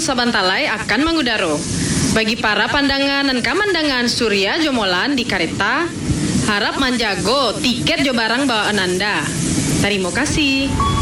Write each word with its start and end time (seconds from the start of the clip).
Sabantalai 0.00 0.64
akan 0.66 1.00
mengudara. 1.04 1.54
Bagi 2.16 2.40
para 2.40 2.66
pandangan 2.66 3.28
dan 3.28 3.38
kamandangan 3.44 4.08
Surya 4.08 4.56
Jomolan 4.58 5.14
di 5.14 5.28
Kareta, 5.28 5.86
harap 6.48 6.80
manjago 6.80 7.60
tiket 7.60 8.02
jo 8.02 8.16
barang 8.16 8.48
bawaan 8.48 8.80
Anda. 8.80 9.22
Terima 9.84 10.10
kasih. 10.10 10.99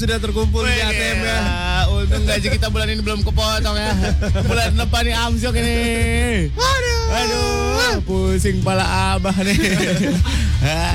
Sudah 0.00 0.16
terkumpul 0.16 0.64
di 0.64 0.72
Wih, 0.72 0.80
ATM 0.80 1.18
ya. 1.20 1.38
Untung 1.92 2.24
gaji 2.24 2.48
kita 2.48 2.72
bulan 2.72 2.88
ini 2.88 3.04
belum 3.04 3.20
kepotong 3.20 3.76
ya. 3.76 3.92
Bulan 4.48 4.72
depan 4.72 5.02
nih 5.04 5.14
amsyok 5.14 5.54
ini. 5.60 5.76
Aduh. 6.56 7.04
Aduh, 7.10 8.00
pusing 8.08 8.64
pala 8.64 8.86
abah 9.12 9.36
nih. 9.44 9.54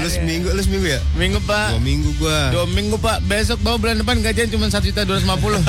Lu 0.01 0.07
seminggu, 0.07 0.53
lu 0.53 0.61
seminggu 0.61 0.85
ya? 0.85 1.01
Minggu 1.17 1.41
Dua 1.41 1.49
pak. 1.49 1.81
minggu 1.81 2.09
gua. 2.21 2.39
Dua 2.53 2.66
minggu 2.69 2.97
pak. 2.97 3.17
Besok 3.25 3.59
bawa 3.61 3.77
bulan 3.81 3.97
depan 3.97 4.21
gajian 4.21 4.49
cuma 4.49 4.69
satu 4.69 4.89
juta 4.89 5.01
dua 5.01 5.17
ratus 5.17 5.25
lima 5.25 5.37
puluh. 5.41 5.57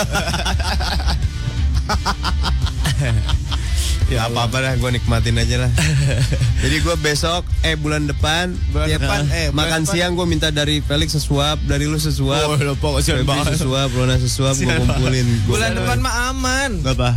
Ya 4.07 4.23
apa-apa 4.25 4.63
dah, 4.63 4.73
gua 4.77 4.89
nikmatin 4.89 5.35
aja 5.35 5.57
lah. 5.59 5.71
Jadi 6.63 6.79
gua 6.81 6.95
besok, 6.95 7.43
eh 7.61 7.75
bulan 7.75 8.07
depan, 8.07 8.55
Bulan 8.71 8.87
ya, 8.87 8.97
depan, 8.97 9.27
eh 9.29 9.51
bulan 9.51 9.59
makan 9.59 9.81
depan. 9.83 9.93
siang 9.93 10.13
gua 10.15 10.25
minta 10.25 10.49
dari 10.49 10.79
Felix 10.79 11.11
sesuap, 11.13 11.59
dari 11.63 11.85
lu 11.85 11.99
sesuap. 11.99 12.47
Oh, 12.47 12.55
lu 12.55 12.75
pokok 12.77 13.03
sian 13.03 13.21
Febri 13.21 13.35
banget. 13.35 13.59
sesuap, 13.59 13.91
Rona 13.91 14.15
sesuap, 14.17 14.55
Sian 14.55 14.79
kumpulin. 14.79 15.27
Gua- 15.43 15.59
Bulan 15.59 15.71
depan 15.75 15.99
mah 15.99 16.15
aman. 16.31 16.71
Bapak. 16.81 17.15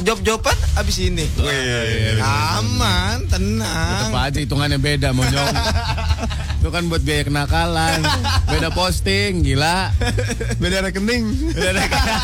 Job-joban 0.00 0.56
abis 0.76 0.96
ini. 1.02 1.26
Aman, 2.22 3.20
Tetap 3.22 3.36
tenang. 3.36 4.14
aja 4.16 4.38
hitungannya 4.38 4.78
beda 4.78 5.10
monyong. 5.10 5.44
Itu 6.60 6.68
kan 6.68 6.84
buat 6.86 7.00
biaya 7.00 7.24
kenakalan. 7.24 8.04
Beda 8.52 8.68
posting, 8.68 9.40
gila. 9.40 9.88
Beda 10.60 10.84
rekening. 10.84 11.24
Beda 11.56 11.72
rekening. 11.72 12.20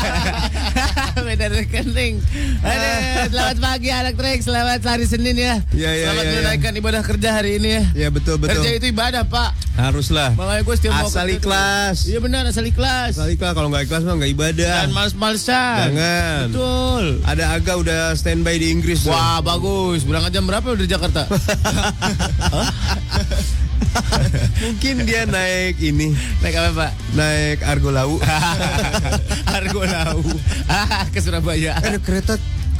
Beda 1.25 1.45
rekening. 1.49 2.13
Aduh, 2.61 3.01
selamat 3.33 3.57
pagi 3.57 3.89
anak 3.89 4.13
trek, 4.13 4.39
selamat 4.39 4.79
hari 4.85 5.03
Senin 5.03 5.33
ya. 5.33 5.57
Iya, 5.73 5.89
iya, 5.91 6.05
Selamat 6.05 6.21
iya. 6.21 6.31
menunaikan 6.31 6.71
ibadah 6.77 7.01
kerja 7.01 7.29
hari 7.33 7.57
ini 7.57 7.69
ya. 7.71 7.83
Ya 7.97 8.07
betul 8.13 8.37
betul. 8.37 8.61
Kerja 8.61 8.69
itu 8.77 8.85
ibadah, 8.93 9.25
Pak. 9.25 9.49
Haruslah. 9.73 10.29
Makanya 10.37 10.61
gue 10.61 10.75
setiap 10.77 10.93
mau 10.95 11.09
Asal 11.09 11.25
tuh- 11.25 11.35
ikhlas. 11.35 11.95
Iya 12.05 12.19
benar, 12.21 12.41
asal 12.45 12.63
ikhlas. 12.63 13.11
Asal 13.17 13.27
ikhlas 13.33 13.51
kalau 13.51 13.67
nggak 13.67 13.83
ikhlas 13.89 14.01
mah 14.05 14.15
nggak 14.15 14.31
ibadah. 14.37 14.75
Dan 14.85 14.93
males-malesan. 14.93 15.77
Jangan. 15.89 16.41
Betul. 16.53 17.03
Ada 17.25 17.43
Aga 17.57 17.73
udah 17.75 18.01
standby 18.13 18.55
di 18.55 18.69
Inggris. 18.69 19.01
tuh. 19.01 19.09
Wah, 19.09 19.41
bagus. 19.41 20.05
Berangkat 20.05 20.31
jam 20.31 20.45
berapa 20.45 20.63
udah 20.69 20.79
di 20.79 20.87
Jakarta? 20.87 21.25
Mungkin 24.63 24.95
dia 25.05 25.25
naik 25.25 25.77
ini, 25.81 26.13
Naik 26.41 26.55
apa, 26.57 26.69
Pak? 26.73 26.91
naik 27.17 27.59
Argo 27.65 27.89
Lau. 27.89 28.17
Argo 29.57 29.83
Lau. 29.85 30.21
Ah, 30.67 31.07
ke 31.07 31.23
Surabaya. 31.23 31.79
Ada 31.79 31.95
kereta 32.03 32.35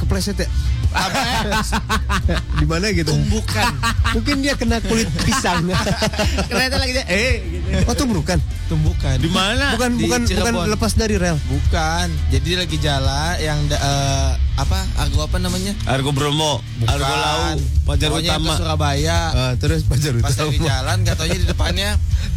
kepleset 0.08 0.40
ya? 0.40 0.48
Di 2.58 2.64
mana 2.64 2.88
gitu? 2.90 3.12
Tumbukan. 3.12 3.72
Mungkin 4.16 4.36
dia 4.40 4.56
kena 4.56 4.80
kulit 4.80 5.04
pisang. 5.20 5.68
Kereta 6.48 6.80
lagi 6.80 6.96
eh 7.04 7.44
gitu. 7.44 7.68
oh 7.84 7.94
tumbukan. 7.94 8.38
Tumbukan. 8.66 9.16
Di 9.16 9.28
mana? 9.28 9.76
Bukan 9.76 9.90
Di 9.94 10.08
bukan 10.08 10.20
bukan 10.24 10.52
Cirebon. 10.56 10.66
lepas 10.72 10.92
dari 10.96 11.16
rel. 11.16 11.36
Bukan. 11.44 12.08
Jadi 12.32 12.44
dia 12.46 12.58
lagi 12.58 12.76
jalan 12.78 13.34
yang 13.36 13.58
da- 13.68 13.78
eh, 13.78 14.32
apa? 14.56 14.80
Argo 14.98 15.20
apa 15.22 15.36
namanya? 15.36 15.76
Argo 15.84 16.10
Bromo, 16.10 16.64
Argo 16.82 17.04
Lau, 17.06 17.60
Pajar 17.86 18.08
Pokoknya 18.10 18.32
Utama. 18.34 18.48
ke 18.48 18.58
Surabaya. 18.58 19.18
Ah, 19.30 19.52
terus 19.54 19.84
Pajar 19.84 20.12
Pas 20.18 20.32
Utama. 20.32 20.48
lagi 20.48 20.58
jalan, 20.58 20.96
gak 21.04 21.14
taunya 21.14 21.36
di 21.36 21.46
depannya 21.46 21.90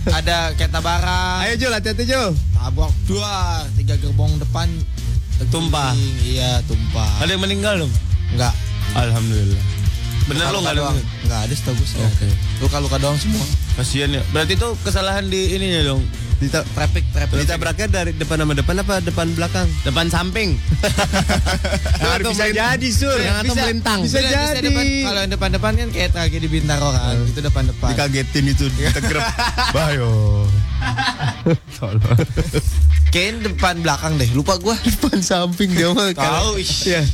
ada 0.06 0.38
kereta 0.54 0.80
barang. 0.80 1.38
Ayo 1.42 1.54
Jul, 1.58 1.72
hati-hati 1.72 2.04
Jul. 2.06 2.30
Tabrak 2.54 2.94
dua, 3.04 3.64
tiga 3.74 3.96
gerbong 3.98 4.38
depan 4.38 4.70
Tumpah. 5.50 5.98
Iya, 6.22 6.62
tumpah. 6.70 7.10
Ada 7.26 7.34
yang 7.34 7.42
meninggal 7.42 7.82
dong? 7.82 7.94
Enggak. 8.36 8.54
Alhamdulillah. 8.94 9.64
Bener 10.30 10.46
lo 10.54 10.62
Luka-luka 10.62 10.62
nggak 10.62 10.74
ada? 10.78 11.02
Enggak 11.26 11.40
ada 11.50 11.54
setahu 11.58 11.76
gue. 11.82 11.88
Oke. 12.06 12.28
Luka-luka 12.62 12.98
doang 13.02 13.18
semua. 13.18 13.46
Kasian 13.74 14.12
ya. 14.12 14.22
Berarti 14.30 14.54
itu 14.54 14.70
kesalahan 14.82 15.26
di 15.26 15.56
ininya 15.56 15.82
dong. 15.86 16.04
Dita 16.42 16.66
Traffic, 16.74 17.06
traffic. 17.14 17.38
ditabraknya 17.38 17.86
dari 17.88 18.12
depan 18.12 18.42
sama 18.42 18.58
depan 18.58 18.82
apa 18.82 18.98
depan 19.00 19.30
belakang? 19.32 19.70
Depan 19.86 20.10
samping. 20.10 20.58
Sur, 22.02 22.20
bisa 22.26 22.50
jadi 22.50 22.88
Sur. 22.90 23.14
Yang 23.16 23.38
atau 23.38 23.54
Bisa- 23.54 23.62
melintang. 23.64 24.00
Bisa 24.02 24.18
Bisa, 24.18 24.26
bisa 24.26 24.58
jadi. 24.58 24.66
depan, 24.66 24.86
kalau 25.06 25.20
yang 25.22 25.32
depan-depan 25.32 25.72
kan 25.78 25.88
kayak 25.94 26.10
tragedi 26.12 26.48
Bintaro 26.50 26.90
kan. 26.90 27.14
Itu 27.24 27.40
depan-depan. 27.40 27.90
Dikagetin 27.94 28.46
itu 28.50 28.66
ditegrep. 28.74 29.22
Bayo. 29.78 30.10
Kayaknya 33.14 33.54
depan 33.54 33.76
belakang 33.82 34.18
deh. 34.18 34.30
Lupa 34.34 34.58
gua. 34.58 34.74
Depan 34.88 35.22
samping 35.22 35.70
dia 35.72 35.94
mah. 35.94 36.10
Tahu, 36.10 36.58
Iya. 36.58 37.06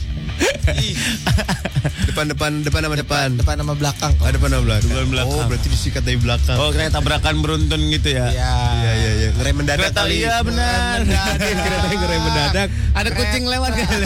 Depan 2.05 2.29
depan 2.29 2.51
depan 2.61 2.81
sama 2.83 2.95
depan. 2.95 3.27
Depan 3.35 3.55
sama 3.57 3.73
belakang. 3.73 4.13
Ah, 4.21 4.29
depan 4.29 4.49
sama 4.49 4.63
belakang. 4.63 4.87
Depan 4.87 5.07
belakang. 5.09 5.33
Oh, 5.35 5.45
berarti 5.47 5.67
disikat 5.67 6.01
dari 6.01 6.15
belakang. 6.15 6.56
Oh, 6.57 6.73
kayak 6.73 6.89
tabrakan 6.89 7.39
beruntun 7.39 7.79
gitu 7.87 8.17
ya. 8.17 8.27
Iya. 8.27 8.53
Iya 8.73 8.93
iya 8.93 9.11
iya. 9.13 9.29
Ngerem 9.31 9.55
mendadak 9.55 9.87
Kereta 9.87 10.01
kali. 10.01 10.15
iya 10.17 10.35
benar. 10.41 10.97
Mendadak, 11.05 11.49
kereta 11.65 11.87
ngerem 11.87 12.21
mendadak. 12.21 12.67
Ada 12.91 13.09
kucing 13.13 13.43
lewat 13.45 13.71
kan? 13.73 13.87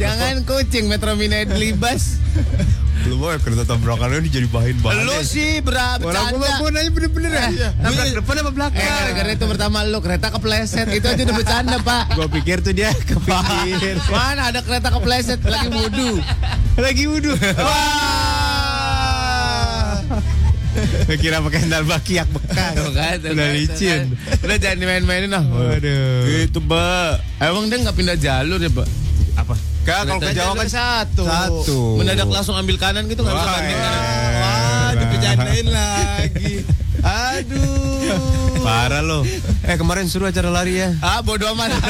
Jangan 0.00 0.34
kucing 0.42 0.84
Metro 0.88 1.12
Mini 1.14 1.46
libas. 1.46 2.18
Lu 3.00 3.16
mau 3.16 3.32
kereta 3.32 3.64
tabrakannya 3.64 4.20
ini 4.20 4.28
jadi 4.28 4.44
bahan 4.44 4.76
bahan. 4.84 5.08
Lu 5.08 5.24
sih 5.24 5.64
berapa 5.64 6.04
Orang 6.04 6.36
gua 6.36 6.68
nanya 6.68 6.92
bener-bener 6.92 7.32
ya. 7.32 7.72
Tabrak 7.80 8.12
depan 8.12 8.34
apa 8.44 8.50
belakang? 8.52 8.76
Eh, 8.76 8.92
gara-gara 8.92 9.30
itu 9.32 9.44
pertama 9.48 9.78
lu 9.88 9.98
kereta 10.04 10.28
kepleset 10.28 10.88
itu 10.92 11.06
aja 11.08 11.22
udah 11.24 11.36
bercanda 11.36 11.76
pak. 11.80 12.12
Gua 12.12 12.28
pikir 12.28 12.60
tuh 12.60 12.76
dia 12.76 12.92
kepikir. 12.92 13.96
Mana 14.12 14.52
ada 14.52 14.60
kereta 14.60 14.92
kepleset 14.92 15.40
lagi 15.44 15.68
wudhu. 15.72 16.20
Lagi 16.76 17.04
wudhu. 17.08 17.32
Wah. 17.56 18.29
Kira 21.20 21.42
pakai 21.42 21.58
sandal 21.66 21.84
bakiak 21.84 22.28
bekas. 22.30 22.74
Tuh 22.78 22.92
kan, 22.94 23.14
tuh 23.18 23.30
Udah 23.34 23.46
kan, 23.50 23.56
licin. 23.56 24.00
kan. 24.14 24.38
Udah 24.46 24.56
jangan 24.56 24.76
dimain-mainin 24.78 25.30
lah. 25.30 25.44
Waduh. 25.44 26.24
Gitu, 26.26 26.58
Mbak. 26.62 27.12
Emang 27.42 27.64
dia 27.66 27.76
nggak 27.82 27.96
pindah 27.96 28.16
jalur 28.16 28.58
ya, 28.62 28.70
Pak? 28.70 28.86
Apa? 29.38 29.54
Kak, 29.80 30.00
kalau 30.04 30.20
ke 30.20 30.36
Jawa 30.36 30.52
kan 30.60 30.68
satu. 30.68 31.24
satu. 31.24 31.78
Mendadak 31.96 32.28
langsung 32.28 32.52
ambil 32.52 32.76
kanan 32.76 33.08
gitu 33.08 33.24
nggak 33.24 33.32
bisa 33.32 33.48
banding 33.48 33.78
kanan. 33.80 34.02
Wah, 34.40 34.90
dipejandain 34.92 35.66
lagi. 35.72 36.54
Aduh. 37.00 38.18
Parah 38.60 39.00
lo. 39.00 39.24
Eh 39.62 39.76
kemarin 39.76 40.04
suruh 40.04 40.28
acara 40.28 40.48
lari 40.48 40.78
ya. 40.78 40.92
Ah, 41.00 41.20
bodo 41.20 41.48
amat. 41.50 41.72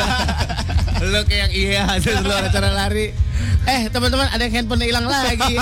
Lo 1.01 1.25
kayak 1.25 1.49
yang 1.49 1.53
iya, 1.57 1.85
terus 2.05 2.21
lo 2.21 2.29
acara 2.31 2.77
lari. 2.77 3.09
Eh, 3.65 3.89
teman-teman, 3.89 4.29
ada 4.29 4.45
yang 4.45 4.53
handphone 4.53 4.85
hilang 4.85 5.09
lagi. 5.09 5.57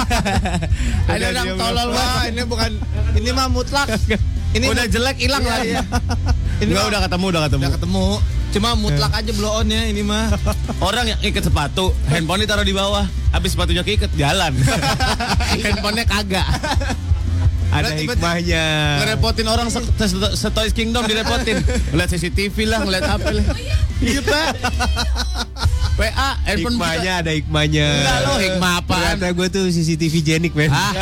ada 1.14 1.24
orang 1.30 1.46
dia 1.46 1.54
tolol 1.54 1.88
wah, 1.94 2.26
ini 2.26 2.42
bukan 2.42 2.70
Ini 3.14 3.30
mah 3.30 3.46
mutlak. 3.46 3.86
Ini 4.50 4.66
udah 4.66 4.90
jelek 4.90 5.14
hilang 5.22 5.46
Iya, 5.46 5.50
lagi. 5.54 5.70
iya. 5.70 5.82
Ini 6.58 6.70
Enggak, 6.74 6.90
udah 6.90 7.00
ketemu, 7.06 7.24
udah 7.30 7.42
ketemu. 7.46 7.62
udah 7.62 7.72
ketemu. 7.78 8.06
Cuma 8.48 8.68
mutlak 8.74 9.12
aja 9.14 9.30
blow 9.30 9.52
on 9.54 9.70
ya 9.70 9.82
ini 9.86 10.02
mah. 10.02 10.26
Orang 10.82 11.06
yang 11.06 11.20
ikat 11.22 11.46
sepatu, 11.46 11.94
handphone 12.10 12.42
ditaruh 12.42 12.66
di 12.66 12.74
bawah. 12.74 13.06
Habis 13.30 13.54
sepatunya 13.54 13.86
keikat, 13.86 14.10
jalan. 14.18 14.58
Handphonenya 15.54 16.02
kagak. 16.02 16.48
Ada 17.68 17.92
hikmahnya. 17.94 18.64
Ngerepotin 18.98 19.46
orang 19.46 19.68
se 19.68 19.80
se- 19.84 20.34
Setoys 20.34 20.72
Kingdom 20.72 21.04
direpotin. 21.04 21.60
Ngeliat 21.92 22.08
CCTV 22.08 22.56
lah, 22.64 22.80
ngeliat 22.80 23.04
apa 23.06 23.28
lah. 23.28 23.44
Iya, 23.98 24.20
Pak. 24.22 24.46
PA, 25.98 26.38
handphone 26.46 26.78
bisa- 26.78 26.86
Hikmahnya 26.86 27.12
ada 27.18 27.30
hikmahnya. 27.34 27.86
Enggak 27.90 28.18
lo, 28.22 28.32
hikmah 28.38 28.72
apaan? 28.78 29.02
Ternyata 29.18 29.28
gue 29.34 29.46
tuh 29.50 29.64
CCTV 29.68 30.14
jenik 30.22 30.52
men. 30.54 30.70
Ah. 30.70 30.94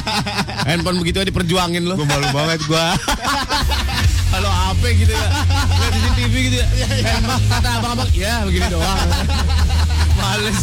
handphone 0.68 0.96
begitu 0.98 1.20
aja 1.20 1.28
diperjuangin 1.28 1.84
lo. 1.84 1.94
Gue 1.94 2.08
malu 2.08 2.26
banget 2.32 2.64
gue. 2.64 2.86
Kalau 4.32 4.46
apa 4.48 4.86
gitu 4.90 5.12
ya. 5.12 5.28
Lihat 5.52 5.92
CCTV 5.92 6.34
gitu 6.42 6.56
ya. 6.56 6.66
Handphone 7.06 7.44
kata 7.46 7.68
abang-abang, 7.76 8.08
ya 8.10 8.34
begini 8.42 8.66
doang. 8.66 8.98
Males. 10.16 10.60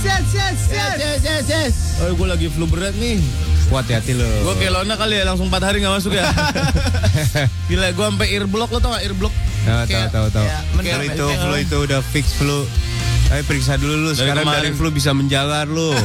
Yes, 0.00 0.24
yes, 0.32 0.32
yes, 0.32 0.58
yes, 0.66 0.70
Yes, 0.70 0.96
yes, 0.96 1.20
yes, 1.22 1.44
yes. 1.46 1.74
Oh, 2.00 2.12
gue 2.12 2.26
lagi 2.26 2.48
flu 2.48 2.64
berat 2.64 2.96
nih. 2.96 3.20
Kuat 3.68 3.84
hati 3.86 4.12
lo. 4.12 4.24
Gue 4.24 4.54
kayak 4.56 4.72
Lona 4.74 4.94
kali 4.96 5.14
ya, 5.14 5.24
langsung 5.24 5.46
4 5.46 5.60
hari 5.60 5.78
gak 5.78 5.92
masuk 5.92 6.12
ya. 6.12 6.24
Gila, 7.68 7.88
gue 7.90 8.06
sampai 8.06 8.28
earblock 8.30 8.70
lo 8.70 8.78
tau 8.78 8.90
gak 8.90 9.04
earblock? 9.04 9.30
Tahu 9.30 9.68
tahu 9.68 9.86
Kayak- 9.86 10.10
tahu 10.10 10.26
tahu. 10.30 10.46
mendadak 10.74 11.04
itu 11.06 11.20
kayak- 11.22 11.42
flu 11.42 11.54
itu 11.58 11.76
udah 11.84 12.00
fix 12.02 12.26
flu. 12.34 12.58
Ayo 13.30 13.42
periksa 13.46 13.78
dulu 13.78 13.94
lu. 13.94 14.10
Sekarang 14.10 14.42
kemarin. 14.42 14.58
dari 14.58 14.70
flu 14.74 14.88
bisa 14.90 15.12
menjalar 15.12 15.62
lu. 15.64 15.94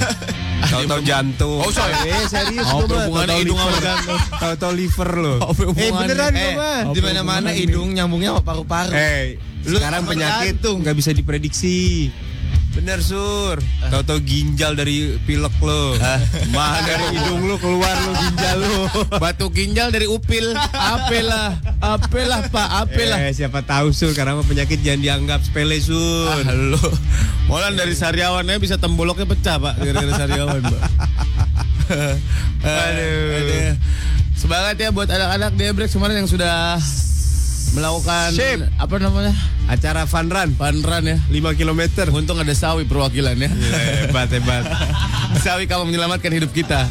Tahu-tahu 0.66 1.02
jantung. 1.02 1.58
Oh, 1.58 1.70
sorry. 1.70 1.94
Eh, 2.06 2.26
serius 2.28 2.68
Oh, 2.68 2.84
gua 2.84 3.02
mah. 3.02 3.26
Tahu-tahu 3.26 3.40
hidung 3.40 3.58
sama 3.58 3.70
liver. 3.72 3.82
jantung. 3.82 4.20
Tahu-tahu 4.36 4.74
liver 4.76 5.10
lu. 5.16 5.34
Apa 5.40 5.62
Eh 5.74 5.90
beneran 5.92 6.34
Eh, 6.34 6.54
mah. 6.54 6.82
di 6.92 7.00
mana-mana 7.02 7.50
hidung 7.50 7.88
nyambungnya 7.92 8.30
sama 8.32 8.42
paru-paru. 8.44 8.92
Eh, 8.92 9.42
Lu 9.64 9.78
sekarang 9.80 10.06
penyakit 10.06 10.54
jantung. 10.60 10.78
nggak 10.82 10.96
bisa 10.96 11.10
diprediksi. 11.12 12.10
Bener 12.76 13.00
sur. 13.00 13.56
Tahu-tahu 13.88 14.20
ginjal 14.28 14.76
dari 14.76 15.16
pilek 15.24 15.56
lo. 15.64 15.96
Mah 16.52 16.84
dari 16.84 17.16
hidung 17.16 17.48
lu 17.48 17.56
keluar 17.56 17.96
lu 18.04 18.12
ginjal 18.20 18.58
lu. 18.60 18.80
Batu 19.16 19.48
ginjal 19.48 19.96
dari 19.96 20.12
upil. 20.12 20.52
Apelah, 20.76 21.56
apelah 21.80 22.52
pak, 22.52 22.68
apelah. 22.84 23.18
Eh, 23.24 23.32
siapa 23.32 23.64
tahu 23.64 23.96
sur 23.96 24.12
karena 24.12 24.44
penyakit 24.44 24.84
jangan 24.84 25.02
dianggap 25.02 25.40
sepele 25.48 25.80
sur. 25.80 26.28
Ah, 26.28 26.52
lo. 26.52 26.84
Molan 27.48 27.80
dari 27.80 27.96
sariawannya 27.96 28.60
bisa 28.60 28.76
temboloknya 28.76 29.24
pecah 29.24 29.56
pak 29.56 29.80
gara-gara 29.80 30.14
sariawan 30.20 30.60
pak. 30.60 30.82
Aduh. 32.66 33.80
Semangat 34.36 34.76
ya 34.76 34.92
buat 34.92 35.08
anak-anak 35.08 35.52
Debrek 35.56 35.90
kemarin 35.90 36.22
yang 36.22 36.30
sudah 36.30 36.76
melakukan 37.72 38.30
Sip. 38.32 38.62
apa 38.76 38.96
namanya 38.98 39.34
Acara 39.66 40.06
fun 40.06 40.28
run 40.28 40.54
fun 40.54 40.78
run 40.80 41.04
ya. 41.04 41.18
5 41.26 41.58
km. 41.58 41.82
Untung 42.12 42.38
ada 42.38 42.54
sawi 42.54 42.86
perwakilan 42.86 43.34
ya. 43.34 43.50
hebat 44.06 44.30
hebat. 44.30 44.62
sawi 45.46 45.66
kamu 45.66 45.90
menyelamatkan 45.90 46.30
hidup 46.30 46.52
kita. 46.52 46.86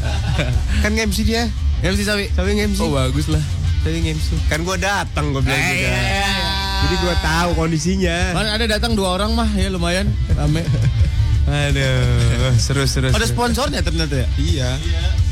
Kan 0.80 0.90
MC 0.92 1.22
dia. 1.22 1.46
MC 1.80 2.02
sawi. 2.02 2.26
Sawi 2.28 2.58
MC. 2.58 2.80
Oh 2.80 2.90
bagus 2.90 3.30
lah. 3.30 3.38
Sawi 3.80 4.02
MC. 4.02 4.34
Kan 4.48 4.62
gua 4.62 4.74
datang 4.74 5.30
gua 5.30 5.38
bilang 5.38 5.54
Eh, 5.54 5.70
juga. 5.70 5.78
iya, 5.78 5.94
iya, 5.94 6.26
iya. 6.26 6.48
Jadi 6.82 6.94
gua 6.98 7.14
tahu 7.16 7.50
kondisinya. 7.54 8.16
Kan 8.34 8.46
ada 8.50 8.64
datang 8.66 8.92
dua 8.92 9.08
orang 9.12 9.30
mah 9.32 9.48
ya 9.54 9.70
lumayan 9.70 10.10
rame. 10.30 10.66
Aduh, 11.44 12.56
seru 12.56 12.82
seru. 12.84 13.08
Ada 13.08 13.28
sponsornya 13.28 13.80
ternyata 13.80 14.16
ya. 14.16 14.26
Iya. 14.34 14.70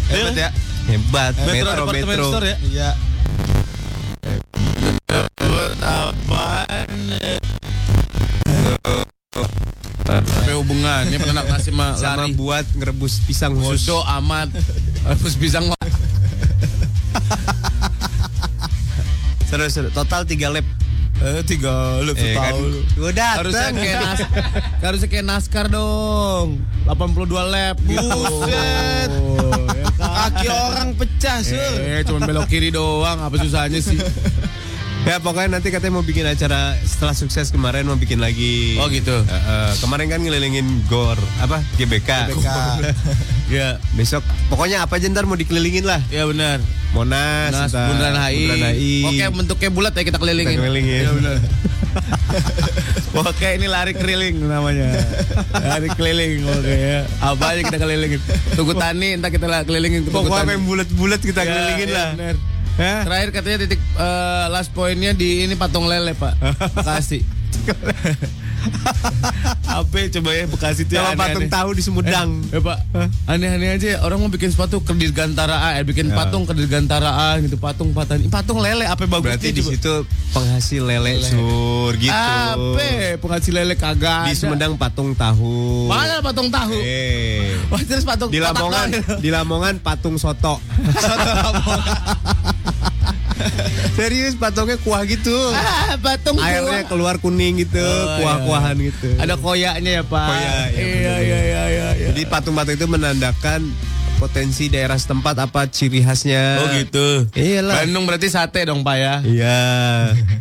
Hebat 0.08 0.36
ya. 0.36 0.48
Hebat. 0.84 1.32
Metro, 1.42 1.88
Metro 1.88 2.06
Metro. 2.06 2.24
Store 2.28 2.46
ya. 2.46 2.56
Iya. 2.62 2.88
Apa 10.12 10.52
hubungannya 10.60 11.16
penanak 11.16 11.46
nasi 11.48 11.72
sama 11.72 11.96
Sama 11.96 12.28
lari? 12.28 12.36
buat 12.36 12.66
ngerebus 12.76 13.24
pisang 13.24 13.56
khusus. 13.56 13.88
Bodoh 13.88 14.04
amat. 14.20 14.52
Harus 15.08 15.34
pisang 15.40 15.72
mah. 15.72 15.80
Seru 19.48 19.64
seru. 19.72 19.88
Total 19.88 20.28
3 20.28 20.52
lap. 20.52 20.66
Eh 21.22 21.38
tiga 21.46 22.02
lu 22.02 22.18
Eh, 22.18 22.34
kan, 22.34 22.50
gua 22.98 23.14
Harusnya 23.14 23.70
kayak 23.70 23.98
nas 24.02 24.20
harusnya 24.82 25.06
kayak 25.06 25.22
naskar 25.22 25.70
dong. 25.70 26.58
82 26.82 27.30
lap 27.46 27.78
gitu. 27.86 28.02
Buset. 28.02 29.10
Oh, 29.22 29.62
ya 29.70 29.86
kan? 29.94 30.34
Kaki 30.34 30.48
orang 30.50 30.88
pecah, 30.98 31.38
Sur. 31.46 31.62
Eh, 31.78 32.02
cuma 32.02 32.26
belok 32.26 32.50
kiri 32.50 32.74
doang. 32.74 33.22
Apa 33.22 33.38
susahnya 33.38 33.78
sih? 33.78 34.02
Ya 35.02 35.18
pokoknya 35.18 35.58
nanti 35.58 35.74
katanya 35.74 35.98
mau 35.98 36.06
bikin 36.06 36.22
acara 36.22 36.78
setelah 36.80 37.10
sukses 37.10 37.50
kemarin 37.50 37.82
mau 37.82 37.98
bikin 37.98 38.22
lagi. 38.22 38.78
Oh, 38.78 38.86
gitu. 38.86 39.10
Eh, 39.18 39.34
eh, 39.34 39.70
kemarin 39.82 40.06
kan 40.06 40.22
ngelilingin 40.22 40.86
GOR 40.86 41.18
apa 41.42 41.58
GBK. 41.74 42.10
Ya, 43.52 43.76
Besok 43.92 44.24
pokoknya 44.48 44.80
apa 44.80 44.96
aja 44.96 45.12
ntar 45.12 45.28
mau 45.28 45.36
dikelilingin 45.36 45.84
lah. 45.84 46.00
ya 46.08 46.24
benar. 46.24 46.56
Monas, 46.96 47.52
Nas, 47.52 47.68
ntar 47.68 47.84
Bundaran 47.92 48.16
HI. 48.16 48.40
Bundaran 48.48 48.72
HI. 48.72 48.94
Oke, 49.04 49.24
bentuknya 49.36 49.68
bulat 49.68 49.92
ya 49.92 50.02
kita 50.06 50.16
kelilingin. 50.16 50.56
Kita 50.56 50.64
kelilingin. 50.64 51.02
Iya 51.04 51.10
benar. 51.12 51.36
Oke, 53.28 53.48
ini 53.60 53.66
lari 53.68 53.92
keliling 53.92 54.40
namanya. 54.40 54.88
Lari 55.52 55.92
keliling, 55.92 56.48
oke 56.48 56.72
ya. 56.72 57.04
Apa 57.20 57.52
aja 57.52 57.60
kita 57.60 57.76
kelilingin. 57.76 58.16
Tugu 58.56 58.72
tani, 58.72 59.20
entar 59.20 59.28
kita 59.28 59.44
lah 59.44 59.68
kelilingin 59.68 60.08
Pokoknya 60.08 60.56
yang 60.56 60.64
bulat-bulat 60.64 61.20
kita 61.20 61.44
Ya, 61.44 61.52
kelilingin 61.52 61.88
iya, 61.92 61.96
lah. 61.98 62.08
benar. 62.16 62.36
Hah? 62.80 63.04
Terakhir 63.04 63.28
katanya 63.36 63.58
titik 63.68 63.80
eh, 63.80 64.44
last 64.48 64.72
pointnya 64.72 65.12
di 65.12 65.44
ini 65.44 65.54
patung 65.54 65.84
lele 65.84 66.16
pak. 66.16 66.34
Bekasi. 66.72 67.20
Apa 69.66 69.96
ya, 69.98 70.06
coba 70.20 70.30
ya 70.36 70.44
Bekasi 70.46 70.86
itu 70.86 70.94
Sama 70.94 71.18
patung 71.18 71.48
tahu 71.50 71.74
di 71.74 71.82
Sumedang. 71.82 72.30
Ya 72.52 72.60
pak, 72.62 72.78
aneh-aneh 73.26 73.74
aja 73.74 73.88
ya. 73.96 73.98
orang 74.06 74.22
mau 74.22 74.30
bikin 74.30 74.54
sepatu 74.54 74.78
ke 74.84 74.92
Dirgantara 74.94 75.72
A, 75.72 75.80
eh, 75.80 75.82
bikin 75.82 76.12
Ya. 76.12 76.14
patung 76.14 76.46
ke 76.46 76.52
Dirgantara 76.54 77.10
A 77.10 77.28
gitu, 77.42 77.58
patung 77.58 77.90
patung, 77.90 78.22
patung 78.28 78.60
lele 78.62 78.86
apa 78.86 79.02
bagusnya 79.08 79.40
Berarti 79.40 79.48
di 79.50 79.62
situ 79.64 80.04
penghasil 80.30 80.82
lele, 80.84 81.18
sur 81.24 81.96
gitu. 81.98 82.12
Apa? 82.12 83.18
Penghasil 83.18 83.52
lele 83.56 83.74
kagak 83.74 84.30
Di. 84.30 84.38
Sumedang 84.38 84.78
patung 84.78 85.16
tahu. 85.16 85.90
Mana 85.90 86.22
patung 86.22 86.52
tahu? 86.52 86.76
Eh. 86.78 87.56
Wah, 87.72 87.82
terus 87.82 88.06
patung 88.06 88.30
Di 88.30 88.38
Lamongan, 88.38 88.94
di 89.18 89.30
Lamongan 89.32 89.82
patung 89.82 90.20
soto. 90.20 90.60
Serius 93.98 94.34
patungnya 94.36 94.76
kuah 94.80 95.02
gitu. 95.04 95.34
Ah, 95.52 95.96
patung 96.00 96.38
Airnya 96.40 96.84
keluar 96.88 97.18
kuning 97.18 97.62
gitu, 97.62 97.82
Oh, 97.82 98.18
kuah-kuahan 98.22 98.76
gitu. 98.80 99.08
Ada 99.20 99.34
koyaknya 99.36 100.00
ya 100.00 100.04
pak. 100.06 100.28
Koyak, 100.28 100.42
ya, 100.42 100.58
iya, 100.72 100.84
iya, 100.84 101.12
bener. 101.12 101.22
iya, 101.22 101.40
iya, 101.44 101.88
iya. 101.96 102.06
Jadi 102.12 102.22
patung-patung 102.28 102.74
itu 102.76 102.86
menandakan 102.88 103.60
potensi 104.22 104.70
daerah 104.70 104.94
setempat 104.94 105.34
apa 105.34 105.66
ciri 105.66 105.98
khasnya. 106.06 106.62
Oh 106.62 106.66
gitu. 106.78 107.26
Iyalah. 107.34 107.82
Bandung 107.82 108.06
berarti 108.06 108.30
sate 108.30 108.62
dong 108.62 108.86
pak 108.86 108.94
ya. 108.94 109.14
Iya. 109.26 109.58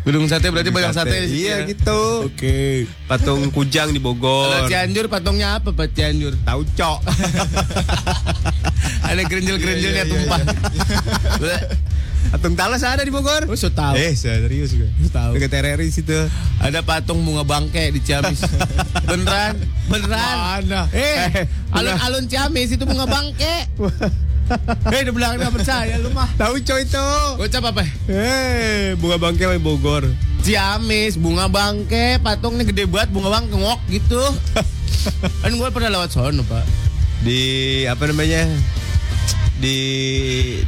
Gunung 0.05 0.29
sate 0.29 0.53
berarti 0.53 0.69
banyak 0.69 0.93
sate. 0.93 1.25
situ 1.25 1.49
Iya 1.49 1.65
ya? 1.65 1.65
gitu. 1.65 2.29
Oke. 2.29 2.85
Patung 3.09 3.49
Kujang 3.49 3.89
di 3.89 3.97
Kalau 3.97 4.13
Bogor. 4.13 4.69
Cianjur 4.69 5.09
patungnya 5.09 5.57
apa 5.57 5.73
pak 5.73 5.97
Cianjur? 5.97 6.37
Tahu 6.45 6.61
cok. 6.77 6.99
Ada 9.09 9.21
gerinjil-gerinjilnya 9.25 10.05
tumpah. 10.05 10.39
Patung 12.29 12.53
Talas 12.53 12.85
ada 12.85 13.01
di 13.01 13.09
Bogor. 13.09 13.49
Oh, 13.49 13.57
so 13.57 13.73
tahu. 13.73 13.97
Eh, 13.97 14.13
serius 14.13 14.77
gue. 14.77 14.87
Tahu. 15.09 15.35
Dekat 15.35 15.51
RRI 15.65 15.89
situ. 15.89 16.15
Ada 16.61 16.85
patung 16.85 17.25
bunga 17.25 17.41
bangke 17.41 17.89
di 17.89 17.99
Ciamis. 18.05 18.45
Beneran? 19.09 19.57
Beneran? 19.89 20.35
Mana? 20.37 20.85
Eh, 20.93 21.49
alun-alun 21.73 22.29
Ciamis 22.29 22.77
itu 22.77 22.83
bunga 22.85 23.09
bangke. 23.09 23.55
Eh, 24.91 25.07
udah 25.07 25.13
bilang 25.15 25.39
nggak 25.39 25.63
percaya 25.63 25.95
lu 25.95 26.11
mah. 26.11 26.27
Tahu 26.35 26.59
cok 26.59 26.79
itu. 26.83 27.07
Gocap 27.39 27.71
apa? 27.71 27.87
Eh, 28.11 28.99
bunga 28.99 29.15
bangke 29.15 29.47
di 29.47 29.63
Bogor. 29.63 30.03
Ciamis, 30.43 31.15
bunga 31.15 31.47
bangke, 31.47 32.19
patungnya 32.19 32.67
gede 32.67 32.83
banget, 32.83 33.15
bunga 33.15 33.31
bangke 33.31 33.55
ngok 33.55 33.79
gitu. 33.87 34.19
kan 35.45 35.51
gue 35.55 35.69
pernah 35.71 35.95
lewat 35.95 36.11
sono, 36.11 36.43
Pak. 36.43 36.65
Di 37.23 37.39
apa 37.87 38.11
namanya? 38.11 38.49
Di 39.61 39.77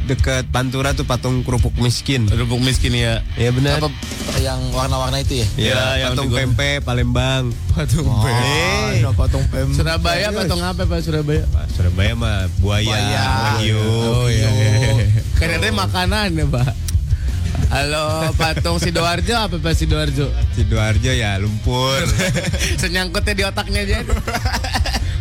dekat 0.06 0.46
Pantura 0.48 0.94
tuh 0.94 1.02
patung 1.02 1.42
kerupuk 1.42 1.74
miskin. 1.76 2.30
Rupuk 2.30 2.62
miskin 2.62 2.94
ya. 2.94 3.26
Ya 3.34 3.50
benar. 3.50 3.82
Apa 3.82 3.90
yang 4.38 4.70
warna-warna 4.70 5.18
itu 5.18 5.42
ya? 5.42 5.46
Ya, 5.58 5.66
Ya, 5.66 5.82
yang 5.98 6.10
patung 6.14 6.30
pempek 6.30 6.86
Palembang. 6.86 7.50
Patung 7.74 8.06
Oh, 8.06 8.22
ada 8.22 9.10
patung 9.10 9.42
pem. 9.50 9.66
Surabaya 9.74 10.30
patung 10.30 10.62
apa 10.62 10.86
Pak 10.86 11.00
Surabaya? 11.02 11.42
Pak, 11.50 11.66
Surabaya 11.74 12.12
mah 12.14 12.46
buaya, 12.62 12.86
Buaya. 12.86 13.26
wahyu. 13.58 13.82
Oh 13.82 14.26
iya, 14.30 14.46
iya, 14.46 14.70
iya. 14.78 15.06
Ada 15.58 15.68
makanan 15.74 16.28
ya 16.38 16.46
Pak. 16.46 16.70
Halo 17.74 18.30
patung 18.38 18.78
Sidoarjo 18.78 19.34
apa 19.34 19.56
Pak 19.58 19.74
Sidoarjo? 19.74 20.30
Sidoarjo 20.54 21.10
ya 21.10 21.42
lumpur. 21.42 21.98
Senyangkutnya 22.82 23.34
di 23.34 23.42
otaknya 23.42 23.80
aja. 23.82 23.98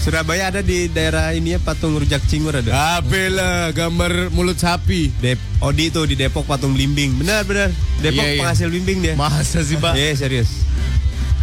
Surabaya 0.00 0.48
ada 0.48 0.64
di 0.64 0.88
daerah 0.88 1.36
ini 1.36 1.52
ya 1.52 1.60
patung 1.60 1.92
rujak 1.92 2.24
cingur 2.24 2.56
ada. 2.56 2.72
Apa 2.98 3.20
lah 3.28 3.68
gambar 3.70 4.32
mulut 4.32 4.56
sapi. 4.56 5.12
Dep 5.20 5.36
Odi 5.60 5.92
tuh 5.92 6.08
di 6.08 6.16
Depok 6.16 6.48
patung 6.48 6.72
blimbing. 6.72 7.20
Benar 7.20 7.44
benar. 7.44 7.68
Depok 8.00 8.24
Iya, 8.24 8.32
iya. 8.32 8.40
penghasil 8.40 8.68
bimbing 8.72 8.98
dia. 9.04 9.12
Masa 9.12 9.60
sih 9.60 9.76
pak? 9.76 9.92
Iya 9.92 10.16
serius. 10.16 10.48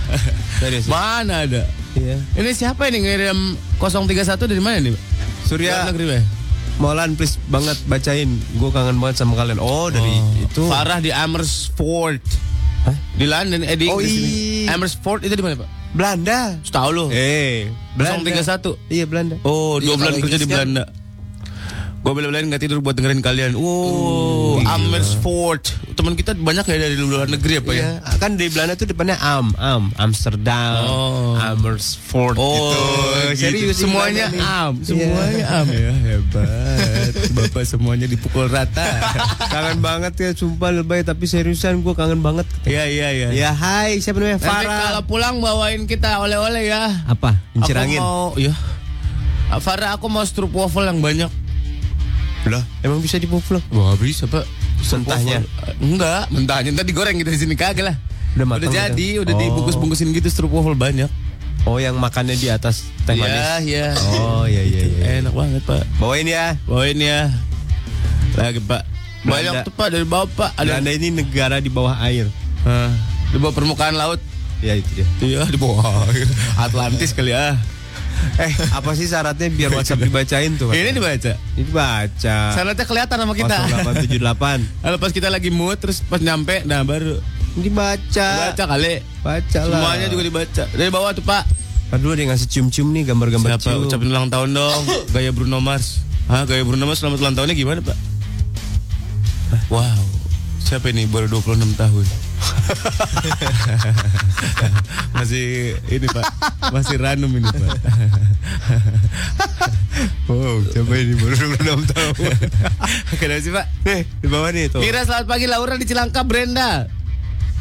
serius. 0.62 0.90
Mana 0.90 1.46
ada? 1.46 1.70
Iya. 1.94 2.18
Ini 2.34 2.50
siapa 2.52 2.90
ini 2.90 3.06
ngirim 3.06 3.38
031 3.78 4.26
dari 4.50 4.62
mana 4.62 4.82
nih? 4.82 4.98
Surya 5.46 5.86
Luar 5.86 5.94
negeri 5.94 6.06
Pak? 6.10 6.22
Molan 6.78 7.14
please 7.14 7.38
banget 7.48 7.78
bacain. 7.86 8.30
Gue 8.58 8.70
kangen 8.70 8.98
banget 8.98 9.22
sama 9.22 9.38
kalian. 9.38 9.62
Oh 9.62 9.90
dari 9.90 10.18
itu. 10.42 10.66
Farah 10.66 10.98
di 10.98 11.14
Amersfoort. 11.14 12.26
Di 13.14 13.26
London, 13.28 13.68
eh 13.68 13.76
di 13.76 13.86
Oh, 13.86 14.00
Inggris 14.00 14.14
iya. 14.14 14.74
Amersfoort 14.74 15.22
itu 15.22 15.34
di 15.34 15.44
mana 15.44 15.60
pak? 15.60 15.70
Belanda. 15.98 16.62
Tahu 16.70 16.90
lo? 16.94 17.06
Eh, 17.10 17.74
Belanda. 17.98 18.30
031. 18.30 18.78
Iya 18.94 19.06
Belanda. 19.10 19.36
Oh, 19.42 19.82
dua 19.82 19.98
Iya, 19.98 19.98
bulan 19.98 20.14
kerja 20.22 20.38
di 20.38 20.46
Belanda. 20.46 20.84
Gue 22.08 22.16
bela-belain 22.16 22.48
nggak 22.48 22.64
tidur 22.64 22.80
buat 22.80 22.96
dengerin 22.96 23.20
kalian. 23.20 23.52
Wow, 23.52 24.64
Amersfoort. 24.64 25.76
Teman 25.92 26.16
kita 26.16 26.32
banyak 26.34 26.64
ya 26.64 26.78
dari 26.80 26.96
luar 26.96 27.28
negeri 27.28 27.60
apa 27.60 27.72
ya? 27.74 28.00
Iya, 28.00 28.16
kan 28.16 28.40
di 28.40 28.48
Belanda 28.48 28.80
tuh 28.80 28.88
depannya 28.88 29.20
Am, 29.20 29.52
Am, 29.60 29.92
Amsterdam, 30.00 30.88
Oh. 30.88 31.36
Amersfoort 31.36 32.40
Oh, 32.40 32.72
gitu. 33.28 33.44
serius 33.44 33.76
di 33.76 33.84
semuanya 33.84 34.32
am, 34.32 34.80
Iya. 34.80 34.88
semuanya 34.88 35.46
am 35.52 35.68
ya 35.68 35.92
hebat. 35.92 37.12
Bapak 37.36 37.68
semuanya 37.68 38.08
dipukul 38.08 38.48
rata. 38.48 38.88
kangen 39.52 39.84
banget 39.84 40.14
ya, 40.16 40.30
sumpah 40.32 40.72
lebay 40.72 41.04
tapi 41.04 41.28
seriusan 41.28 41.84
gue 41.84 41.92
kangen 41.92 42.24
banget. 42.24 42.48
Iya 42.64 42.88
iya 42.88 43.08
iya. 43.12 43.28
Ya 43.36 43.52
hai, 43.52 44.00
siapa 44.00 44.24
namanya? 44.24 44.40
Nanti 44.40 44.48
Farah. 44.64 44.80
kalau 44.88 45.02
pulang 45.04 45.36
bawain 45.40 45.84
kita 45.84 46.24
oleh-oleh 46.24 46.72
ya. 46.72 46.88
Apa? 47.04 47.36
Aku 47.52 47.52
Kincir 47.60 47.76
angin. 47.76 48.00
mau, 48.00 48.32
ya. 48.40 48.56
Ah, 49.50 49.60
Farah 49.60 49.92
aku 49.92 50.08
mau 50.08 50.24
strup 50.24 50.56
waffle 50.56 50.86
yang 50.86 51.04
banyak. 51.04 51.28
Lah, 52.48 52.64
emang 52.82 53.00
bisa 53.04 53.20
dipupuk 53.20 53.60
Wah 53.72 53.94
bisa 54.00 54.24
pak. 54.26 54.48
Mentahnya? 54.78 55.44
Enggak, 55.84 56.32
mentahnya 56.32 56.70
ntar 56.72 56.86
digoreng 56.88 57.20
gitu 57.20 57.30
di 57.30 57.40
sini 57.40 57.56
kagak 57.60 57.94
lah. 57.94 57.96
Udah 58.38 58.46
matang 58.46 58.70
jadi, 58.70 59.08
gitu? 59.18 59.26
udah 59.26 59.34
Oh. 59.34 59.40
dibungkus-bungkusin 59.42 60.14
gitu 60.14 60.30
strup 60.30 60.54
waffle 60.54 60.78
banyak. 60.78 61.10
Oh, 61.68 61.82
yang 61.82 62.00
makannya 62.00 62.38
di 62.40 62.48
atas 62.48 62.88
teh 63.04 63.18
Iya, 63.18 63.24
manis. 63.28 63.44
iya. 63.68 63.88
Oh, 64.16 64.48
iya 64.48 64.64
iya 64.64 64.82
iya. 64.88 65.04
Enak 65.20 65.34
banget 65.36 65.62
pak. 65.68 65.84
Bawain 66.00 66.24
ya. 66.24 66.56
Bawain 66.64 66.96
ya. 66.96 67.28
Lagi 68.38 68.62
pak. 68.64 68.88
Banyak 69.28 69.68
tuh 69.68 69.74
pak 69.76 69.88
dari 69.92 70.06
bawah 70.08 70.30
pak. 70.32 70.56
Ada 70.56 70.80
Belanda 70.80 70.92
ini 70.96 71.08
negara 71.12 71.60
di 71.60 71.68
bawah 71.68 72.00
air. 72.00 72.32
Hah, 72.64 72.94
di 73.34 73.38
bawah 73.42 73.52
permukaan 73.52 74.00
laut. 74.00 74.22
Ya 74.64 74.80
itu 74.80 74.88
dia. 74.96 75.06
Iya 75.20 75.42
di 75.50 75.58
bawah 75.60 75.84
Atlantis 76.56 77.12
kali 77.12 77.36
ya. 77.36 77.58
Eh, 78.38 78.54
apa 78.70 78.94
sih 78.94 79.10
syaratnya 79.10 79.50
biar 79.50 79.74
WhatsApp 79.74 79.98
dibacain 80.00 80.54
tuh? 80.56 80.70
Ini 80.70 80.94
dibaca. 80.94 81.34
Ini 81.58 81.70
baca. 81.70 82.38
Syaratnya 82.54 82.86
kelihatan 82.86 83.18
sama 83.18 83.34
kita. 83.34 83.58
0878. 83.82 84.86
Kalau 84.86 84.98
pas 84.98 85.12
kita 85.12 85.28
lagi 85.28 85.50
mood 85.50 85.78
terus 85.78 86.06
pas 86.06 86.22
nyampe 86.22 86.62
nah 86.64 86.86
baru 86.86 87.18
Dibaca. 87.58 88.54
baca 88.54 88.64
kali. 88.70 89.02
Baca 89.26 89.60
lah. 89.66 89.78
Semuanya 89.82 90.08
juga 90.08 90.22
dibaca. 90.22 90.64
Dari 90.70 90.92
bawah 90.94 91.10
tuh 91.12 91.26
Pak. 91.26 91.44
Kan 91.88 91.98
dulu 91.98 92.14
yang 92.14 92.30
ngasih 92.30 92.46
cium-cium 92.46 92.94
nih 92.94 93.10
gambar-gambar 93.10 93.58
Siapa 93.58 93.64
cium. 93.74 93.90
ucapin 93.90 94.08
ulang 94.12 94.30
tahun 94.30 94.54
dong. 94.54 94.82
Gaya 95.16 95.34
Bruno 95.34 95.58
Mars. 95.58 96.06
Hah, 96.28 96.44
gaya 96.44 96.62
Bruno 96.62 96.84
Mars 96.84 97.00
selamat 97.00 97.24
ulang 97.24 97.36
tahunnya 97.40 97.56
gimana, 97.56 97.80
Pak? 97.80 97.96
Wow. 99.72 99.96
Siapa 100.60 100.92
ini 100.92 101.08
baru 101.08 101.32
26 101.32 101.72
tahun? 101.74 102.06
Masih 105.18 105.76
ini, 105.90 106.08
Pak. 106.08 106.26
Masih 106.72 106.98
ranum 107.00 107.32
ini, 107.32 107.48
Pak. 107.48 107.78
Wow, 110.30 110.62
coba 110.74 110.94
ini 111.00 111.14
baru 111.18 111.36
26 111.58 111.92
tahun. 111.92 112.14
Kenapa 113.18 113.42
sih, 113.42 113.52
Pak? 113.52 113.66
nih, 113.88 114.02
di 114.22 114.28
bawah 114.28 114.50
nih 114.52 114.70
tuh. 114.70 114.82
Mira 114.84 115.02
selamat 115.08 115.26
pagi 115.26 115.46
Laura 115.50 115.76
di 115.80 115.86
Cilangkap 115.88 116.26
Brenda. 116.28 116.86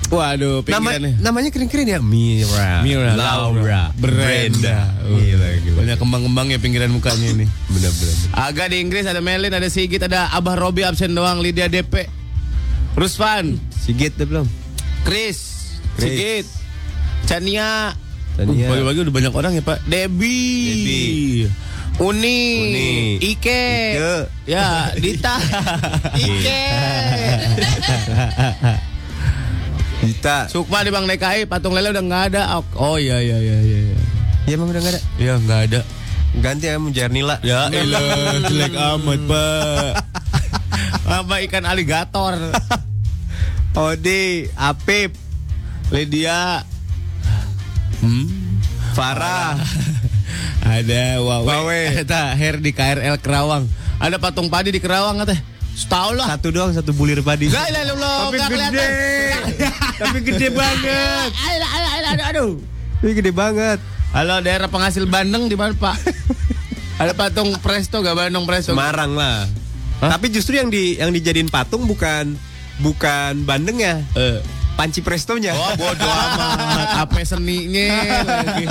Waduh, 0.07 0.63
Nama, 0.71 1.19
namanya 1.19 1.51
keren-keren 1.51 1.83
ya 1.83 1.99
Mira, 1.99 2.79
Mira, 2.87 3.19
Laura, 3.19 3.91
Brenda. 3.99 4.95
Gila, 5.03 5.49
gila. 5.67 5.77
Banyak 5.83 5.99
kembang-kembang 5.99 6.47
ya 6.55 6.63
pinggiran 6.63 6.95
mukanya 6.95 7.35
ini. 7.35 7.43
Bener-bener. 7.75 8.15
Aga 8.31 8.71
di 8.71 8.79
Inggris 8.79 9.03
ada 9.03 9.19
Melin, 9.19 9.51
ada 9.51 9.67
Sigit, 9.67 9.99
ada 9.99 10.31
Abah 10.31 10.55
Robi 10.55 10.87
absen 10.87 11.11
doang, 11.11 11.43
Lydia 11.43 11.67
DP. 11.67 12.07
Rusvan, 12.95 13.59
Sigit 13.75 14.15
deh 14.15 14.31
belum? 14.31 14.47
Chris, 15.07 15.39
Chris. 15.95 16.11
Sigit, 16.19 16.47
Chania. 17.31 17.95
Chania. 18.35 18.67
Uh, 18.67 18.75
Pagi-pagi 18.75 18.99
udah 19.07 19.15
banyak 19.15 19.33
orang 19.39 19.53
ya 19.55 19.63
Pak. 19.63 19.79
Debbie. 19.87 20.67
Debbie. 20.67 21.47
Uni, 22.03 22.43
Uni. 22.59 22.91
Ike, 23.23 23.63
Ike. 23.95 24.27
ya 24.51 24.91
Dita, 24.99 25.39
Ike, 26.27 26.63
Dita. 30.03 30.51
Sukma 30.51 30.83
di 30.83 30.91
Bang 30.91 31.07
DKI, 31.07 31.47
patung 31.47 31.73
lele 31.73 31.95
udah 31.95 32.03
nggak 32.03 32.23
ada. 32.35 32.59
Oh 32.75 32.99
iya 32.99 33.23
iya 33.23 33.39
iya 33.39 33.57
iya. 33.63 33.79
Ya 34.45 34.59
emang 34.59 34.75
udah 34.75 34.83
gak 34.83 34.93
ada. 34.93 35.03
Iya 35.23 35.35
nggak 35.39 35.61
ada. 35.71 35.81
Ganti 36.43 36.67
ya 36.67 36.83
Mujair 36.83 37.15
Nila. 37.15 37.39
Ya 37.47 37.71
elah, 37.71 38.43
jelek 38.43 38.75
amat 38.75 39.21
Pak. 39.31 39.93
Apa 41.23 41.35
ikan 41.47 41.65
aligator? 41.65 42.35
Odi, 43.77 44.49
Apip, 44.57 45.13
Lydia. 45.93 46.65
Hmm. 48.01 48.25
Farah. 48.97 49.61
Ada 50.65 51.21
Wawe. 51.21 51.45
Wawe. 51.45 51.81
Eta 52.01 52.33
hair 52.33 52.57
di 52.57 52.73
KRL 52.73 53.21
Kerawang. 53.21 53.69
Ada 54.01 54.17
patung 54.17 54.49
padi 54.49 54.73
di 54.73 54.81
Kerawang 54.81 55.21
teh. 55.29 55.37
Setahu 55.77 56.17
lah. 56.17 56.25
Satu 56.33 56.49
doang, 56.49 56.73
satu 56.73 56.97
bulir 56.97 57.21
padi. 57.21 57.53
Gak 57.53 57.69
ilah 57.69 57.85
lo, 57.93 58.33
Tapi 58.33 58.37
gak 58.41 58.49
gede. 58.73 58.89
Tapi 60.01 60.19
gede 60.25 60.49
banget. 60.57 61.29
Aduh, 61.37 61.69
aduh, 61.69 61.91
aduh, 61.93 62.09
aduh, 62.09 62.27
aduh. 62.33 62.51
Ini 63.05 63.13
gede 63.13 63.33
banget. 63.37 63.79
Halo 64.17 64.41
daerah 64.41 64.73
penghasil 64.73 65.05
Bandeng 65.05 65.53
di 65.53 65.57
mana 65.61 65.77
Pak? 65.77 66.01
Ada 66.97 67.13
patung 67.13 67.53
Presto 67.61 68.01
gak 68.01 68.17
Bandung 68.17 68.49
Presto? 68.49 68.73
Semarang 68.73 69.13
lah. 69.13 69.45
Hah? 70.01 70.17
Tapi 70.17 70.33
justru 70.33 70.57
yang 70.57 70.73
di 70.73 70.97
yang 70.97 71.13
dijadiin 71.13 71.53
patung 71.53 71.85
bukan 71.85 72.41
bukan 72.79 73.43
bandeng 73.43 73.79
ya, 73.79 73.95
Eh. 74.13 74.39
panci 74.77 75.01
prestonya. 75.01 75.53
Oh 75.53 75.73
bodoh 75.75 76.05
amat 76.05 76.89
Apa 77.09 77.25
seninya 77.25 77.89
lagi 78.23 78.65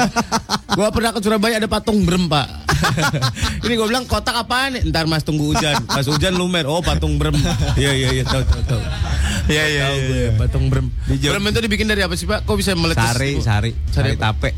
Gua 0.72 0.94
pernah 0.94 1.10
ke 1.10 1.20
Surabaya 1.20 1.58
ada 1.58 1.66
patung 1.66 2.06
brem 2.06 2.30
pak 2.30 2.46
Ini 3.66 3.74
gue 3.74 3.88
bilang 3.88 4.06
kotak 4.06 4.38
apaan 4.38 4.78
nih 4.78 4.86
Ntar 4.86 5.10
mas 5.10 5.26
tunggu 5.26 5.50
hujan 5.50 5.82
Pas 5.82 6.06
hujan 6.06 6.38
lumer 6.38 6.70
Oh 6.70 6.86
patung 6.86 7.18
brem 7.18 7.34
Iya 7.74 7.90
iya 7.90 8.10
iya 8.12 8.24
tahu 8.24 8.44
tahu 8.44 8.62
tahu 8.68 8.82
Iya 9.48 9.64
iya 9.66 9.86
iya. 9.90 10.06
ya, 10.30 10.32
patung 10.38 10.70
brem 10.70 10.94
Di 11.08 11.26
Brem 11.26 11.42
itu 11.42 11.60
dibikin 11.60 11.90
dari 11.90 12.06
apa 12.06 12.14
sih 12.14 12.30
pak 12.30 12.46
Kok 12.46 12.54
bisa 12.54 12.78
meletus 12.78 13.02
Sari, 13.02 13.42
sari, 13.42 13.72
sari 13.90 14.14
Sari 14.14 14.22
tape. 14.22 14.50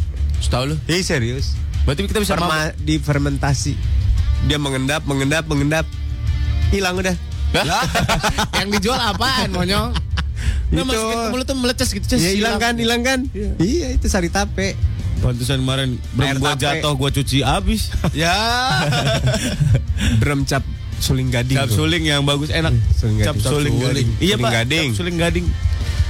Tahu 0.44 0.64
lu 0.68 0.76
Iya 0.84 1.00
serius. 1.06 1.56
Berarti 1.88 2.04
kita 2.04 2.20
bisa 2.20 2.36
Ferma, 2.36 2.76
difermentasi. 2.78 3.80
Dia 4.44 4.60
mengendap, 4.60 5.08
mengendap, 5.08 5.48
mengendap. 5.48 5.88
Hilang 6.68 7.00
udah. 7.00 7.16
Yang 8.54 8.68
dijual 8.76 9.00
apaan 9.00 9.50
monyong 9.50 9.92
Nah, 10.68 10.84
Itu. 10.84 10.84
masukin 10.86 11.18
mulut 11.32 11.46
tuh 11.46 11.56
meleces 11.56 11.90
gitu 11.90 12.06
Ces, 12.06 12.20
Ya 12.20 12.32
hilang 12.34 12.60
kan, 12.60 12.76
hilang 12.76 13.00
kan? 13.00 13.24
Iya, 13.58 13.88
itu 13.90 14.06
sari 14.06 14.28
tape. 14.28 14.76
Pantesan 15.18 15.60
kemarin 15.60 15.96
brem 16.12 16.38
gua 16.38 16.54
tape. 16.54 16.78
jatuh 16.78 16.94
gua 16.94 17.10
cuci 17.10 17.40
abis 17.40 17.88
Ya. 18.14 18.36
Brem 20.20 20.44
cap 20.44 20.62
suling 21.00 21.30
gading. 21.30 21.56
Cap 21.56 21.70
suling 21.70 22.04
yang 22.04 22.22
bagus 22.22 22.50
enak. 22.50 22.76
Suling 22.92 23.18
Cap 23.18 23.36
suling 23.38 23.74
gading. 23.74 24.06
suling. 24.06 24.08
Iya 24.20 24.36
Suling 24.36 24.44
pak. 24.44 24.52
gading. 24.54 24.88
Cap 24.88 24.98
suling 24.98 25.18
gading. 25.18 25.46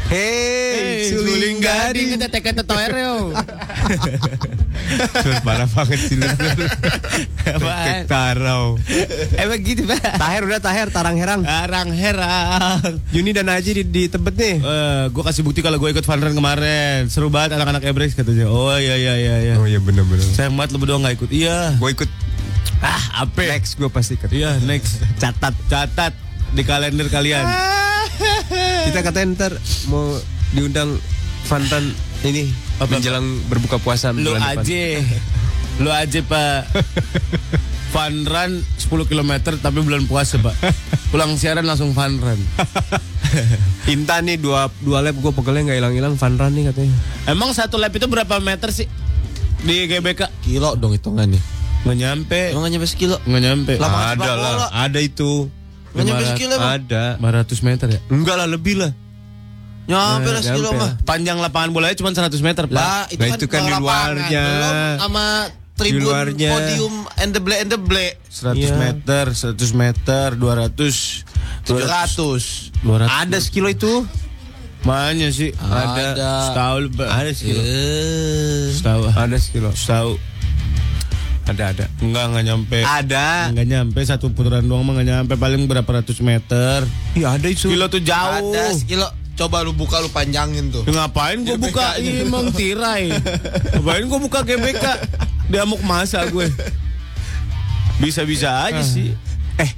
Hei, 0.08 1.12
suling 1.12 1.60
gading. 1.60 2.16
Kita 2.16 2.32
teka 2.32 2.56
tetoer 2.56 2.96
yo. 2.96 3.36
Sur, 5.20 5.36
parah 5.48 5.68
banget 5.68 6.00
sih 6.00 6.16
lu. 6.16 6.24
Apaan? 7.60 8.08
Tarau. 8.08 8.80
Emang 9.36 9.60
gitu 9.60 9.84
pak. 9.84 10.00
Taher 10.16 10.48
udah 10.48 10.64
Taher, 10.64 10.88
tarang 10.96 11.20
herang. 11.20 11.44
Arang 11.44 11.92
herang. 11.92 13.04
Juni 13.12 13.36
dan 13.36 13.52
Haji 13.52 13.72
di, 13.72 13.84
di 13.84 14.04
Tebet 14.08 14.36
nih. 14.40 14.56
Eh, 14.64 15.04
gue 15.12 15.24
kasih 15.28 15.44
bukti 15.44 15.60
kalau 15.60 15.76
gue 15.76 15.92
ikut 15.92 16.08
fun 16.08 16.24
run 16.24 16.32
kemarin. 16.32 17.12
Seru 17.12 17.28
banget 17.28 17.60
anak-anak 17.60 17.84
Ebrex 17.84 18.16
katanya. 18.16 18.48
Oh 18.48 18.80
iya 18.80 18.96
iya 18.96 19.14
iya. 19.20 19.36
iya. 19.44 19.54
Oh 19.60 19.68
iya 19.68 19.84
bener-bener. 19.84 20.24
Sayang 20.24 20.56
banget 20.56 20.72
lu 20.72 20.80
berdua 20.80 21.04
nggak 21.04 21.20
ikut. 21.20 21.30
Iya. 21.36 21.76
Gue 21.84 21.92
ikut 21.92 22.08
Ah, 22.80 23.28
apa? 23.28 23.44
next 23.44 23.76
gue 23.76 23.92
pasti 23.92 24.16
ikut. 24.16 24.32
Iya 24.32 24.56
next. 24.64 25.04
Catat. 25.20 25.52
Catat 25.68 26.16
di 26.56 26.64
kalender 26.64 27.12
kalian. 27.12 27.44
Kita 28.88 29.04
katanya 29.04 29.28
ntar 29.36 29.54
mau 29.92 30.16
diundang 30.56 30.96
fun 31.44 31.60
run 31.68 31.92
ini 32.24 32.48
Apa, 32.80 32.96
menjelang 32.96 33.28
berbuka 33.52 33.84
puasa 33.84 34.16
Lu 34.16 34.32
aja. 34.32 34.84
Lu 35.84 35.92
aja 35.92 36.20
pak. 36.24 36.72
Fun 37.92 38.24
run 38.24 38.64
10 38.64 39.12
km 39.12 39.32
tapi 39.60 39.84
bulan 39.84 40.08
puasa 40.08 40.40
pak. 40.40 40.56
Pulang 41.12 41.36
siaran 41.36 41.68
langsung 41.68 41.92
fun 41.92 42.16
run. 42.16 42.40
Intan 43.94 44.24
nih 44.24 44.40
dua 44.40 44.72
dua 44.80 45.04
lap 45.04 45.20
gue 45.20 45.32
pegelnya 45.36 45.68
nggak 45.68 45.78
hilang-hilang 45.84 46.16
fun 46.16 46.40
run 46.40 46.56
nih 46.56 46.72
katanya. 46.72 46.96
Emang 47.28 47.52
satu 47.52 47.76
lap 47.76 47.92
itu 47.92 48.08
berapa 48.08 48.40
meter 48.40 48.72
sih? 48.72 48.88
Di 49.68 49.84
GBK? 49.92 50.32
Kilo 50.48 50.80
dong 50.80 50.96
hitungannya. 50.96 51.44
Nggak 51.84 51.98
nyampe. 52.00 52.40
Emang 52.56 52.64
nggak 52.64 52.74
nyampe 52.80 52.88
sekilo? 52.88 53.20
Nggak 53.28 53.42
nyampe. 53.44 53.74
Lapangan 53.84 54.16
ada 54.16 54.32
lah, 54.40 54.72
ada 54.72 55.00
itu. 55.04 55.52
Nggak 55.90 56.04
nyampe 56.04 56.22
500. 56.22 56.32
sekilo 56.32 56.54
emang. 56.54 56.72
Ada. 56.74 57.04
500 57.18 57.60
meter 57.62 57.88
ya? 57.90 58.00
Enggak 58.08 58.36
lah 58.36 58.48
lebih 58.48 58.76
lah. 58.78 58.92
Nyampe 59.86 60.30
lah 60.30 60.42
sekilo 60.42 60.70
Nyampe. 60.70 60.82
mah. 60.82 60.92
Panjang 61.04 61.38
lapangan 61.38 61.70
bolanya 61.72 61.96
cuma 61.96 62.12
100 62.12 62.42
meter, 62.42 62.64
Pak. 62.66 62.74
Lah, 62.74 63.04
itu, 63.08 63.18
Nah, 63.18 63.26
kan, 63.26 63.38
itu 63.38 63.46
kan 63.48 63.62
di 63.62 63.72
luarnya. 63.74 64.44
Belum 64.44 64.76
sama 65.00 65.26
tribun 65.74 66.02
luarnya. 66.04 66.50
podium 66.52 66.96
and 67.16 67.30
the 67.32 67.40
black 67.40 67.60
and 67.62 67.70
the 67.70 67.80
black. 67.80 68.14
100 68.28 68.58
Iya. 68.58 68.76
meter, 68.76 69.24
100 69.32 69.72
meter, 69.72 70.26
200 70.34 71.24
700. 71.64 72.74
200 72.82 73.08
Ada 73.08 73.38
sekilo 73.38 73.68
itu. 73.68 74.04
Mana 74.80 75.28
sih? 75.30 75.52
Ada. 75.58 76.48
Setahu 76.48 76.76
lebih. 76.82 77.06
Ada 77.06 77.32
sekilo. 77.32 77.62
Setahu. 78.72 79.04
Ada 79.10 79.38
sekilo. 79.38 79.70
Setahu. 79.74 80.12
Ada 81.48 81.64
ada. 81.72 81.86
Enggak, 82.00 82.24
enggak 82.28 82.44
nyampe. 82.44 82.78
Ada. 82.80 83.28
Enggak 83.50 83.68
nyampe 83.68 84.00
satu 84.04 84.30
putaran 84.30 84.62
doang 84.62 84.84
mah 84.84 84.94
enggak 84.94 85.08
nyampe 85.10 85.34
paling 85.36 85.64
berapa 85.64 85.88
ratus 85.88 86.20
meter. 86.20 86.84
Iya 87.14 87.40
ada 87.40 87.48
itu. 87.48 87.72
Kilo 87.72 87.88
tuh 87.88 88.00
jauh. 88.00 88.52
Ada 88.52 88.76
sekilo. 88.76 89.08
Coba 89.38 89.62
lu 89.62 89.70
buka 89.72 90.02
lu 90.02 90.10
panjangin 90.10 90.74
tuh. 90.74 90.82
Ya, 90.84 91.06
ngapain 91.06 91.38
gue 91.40 91.56
buka 91.56 91.94
GBK-nya. 91.96 92.26
emang 92.26 92.50
tirai 92.50 93.14
Ngapain 93.70 94.02
gue 94.02 94.20
buka 94.20 94.42
GBK 94.42 94.82
Dia 95.46 95.62
amuk 95.62 95.78
masa 95.86 96.26
gue 96.26 96.50
Bisa-bisa 97.98 98.66
aja 98.66 98.82
sih 98.82 99.14
Eh, 99.58 99.70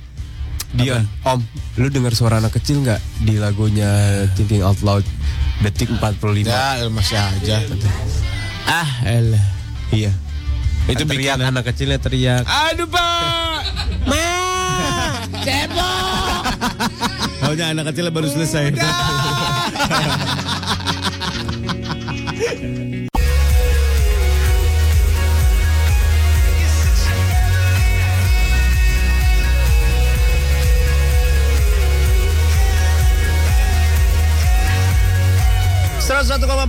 Dion, 0.71 1.03
Om, 1.27 1.43
lu 1.75 1.91
dengar 1.91 2.15
suara 2.15 2.39
anak 2.39 2.55
kecil 2.55 2.87
nggak 2.87 3.03
di 3.19 3.35
lagunya 3.35 3.91
Thinking 4.31 4.63
Out 4.63 4.79
Loud 4.79 5.03
detik 5.59 5.91
45? 5.91 6.47
Ya, 6.47 6.87
masih 6.87 7.19
aja. 7.19 7.59
Ah 8.63 8.87
elah 9.03 9.43
Iya. 9.91 10.15
Itu 10.89 11.05
teriak 11.05 11.37
bikinan. 11.37 11.53
anak 11.53 11.63
kecilnya 11.69 11.97
teriak. 12.01 12.43
Aduh 12.49 12.89
pak. 12.89 13.61
Ma! 14.09 14.25
Cebok! 15.45 16.43
Maunya 17.45 17.65
anak 17.71 17.93
kecil 17.93 18.09
baru 18.09 18.27
selesai. 18.29 18.73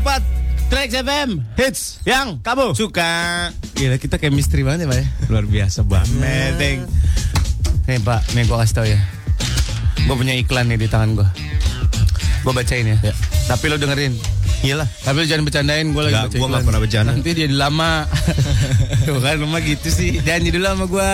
Empat 0.01 0.40
Trax 0.71 0.95
FM 0.97 1.29
Hits 1.55 1.81
Yang 2.05 2.39
kamu 2.41 2.73
Suka 2.73 3.11
Gila 3.75 3.99
kita 3.99 4.17
chemistry 4.17 4.63
banget 4.63 4.87
ya 4.87 4.89
pak 4.89 4.97
ya 4.97 5.07
Luar 5.27 5.45
biasa 5.45 5.83
banget. 5.83 6.15
Meteng 6.17 6.79
Nih 7.85 7.99
pak 7.99 8.21
Nih 8.33 8.47
gue 8.47 8.57
kasih 8.57 8.75
tau 8.75 8.87
ya 8.87 9.01
Gue 10.01 10.15
punya 10.15 10.33
iklan 10.33 10.67
nih 10.67 10.79
di 10.79 10.87
tangan 10.87 11.15
gue 11.15 11.29
Gue 12.41 12.53
bacain 12.55 12.87
ya. 12.87 12.97
Tapi 13.45 13.65
lo 13.67 13.77
dengerin 13.77 14.15
Iyalah. 14.61 14.87
Tapi 15.03 15.17
lo 15.17 15.27
jangan 15.27 15.45
bercandain 15.45 15.87
Gue 15.91 16.03
lagi 16.03 16.15
Nggak, 16.15 16.23
baca 16.23 16.31
gua 16.31 16.39
iklan. 16.39 16.51
nggak 16.53 16.65
pernah 16.65 16.81
bercanda. 16.81 17.11
Nanti 17.11 17.31
dia 17.33 17.47
lama 17.51 17.93
Tuh 19.05 19.19
kan 19.19 19.37
lama 19.37 19.59
gitu 19.61 19.89
sih 19.91 20.11
Janji 20.21 20.49
dulu 20.51 20.65
sama 20.65 20.87
gue 20.87 21.11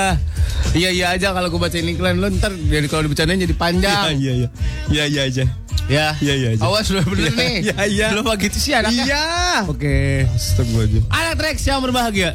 Iya 0.77 0.91
iya 0.93 1.07
aja 1.11 1.33
kalau 1.33 1.49
gue 1.49 1.57
bacain 1.57 1.87
iklan 1.87 2.21
Lo 2.21 2.29
ntar 2.29 2.53
jadi 2.53 2.85
kalau 2.87 3.09
dibercandain 3.09 3.41
jadi 3.41 3.57
panjang 3.57 4.21
Iya 4.21 4.33
iya. 4.37 4.49
Iya 4.93 5.05
iya 5.09 5.23
aja. 5.25 5.45
Ya 5.49 5.66
Iya, 5.87 6.19
iya 6.19 6.49
aja. 6.53 6.63
Awas 6.63 6.91
lo 6.91 6.99
bener 7.05 7.31
Iya, 7.31 7.39
nih 7.39 7.55
iya, 7.63 8.11
iya. 8.11 8.19
Mah 8.19 8.35
gitu 8.35 8.59
sih 8.59 8.75
anaknya 8.75 9.05
Iya. 9.07 9.25
Oke 9.71 10.27
Astagfirullahaladzim. 10.29 11.03
Anak 11.09 11.35
Trax 11.39 11.57
yang 11.63 11.79
berbahagia. 11.79 12.31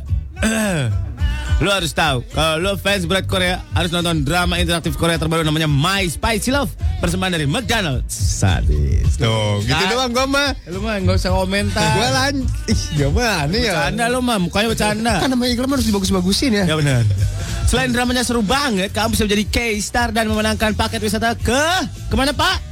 lo 1.62 1.70
harus 1.70 1.94
tahu 1.94 2.26
kalau 2.34 2.58
lo 2.58 2.72
fans 2.74 3.06
berat 3.06 3.30
Korea 3.30 3.62
harus 3.78 3.94
nonton 3.94 4.26
drama 4.26 4.58
interaktif 4.58 4.98
Korea 4.98 5.22
terbaru 5.22 5.46
namanya 5.46 5.70
My 5.70 6.10
Spicy 6.10 6.50
Love 6.50 6.74
persembahan 6.98 7.38
dari 7.38 7.46
McDonald's. 7.46 8.10
Sadis. 8.42 9.22
Tuh, 9.22 9.62
gitu 9.62 9.84
doang 9.86 10.10
gua 10.10 10.26
mah. 10.26 10.50
Lo 10.66 10.82
mah 10.82 10.98
nggak 10.98 11.22
usah 11.22 11.30
komentar. 11.30 11.86
Gua 11.94 12.10
lan. 12.10 12.42
Ih, 12.66 12.82
gimana 12.98 13.54
ya? 13.54 13.74
Bercanda 13.78 14.06
lo 14.10 14.26
mah 14.26 14.42
mukanya 14.42 14.74
bercanda. 14.74 15.14
Kan 15.22 15.30
namanya 15.30 15.54
iklan 15.54 15.70
harus 15.70 15.86
dibagus-bagusin 15.86 16.58
ya. 16.58 16.66
Ya 16.66 16.76
benar. 16.82 17.06
Selain 17.70 17.94
dramanya 17.94 18.26
seru 18.26 18.42
banget, 18.42 18.90
kamu 18.90 19.14
bisa 19.14 19.30
menjadi 19.30 19.46
K-Star 19.46 20.10
dan 20.10 20.26
memenangkan 20.34 20.74
paket 20.74 20.98
wisata 20.98 21.38
ke 21.38 21.62
ke 22.10 22.16
mana 22.18 22.34
Pak? 22.34 22.71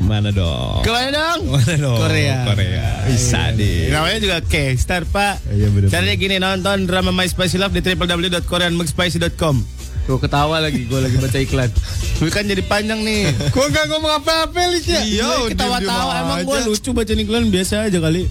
Ke 0.00 0.08
mana 0.08 0.32
dong? 0.32 0.80
Ke 0.80 0.88
mana 0.96 1.12
dong? 1.12 1.40
Ke 1.44 1.50
mana 1.60 1.74
dong? 1.76 2.00
Korea. 2.00 2.36
Korea. 2.48 3.04
Bisa 3.04 3.52
deh. 3.52 3.92
Namanya 3.92 4.16
juga 4.24 4.36
K-Star 4.40 5.04
Pak. 5.04 5.44
Iya, 5.52 5.68
bener. 5.68 5.92
Caranya 5.92 6.16
gini 6.16 6.40
nonton 6.40 6.88
drama 6.88 7.12
My 7.12 7.28
Spicy 7.28 7.60
Love 7.60 7.76
di 7.76 7.84
www.koreanmcspicy.com. 7.84 9.79
Gue 10.10 10.18
ketawa 10.18 10.58
lagi, 10.58 10.90
gue 10.90 10.98
lagi 10.98 11.16
baca 11.16 11.38
iklan. 11.38 11.70
Gue 12.18 12.34
kan 12.34 12.42
jadi 12.42 12.58
panjang 12.60 12.98
nih. 12.98 13.30
Gua 13.54 13.70
enggak 13.70 13.86
ngomong 13.86 14.10
apa-apa, 14.18 14.58
Lis 14.66 14.82
ya. 14.82 14.98
Iya, 15.00 15.46
ketawa-tawa 15.46 16.12
emang 16.20 16.38
gue 16.42 16.58
lucu 16.66 16.90
baca 16.90 17.14
iklan 17.14 17.46
biasa 17.46 17.86
aja 17.86 18.02
kali. 18.02 18.26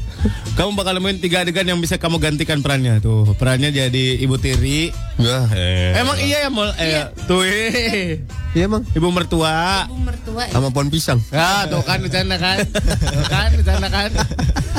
Kamu 0.59 0.75
bakal 0.75 0.99
nemuin 0.99 1.23
tiga 1.23 1.39
adegan 1.39 1.63
yang 1.63 1.79
bisa 1.79 1.95
kamu 1.95 2.19
gantikan 2.19 2.59
perannya 2.59 2.99
tuh. 2.99 3.31
Perannya 3.33 3.71
jadi 3.71 4.19
ibu 4.19 4.35
tiri. 4.35 4.91
Wah, 5.15 5.47
eh. 5.55 5.95
Emang 5.95 6.19
iya 6.19 6.43
ya 6.43 6.49
mol 6.51 6.67
eh, 6.75 7.07
tuh 7.23 7.47
eh. 7.47 8.27
Iya, 8.51 8.67
Emang. 8.67 8.83
ibu 8.91 9.07
mertua. 9.07 9.87
Ibu 9.87 10.03
mertua 10.03 10.41
ya. 10.43 10.51
Sama 10.51 10.75
pohon 10.75 10.91
pisang. 10.91 11.23
Ah, 11.31 11.63
tuh 11.63 11.79
kan 11.79 12.03
bercanda 12.03 12.35
kan. 12.35 12.59
Tuh 12.67 13.23
kan 13.25 13.55
bercanda 13.55 13.87
kan. 13.87 14.11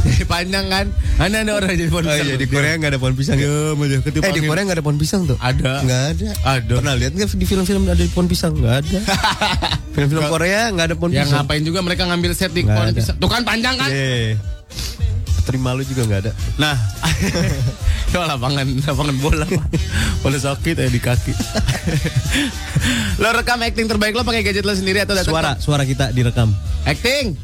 Jadi 0.00 0.24
panjang 0.26 0.66
kan. 0.68 0.86
Mana 1.16 1.44
ada 1.44 1.52
orang 1.54 1.72
jadi 1.72 1.88
pohon 1.88 2.04
Oh 2.04 2.12
pisang. 2.12 2.26
iya, 2.26 2.34
di 2.36 2.44
Korea 2.44 2.72
nggak 2.76 2.90
ada 2.90 3.00
pohon 3.00 3.14
pisang 3.14 3.36
ya? 3.36 3.48
ketipu 4.00 4.24
Eh, 4.26 4.32
di. 4.34 4.40
Korea 4.44 4.62
nggak 4.66 4.76
ada 4.76 4.84
pohon 4.84 4.98
pisang 4.98 5.22
tuh? 5.24 5.36
Ada. 5.40 5.80
Nggak 5.80 6.02
ada. 6.12 6.28
Ada. 6.44 6.74
Pernah 6.76 6.89
lihat 6.94 7.12
nggak 7.12 7.30
di 7.32 7.44
film-film 7.44 7.82
ada 7.84 8.04
pohon 8.10 8.26
pisang? 8.26 8.52
Nggak 8.52 8.76
ada. 8.80 8.98
Film-film 9.94 10.22
Korea 10.26 10.70
nggak 10.70 10.86
ada 10.86 10.96
pohon 10.96 11.10
Ya 11.10 11.22
pisang. 11.22 11.42
ngapain 11.42 11.62
juga 11.62 11.80
mereka 11.80 12.06
ngambil 12.06 12.32
set 12.32 12.50
di 12.50 12.62
pohon 12.62 12.90
pisang. 12.90 13.16
Tuh 13.18 13.26
kan 13.26 13.42
panjang 13.42 13.74
kan? 13.74 13.90
Iya. 13.90 14.38
Terima 15.40 15.74
lu 15.74 15.82
juga 15.82 16.06
nggak 16.06 16.20
ada. 16.22 16.32
Nah, 16.56 16.76
itu 18.06 18.16
lapangan 18.16 18.64
lapangan 18.86 19.16
bola 19.18 19.44
pak. 19.44 19.66
Bola 20.20 20.38
sakit 20.38 20.76
ya 20.76 20.86
di 20.86 21.00
kaki. 21.00 21.32
lo 23.22 23.28
rekam 23.30 23.58
acting 23.58 23.86
terbaik 23.86 24.14
lo 24.14 24.22
pakai 24.22 24.42
gadget 24.42 24.62
lo 24.62 24.72
sendiri 24.72 25.02
atau 25.02 25.12
datang 25.12 25.32
Suara, 25.32 25.50
ke- 25.56 25.60
suara 25.60 25.82
kita 25.82 26.12
direkam. 26.12 26.54
acting? 26.84 27.34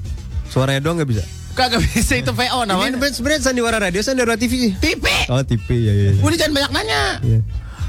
Suaranya 0.46 0.80
doang 0.80 0.96
nggak 0.96 1.10
bisa. 1.10 1.24
Kagak 1.56 1.80
bisa 1.82 2.20
itu 2.20 2.30
VO 2.30 2.60
Ini 2.62 2.68
namanya. 2.68 3.08
sebenarnya 3.10 3.40
sandiwara 3.42 3.80
radio, 3.80 4.04
sandiwara 4.04 4.36
TV. 4.36 4.76
TV. 4.76 5.04
Oh, 5.32 5.40
TV 5.40 5.64
ya 5.72 5.92
ya. 5.92 6.04
ya. 6.12 6.20
Udah 6.20 6.36
jangan 6.36 6.52
banyak 6.52 6.70
nanya. 6.70 7.02
Iya. 7.24 7.40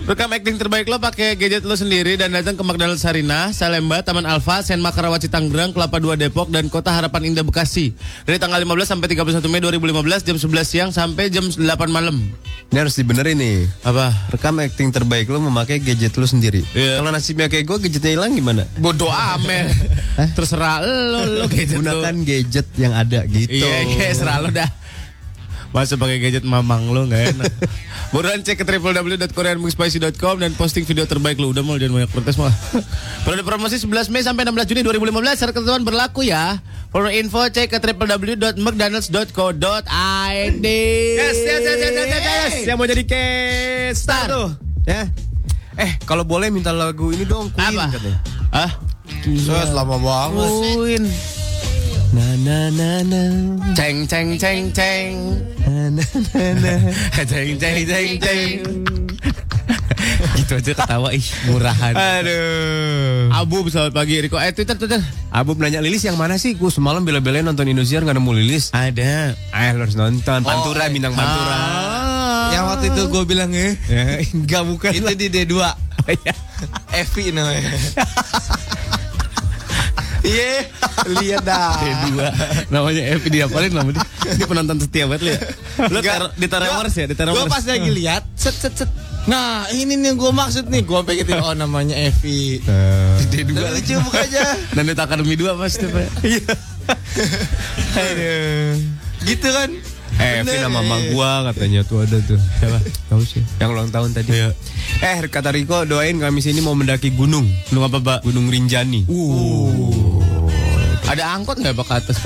Rekam 0.06 0.30
acting 0.30 0.62
terbaik 0.62 0.86
lo 0.86 1.02
pakai 1.02 1.34
gadget 1.34 1.66
lo 1.66 1.74
sendiri 1.74 2.20
dan 2.22 2.30
datang 2.30 2.54
ke 2.54 2.62
McDonald's 2.62 3.02
Sarina, 3.02 3.50
Salemba, 3.50 4.06
Taman 4.06 4.30
Alfa, 4.30 4.62
Sen 4.62 4.78
Makarawaci 4.78 5.26
Tangerang, 5.26 5.74
Kelapa 5.74 5.98
Dua 5.98 6.14
Depok, 6.14 6.54
dan 6.54 6.70
Kota 6.70 6.94
Harapan 6.94 7.34
Indah 7.34 7.42
Bekasi. 7.42 7.98
Dari 8.28 8.38
tanggal 8.38 8.62
15 8.62 8.94
sampai 8.94 9.08
31 9.10 9.42
Mei 9.50 9.64
2015 9.64 10.22
jam 10.22 10.38
11 10.38 10.70
siang 10.70 10.90
sampai 10.94 11.34
jam 11.34 11.50
8 11.50 11.66
malam. 11.90 12.22
Ini 12.68 12.84
harus 12.84 13.00
dibenerin 13.00 13.40
nih. 13.40 13.64
Apa? 13.82 14.12
Rekam 14.30 14.60
acting 14.60 14.92
terbaik 14.92 15.32
lu 15.32 15.40
memakai 15.40 15.80
gadget 15.80 16.14
lu 16.20 16.28
sendiri. 16.28 16.62
Iya. 16.76 17.00
Kalau 17.00 17.10
nasibnya 17.16 17.48
kayak 17.48 17.64
gue 17.64 17.78
gadgetnya 17.88 18.12
hilang 18.20 18.36
gimana? 18.36 18.68
Bodoh 18.78 19.08
amat. 19.10 19.72
Terserah 20.36 20.84
lo, 20.84 21.24
lo 21.26 21.46
gadget 21.48 21.80
lo. 21.80 21.88
Gunakan 21.88 22.16
gadget 22.28 22.68
yang 22.76 22.92
ada 22.92 23.24
gitu. 23.26 23.64
Iya, 23.64 23.88
kayak 23.96 24.14
serah 24.20 24.44
lo 24.44 24.52
dah. 24.52 24.68
Masa 25.76 26.00
pakai 26.00 26.24
gadget 26.24 26.48
mamang 26.48 26.88
lo 26.90 27.06
nggak 27.06 27.24
enak. 27.36 27.52
Buruan 28.16 28.40
cek 28.40 28.56
ke 28.56 28.64
www.koreanmixspicy.com 28.64 30.40
dan 30.40 30.56
posting 30.56 30.88
video 30.88 31.04
terbaik 31.04 31.36
lo. 31.38 31.52
Udah 31.52 31.60
mau 31.60 31.76
jangan 31.76 32.00
banyak 32.04 32.12
protes 32.12 32.40
malah. 32.40 32.56
Periode 33.28 33.44
promosi 33.44 33.76
11 33.76 34.08
Mei 34.16 34.24
sampai 34.24 34.48
16 34.48 34.72
Juni 34.72 34.82
2015 34.88 35.40
syarat 35.44 35.54
ketentuan 35.54 35.84
berlaku 35.84 36.24
ya. 36.24 36.64
For 36.88 37.12
info 37.12 37.44
cek 37.52 37.68
ke 37.68 37.84
www.mcdonalds.co.id. 37.84 40.66
Yes, 41.20 41.36
yes, 41.36 41.62
yes, 41.62 41.80
yes, 41.84 41.92
yes, 41.92 42.08
yes, 42.08 42.24
yes. 42.24 42.64
Yang 42.64 42.78
mau 42.80 42.88
jadi 42.88 43.04
K-Star 43.04 44.32
tuh. 44.32 44.56
Ya. 44.88 45.12
Eh, 45.78 45.94
kalau 46.08 46.24
boleh 46.24 46.48
minta 46.50 46.72
lagu 46.74 47.12
ini 47.12 47.28
dong, 47.28 47.52
Queen 47.54 47.76
Apa? 47.76 47.92
katanya. 47.92 48.24
Ah? 48.50 48.72
Set 49.22 49.70
lama 49.76 50.00
banget. 50.00 50.48
Queen. 50.80 51.04
Na 52.18 52.34
na 52.42 52.60
na 52.74 52.90
na. 53.06 53.22
Ceng 53.78 54.10
ceng 54.10 54.34
ceng 54.42 54.74
ceng. 54.74 55.38
Na 55.62 55.94
na 55.94 56.02
na 56.02 56.46
na. 56.58 56.74
Ceng 57.30 57.54
ceng 57.62 57.86
ceng 57.86 58.12
ceng. 58.18 58.58
gitu 60.38 60.58
aja 60.58 60.74
ketawa 60.74 61.14
ih 61.14 61.22
murahan. 61.46 61.94
Aduh. 61.94 63.30
Abu 63.38 63.70
selamat 63.70 63.94
pagi 63.94 64.18
Riko 64.18 64.42
eh 64.42 64.50
Twitter 64.50 64.74
Twitter. 64.74 64.98
Abu 65.30 65.54
nanya 65.62 65.78
Lilis 65.78 66.02
yang 66.02 66.18
mana 66.18 66.42
sih? 66.42 66.58
Gue 66.58 66.74
semalam 66.74 67.06
bela-belain 67.06 67.46
nonton 67.46 67.70
Indosiar 67.70 68.02
nggak 68.02 68.18
nemu 68.18 68.32
Lilis. 68.34 68.74
Ada. 68.74 69.38
Eh, 69.38 69.68
harus 69.78 69.94
nonton. 69.94 70.42
Pantura, 70.42 70.90
bintang 70.90 71.14
Pantura. 71.14 71.58
Yang 72.50 72.64
waktu 72.66 72.86
itu 72.96 73.02
gue 73.14 73.24
bilang 73.30 73.52
eh, 73.54 73.78
Ya, 73.94 74.24
enggak 74.34 74.64
bukan. 74.66 74.90
itu 74.90 75.06
di 75.14 75.28
D2. 75.30 75.54
Evi 77.04 77.30
namanya. 77.30 77.62
Iya, 80.28 80.68
lihat 81.08 81.42
dah. 81.48 81.72
D2 81.80 82.20
namanya 82.68 83.02
Evi 83.16 83.28
dia 83.32 83.48
paling 83.48 83.72
nama 83.72 83.90
dia. 83.96 84.04
Dia 84.36 84.44
penonton 84.44 84.78
setia 84.84 85.08
banget 85.08 85.22
lu 85.24 85.30
ya. 85.32 85.40
Lu 85.88 86.00
tar- 86.04 86.36
di 86.36 86.48
Tarawars 86.52 86.92
ya, 86.94 87.06
di 87.08 87.16
Gue 87.16 87.20
Tarawars. 87.24 87.48
pas 87.48 87.64
lagi 87.64 87.90
lihat, 87.96 88.28
set 88.36 88.56
set 88.60 88.76
set. 88.76 88.92
Nah, 89.28 89.68
ini 89.72 89.96
nih 89.96 90.16
gue 90.16 90.32
maksud 90.32 90.68
nih, 90.68 90.84
gue 90.84 91.00
pengen 91.04 91.40
oh 91.40 91.56
namanya 91.56 91.96
Evi. 91.96 92.60
D2 93.28 93.56
Dan 93.56 93.72
lucu 93.72 93.96
mukanya. 94.04 94.44
Dan 94.76 94.84
di 94.84 94.94
Akademi 94.96 95.36
2 95.36 95.56
pasti 95.56 95.86
Pak. 95.88 96.08
Iya. 96.24 96.44
Aduh. 97.96 98.72
Gitu 99.28 99.48
kan? 99.52 99.70
Eh, 100.18 100.42
Bener, 100.42 100.50
Vin 100.50 100.62
sama 100.66 100.82
mama 100.82 100.98
gua 101.14 101.46
katanya 101.52 101.86
tuh 101.86 102.02
ada 102.02 102.18
tuh. 102.26 102.42
Siapa? 102.58 102.82
Tahu 103.06 103.22
sih. 103.22 103.46
Yang 103.62 103.70
ulang 103.70 103.90
tahun 103.94 104.10
tadi. 104.18 104.34
Eh, 104.98 105.18
kata 105.30 105.54
Riko 105.54 105.86
doain 105.86 106.18
kami 106.18 106.42
sini 106.42 106.58
mau 106.58 106.74
mendaki 106.74 107.14
gunung. 107.14 107.46
Gunung 107.70 107.84
apa, 107.86 108.02
Pak? 108.02 108.20
Gunung 108.26 108.50
Rinjani. 108.50 109.06
Ada 111.06 111.38
angkot 111.38 111.62
nggak 111.62 111.78
Pak 111.78 111.90
atas? 111.94 112.18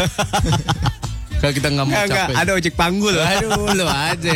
Kalau 1.42 1.52
kita 1.52 1.68
nggak 1.68 1.86
mau 1.86 1.92
Enggak, 1.92 2.06
enggak, 2.08 2.28
capek. 2.30 2.36
ada 2.38 2.52
ojek 2.54 2.74
panggul. 2.78 3.16
Aduh, 3.18 3.74
lu 3.74 3.86
aja. 3.86 4.34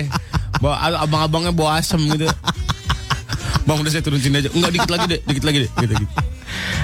Bawa 0.60 0.76
abang-abangnya 1.06 1.52
bawa 1.54 1.80
asem 1.80 2.02
gitu. 2.12 2.26
Bang 3.66 3.82
udah 3.82 3.92
saya 3.94 4.04
turun 4.04 4.20
sini 4.20 4.42
aja. 4.42 4.50
Enggak 4.52 4.72
dikit 4.74 4.92
lagi 4.92 5.06
deh, 5.10 5.20
dikit 5.24 5.44
lagi 5.46 5.58
deh. 5.64 5.72
Gitu, 5.80 5.94
gitu. 5.96 6.14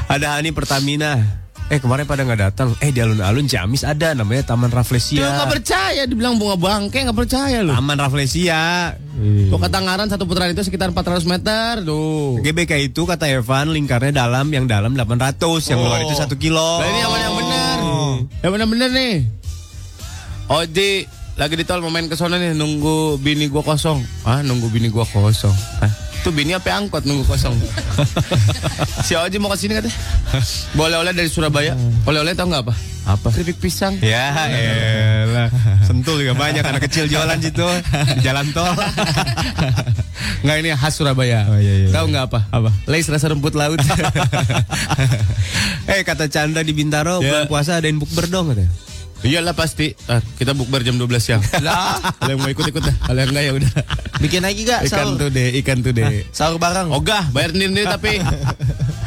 Ada 0.08 0.38
Hani 0.40 0.54
Pertamina. 0.54 1.20
Eh 1.72 1.80
kemarin 1.80 2.04
pada 2.04 2.28
nggak 2.28 2.52
datang. 2.52 2.76
Eh 2.84 2.92
di 2.92 3.00
alun-alun 3.00 3.48
Ciamis 3.48 3.88
ada 3.88 4.12
namanya 4.12 4.44
Taman 4.44 4.68
Dia 4.68 4.84
Rafflesia. 4.84 5.24
nggak 5.24 5.52
percaya, 5.56 6.04
dibilang 6.04 6.36
bunga 6.36 6.60
bangke 6.60 7.00
nggak 7.00 7.16
percaya 7.16 7.64
lu. 7.64 7.72
Taman 7.72 7.96
Rafflesia. 7.96 8.92
Tuh 9.48 9.56
kata 9.56 9.80
ngaran 9.80 10.12
satu 10.12 10.28
putaran 10.28 10.52
itu 10.52 10.68
sekitar 10.68 10.92
400 10.92 11.24
meter. 11.24 11.80
Tuh. 11.88 12.44
GBK 12.44 12.92
itu 12.92 13.08
kata 13.08 13.32
Evan 13.32 13.72
lingkarnya 13.72 14.12
dalam 14.12 14.52
yang 14.52 14.68
dalam 14.68 14.92
800, 15.00 15.72
yang 15.72 15.80
luar 15.80 16.04
itu 16.04 16.12
1 16.12 16.36
kilo. 16.36 16.84
Nah 16.84 16.88
ini 16.92 17.00
yang 17.00 17.12
mana 17.16 17.24
yang 17.24 17.38
benar? 17.40 17.78
Yang 18.44 18.52
benar-benar 18.52 18.90
nih. 18.92 19.14
Oji 20.52 20.92
lagi 21.40 21.56
di 21.56 21.64
tol 21.64 21.80
mau 21.80 21.88
main 21.88 22.12
ke 22.12 22.20
sana 22.20 22.36
nih 22.36 22.52
nunggu 22.52 23.16
bini 23.24 23.48
gua 23.48 23.64
kosong. 23.64 24.04
Ah, 24.28 24.44
nunggu 24.44 24.68
bini 24.68 24.92
gua 24.92 25.08
kosong. 25.08 25.56
Hah? 25.80 26.11
Tuh 26.22 26.30
bini 26.30 26.54
apa 26.54 26.78
angkot 26.78 27.02
nunggu 27.02 27.26
kosong. 27.26 27.58
si 29.08 29.18
Oji 29.18 29.42
mau 29.42 29.50
ke 29.50 29.58
sini 29.58 29.74
katanya. 29.74 29.98
Boleh-oleh 30.78 31.14
dari 31.18 31.26
Surabaya. 31.26 31.74
Oleh-oleh 32.06 32.38
tau 32.38 32.46
nggak 32.46 32.62
apa? 32.70 32.74
Apa? 33.10 33.34
Keripik 33.34 33.58
pisang. 33.58 33.98
Ya 33.98 34.30
elah 34.46 35.50
Sentul 35.82 36.22
juga 36.22 36.38
banyak 36.38 36.62
anak 36.62 36.86
kecil 36.86 37.10
jualan 37.10 37.34
situ 37.42 37.66
Di 38.14 38.22
jalan 38.22 38.46
tol 38.54 38.70
Nggak 40.46 40.58
ini 40.62 40.70
khas 40.78 40.94
Surabaya. 41.02 41.50
Oh, 41.50 41.58
iya, 41.58 41.86
iya. 41.86 41.90
Tahu 41.90 42.06
nggak 42.14 42.26
apa? 42.30 42.40
Apa? 42.54 42.70
Lace 42.86 43.10
rasa 43.10 43.34
rumput 43.34 43.58
laut. 43.58 43.82
Eh 45.92 46.06
kata 46.06 46.30
Chandra 46.30 46.62
di 46.62 46.78
Bintaro 46.78 47.20
Ya. 47.26 47.42
Bulan 47.42 47.50
puasa 47.50 47.82
adain 47.82 47.98
bukber 47.98 48.30
dong 48.30 48.54
katanya 48.54 48.70
Iyalah 49.22 49.54
pasti. 49.54 49.94
Ah, 50.10 50.18
kita 50.18 50.58
bukber 50.58 50.82
jam 50.82 50.98
12 50.98 51.08
siang. 51.22 51.42
Lah, 51.66 52.02
Kalau 52.18 52.32
yang 52.34 52.42
mau 52.42 52.50
ikut-ikut 52.50 52.82
dah. 52.82 52.96
Kalau 53.06 53.20
yang 53.22 53.30
enggak 53.30 53.44
ya 53.46 53.54
udah. 53.54 53.72
bikin 54.18 54.42
lagi 54.42 54.62
gak 54.66 54.82
Ikan 54.86 54.98
sahur? 55.08 55.18
tuh 55.18 55.30
deh, 55.30 55.48
ikan 55.62 55.78
tuh 55.82 55.94
deh. 55.94 56.26
Sahur 56.30 56.58
bareng. 56.58 56.90
Ogah, 56.90 57.30
bayar 57.30 57.54
sendiri 57.54 57.86
tapi 57.96 58.18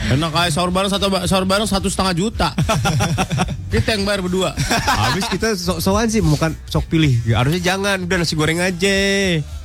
enak 0.05 0.31
kayak 0.31 0.50
sahur 0.53 0.70
bareng 0.70 0.90
satu 0.90 1.07
sahur 1.27 1.46
bareng 1.46 1.66
satu 1.66 1.87
setengah 1.90 2.14
juta. 2.14 2.48
Kita 3.74 3.98
yang 3.98 4.07
bayar 4.07 4.22
berdua. 4.22 4.55
Habis 4.87 5.27
kita 5.27 5.59
sok-sokan 5.59 6.07
sih 6.07 6.22
Makan 6.22 6.55
sok 6.70 6.87
pilih 6.87 7.11
Ya, 7.27 7.42
Harusnya 7.42 7.59
jangan 7.59 8.07
Udah 8.07 8.22
nasi 8.22 8.38
goreng 8.38 8.62
aja 8.62 8.98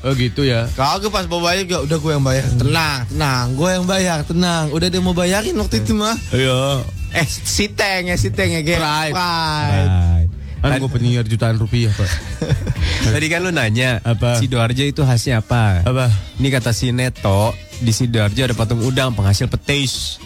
Oh 0.02 0.18
gitu 0.18 0.50
ya. 0.50 0.66
Kagak 0.74 1.14
pas 1.14 1.30
mau 1.30 1.38
bayar 1.38 1.62
juga 1.62 1.86
udah 1.86 1.98
gue 2.02 2.12
yang 2.18 2.26
bayar. 2.26 2.42
Tenang, 2.58 3.06
tenang, 3.06 3.46
gue 3.54 3.70
yang 3.70 3.86
bayar, 3.86 4.18
tenang. 4.26 4.74
Udah 4.74 4.88
dia 4.90 4.98
mau 4.98 5.14
bayarin 5.14 5.54
waktu 5.60 5.86
itu 5.86 5.94
mah. 5.94 6.18
Iya. 6.34 6.82
Eh 7.14 7.28
si 7.28 7.70
Teng 7.70 8.10
ya 8.10 8.18
Si 8.18 8.34
Teng 8.34 8.50
ya 8.50 8.66
Ger. 8.66 8.82
Pride. 8.82 9.14
Pride. 9.14 10.29
Kan 10.60 10.76
gue 10.76 10.92
penyiar 10.92 11.24
jutaan 11.24 11.56
rupiah 11.56 11.88
pak. 11.96 12.12
Tadi 13.16 13.28
kan 13.32 13.40
lu 13.42 13.52
nanya 13.56 14.04
Apa? 14.04 14.36
Sidoarjo 14.36 14.84
itu 14.84 15.08
khasnya 15.08 15.40
apa? 15.40 15.88
Apa? 15.88 16.12
Ini 16.36 16.52
kata 16.52 16.76
si 16.76 16.92
Neto 16.92 17.56
Di 17.80 17.96
Sidoarjo 17.96 18.44
ada 18.44 18.52
patung 18.52 18.84
udang 18.84 19.16
Penghasil 19.16 19.48
petis 19.48 20.20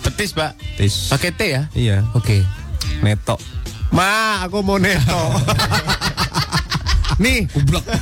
Petis 0.00 0.32
pak. 0.32 0.56
Petis 0.56 1.12
Pakai 1.12 1.30
T 1.36 1.40
ya? 1.52 1.68
Iya 1.76 2.08
Oke. 2.16 2.40
Neto 3.04 3.36
Ma 3.92 4.40
aku 4.48 4.64
mau 4.64 4.80
Neto 4.80 5.28
Nih, 7.20 7.44
goblok. 7.52 7.84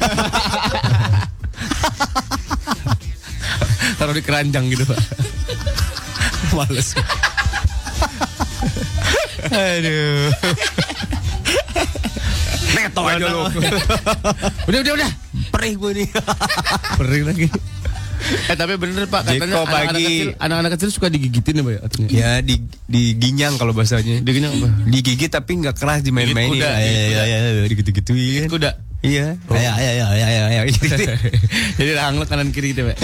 Taruh 3.98 4.14
di 4.14 4.22
keranjang 4.22 4.70
gitu 4.70 4.86
pak. 4.86 4.94
Males. 6.54 6.94
Aduh 9.50 10.30
Neto 12.76 13.02
aja 13.04 13.26
lu. 13.28 13.40
udah 14.68 14.78
udah 14.84 14.92
udah. 14.98 15.10
Perih 15.48 15.72
gue 15.80 15.90
nih 16.02 16.08
Perih 17.00 17.22
lagi. 17.24 17.46
Eh 18.50 18.56
tapi 18.58 18.74
bener 18.74 19.06
pak 19.06 19.30
katanya 19.30 19.62
anak-anak 19.62 19.94
pagi. 19.94 20.04
kecil, 20.04 20.28
anak-anak 20.42 20.70
kecil 20.74 20.88
suka 20.90 21.06
digigitin 21.06 21.62
ya 21.62 21.62
pak 21.62 21.72
ya? 21.72 21.80
Ya 22.10 22.30
di, 22.42 22.66
diginyang 22.90 23.54
kalau 23.56 23.70
bahasanya 23.70 24.20
Diginyang 24.26 24.58
apa? 24.58 24.68
Digigit 24.90 25.30
tapi 25.30 25.62
nggak 25.62 25.78
keras 25.78 26.02
dimain-mainin 26.02 26.58
kuda, 26.58 26.66
Iya 26.66 26.82
gigit 26.82 27.14
iya 27.14 27.22
iya 27.46 27.62
Digitu-gituin 27.70 28.48
Kuda. 28.50 28.70
Iya 29.06 29.38
Ayo 29.54 29.70
ayo 29.78 29.90
ayo 30.10 30.26
ayo 30.26 30.42
ayo 30.50 30.62
Jadi 31.78 31.90
rahang 31.94 32.18
lo 32.18 32.26
kanan 32.26 32.50
kiri 32.50 32.74
gitu 32.74 32.90
pak. 32.90 32.98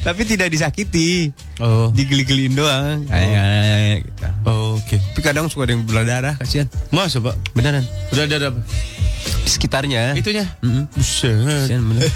Tapi 0.00 0.24
tidak 0.24 0.48
disakiti 0.48 1.28
Oh. 1.60 1.92
Digeli-geliin 1.92 2.56
doang 2.56 3.04
ayo 3.12 3.36
ayo 3.36 3.96
gitu. 4.00 4.24
Oh, 4.48 4.80
Oke. 4.80 4.96
Tapi 4.96 5.20
kadang 5.20 5.52
suka 5.52 5.68
ada 5.68 5.76
yang 5.76 5.84
berdarah 5.84 6.40
kasihan 6.40 6.64
Masa 6.88 7.20
pak? 7.20 7.36
Beneran 7.52 7.84
Udah 8.16 8.24
ada 8.24 8.48
apa? 8.48 8.60
Di 9.44 9.50
sekitarnya 9.52 10.16
Itunya. 10.16 10.48
Buset. 10.96 11.36
Kasihan 11.68 11.84
bener 11.84 12.08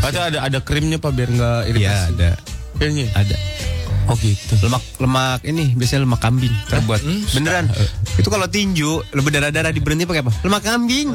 Atau 0.00 0.24
ada 0.24 0.40
ada 0.40 0.58
krimnya 0.64 0.96
pak 0.96 1.12
biar 1.12 1.28
nggak 1.28 1.60
iritasi. 1.68 1.84
Iya 1.84 1.96
ada 2.16 2.30
Kayaknya. 2.78 3.06
Ada 3.12 3.36
Oh 4.08 4.16
gitu. 4.16 4.56
lemak 4.58 4.80
lemak 4.96 5.40
ini 5.44 5.72
biasanya 5.72 6.02
lemak 6.02 6.16
kambing 6.18 6.48
terbuat 6.66 7.04
beneran 7.30 7.68
itu 8.16 8.24
kalau 8.26 8.44
tinju 8.44 9.04
lebih 9.12 9.28
darah 9.28 9.48
darah 9.48 9.68
diberhenti 9.68 10.02
pakai 10.02 10.24
apa 10.24 10.32
lemak 10.40 10.62
kambing 10.62 11.12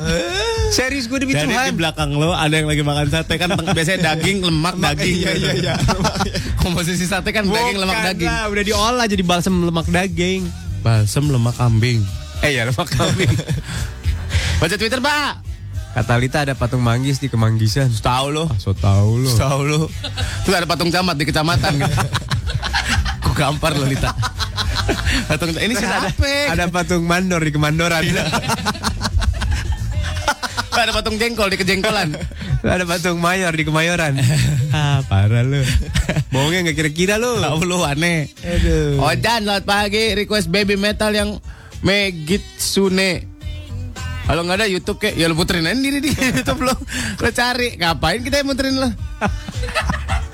serius 0.70 1.06
gue 1.06 1.18
demi 1.18 1.34
Jadi 1.34 1.42
di 1.44 1.52
Tuhan 1.52 1.74
belakang 1.74 2.14
lo 2.14 2.32
ada 2.32 2.54
yang 2.54 2.66
lagi 2.66 2.82
makan 2.82 3.06
sate 3.08 3.36
kan 3.36 3.50
biasanya 3.68 4.14
daging, 4.14 4.42
lemak, 4.42 4.74
daging. 4.76 5.16
iya, 5.16 5.32
iya, 5.34 5.52
iya. 5.56 5.74
Komposisi 6.62 7.04
sate 7.04 7.30
kan 7.30 7.44
daging, 7.44 7.78
lemak, 7.78 7.94
Bukan 7.96 8.08
daging. 8.08 8.30
lah, 8.30 8.46
udah 8.48 8.64
diolah 8.64 9.06
jadi 9.06 9.24
balsam 9.24 9.58
lemak 9.60 9.86
daging 9.86 10.46
Balsem 10.80 11.26
lemak 11.28 11.56
kambing. 11.56 12.06
eh 12.40 12.52
ya 12.52 12.64
lemak 12.64 12.88
kambing 12.88 13.30
Baca 14.60 14.76
Twitter, 14.76 14.98
Pak. 14.98 15.34
kata 15.94 16.14
Lita 16.16 16.42
ada 16.42 16.54
patung 16.54 16.80
manggis 16.80 17.18
di 17.18 17.26
kemanggisan 17.26 17.90
Tahu 17.96 18.28
lo. 18.30 18.46
so 18.56 18.72
tau 18.72 19.14
lo 19.14 19.30
Tahu 19.30 19.62
lo. 19.64 19.82
Terus 20.42 20.56
ada 20.56 20.66
patung 20.66 20.90
camat 20.90 21.14
di 21.16 21.26
kecamatan 21.26 21.74
gitu. 21.76 21.98
Ku 23.20 23.32
gampar 23.32 23.74
lo 23.74 23.86
Lita. 23.86 24.12
Patung 25.26 25.56
ini 25.56 25.74
sih 25.74 25.86
ada. 25.86 26.10
ada 26.50 26.66
patung 26.68 27.04
mandor 27.04 27.40
di 27.40 27.52
kemandoran 27.52 28.04
Ada 30.74 30.90
patung 30.92 31.16
jengkol 31.16 31.48
di 31.48 31.58
kejengkolan. 31.58 32.18
ada 32.60 32.84
patung 32.84 33.16
mayor 33.18 33.52
di 33.52 33.62
kemayoran 33.62 34.18
ah 34.76 35.04
parah 35.04 35.44
lo 35.44 35.60
bohongnya 36.30 36.64
nggak 36.66 36.78
kira-kira 36.78 37.16
lo 37.16 37.36
Tahu 37.38 37.62
lo 37.64 37.84
aneh. 37.84 38.26
aduh 38.40 38.98
Ojan, 39.00 39.44
selamat 39.44 39.64
pagi. 39.64 40.16
Request 40.16 40.48
baby 40.48 40.74
metal 40.74 41.12
yang 41.12 41.30
Megitsune. 41.82 43.28
Kalau 44.24 44.42
nggak 44.42 44.64
ada 44.64 44.68
YouTube 44.68 44.98
kayak 44.98 45.14
ya 45.14 45.28
lu 45.28 45.36
puterin 45.36 45.68
aja 45.68 45.76
diri 45.76 46.00
di 46.00 46.10
YouTube 46.32 46.64
lo. 46.64 46.74
Lo 47.20 47.30
cari. 47.30 47.76
Ngapain 47.76 48.20
kita 48.20 48.40
yang 48.40 48.48
muterin 48.48 48.76
lo? 48.78 48.90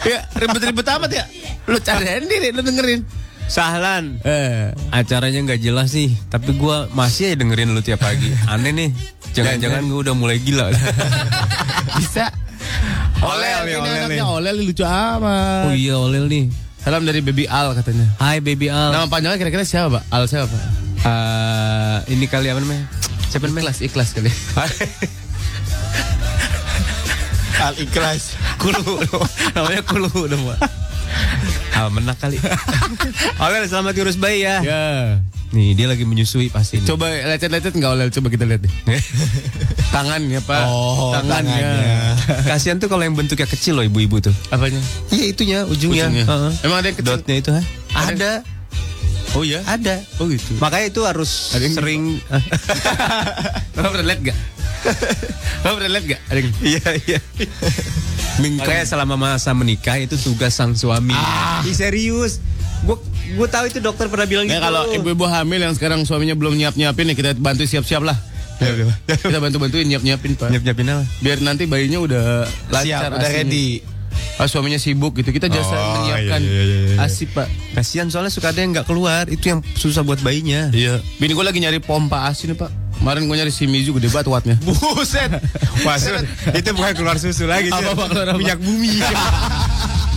Ya 0.03 0.19
ribet-ribet 0.35 0.87
amat 0.89 1.11
ya. 1.11 1.23
Lo 1.65 1.77
cari 1.77 2.05
sendiri, 2.05 2.51
lo 2.51 2.61
dengerin. 2.61 3.01
Sahlan 3.49 4.21
Eh, 4.21 4.69
acaranya 4.93 5.41
nggak 5.41 5.57
jelas 5.57 5.89
sih 5.89 6.13
tapi 6.29 6.53
gua 6.53 6.85
masih 6.93 7.33
aja 7.33 7.41
dengerin 7.41 7.73
lu 7.73 7.81
tiap 7.81 7.97
pagi 7.97 8.29
aneh 8.45 8.69
nih 8.69 8.89
jangan-jangan 9.33 9.89
gua 9.89 10.05
udah 10.05 10.13
mulai 10.13 10.37
gila 10.37 10.69
bisa. 11.97 12.29
Olel 13.19 13.65
Olel, 13.65 13.81
Olel 13.81 14.05
nih. 14.05 14.19
Olel 14.21 14.55
lucu 14.61 14.85
amat. 14.85 15.65
oh 15.65 15.73
iya 15.73 15.97
Olel 15.97 16.29
nih 16.29 16.45
Salam 16.77 17.03
dari 17.03 17.19
Baby 17.19 17.49
Al 17.49 17.73
katanya. 17.73 18.05
Hai 18.21 18.37
baby 18.39 18.69
Al 18.69 18.93
Nama 18.93 19.09
panjangnya 19.09 19.35
kira-kira 19.35 19.65
siapa, 19.65 19.99
Pak? 19.99 20.03
Al 20.13 20.23
siapa? 20.29 20.45
Pak? 20.47 20.61
Eh, 21.03 21.97
ini 22.13 22.29
kali 22.29 22.53
apa 22.53 22.61
namanya 22.61 22.85
siapa 23.27 23.49
namanya 23.49 23.73
Ikhlas, 23.73 23.81
ikhlas 23.81 24.09
kali. 24.13 24.29
Al 27.59 27.75
ikhlas. 27.75 28.39
Kulu, 28.55 29.03
namanya 29.53 29.83
Kulu 29.83 30.07
Pak. 30.47 30.59
Al 31.73 31.89
menak 31.89 32.15
kali 32.17 32.37
Olel 33.43 33.65
selamat 33.65 33.95
urus 33.97 34.15
bayi 34.15 34.43
ya 34.43 34.61
Ya. 34.61 34.83
nih 35.49 35.73
dia 35.73 35.87
lagi 35.87 36.05
menyusui 36.05 36.47
pasti. 36.47 36.77
Coba 36.79 37.09
lecet-lecet 37.09 37.73
nggak 37.73 37.89
Olel? 37.89 38.09
Coba 38.09 38.29
kita 38.29 38.45
lihat 38.45 38.61
deh. 38.61 38.73
Tangannya, 39.89 40.37
Pak. 40.39 40.63
Oh, 40.63 41.09
tangannya. 41.11 42.13
kasihan 42.45 42.77
tuh 42.77 42.85
kalau 42.85 43.01
yang 43.01 43.17
bentuknya 43.17 43.47
kecil 43.47 43.73
loh 43.73 43.81
ibu-ibu 43.81 44.21
tuh 44.21 44.35
Apanya? 44.47 44.77
iya 45.09 45.25
itunya 45.25 45.65
ujungnya, 45.65 46.05
Ujungnya. 46.05 46.25
Heeh. 46.29 46.51
Emang 46.61 46.77
ada 46.77 46.87
yang 46.87 46.97
kecil? 47.01 47.09
dotnya 47.17 47.35
itu 47.35 47.49
ha? 47.49 47.61
Ada. 47.91 48.05
ada 48.13 48.31
Oh 49.33 49.45
iya? 49.45 49.61
ada 49.63 50.01
Oh 50.17 50.25
gitu. 50.25 50.57
makanya 50.57 50.89
itu 50.89 51.01
harus 51.05 51.53
Ada 51.53 51.63
yang 51.63 51.75
sering 51.77 52.01
Kamu 53.73 53.87
pernah 53.93 54.07
lihat 54.09 54.21
gak? 54.25 54.37
Kamu 55.61 55.73
pernah 55.77 55.91
lihat 55.93 56.05
gak? 56.07 56.21
Ada 56.27 56.37
yang 56.41 56.49
iya 56.65 56.89
iya 57.05 57.19
Makanya 58.39 58.85
selama 58.87 59.15
masa 59.15 59.51
menikah 59.51 59.99
itu 59.99 60.15
tugas 60.15 60.55
sang 60.55 60.71
suami. 60.71 61.11
Ah. 61.11 61.59
Ih, 61.61 61.75
serius. 61.75 62.39
Gue 62.87 62.95
gue 63.35 63.47
tahu 63.51 63.67
itu 63.67 63.83
dokter 63.83 64.07
pernah 64.07 64.23
bilang 64.23 64.47
Ya 64.47 64.57
gitu. 64.57 64.63
kalau 64.63 64.87
ibu-ibu 64.89 65.27
hamil 65.27 65.59
yang 65.59 65.75
sekarang 65.75 66.07
suaminya 66.07 66.33
belum 66.33 66.55
nyiap-nyiapin 66.55 67.11
ya 67.11 67.15
kita 67.19 67.29
bantu 67.35 67.67
siap-siap 67.67 67.99
lah. 67.99 68.15
kita 69.05 69.39
bantu-bantuin 69.39 69.87
nyiap-nyiapin 69.87 70.39
pak. 70.39 70.51
Nyiap 70.51 70.63
nyiapin 70.63 70.87
apa? 70.87 71.03
Biar 71.19 71.37
nanti 71.39 71.67
bayinya 71.67 71.99
udah 71.99 72.23
lancar 72.71 73.11
Siap, 73.11 73.19
udah 73.19 73.29
ready. 73.29 73.83
Ah, 74.39 74.47
suaminya 74.47 74.79
sibuk 74.79 75.15
gitu. 75.19 75.29
Kita 75.31 75.51
jasa 75.51 75.75
Oh, 75.75 75.87
menyiapkan 76.01 76.39
iya, 76.39 76.51
iya, 76.51 76.63
iya, 76.63 76.79
iya. 76.95 76.97
asi 77.03 77.27
pak. 77.27 77.47
Kasihan 77.75 78.07
soalnya 78.07 78.31
suka 78.31 78.51
ada 78.55 78.59
yang 78.63 78.71
nggak 78.71 78.87
keluar. 78.87 79.27
Itu 79.27 79.51
yang 79.51 79.59
susah 79.75 80.01
buat 80.01 80.19
bayinya. 80.23 80.71
Iya. 80.71 81.03
Bini 81.19 81.35
gue 81.35 81.45
lagi 81.45 81.59
nyari 81.59 81.79
pompa 81.83 82.27
asi 82.27 82.47
nih 82.47 82.55
pak. 82.55 82.71
Kemarin 82.99 83.31
gue 83.31 83.35
nyari 83.39 83.51
Shimizu 83.51 83.95
gede 83.95 84.11
banget 84.11 84.27
wattnya. 84.27 84.55
Buset. 84.67 85.31
Wah, 85.87 85.95
itu 86.51 86.69
bukan 86.75 86.93
keluar 86.95 87.15
susu 87.15 87.47
lagi. 87.47 87.71
Apa, 87.71 87.79
Sur. 87.79 87.91
apa, 87.95 88.03
keluar 88.11 88.27
apa? 88.35 88.39
Minyak 88.39 88.59
bumi. 88.59 88.99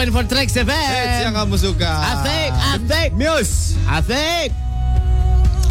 101.4 0.00 0.32
Trax 0.32 0.48
FM. 0.56 0.72
Hits 0.72 1.18
yang 1.28 1.36
kamu 1.36 1.56
suka. 1.60 1.92
Asik, 1.92 2.50
asik. 2.72 3.10
Muse. 3.20 3.76
Asik. 3.84 4.48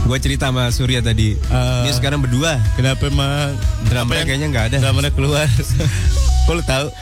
gue 0.05 0.17
cerita 0.21 0.53
sama 0.53 0.69
Surya 0.69 1.01
tadi. 1.01 1.33
Ah. 1.49 1.81
Dia 1.85 1.97
sekarang 1.97 2.21
berdua. 2.21 2.61
Kenapa 2.77 3.09
emang? 3.09 3.57
Drummernya 3.89 4.25
kayaknya 4.29 4.47
nggak 4.53 4.65
ada. 4.73 4.77
Dramanya 4.85 5.09
keluar. 5.17 5.49
Kok 6.45 6.53
lu 6.53 6.61
tahu? 6.61 6.93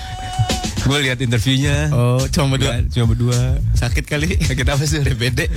Gue 0.87 0.97
lihat 1.03 1.19
interviewnya. 1.19 1.91
Oh, 1.91 2.23
cuma 2.31 2.55
berdua. 2.55 2.79
Cuma 2.95 3.11
berdua. 3.11 3.59
Sakit 3.75 4.07
kali. 4.07 4.39
Sakit 4.39 4.63
apa 4.63 4.83
sih? 4.87 5.03
DBD. 5.03 5.51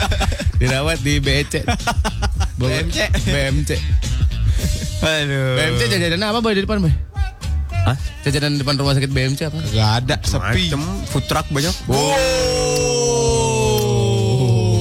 Dirawat 0.62 1.02
di 1.02 1.18
BC. 1.18 1.66
BMC. 2.54 2.98
BMC. 3.26 3.70
Aduh. 5.02 5.58
BMC 5.58 5.82
jajanan 5.90 6.30
apa 6.30 6.38
boy 6.38 6.54
di 6.54 6.62
depan 6.62 6.78
boy? 6.86 6.94
Hah? 7.86 7.94
Jajanan 8.20 8.58
di 8.58 8.60
depan 8.60 8.74
rumah 8.74 8.92
sakit 8.92 9.10
BMC 9.10 9.40
apa? 9.46 9.62
Gak 9.70 9.90
ada, 10.02 10.16
sepi. 10.20 10.66
Macem, 10.66 10.82
food 11.06 11.24
truck 11.24 11.46
banyak. 11.48 11.70
Wow. 11.86 12.02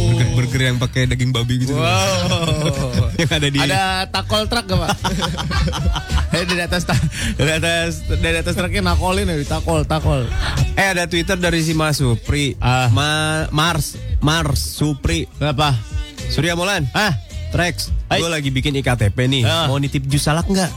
Burger-burger 0.10 0.62
yang 0.64 0.78
pakai 0.82 1.06
daging 1.06 1.30
babi 1.30 1.62
gitu. 1.62 1.78
Wow. 1.78 3.14
yang 3.22 3.30
ada 3.30 3.46
di 3.46 3.60
Ada 3.62 4.10
takol 4.10 4.50
truk 4.50 4.66
gak 4.66 4.80
pak? 4.82 4.90
Eh, 6.36 6.44
dari 6.44 6.68
atas 6.68 6.84
ta- 6.84 7.00
dari 7.40 7.48
atas 7.56 8.04
dari 8.12 8.36
atas 8.36 8.60
truknya 8.60 8.84
nakolin 8.84 9.24
ya, 9.24 9.40
takol 9.48 9.88
takol. 9.88 10.28
Eh 10.76 10.92
ada 10.92 11.08
Twitter 11.08 11.40
dari 11.40 11.64
si 11.64 11.72
Mas 11.72 12.04
Supri. 12.04 12.60
Ah. 12.60 12.92
Ma- 12.92 13.48
Mars 13.56 13.96
Mars 14.20 14.60
Supri. 14.60 15.32
Kenapa? 15.32 15.72
Surya 16.28 16.60
Molan. 16.60 16.92
Ah, 16.92 17.16
Trex, 17.56 17.88
gue 18.12 18.28
lagi 18.28 18.52
bikin 18.52 18.76
iktp 18.76 19.16
nih. 19.16 19.48
Ah. 19.48 19.72
Mau 19.72 19.80
nitip 19.80 20.04
jus 20.12 20.20
salak 20.20 20.44
nggak? 20.52 20.68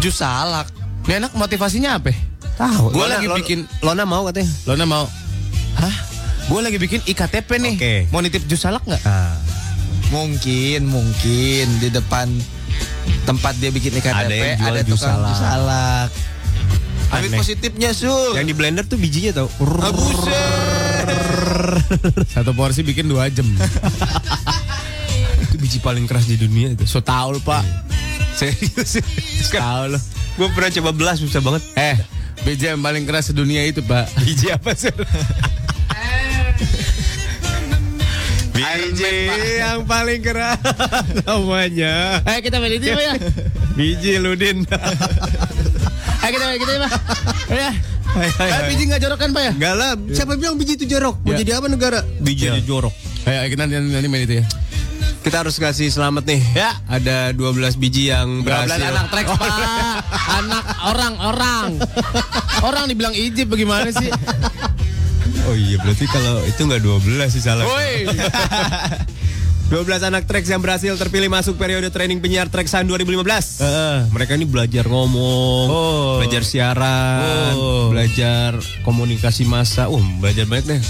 jus 0.00 0.16
salak. 0.16 0.72
Ini 1.04 1.14
anak 1.18 1.32
motivasinya 1.34 1.98
apa? 1.98 2.12
Tahu. 2.54 2.90
Gua 2.90 3.04
Lona- 3.04 3.14
lagi 3.14 3.26
Lona- 3.26 3.38
bikin- 3.38 3.66
Lona 3.80 4.04
mau 4.04 4.22
katanya. 4.24 4.52
Lona 4.64 4.84
mau? 4.84 5.04
Hah? 5.74 5.96
Gue 6.44 6.60
lagi 6.60 6.76
bikin 6.76 7.00
iktp 7.02 7.50
nih. 7.54 7.74
Oke. 7.74 7.94
Mau 8.08 8.20
nitip 8.20 8.44
jus 8.44 8.60
salak 8.60 8.84
nggak? 8.84 9.00
Ah. 9.02 9.32
Mungkin, 10.08 10.84
mungkin 10.84 11.66
di 11.78 11.88
depan 11.88 12.28
tempat 13.24 13.56
dia 13.56 13.68
bikin 13.68 13.96
ikan 13.98 14.12
Ada 14.14 14.28
yang 14.30 14.58
jual 14.58 14.68
ada 14.70 14.80
jus 14.82 14.92
tukang 14.94 15.16
salak. 15.18 15.28
jus 15.30 15.40
salak. 15.40 16.08
Ambil 17.06 17.30
positifnya, 17.36 17.90
Sul. 17.92 18.32
Yang 18.34 18.46
di 18.46 18.54
blender 18.54 18.84
tuh 18.84 18.98
bijinya 18.98 19.32
tau. 19.34 19.48
Ah. 19.78 19.92
Satu 22.26 22.52
porsi 22.52 22.80
bikin 22.80 23.06
dua 23.06 23.28
jam. 23.28 23.44
itu 25.44 25.56
biji 25.56 25.78
paling 25.78 26.04
keras 26.04 26.24
di 26.24 26.36
dunia 26.36 26.72
itu. 26.72 26.84
so 26.84 27.00
tau 27.00 27.30
lu 27.30 27.40
pak. 27.40 27.64
Serius. 28.34 29.00
Tahu 29.48 29.84
lu. 29.90 29.98
Gue 30.34 30.48
pernah 30.50 30.70
coba 30.72 30.90
belas 30.90 31.16
susah 31.18 31.38
banget. 31.38 31.62
Eh, 31.74 31.96
biji 32.42 32.66
yang 32.66 32.80
paling 32.80 33.04
keras 33.04 33.30
sedunia 33.30 33.62
itu 33.62 33.78
pak. 33.80 34.10
Biji 34.20 34.50
apa 34.50 34.74
sih? 34.74 34.90
Biji 38.54 39.14
yang 39.58 39.82
paling 39.84 40.20
keras 40.20 40.58
namanya. 41.22 42.22
Eh 42.24 42.38
kita 42.40 42.58
main 42.58 42.70
itu 42.72 42.86
ya. 42.86 43.14
Biji 43.74 44.18
Ludin. 44.18 44.62
Eh 46.22 46.30
kita 46.30 46.44
main 46.44 46.58
kita 46.58 46.72
ya 46.72 46.80
pak. 46.82 46.92
Ya. 47.50 47.70
Hai, 48.14 48.30
hai, 48.30 48.46
Eh 48.46 48.54
hai. 48.54 48.66
biji 48.70 48.82
nggak 48.86 49.02
jorok 49.02 49.18
kan 49.18 49.30
pak 49.30 49.42
ya? 49.42 49.52
Enggak 49.52 49.74
lah, 49.74 49.90
siapa 50.14 50.38
bilang 50.38 50.54
biji 50.54 50.78
itu 50.78 50.86
jorok? 50.86 51.18
Mau 51.26 51.34
Ya. 51.34 51.42
jadi 51.42 51.50
apa 51.58 51.66
negara? 51.66 51.98
Biji 52.22 52.46
Ya. 52.46 52.62
jorok. 52.62 52.94
Ayo 53.26 53.50
kita 53.50 53.66
nanti, 53.66 53.74
nanti 53.90 54.06
main 54.06 54.22
itu 54.22 54.38
ya. 54.38 54.44
Kita 55.24 55.40
harus 55.40 55.56
kasih 55.56 55.88
selamat 55.88 56.28
nih. 56.28 56.42
Ya. 56.52 56.76
Ada 56.84 57.32
12 57.32 57.80
biji 57.80 58.12
yang 58.12 58.44
12 58.44 58.46
berhasil. 58.46 58.92
anak 58.92 59.06
trek 59.08 59.26
pak. 59.26 59.40
Anak 60.44 60.64
orang-orang. 60.84 61.68
Orang 62.60 62.84
dibilang 62.86 63.16
ijib 63.16 63.48
bagaimana 63.48 63.88
sih? 63.88 64.12
Oh 65.44 65.56
iya, 65.56 65.80
berarti 65.80 66.04
kalau 66.08 66.44
itu 66.44 66.60
enggak 66.60 66.84
12 66.84 67.32
sih 67.32 67.40
salah. 67.40 67.64
Woi. 67.64 68.04
12 69.72 69.80
anak 70.04 70.28
Trax 70.28 70.44
yang 70.44 70.60
berhasil 70.60 70.92
terpilih 70.94 71.32
masuk 71.32 71.56
periode 71.56 71.88
training 71.88 72.20
penyiar 72.20 72.52
Trexan 72.52 72.84
2015. 72.84 73.64
Heeh. 73.64 73.96
Mereka 74.12 74.36
ini 74.36 74.44
belajar 74.44 74.84
ngomong, 74.84 75.66
Oh. 75.66 76.20
belajar 76.20 76.44
siaran, 76.44 77.56
Oh. 77.56 77.88
belajar 77.88 78.60
komunikasi 78.84 79.48
massa. 79.48 79.88
Uh, 79.88 80.04
belajar 80.20 80.44
banyak 80.44 80.68
deh. 80.68 80.80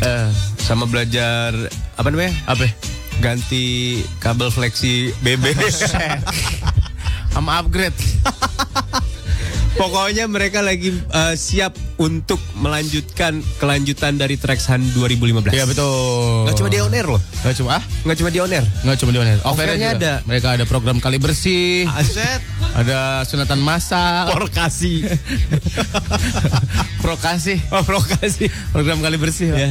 Eh, 0.00 0.28
Sama 0.62 0.86
belajar 0.86 1.50
apa 1.98 2.06
namanya? 2.06 2.30
apa? 2.46 2.70
Ganti 3.20 4.00
kabel 4.16 4.48
fleksi 4.48 5.12
BB. 5.20 5.52
Sama 7.36 7.60
upgrade. 7.60 7.94
Pokoknya 9.80 10.26
mereka 10.26 10.60
lagi 10.60 10.92
uh, 10.92 11.32
siap 11.32 11.72
untuk 11.96 12.36
melanjutkan 12.58 13.40
kelanjutan 13.56 14.18
dari 14.18 14.36
Trexan 14.36 14.82
2015. 14.92 15.56
Iya 15.56 15.64
betul. 15.64 16.44
Nggak 16.44 16.56
cuma 16.58 16.68
di 16.68 16.78
on 16.82 16.92
air 16.92 17.06
loh. 17.06 17.22
Nggak 17.40 17.54
cuma 17.56 17.70
ah? 17.78 17.82
Nggak 18.04 18.16
cuma 18.20 18.30
di 18.34 18.38
on 18.44 18.50
air. 18.50 18.66
Nggak 18.84 18.96
cuma 19.00 19.10
di 19.14 19.18
on 19.22 19.28
air. 19.30 19.40
Off 19.46 19.56
airnya 19.56 19.88
ada. 19.96 20.12
Mereka 20.26 20.46
ada 20.58 20.64
program 20.68 20.98
kali 20.98 21.16
bersih. 21.16 21.88
Aset. 21.96 22.42
Ada 22.76 23.24
sunatan 23.24 23.60
massal. 23.62 24.28
Prokasi. 24.34 25.06
Prokasi. 27.04 27.54
Oh, 27.72 27.80
prokasi. 27.86 28.52
Program 28.74 29.00
kali 29.00 29.16
bersih. 29.16 29.54
Ya. 29.54 29.70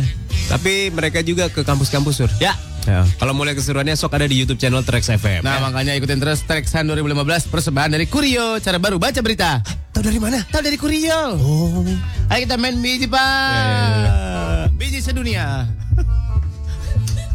Tapi 0.49 0.89
mereka 0.89 1.21
juga 1.21 1.53
ke 1.53 1.61
kampus-kampus 1.61 2.15
sur. 2.17 2.31
Ya. 2.41 2.57
Ya. 2.87 3.03
Kalau 3.19 3.33
mulai 3.35 3.55
keseruannya 3.57 3.95
sok 3.99 4.15
ada 4.15 4.27
di 4.29 4.39
YouTube 4.39 4.59
channel 4.61 4.83
Trax 4.85 5.11
FM. 5.11 5.43
Nah, 5.43 5.59
makanya 5.59 5.95
ikutin 5.97 6.19
terus 6.21 6.45
Trexan 6.45 6.87
2015 6.87 7.51
persembahan 7.51 7.91
dari 7.95 8.05
Kurio. 8.07 8.59
Cara 8.63 8.79
baru 8.79 8.95
baca 9.01 9.19
berita. 9.19 9.59
tahu 9.91 10.03
dari 10.05 10.19
mana? 10.21 10.39
Tahu 10.47 10.61
dari 10.63 10.77
Kurio. 10.79 11.35
Oh. 11.39 11.83
Ayo 12.31 12.47
kita 12.47 12.55
main 12.55 12.77
biji, 12.79 13.09
Pak. 13.09 13.19
Ya, 13.19 13.65
ya, 13.65 13.75
ya. 13.99 14.13
Biji 14.71 14.99
sedunia. 15.03 15.67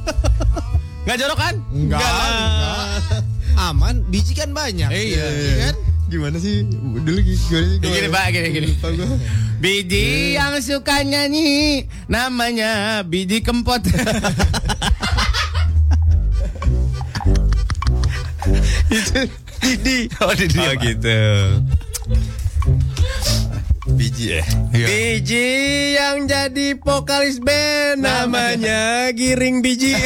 Nggak 1.05 1.17
jorok 1.21 1.37
kan? 1.37 1.55
Enggak, 1.69 2.01
enggak. 2.01 3.23
Aman, 3.61 4.01
biji 4.09 4.33
kan 4.33 4.51
banyak. 4.57 4.89
Iya. 4.89 5.25
Iya 5.29 5.55
kan? 5.69 5.75
Gimana 6.09 6.37
sih? 6.41 6.65
Dulu 7.05 7.21
gimana 7.21 7.67
sih? 7.69 7.79
Gini, 7.81 8.09
Pak, 8.09 8.27
gini, 8.33 8.49
gini. 8.53 8.69
Biji 9.65 10.37
yang 10.37 10.61
suka 10.61 11.01
nyanyi 11.05 11.85
namanya 12.09 13.01
biji 13.05 13.41
kempot. 13.41 13.81
Didi. 19.65 20.07
Oh, 20.23 20.31
Didi. 20.37 20.61
Oh, 20.63 20.75
gitu. 20.79 21.19
Biji 23.95 24.39
ya? 24.39 24.43
Biji 24.71 25.49
yang 25.99 26.31
jadi 26.31 26.79
vokalis 26.79 27.43
band 27.43 28.01
namanya 28.07 29.11
Giring 29.11 29.61
Biji. 29.67 29.99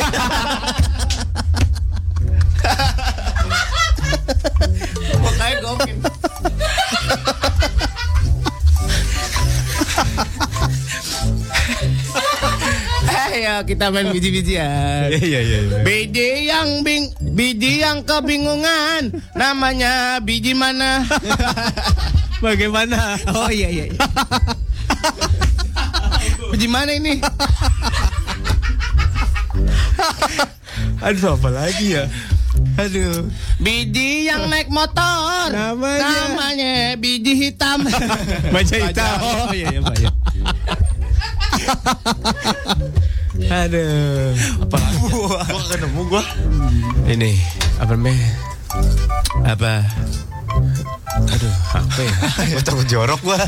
Pokoknya 5.19 5.57
gokil. 5.63 6.18
Ayo 13.39 13.63
kita 13.71 13.95
main 13.95 14.11
biji-bijian. 14.15 15.15
Iya 15.15 15.23
iya 15.23 15.41
iya. 15.47 15.79
Biji 15.87 16.51
yang 16.51 16.83
bing, 16.83 17.15
biji 17.39 17.79
yang 17.87 18.03
kebingungan, 18.03 19.15
namanya 19.39 20.19
biji 20.19 20.59
mana? 20.59 21.07
Bagaimana? 22.43 23.15
Oh 23.31 23.47
iya 23.47 23.71
iya. 23.71 23.95
iya. 23.95 24.01
biji 26.51 26.67
mana 26.67 26.91
ini? 26.99 27.23
Aduh 31.07 31.39
apa 31.39 31.49
lagi 31.55 31.95
ya? 31.95 32.11
Aduh. 32.75 33.31
Biji 33.63 34.27
yang 34.27 34.51
naik 34.51 34.67
motor, 34.67 35.55
Namanya? 35.55 36.27
namanya 36.27 36.99
biji 36.99 37.39
hitam. 37.39 37.87
Baca 38.51 38.77
hitam. 38.83 39.15
Oh 39.23 39.55
iya 39.55 39.79
iya 39.79 39.81
Pak. 39.87 39.95
Ya. 43.39 43.67
Aduh. 43.67 44.35
Apa 44.67 44.77
lagi? 44.77 44.99
Gua 45.15 45.77
nemu 45.79 46.03
gua. 46.11 46.23
Ini 47.09 47.33
apa 47.79 47.93
namanya? 47.95 48.29
Apa? 49.47 49.73
Aduh, 51.19 51.55
apa 51.75 52.01
ya? 52.01 52.13
Gua 52.55 52.63
takut 52.63 52.87
jorok 52.87 53.21
gua. 53.23 53.39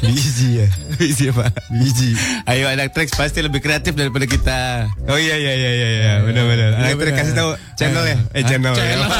Biji 0.00 0.64
ya. 0.64 0.66
Biji 0.96 1.28
apa? 1.28 1.52
Biji. 1.68 2.16
Ayo 2.48 2.72
anak 2.72 2.96
Trax 2.96 3.12
pasti 3.12 3.44
lebih 3.44 3.60
kreatif 3.60 3.92
daripada 3.92 4.24
kita. 4.24 4.88
Oh 5.04 5.20
iya 5.20 5.36
iya 5.36 5.52
iya 5.52 5.70
iya 5.76 5.88
iya. 5.92 6.12
Benar 6.24 6.44
benar. 6.48 6.70
Anak 6.80 6.96
benar. 6.96 7.12
kasih 7.20 7.34
tahu 7.36 7.50
channel 7.76 8.04
ya. 8.08 8.16
Eh 8.32 8.42
channel. 8.48 8.72
Channel. 8.72 9.10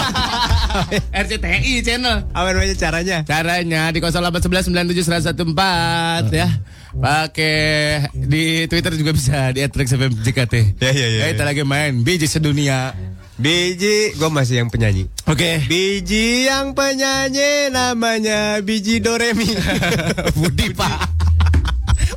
RCTI 1.20 1.84
channel. 1.84 2.24
Apa 2.32 2.48
namanya 2.56 2.76
caranya? 2.80 3.18
Caranya 3.28 3.92
di 3.92 4.00
0811 4.00 6.32
ya. 6.32 6.48
Pakai 6.90 8.10
di 8.16 8.66
Twitter 8.66 8.92
juga 8.96 9.12
bisa 9.14 9.52
di 9.52 9.60
@traxfm 9.62 10.10
JKT. 10.26 10.54
Ya, 10.82 10.90
ya, 10.90 11.06
ya, 11.06 11.22
Kita 11.30 11.44
ya. 11.44 11.48
lagi 11.52 11.62
main 11.62 12.02
biji 12.02 12.26
sedunia. 12.26 12.96
Biji, 13.40 14.20
gue 14.20 14.28
masih 14.28 14.60
yang 14.60 14.68
penyanyi. 14.68 15.08
Oke. 15.24 15.64
Biji 15.64 16.44
yang 16.44 16.76
penyanyi 16.76 17.72
namanya 17.72 18.60
Biji 18.60 19.00
Doremi. 19.00 19.48
Budi 20.36 20.68
Pak. 20.76 21.08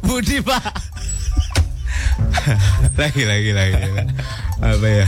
Budi 0.03 0.43
Pak. 0.43 0.67
lagi 2.99 3.23
lagi 3.23 3.51
lagi. 3.55 4.03
Apa 4.59 4.83
ya? 4.83 5.05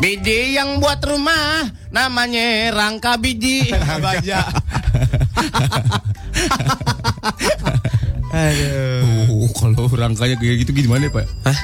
Biji 0.00 0.56
yang 0.56 0.80
buat 0.80 1.04
rumah 1.04 1.68
namanya 1.92 2.72
rangka 2.72 3.20
biji. 3.20 3.68
Baja. 4.04 4.48
Aduh. 8.32 9.36
Oh, 9.36 9.48
kalau 9.52 9.84
rangkanya 9.92 10.40
kayak 10.40 10.64
gitu 10.64 10.72
gimana 10.72 11.12
Pak? 11.12 11.28
Hah? 11.44 11.58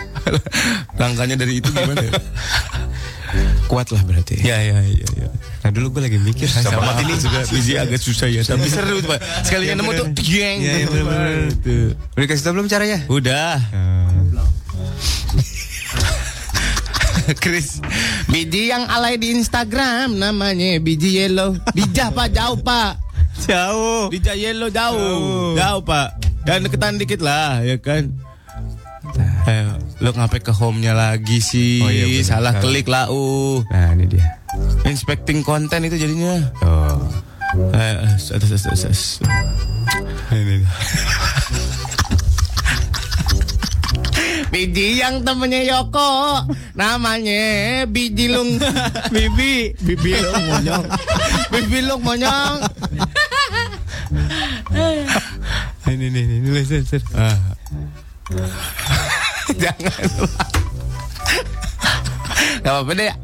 rangkanya 1.01 1.41
dari 1.41 1.61
itu 1.61 1.73
gimana? 1.73 2.05
Kuat 3.75 3.91
lah 3.91 4.03
berarti. 4.07 4.39
ya 4.39 4.55
ya 4.63 4.79
ya 4.87 5.09
ya. 5.19 5.29
Nah 5.67 5.71
dulu 5.75 5.99
gue 5.99 6.07
lagi 6.07 6.19
mikir 6.23 6.47
Sama 6.47 6.95
ini 7.03 7.19
juga 7.19 7.43
biji 7.51 7.75
agak 7.75 7.99
susah 7.99 8.31
ya, 8.31 8.47
tapi 8.47 8.71
seru 8.75 9.03
tuh 9.03 9.11
Pak. 9.11 9.19
Sekalinya 9.43 9.83
nemu 9.83 9.91
tuh 9.99 10.07
geng. 10.15 10.59
Iya, 10.63 10.73
iya, 10.79 10.87
bener, 10.87 11.05
bener. 11.05 11.51
Tuh. 11.59 11.89
Udah 12.15 12.27
kasih 12.31 12.43
tau 12.47 12.53
belum 12.55 12.71
caranya? 12.71 13.03
Udah. 13.11 13.59
Chris 17.43 17.81
Biji 18.29 18.69
yang 18.69 18.85
alay 18.85 19.17
di 19.17 19.33
Instagram 19.33 20.13
Namanya 20.13 20.77
biji 20.77 21.25
yellow 21.25 21.57
Bijah 21.73 22.13
pak 22.13 22.37
jauh 22.37 22.61
pak 22.61 23.01
Jauh. 23.49 24.13
Bijah 24.13 24.37
yellow 24.37 24.69
jauh 24.69 24.93
Jauh. 25.01 25.57
Jauh 25.57 25.81
pak 25.81 26.21
Dan 26.45 26.69
deketan 26.69 27.01
dikit 27.01 27.25
lah 27.25 27.65
ya 27.65 27.81
kan 27.81 28.13
Ayo, 29.49 29.77
Lo 30.05 30.13
ngapain 30.13 30.45
ke 30.45 30.53
home-nya 30.53 30.93
lagi 30.93 31.41
sih 31.41 31.81
Oh, 31.81 31.89
iya, 31.89 32.05
bener. 32.05 32.29
Salah 32.29 32.53
klik 32.61 32.85
lah 32.93 33.09
uh. 33.09 33.65
Nah 33.73 33.97
ini 33.97 34.05
dia. 34.05 34.37
Inspecting 34.85 35.41
konten 35.41 35.81
itu 35.89 35.97
jadinya 35.97 36.45
Oh. 36.61 37.01
Eh. 37.73 38.05
Ini. 40.29 40.61
Biji 44.53 45.01
yang 45.01 45.25
temennya 45.25 45.65
Yoko 45.73 46.45
Namanya 46.77 47.89
Biji 47.89 48.29
Lung 48.29 48.61
Bibi 49.15 49.73
Bibi 49.81 50.21
Lung 50.21 50.45
monyong 50.53 50.85
Bibi 51.53 51.79
Lung 51.81 52.03
monyong 52.05 52.61
Ini 55.89 56.07
ini 56.13 56.21
ini 56.29 56.37
ini 56.45 56.99
ah. 57.17 57.39
Jangan. 59.63 60.07
Gak 62.65 62.73
apa-apa 62.73 62.93
deh. 62.97 63.07
Ya 63.09 63.17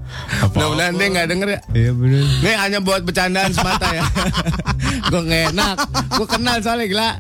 Mudah-mudahan 0.55 0.95
dia 0.95 1.07
gak 1.11 1.27
denger 1.29 1.49
ya. 1.49 1.61
Iya 1.75 1.91
benar. 1.97 2.25
Ini 2.41 2.53
hanya 2.57 2.79
buat 2.81 3.03
bercandaan 3.03 3.51
semata 3.51 3.89
ya. 3.91 4.05
Gue 5.11 5.21
gak 5.27 5.43
enak. 5.55 5.77
Gue 6.15 6.27
kenal 6.29 6.57
soalnya 6.63 6.87
gila. 6.87 7.11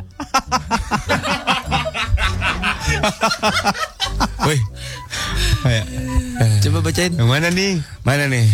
Woi. 4.46 4.58
Kayak. 5.64 5.86
Coba 6.64 6.78
bacain. 6.84 7.12
Yang 7.16 7.28
mana 7.28 7.48
nih? 7.50 7.72
Mana 8.06 8.24
nih? 8.28 8.46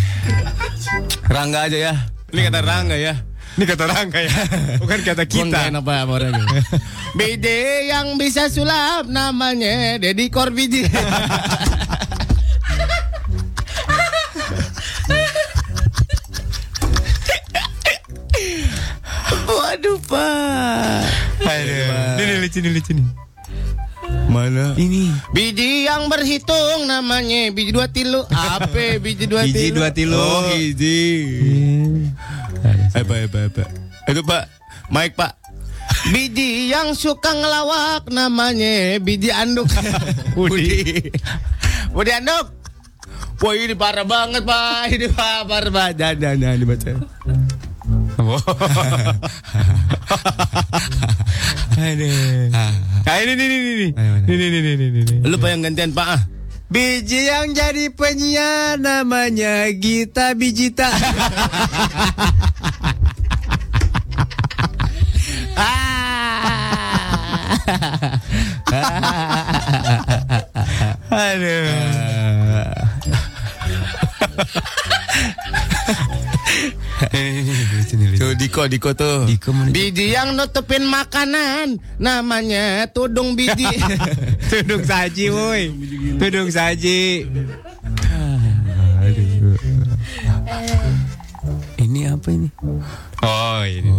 Rangga 1.26 1.66
aja 1.68 1.78
ya. 1.90 1.94
Ini 2.32 2.40
kata 2.51 2.61
Rangga 2.62 2.97
ya 2.99 3.14
Ini 3.57 3.64
kata 3.64 3.88
Rangga 3.88 4.20
ya. 4.20 4.32
Bukan 4.76 5.00
kata 5.00 5.24
kita. 5.24 5.72
sama 5.72 6.04
orangnya. 6.04 6.61
Bide 7.18 7.88
yang 7.88 8.20
bisa 8.20 8.52
sulap 8.52 9.09
namanya 9.09 9.96
Deddy 9.96 10.28
Corbiji. 10.28 10.84
Waduh 19.46 19.98
pak. 20.04 21.07
Aduh. 21.40 22.20
Ini 22.20 22.34
lucu 22.42 22.59
nih 22.61 22.72
lucu 22.74 22.92
nih. 22.92 23.07
Mana? 24.26 24.74
Ini. 24.76 25.11
Biji 25.32 25.86
yang 25.86 26.11
berhitung 26.11 26.86
namanya 26.86 27.50
biji 27.54 27.70
dua 27.72 27.86
tilu. 27.88 28.26
Apa 28.28 28.98
biji 28.98 29.24
dua 29.26 29.46
Biji 29.46 29.70
tilu? 29.70 29.80
dua 29.80 29.88
tilu. 29.94 30.18
Oh 30.18 30.42
biji. 30.50 31.00
Apa 32.97 33.28
apa 33.28 33.38
apa. 33.53 33.62
Itu 34.09 34.24
pak. 34.24 34.44
Mike 34.88 35.14
pak. 35.20 35.36
Biji 36.09 36.72
yang 36.72 36.97
suka 36.97 37.30
ngelawak 37.36 38.09
namanya 38.09 38.97
biji 38.97 39.28
anduk. 39.28 39.68
Budi. 40.36 41.12
Budi 41.92 42.11
anduk. 42.16 42.47
Wah 43.44 43.53
ini 43.53 43.76
parah 43.76 44.09
banget 44.09 44.42
pak. 44.49 44.88
Ini 44.97 45.07
pak 45.12 45.44
parah 45.44 45.68
banget. 45.68 45.94
Jangan 46.01 46.16
jangan 46.16 46.38
jangan 46.40 46.57
dibaca. 46.57 46.90
Aduh. 51.76 52.49
Nah 53.07 53.22
ini 53.22 53.32
nih 53.38 53.47
nih 53.47 53.61
nih. 53.61 53.90
Ini 54.26 54.47
nih 54.51 54.61
nih 54.64 54.90
nih. 54.90 55.28
Lu 55.28 55.36
yang 55.44 55.62
gantian 55.62 55.92
pak. 55.94 56.09
ah. 56.09 56.20
Biji 56.66 57.30
yang 57.30 57.55
jadi 57.55 57.94
penyiar 57.94 58.74
namanya 58.82 59.70
Gita 59.70 60.34
Bijita. 60.34 60.90
Aduh. 71.11 71.66
Tuh 78.16 78.32
Diko 78.34 78.64
Diko 78.66 78.90
tuh. 78.96 79.28
Diko 79.28 79.52
mana? 79.52 79.68
Biji 79.68 80.16
yang 80.16 80.32
nutupin 80.32 80.88
makanan 80.88 81.76
namanya 82.00 82.88
tudung 82.88 83.36
biji. 83.36 83.68
Tudung 84.50 84.82
saji 84.86 85.28
woi. 85.28 85.64
Tudung 86.16 86.48
saji. 86.48 87.28
Ini 91.76 92.00
apa 92.11 92.28
ini? 92.32 92.48
Oh 93.22 93.61
ini. 93.62 93.92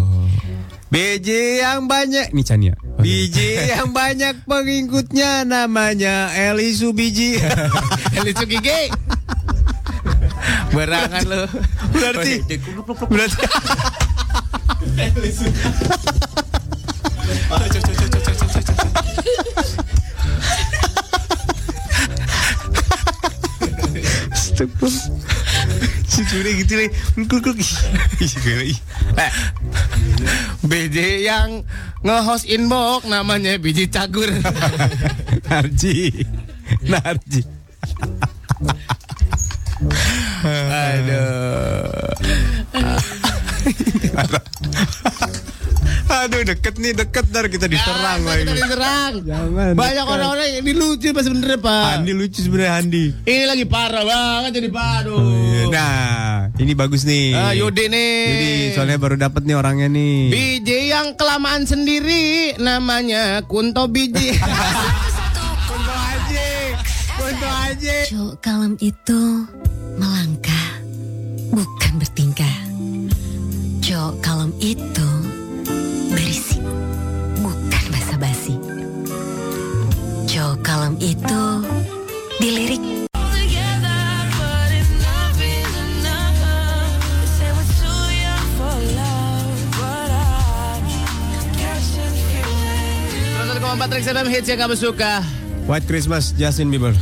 Biji 0.87 1.59
yang 1.59 1.83
banyak. 1.91 2.31
Ini 2.31 2.43
Chania. 2.47 2.73
Biji 3.03 3.59
yang 3.75 3.91
banyak 3.91 4.47
pengikutnya 4.47 5.43
Namanya 5.43 6.31
Elisu 6.31 6.95
Biji. 6.95 7.35
Elisu 8.17 8.47
gigi. 8.47 8.87
Berangan 10.71 11.23
lu. 11.27 11.43
Berarti 11.91 12.39
Berarti 13.11 13.43
Cucurnya 26.07 26.51
gitu 26.57 26.73
nih 26.81 26.89
Eh, 29.17 29.31
biji 30.65 31.29
yang 31.29 31.61
nge-host 32.01 32.49
inbox 32.49 33.05
namanya 33.05 33.53
biji 33.61 33.85
cagur. 33.91 34.29
Narji. 35.51 36.25
Narji. 36.81 37.41
Aduh 40.73 42.17
deket 46.47 46.79
nih 46.79 46.93
deket 46.95 47.25
ntar 47.27 47.45
kita 47.47 47.67
diserang 47.67 48.23
Ah, 48.23 48.23
lagi. 48.23 48.43
kita 48.43 48.53
diserang. 48.55 49.13
Jangan. 49.21 49.71
Banyak 49.75 50.05
orang-orang 50.05 50.47
yang 50.47 50.63
ini 50.63 50.73
lucu 50.73 51.09
pas 51.11 51.25
bener 51.25 51.59
pak. 51.59 51.85
Andi 51.97 52.11
lucu 52.13 52.39
sebenarnya 52.39 52.73
Andi. 52.79 53.05
Ini 53.25 53.43
lagi 53.43 53.65
parah 53.65 54.03
banget 54.03 54.51
jadi 54.57 54.69
padu. 54.71 55.17
Nah, 55.67 56.47
ini 56.55 56.71
bagus 56.71 57.03
nih. 57.03 57.35
Ah, 57.35 57.51
Yudi 57.51 57.91
nih. 57.91 58.15
Jadi 58.23 58.49
soalnya 58.73 58.97
baru 58.97 59.15
dapat 59.17 59.43
nih 59.43 59.55
orangnya 59.55 59.87
nih. 59.87 60.31
Biji 60.31 60.79
yang 60.87 61.13
kelamaan 61.13 61.67
sendiri 61.67 62.55
namanya 62.57 63.43
Kunto 63.43 63.91
Biji. 63.91 64.37
Kunto 65.67 65.93
aja. 65.93 66.47
Kunto 67.19 67.49
aja. 67.67 67.95
Cuk 68.07 68.33
kalem 68.39 68.73
itu 68.79 69.21
melangkah, 69.99 70.67
bukan 71.51 71.91
bertingkah. 71.99 72.55
Cuk 73.83 74.19
kalem 74.19 74.51
itu 74.59 75.06
Itu 80.97 81.43
dilirik 82.41 82.97
Rex 93.97 94.13
FM 94.13 94.29
hits 94.29 94.45
yang 94.45 94.61
kamu 94.61 94.77
suka. 94.77 95.25
White 95.65 95.89
Christmas 95.89 96.29
Justin 96.37 96.69
Bieber. 96.69 96.93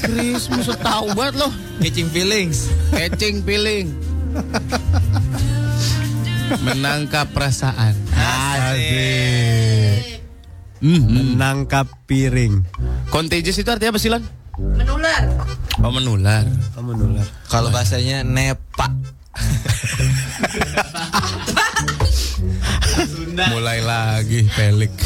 Christmas 0.00 0.72
tahu 0.80 1.12
banget 1.12 1.44
loh. 1.44 1.52
Catching 1.84 2.08
feelings. 2.08 2.72
Catching 2.88 3.44
feeling. 3.44 3.92
Menangkap 6.64 7.28
perasaan. 7.36 7.92
Asik. 8.16 10.23
Menangkap 10.84 11.88
piring. 12.04 12.60
Contagious 13.08 13.56
itu 13.56 13.72
artinya 13.72 13.96
apa 13.96 14.00
sih 14.00 14.12
Lan? 14.12 14.20
Menular. 14.60 15.22
Oh 15.80 15.90
menular. 15.90 16.44
Kamu 16.76 16.92
nular. 16.92 17.26
Kalau 17.48 17.72
bahasanya 17.72 18.20
nepa. 18.20 18.92
Mulai 23.50 23.80
lagi 23.80 24.44
pelik. 24.52 24.92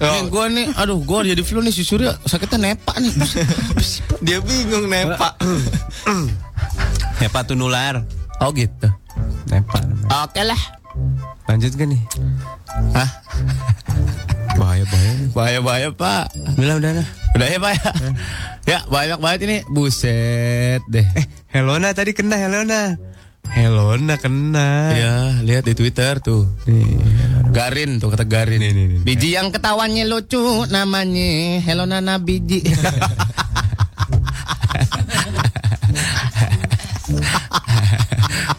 Nih 0.00 0.32
gue 0.32 0.46
nih, 0.48 0.66
aduh 0.80 0.96
gue 1.04 1.36
jadi 1.36 1.42
flu 1.44 1.60
nih 1.60 1.76
si 1.76 1.84
Surya 1.84 2.16
sakitnya 2.24 2.72
nepa 2.72 2.96
nih. 2.96 3.12
Dia 4.24 4.40
bingung 4.40 4.88
nepa. 4.88 5.36
Nepa 7.20 7.44
tuh 7.44 7.52
nular. 7.52 8.00
Oh 8.40 8.48
gitu. 8.56 8.88
Nepa. 9.52 9.76
namanya. 9.84 10.24
Oke 10.24 10.40
lah. 10.40 10.79
Lanjut 11.48 11.72
kan 11.74 11.88
nih? 11.90 12.02
Hah? 12.94 13.10
Bahaya 14.60 14.84
bahaya. 14.84 15.14
Bahaya 15.32 15.58
bahaya 15.64 15.88
pak. 15.94 16.24
Udah 16.58 16.76
udah 16.76 16.90
udah. 17.00 17.06
Udah 17.38 17.46
ya 17.48 17.58
pak 17.62 17.72
ya. 17.72 17.90
Ya 18.68 18.78
banyak 18.90 19.18
banget 19.22 19.40
ini. 19.48 19.56
Buset 19.72 20.82
deh. 20.90 21.06
Eh, 21.16 21.24
Helona 21.48 21.96
tadi 21.96 22.12
kena 22.12 22.36
Helona. 22.36 22.98
Helona 23.50 24.14
kena. 24.20 24.92
Ya 24.92 25.14
lihat 25.40 25.64
di 25.64 25.72
Twitter 25.72 26.20
tuh. 26.20 26.44
Nih. 26.68 27.00
Garin 27.50 27.98
tuh 27.98 28.12
kata 28.12 28.28
Garin 28.28 28.60
nih, 28.62 28.70
nih. 28.70 29.02
Biji 29.02 29.34
yang 29.34 29.50
ketawanya 29.50 30.06
lucu 30.06 30.38
namanya 30.68 31.58
Hello 31.64 31.88
Nana 31.88 32.20
Biji. 32.20 32.62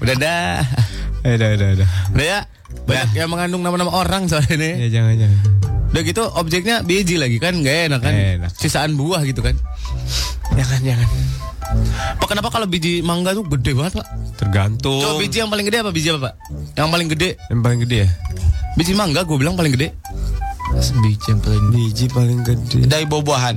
Udah 0.01 0.15
dah. 0.17 0.65
Eh, 1.21 1.37
udah 1.37 1.49
udah 1.53 1.67
udah. 1.77 1.87
Udah 2.13 2.25
ya. 2.25 2.39
Banyak 2.87 3.09
yang 3.13 3.29
mengandung 3.29 3.61
nama-nama 3.61 3.91
orang 3.91 4.25
soalnya 4.25 4.55
ini. 4.57 4.69
Ya 4.87 5.01
jangan 5.01 5.13
jangan. 5.19 5.39
Udah 5.91 6.01
gitu 6.07 6.23
objeknya 6.39 6.75
biji 6.81 7.19
lagi 7.19 7.37
kan 7.37 7.59
gak 7.59 7.91
enak 7.91 7.99
kan. 7.99 8.13
Nggak 8.15 8.31
enak. 8.41 8.51
Sisaan 8.55 8.95
buah 8.95 9.21
gitu 9.27 9.43
kan. 9.43 9.53
Jangan 10.55 10.79
jangan. 10.81 11.07
Pak 12.19 12.27
kenapa 12.27 12.51
kalau 12.51 12.67
biji 12.67 12.99
mangga 12.99 13.31
tuh 13.31 13.47
gede 13.47 13.71
banget 13.71 13.99
pak? 13.99 14.07
Tergantung. 14.35 14.99
Coba 14.99 15.15
biji 15.19 15.39
yang 15.39 15.51
paling 15.51 15.63
gede 15.63 15.77
apa 15.79 15.91
biji 15.91 16.07
apa 16.11 16.31
pak? 16.31 16.33
Yang 16.75 16.89
paling 16.89 17.07
gede 17.07 17.29
Yang 17.47 17.61
paling 17.61 17.79
gede 17.87 17.97
ya? 18.03 18.09
Biji 18.75 18.91
mangga 18.95 19.21
gue 19.23 19.37
bilang 19.39 19.55
paling 19.55 19.71
gede 19.75 19.91
Biji 21.03 21.27
yang 21.27 21.39
paling 21.43 21.65
Biji 21.71 22.05
paling 22.07 22.39
gede. 22.43 22.87
dari 22.87 23.03
buah-buahan. 23.03 23.55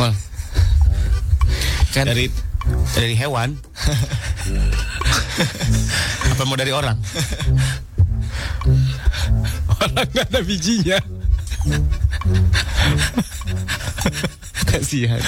Wah, 0.00 0.12
Kan 1.92 2.08
Dari 2.08 2.32
dari 2.96 3.12
hewan 3.12 3.52
Apa 6.28 6.42
mau 6.44 6.56
dari 6.56 6.72
orang? 6.72 6.96
Orang 9.72 10.06
nggak 10.08 10.26
ada 10.28 10.40
bijinya. 10.42 10.98
Kasihan 14.66 15.22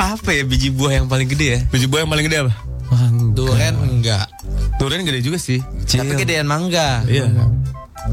Apa 0.00 0.30
ya 0.32 0.42
biji 0.48 0.72
buah 0.72 1.02
yang 1.02 1.06
paling 1.06 1.28
gede 1.28 1.46
ya? 1.46 1.60
Biji 1.68 1.84
buah 1.84 2.04
yang 2.06 2.10
paling 2.10 2.26
gede 2.26 2.38
apa? 2.46 2.54
durian 3.30 3.74
enggak. 3.78 4.26
Durian 4.80 5.06
gede 5.06 5.22
juga 5.22 5.38
sih 5.38 5.62
Tapi 5.86 6.18
gedean 6.18 6.48
mangga. 6.48 7.04
Iya 7.06 7.30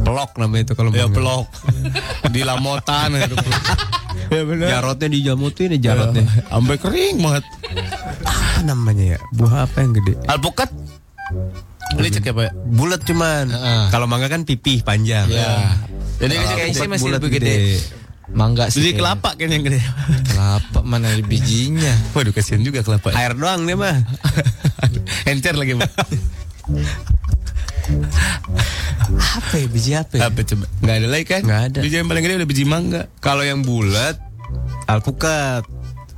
Pelok 0.03 0.36
namanya 0.38 0.70
itu 0.70 0.74
kalau 0.76 0.91
Ya 0.91 1.07
mangga. 1.07 1.15
pelok 1.15 1.47
Di 2.30 2.41
lamotan 2.43 3.15
gitu. 3.18 3.36
Ya 4.28 4.41
bener 4.43 4.67
Jarotnya 4.67 5.07
dijamutin 5.11 5.73
ya 5.78 5.80
jarotnya. 5.91 6.23
Sampai 6.51 6.75
kering 6.75 7.17
banget 7.23 7.43
Apa 8.25 8.59
namanya 8.67 9.05
ya? 9.15 9.19
Buah 9.36 9.65
apa 9.69 9.78
yang 9.84 9.91
gede? 9.95 10.13
Alpukat 10.28 10.69
Licik 11.95 12.28
ya 12.28 12.36
pak 12.36 12.43
ya? 12.47 12.51
Bulat 12.67 13.01
cuman. 13.07 13.47
Heeh. 13.47 13.84
Kalau 13.95 14.11
mangga 14.11 14.28
kan 14.28 14.43
pipih 14.43 14.84
panjang. 14.84 15.23
Ya. 15.32 15.80
Jadi 16.19 16.36
kayaknya 16.36 16.75
sih 16.75 16.89
masih 16.91 17.09
lebih 17.15 17.32
gede. 17.32 17.80
Mangga 18.36 18.67
sih. 18.67 18.84
Kayaknya. 18.84 18.99
kelapa 18.99 19.30
kayaknya 19.39 19.55
yang 19.55 19.65
gede 19.71 19.80
Kelapa 20.28 20.80
mana 20.84 21.07
ada 21.15 21.23
bijinya. 21.23 21.93
Waduh 22.11 22.36
kasihan 22.36 22.59
juga 22.59 22.84
kelapa 22.84 23.15
Air 23.15 23.39
doang 23.39 23.63
dia 23.63 23.80
mah. 23.80 23.95
Encer 25.32 25.55
lagi 25.55 25.80
pak 25.80 25.91
Apa 29.38 29.53
ya 29.55 29.67
biji 29.71 29.91
apa 29.95 30.13
ya? 30.19 30.27
Apa 30.27 30.39
coba? 30.43 30.65
Nggak 30.83 30.95
ada 30.99 31.07
lagi 31.07 31.25
kan? 31.25 31.41
Nggak 31.43 31.61
ada. 31.71 31.79
Biji 31.79 31.95
yang 31.95 32.07
paling 32.07 32.23
gede 32.23 32.35
udah 32.38 32.49
biji 32.49 32.63
mangga 32.67 33.01
Kalau 33.19 33.43
yang 33.43 33.63
bulat 33.63 34.15
alpukat. 34.85 35.63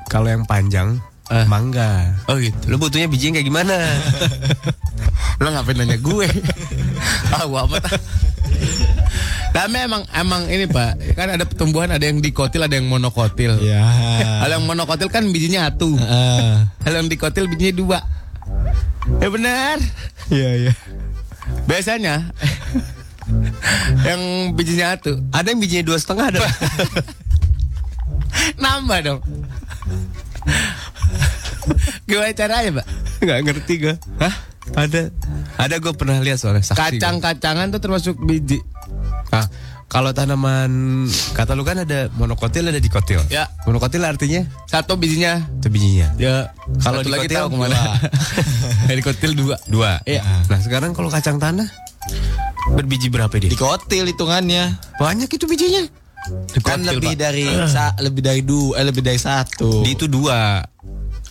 Kalau 0.10 0.28
yang 0.28 0.44
panjang 0.44 0.98
Ah. 1.30 1.46
mangga. 1.46 2.18
Oh 2.26 2.42
gitu 2.42 2.58
Lu 2.66 2.82
butuhnya 2.82 3.06
biji 3.06 3.30
yang 3.30 3.38
kayak 3.38 3.46
gimana? 3.46 3.78
Lo 5.42 5.54
ngapain 5.54 5.78
nanya 5.78 6.02
gue? 6.02 6.26
ah, 7.30 7.46
gua 7.46 7.70
ah. 7.70 7.78
Tapi 9.50 9.78
emang 9.78 10.02
emang 10.14 10.46
ini 10.50 10.66
pak, 10.66 10.98
kan 11.18 11.30
ada 11.30 11.42
pertumbuhan 11.46 11.90
ada 11.90 12.02
yang 12.06 12.22
dikotil 12.22 12.66
ada 12.66 12.74
yang 12.78 12.86
monokotil. 12.86 13.58
Ya. 13.62 13.82
Kalau 14.46 14.54
yang 14.58 14.66
monokotil 14.66 15.10
kan 15.10 15.26
bijinya 15.30 15.70
satu. 15.70 15.98
Heeh. 15.98 16.66
Kalau 16.86 16.98
yang 17.02 17.10
dikotil 17.10 17.46
bijinya 17.50 17.74
dua. 17.78 18.00
Ya 19.22 19.28
benar. 19.30 19.78
Iya 20.30 20.50
iya. 20.66 20.74
Biasanya 21.70 22.34
yang 24.02 24.52
bijinya 24.58 24.98
satu 24.98 25.22
Ada 25.30 25.54
yang 25.54 25.60
bijinya 25.62 25.86
dua 25.86 25.98
setengah 26.02 26.34
ada. 26.34 26.42
nambah 28.64 29.00
dong. 29.06 29.22
Gimana 32.10 32.34
caranya 32.34 32.70
pak? 32.82 32.86
Nggak 33.22 33.40
ngerti 33.46 33.74
gue. 33.78 33.96
Hah? 34.20 34.36
Ada. 34.74 35.02
Ada 35.60 35.76
gue 35.82 35.94
pernah 35.94 36.18
lihat 36.22 36.40
soalnya. 36.40 36.64
Kacang-kacangan 36.64 37.74
tuh 37.74 37.82
termasuk 37.82 38.16
biji. 38.24 38.62
Ah, 39.30 39.46
kalau 39.90 40.14
tanaman 40.14 40.70
kata 41.34 41.58
lu 41.58 41.66
kan 41.66 41.82
ada 41.82 42.14
monokotil 42.14 42.70
ada 42.70 42.78
dikotil. 42.78 43.26
Ya. 43.28 43.50
Monokotil 43.66 44.06
artinya 44.06 44.46
Satu 44.70 44.94
bijinya. 44.96 45.42
itu 45.58 45.68
bijinya. 45.74 46.14
Ya. 46.22 46.54
Kalau 46.78 47.02
Satu 47.02 47.10
lagi 47.10 47.26
dikotil 47.26 47.38
tahu 47.42 47.48
ke 47.50 47.58
mana? 47.58 47.80
dikotil 49.02 49.32
dua. 49.34 49.56
Dua. 49.66 49.92
Iya. 50.06 50.22
Nah 50.46 50.60
sekarang 50.62 50.94
kalau 50.94 51.10
kacang 51.10 51.42
tanah 51.42 51.66
berbiji 52.78 53.10
berapa 53.10 53.34
dia? 53.42 53.50
Dikotil 53.50 54.06
hitungannya. 54.14 54.78
Banyak 55.02 55.26
itu 55.26 55.50
bijinya. 55.50 55.90
Kan 56.62 56.86
Dikotil, 56.86 57.02
lebih 57.02 57.14
Pak. 57.18 57.20
dari 57.26 57.46
sa, 57.74 57.98
lebih 57.98 58.22
dari 58.22 58.42
dua, 58.46 58.78
eh, 58.78 58.86
lebih 58.86 59.02
dari 59.02 59.18
satu. 59.18 59.82
Di 59.82 59.98
itu 59.98 60.06
dua. 60.06 60.62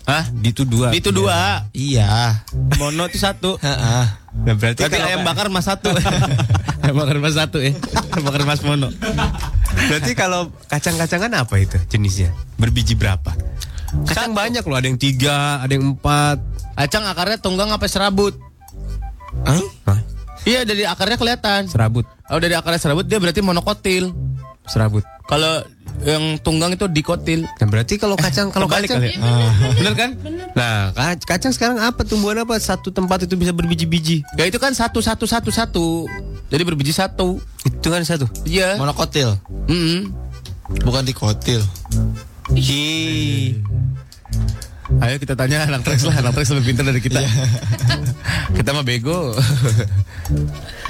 Hah? 0.08 0.24
Itu 0.40 0.64
dua. 0.64 0.88
Itu 0.96 1.12
dua. 1.12 1.68
Iya. 1.76 2.40
Mono 2.80 3.04
itu 3.12 3.20
satu. 3.20 3.60
Heeh. 3.64 4.04
Nah, 4.38 4.54
berarti 4.56 4.80
kalau 4.88 5.04
ayam 5.04 5.20
bakar 5.20 5.52
mas 5.52 5.68
satu. 5.68 5.92
ayam 6.82 6.96
bakar 6.96 7.16
mas 7.20 7.36
satu 7.36 7.60
ya. 7.60 7.76
Ayam 8.16 8.24
bakar 8.24 8.42
mas 8.48 8.64
mono. 8.64 8.88
berarti 9.76 10.16
kalau 10.16 10.48
kacang-kacangan 10.72 11.28
apa 11.36 11.54
itu 11.60 11.76
jenisnya? 11.92 12.32
Berbiji 12.56 12.96
berapa? 12.96 13.36
Kacang 14.08 14.32
banyak 14.32 14.64
loh, 14.64 14.76
ada 14.76 14.88
yang 14.88 15.00
tiga, 15.00 15.60
ada 15.60 15.72
yang 15.76 15.92
empat. 15.92 16.40
Acang 16.76 17.04
akarnya 17.04 17.36
tunggang 17.40 17.68
apa 17.68 17.84
serabut? 17.84 18.32
Hah? 19.44 19.60
Hah? 19.92 20.00
Iya 20.48 20.64
dari 20.64 20.88
akarnya 20.88 21.20
kelihatan. 21.20 21.68
Serabut. 21.68 22.08
Kalau 22.24 22.40
dari 22.40 22.56
akarnya 22.56 22.80
serabut 22.80 23.04
dia 23.04 23.20
berarti 23.20 23.44
monokotil. 23.44 24.16
Serabut. 24.68 25.04
Kalau 25.28 25.60
yang 26.06 26.40
tunggang 26.40 26.72
itu 26.72 26.88
dikotil. 26.88 27.44
Nah, 27.44 27.66
berarti 27.68 28.00
kalau 28.00 28.16
kacang 28.16 28.48
kalau 28.48 28.64
kacang 28.64 29.02
kali 29.02 29.12
ya? 29.12 29.20
Bener 29.80 29.92
kan? 29.96 30.10
Nah, 30.56 30.92
ka- 30.96 31.36
kacang 31.36 31.52
sekarang 31.52 31.80
apa 31.82 32.00
tumbuhan 32.06 32.40
apa? 32.40 32.56
Satu 32.56 32.88
tempat 32.88 33.28
itu 33.28 33.34
bisa 33.36 33.52
berbiji-biji. 33.52 34.24
Ya 34.38 34.48
itu 34.48 34.56
kan 34.56 34.72
satu 34.72 35.04
satu 35.04 35.28
satu 35.28 35.50
satu. 35.52 35.86
Jadi 36.48 36.62
berbiji 36.64 36.96
satu. 36.96 37.40
Itu 37.66 37.92
kan 37.92 38.00
satu. 38.04 38.24
Iya. 38.48 38.80
Monokotil. 38.80 39.36
Mm-mm. 39.68 40.12
Bukan 40.84 41.04
dikotil. 41.04 41.60
Hi. 42.56 43.56
Ayo 45.04 45.20
kita 45.20 45.36
tanya 45.36 45.68
anak 45.68 45.84
Trax 45.84 46.08
lah, 46.08 46.16
anak 46.16 46.32
Trax 46.32 46.48
lebih 46.56 46.72
pintar 46.72 46.88
dari 46.88 47.04
kita. 47.04 47.20
kita 48.56 48.72
mah 48.72 48.80
bego. 48.80 49.36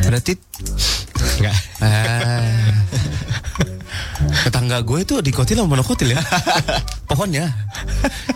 Berarti 0.07 0.39
enggak. 1.39 1.57
Ah. 1.79 2.75
Tetangga 4.45 4.83
gue 4.83 4.99
itu 5.03 5.15
dikotil 5.23 5.63
sama 5.63 5.79
monokotil 5.79 6.15
ya. 6.15 6.21
Pohonnya. 7.09 7.55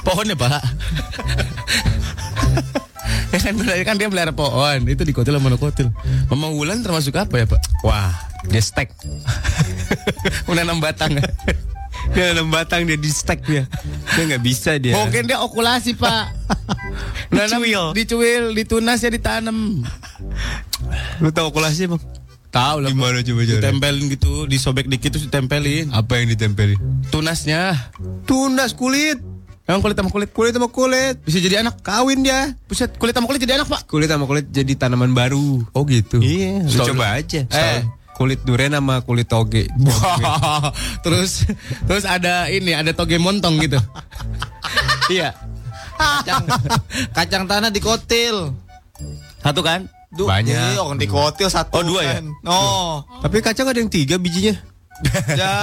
Pohonnya, 0.07 0.39
Pak. 0.39 0.63
ya 3.33 3.39
kan, 3.41 3.55
kan 3.87 3.95
dia 3.97 4.09
melihara 4.09 4.33
pohon, 4.33 4.85
itu 4.87 5.03
dikotil 5.03 5.35
sama 5.37 5.51
monokotil. 5.51 5.91
Mama 6.31 6.53
Wulan 6.55 6.81
termasuk 6.81 7.17
apa 7.19 7.43
ya, 7.43 7.47
Pak? 7.49 7.61
Wah, 7.85 8.13
dia 8.49 8.63
stack. 8.63 8.95
Menanam 10.49 10.79
batang. 10.79 11.19
Dia 12.13 12.35
nanam 12.35 12.51
batang 12.51 12.83
dia 12.85 12.99
di 12.99 13.09
stack 13.09 13.47
dia. 13.47 13.65
Dia 14.19 14.23
nggak 14.27 14.43
bisa 14.43 14.77
dia. 14.77 14.99
Mungkin 14.99 15.29
dia 15.29 15.39
okulasi, 15.41 15.95
Pak. 15.97 16.35
Dicuil. 17.33 17.85
Dicuil, 17.97 18.45
ditunas 18.53 19.01
ya 19.01 19.09
ditanam. 19.09 19.81
Lu 21.23 21.31
tahu 21.31 21.55
okulasi 21.55 21.89
bang? 21.89 22.03
Tahu 22.53 22.85
lah. 22.85 22.93
Gimana 22.93 23.25
coba 23.25 23.41
cara? 23.49 23.61
Ditempelin 23.65 24.05
gitu, 24.13 24.33
disobek 24.45 24.85
dikit 24.85 25.17
terus 25.17 25.25
ditempelin. 25.25 25.89
Apa 25.89 26.21
yang 26.21 26.29
ditempelin? 26.29 26.77
Tunasnya. 27.09 27.73
Tunas 28.29 28.77
kulit. 28.77 29.17
Emang 29.65 29.81
kulit 29.81 29.97
sama 29.97 30.13
kulit? 30.13 30.29
Kulit 30.37 30.53
sama 30.53 30.69
kulit. 30.69 31.17
Bisa 31.25 31.41
jadi 31.41 31.65
anak. 31.65 31.81
Kawin 31.81 32.21
dia. 32.21 32.53
Buset, 32.69 32.93
kulit 33.01 33.17
sama 33.17 33.25
kulit 33.25 33.41
jadi 33.41 33.57
anak, 33.57 33.73
Pak. 33.73 33.89
Kulit 33.89 34.13
sama 34.13 34.29
kulit 34.29 34.53
jadi 34.53 34.69
tanaman 34.77 35.17
baru. 35.17 35.65
Oh 35.73 35.89
gitu. 35.89 36.21
Iya, 36.21 36.69
lu 36.69 36.79
coba 36.93 37.17
aja. 37.17 37.49
Eh. 37.49 37.81
Kulit 38.13 38.45
durian 38.45 38.77
sama 38.77 39.01
kulit 39.01 39.33
toge. 39.33 39.73
terus 41.07 41.49
terus 41.89 42.05
ada 42.05 42.53
ini, 42.53 42.77
ada 42.77 42.93
toge 42.93 43.17
montong 43.17 43.57
gitu. 43.65 43.81
iya. 45.09 45.33
Kacang, 46.03 46.45
kacang 47.15 47.45
tanah 47.47 47.71
dikotil. 47.71 48.51
Satu 49.39 49.63
kan? 49.63 49.87
Du, 50.13 50.29
Banyak. 50.29 50.77
Iya, 50.77 50.85
orang 50.85 51.01
dikotil 51.01 51.49
satu. 51.49 51.81
Oh, 51.81 51.83
dua 51.83 52.05
ya? 52.05 52.21
kan. 52.21 52.29
Oh. 52.45 53.01
Tapi 53.25 53.41
kacang 53.41 53.73
ada 53.73 53.81
yang 53.81 53.89
tiga 53.89 54.21
bijinya. 54.21 54.53
Ya. 55.35 55.59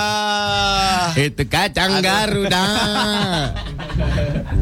Itu 1.16 1.48
kacang 1.48 2.04
Garuda. 2.04 2.60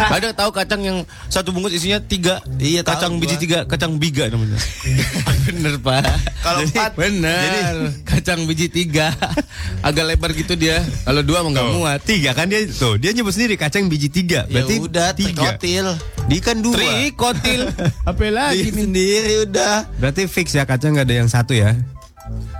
Ada 0.00 0.32
tahu 0.32 0.50
kacang 0.56 0.80
yang 0.80 0.98
satu 1.28 1.52
bungkus 1.52 1.76
isinya 1.76 2.00
tiga. 2.00 2.40
Iya, 2.56 2.80
kacang 2.80 3.20
gua. 3.20 3.28
biji 3.28 3.36
tiga, 3.36 3.68
kacang 3.68 4.00
biga 4.00 4.32
namanya. 4.32 4.56
bener 5.46 5.76
pak. 5.76 6.02
Kalau 6.40 6.64
Jadi, 6.64 6.72
empat, 6.72 6.92
bener. 6.96 7.74
kacang 8.08 8.48
biji 8.48 8.72
tiga, 8.72 9.12
agak 9.86 10.04
lebar 10.08 10.32
gitu 10.32 10.56
dia. 10.56 10.80
Kalau 11.04 11.20
dua 11.20 11.44
mah 11.44 11.50
nggak 11.52 11.68
muat. 11.76 12.00
Tiga 12.00 12.32
kan 12.32 12.48
dia 12.48 12.64
tuh 12.64 12.96
dia 12.96 13.12
nyebut 13.12 13.36
sendiri 13.36 13.60
kacang 13.60 13.92
biji 13.92 14.08
tiga. 14.08 14.48
Ya 14.48 14.64
Berarti 14.64 14.74
udah, 14.80 15.08
tiga. 15.12 15.52
trikotil. 15.52 15.86
Dia 16.32 16.40
kan 16.40 16.56
dua. 16.64 16.74
Trikotil. 16.80 17.62
Apa 18.08 18.22
lagi 18.32 18.70
sendiri 18.72 19.44
udah. 19.44 19.84
Berarti 20.00 20.24
fix 20.24 20.56
ya 20.56 20.64
kacang 20.64 20.96
nggak 20.96 21.06
ada 21.06 21.16
yang 21.20 21.28
satu 21.28 21.52
ya. 21.52 21.76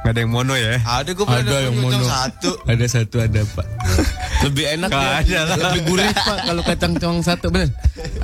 Nggak 0.00 0.12
ada 0.16 0.20
yang 0.24 0.32
mono 0.32 0.54
ya. 0.56 0.80
Ada 0.80 1.10
gue 1.12 1.24
Ada 1.28 1.56
yang 1.68 1.76
mono. 1.76 2.00
satu. 2.00 2.50
Ada 2.64 2.84
satu 2.88 3.16
ada 3.20 3.40
pak. 3.44 3.66
Lebih 4.40 4.64
enak 4.80 4.88
Nggak 4.88 5.04
ya. 5.04 5.12
ada 5.20 5.38
lah. 5.44 5.56
Lebih 5.60 5.80
gurih 5.92 6.08
pak 6.16 6.38
kalau 6.48 6.62
kacang 6.64 6.92
cuma 6.96 7.20
satu 7.20 7.46
bener. 7.52 7.68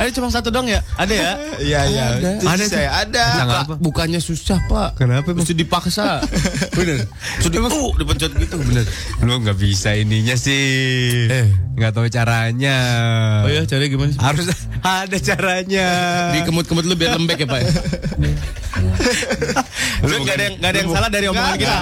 Ada 0.01 0.09
cuma 0.17 0.29
satu 0.33 0.49
dong 0.49 0.67
ya? 0.73 0.81
Ada 0.97 1.13
ya? 1.15 1.33
Iya, 1.61 1.81
iya. 1.93 2.05
Ada. 2.17 2.31
Itu 2.41 2.47
Ada 2.49 2.65
saya 2.65 2.91
ada. 3.05 3.25
Buka-? 3.45 3.77
Bukannya 3.77 4.21
susah 4.25 4.57
pak 4.73 4.97
Kenapa? 4.97 5.37
Mesti 5.37 5.53
dipaksa 5.53 6.25
Bener 6.77 7.05
Mesti 7.05 7.49
di, 7.53 7.59
uh, 7.61 7.93
dipencet 8.01 8.33
gitu 8.41 8.57
bener 8.57 8.85
Lu 9.21 9.37
nggak 9.45 9.57
bisa 9.61 9.93
ininya 9.93 10.33
sih. 10.33 11.29
Eh. 11.29 11.47
Nggak 11.77 11.93
tahu 11.93 12.09
caranya. 12.09 12.77
Oh 13.45 13.53
ya 13.53 13.69
caranya 13.69 13.91
gimana 13.93 14.11
sih? 14.17 14.21
Harus 14.25 14.47
ada 15.05 15.17
caranya. 15.21 15.89
Dikemut-kemut 16.41 16.89
lu 16.89 16.97
biar 16.97 17.21
lembek 17.21 17.45
ya 17.45 17.47
pak 17.47 17.61
ya? 17.61 17.71
Lu 20.07 20.17
gak 20.23 20.37
ada 20.39 20.45
yang, 20.47 20.55
nggak 20.63 20.71
ada 20.71 20.79
yang 20.79 20.91
salah 20.95 21.09
dari 21.11 21.27
omongan 21.29 21.55
kita. 21.59 21.79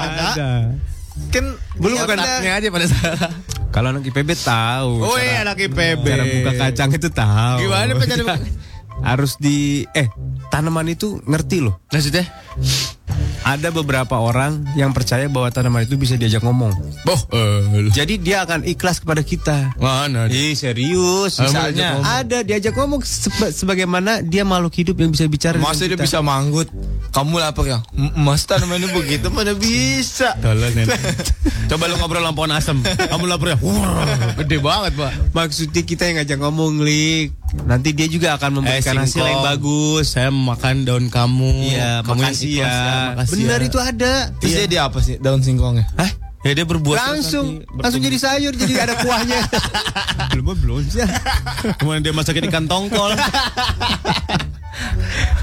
Kan 1.31 1.45
Belum 1.79 1.95
ya 1.95 2.03
bukan 2.11 2.19
aja 2.59 2.69
pada 2.75 2.87
salah 2.91 3.31
Kalau 3.71 3.89
anak 3.91 4.03
IPB 4.07 4.31
tahu. 4.43 4.91
Oh 5.03 5.19
iya 5.19 5.43
anak 5.47 5.59
IPB 5.63 6.03
Cara 6.07 6.25
buka 6.27 6.53
kacang 6.59 6.91
itu 6.95 7.09
tahu. 7.11 7.57
Gimana 7.63 7.91
cara 7.99 8.35
Harus 9.03 9.35
di 9.39 9.83
eh 9.95 10.07
tanaman 10.51 10.87
itu 10.91 11.19
ngerti 11.27 11.59
loh. 11.63 11.83
Maksudnya? 11.91 12.27
Ada 13.45 13.69
beberapa 13.71 14.17
orang 14.17 14.65
yang 14.73 14.91
percaya 14.91 15.29
bahwa 15.29 15.47
tanaman 15.47 15.85
itu 15.85 15.95
bisa 15.95 16.17
diajak 16.17 16.41
ngomong. 16.41 16.73
Boh 17.03 17.21
eh, 17.31 17.93
Jadi 17.93 18.17
dia 18.17 18.41
akan 18.43 18.65
ikhlas 18.65 18.99
kepada 18.99 19.21
kita. 19.21 19.77
Mana 19.77 20.27
Ih 20.27 20.53
serius 20.55 21.37
Misalnya. 21.39 22.01
Ada 22.01 22.41
diajak 22.41 22.73
ngomong 22.75 23.05
seba- 23.05 23.53
Sebagaimana 23.53 24.21
dia 24.21 24.43
makhluk 24.43 24.73
hidup 24.75 24.97
yang 24.97 25.11
bisa 25.11 25.25
bicara 25.27 25.57
Masa 25.57 25.85
dia 25.85 25.95
bisa 25.95 26.19
manggut? 26.19 26.73
Kamu 27.11 27.37
lapar 27.37 27.65
ya? 27.65 27.79
"M- 27.93 28.17
Mas 28.17 28.43
tanamannya 28.43 28.89
begitu 28.91 29.29
mana 29.29 29.53
bisa? 29.53 30.33
Coba 31.67 31.85
lu 31.85 31.97
ngobrol 31.97 32.21
sama 32.21 32.35
pohon 32.35 32.51
asem 32.51 32.77
Kamu 32.81 33.25
lapar 33.25 33.53
ya? 33.53 33.57
Wah, 33.61 34.09
gede 34.37 34.57
banget 34.59 34.93
pak 34.95 35.13
Maksudnya 35.33 35.83
kita 35.83 36.03
yang 36.05 36.17
ngajak 36.19 36.39
ngomong 36.39 36.81
Lik 36.81 37.37
Nanti 37.65 37.95
dia 37.95 38.11
juga 38.11 38.35
akan 38.35 38.51
memberikan 38.59 38.99
hasil 38.99 39.15
singkong. 39.15 39.31
yang 39.31 39.43
bagus. 39.45 40.05
Saya 40.11 40.29
makan 40.29 40.83
daun 40.83 41.07
kamu. 41.07 41.71
Iya 41.71 42.03
kamu 42.03 42.19
yang 42.19 42.35
makasih 42.35 42.49
ikhlas 42.51 42.75
ya. 42.75 42.91
makasih 43.13 43.33
Benar 43.39 43.61
ya. 43.61 43.65
itu 43.65 43.79
ada. 43.79 44.13
Terus 44.37 44.51
Iya. 44.51 44.59
dia 44.59 44.67
dia 44.67 44.81
apa 44.83 44.99
sih 44.99 45.15
daun 45.17 45.41
singkongnya? 45.41 45.87
Hah? 45.95 46.11
Ya 46.45 46.53
dia 46.53 46.69
berbuat 46.69 47.01
Langsung 47.01 47.65
Langsung 47.73 48.05
jadi 48.05 48.21
sayur 48.21 48.53
Jadi 48.53 48.77
ada 48.77 49.01
kuahnya. 49.01 49.41
Belum 50.37 50.53
belum. 50.53 50.85
Sih 50.85 51.01
Kemudian 51.81 52.03
dia 52.03 52.13
masakin 52.13 52.45
ikan 52.49 52.67
tongkol. 52.67 53.17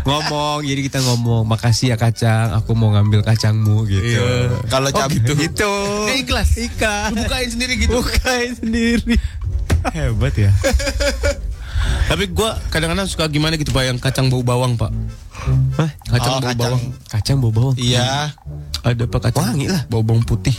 Ngomong 0.03 0.61
Jadi 0.61 0.81
kita 0.85 0.99
ngomong 1.01 1.47
Makasih 1.47 1.93
ya 1.93 1.97
kacang. 1.97 2.53
Aku 2.53 2.75
mau 2.75 2.91
ngambil 2.91 3.23
kacangmu 3.23 3.87
gitu. 3.87 4.19
Iya. 4.19 4.61
Kalau 4.67 4.89
Oh, 4.89 4.99
cabai 4.99 5.15
gitu. 5.17 5.33
Gitu. 5.33 5.73
Dia 6.05 6.15
ikhlas. 6.19 6.49
Ikhlas 6.53 7.09
bukain 7.15 7.49
sendiri 7.49 7.73
gitu. 7.79 7.91
Bukain 7.95 8.51
sendiri. 8.53 9.15
Hebat 9.89 10.37
ya 10.37 10.51
Tapi 12.03 12.27
gua 12.29 12.59
kadang-kadang 12.67 13.05
suka 13.05 13.25
gimana 13.25 13.55
gitu 13.55 13.69
pak 13.69 13.83
Yang 13.83 13.97
kacang 13.99 14.27
bau 14.27 14.41
bawang 14.41 14.75
pak 14.75 14.91
Hah? 15.75 15.89
Kacang 16.07 16.33
Oh, 16.33 16.37
bau 16.37 16.43
kacang. 16.43 16.57
bawang 16.59 16.83
Kacang 17.07 17.37
bau 17.39 17.51
bawang 17.51 17.75
Iya. 17.75 18.35
Ada 18.81 19.03
pak 19.05 19.21
kacang 19.23 19.43
Wangi 19.47 19.67
lah. 19.67 19.81
Bau 19.87 20.01
bawang 20.01 20.21
putih 20.21 20.53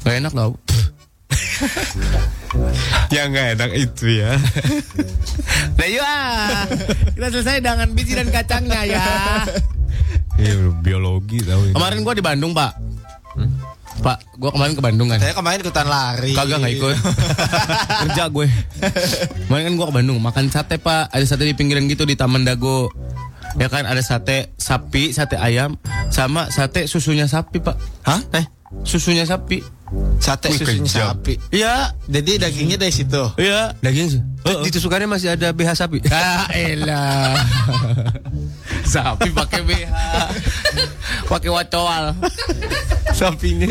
Gak 0.00 0.14
enak 0.16 0.32
tau 0.32 0.56
Yang 3.10 3.26
gak 3.30 3.46
enak 3.54 3.70
itu 3.76 4.06
ya 4.16 4.32
Nah 5.76 5.86
yuk 5.86 6.02
ah 6.02 6.64
Kita 7.10 7.26
selesai 7.28 7.60
dengan 7.60 7.88
biji 7.90 8.12
dan 8.14 8.28
kacangnya 8.28 8.80
ya 8.84 9.04
Iya 10.36 10.72
biologi 10.80 11.38
tahu. 11.40 11.76
Kemarin 11.76 12.00
gua 12.00 12.14
di 12.14 12.24
Bandung 12.24 12.50
pak 12.50 12.72
Pak 14.00 14.18
gua 14.34 14.50
kemarin 14.50 14.72
ke 14.72 14.80
Bandung 14.80 15.08
kan 15.08 15.18
Saya 15.18 15.32
kemarin 15.32 15.58
ikutan 15.60 15.84
lari. 15.84 16.32
Kagak 16.32 16.56
nggak 16.58 16.72
ikut 16.74 16.96
Kerja 18.02 18.24
gue 18.26 18.46
Kemarin 19.44 19.62
kan 19.62 19.72
gue 19.74 19.86
ke 19.86 19.94
Bandung 19.94 20.18
Makan 20.18 20.48
sate 20.48 20.76
pak 20.76 21.08
Ada 21.08 21.24
sate 21.26 21.44
di 21.44 21.52
pinggiran 21.52 21.84
gitu 21.84 22.02
di 22.02 22.14
Taman 22.14 22.42
Dago 22.42 22.88
Ya 23.54 23.66
kan 23.66 23.84
ada 23.84 24.00
sate 24.00 24.54
sapi 24.54 25.12
Sate 25.12 25.36
ayam 25.36 25.76
Sama 26.08 26.48
sate 26.48 26.86
susunya 26.86 27.24
sapi 27.24 27.60
pak 27.60 27.76
Hah? 28.02 28.20
Eh, 28.32 28.44
Susunya 28.82 29.22
sapi 29.22 29.60
sate 30.16 30.46
Wih, 30.48 30.62
susunya 30.62 30.86
kejam. 30.86 31.18
sapi. 31.18 31.34
Iya 31.50 31.90
Jadi 32.06 32.38
dagingnya 32.38 32.78
dari 32.78 32.94
situ. 32.94 33.26
Iya 33.34 33.74
Daging 33.76 34.06
sih 34.08 34.22
Oh, 34.40 34.54
oh. 34.54 34.62
Ditusukannya 34.62 35.10
masih 35.10 35.34
ada 35.34 35.50
BH 35.50 35.74
sapi 35.76 35.98
Ah 36.06 36.46
elah 36.50 37.34
Sapi 38.90 39.30
pakai 39.30 39.60
BH 39.62 39.90
Pakai 41.26 41.48
wacoal 41.48 42.04
Sapinya 43.12 43.70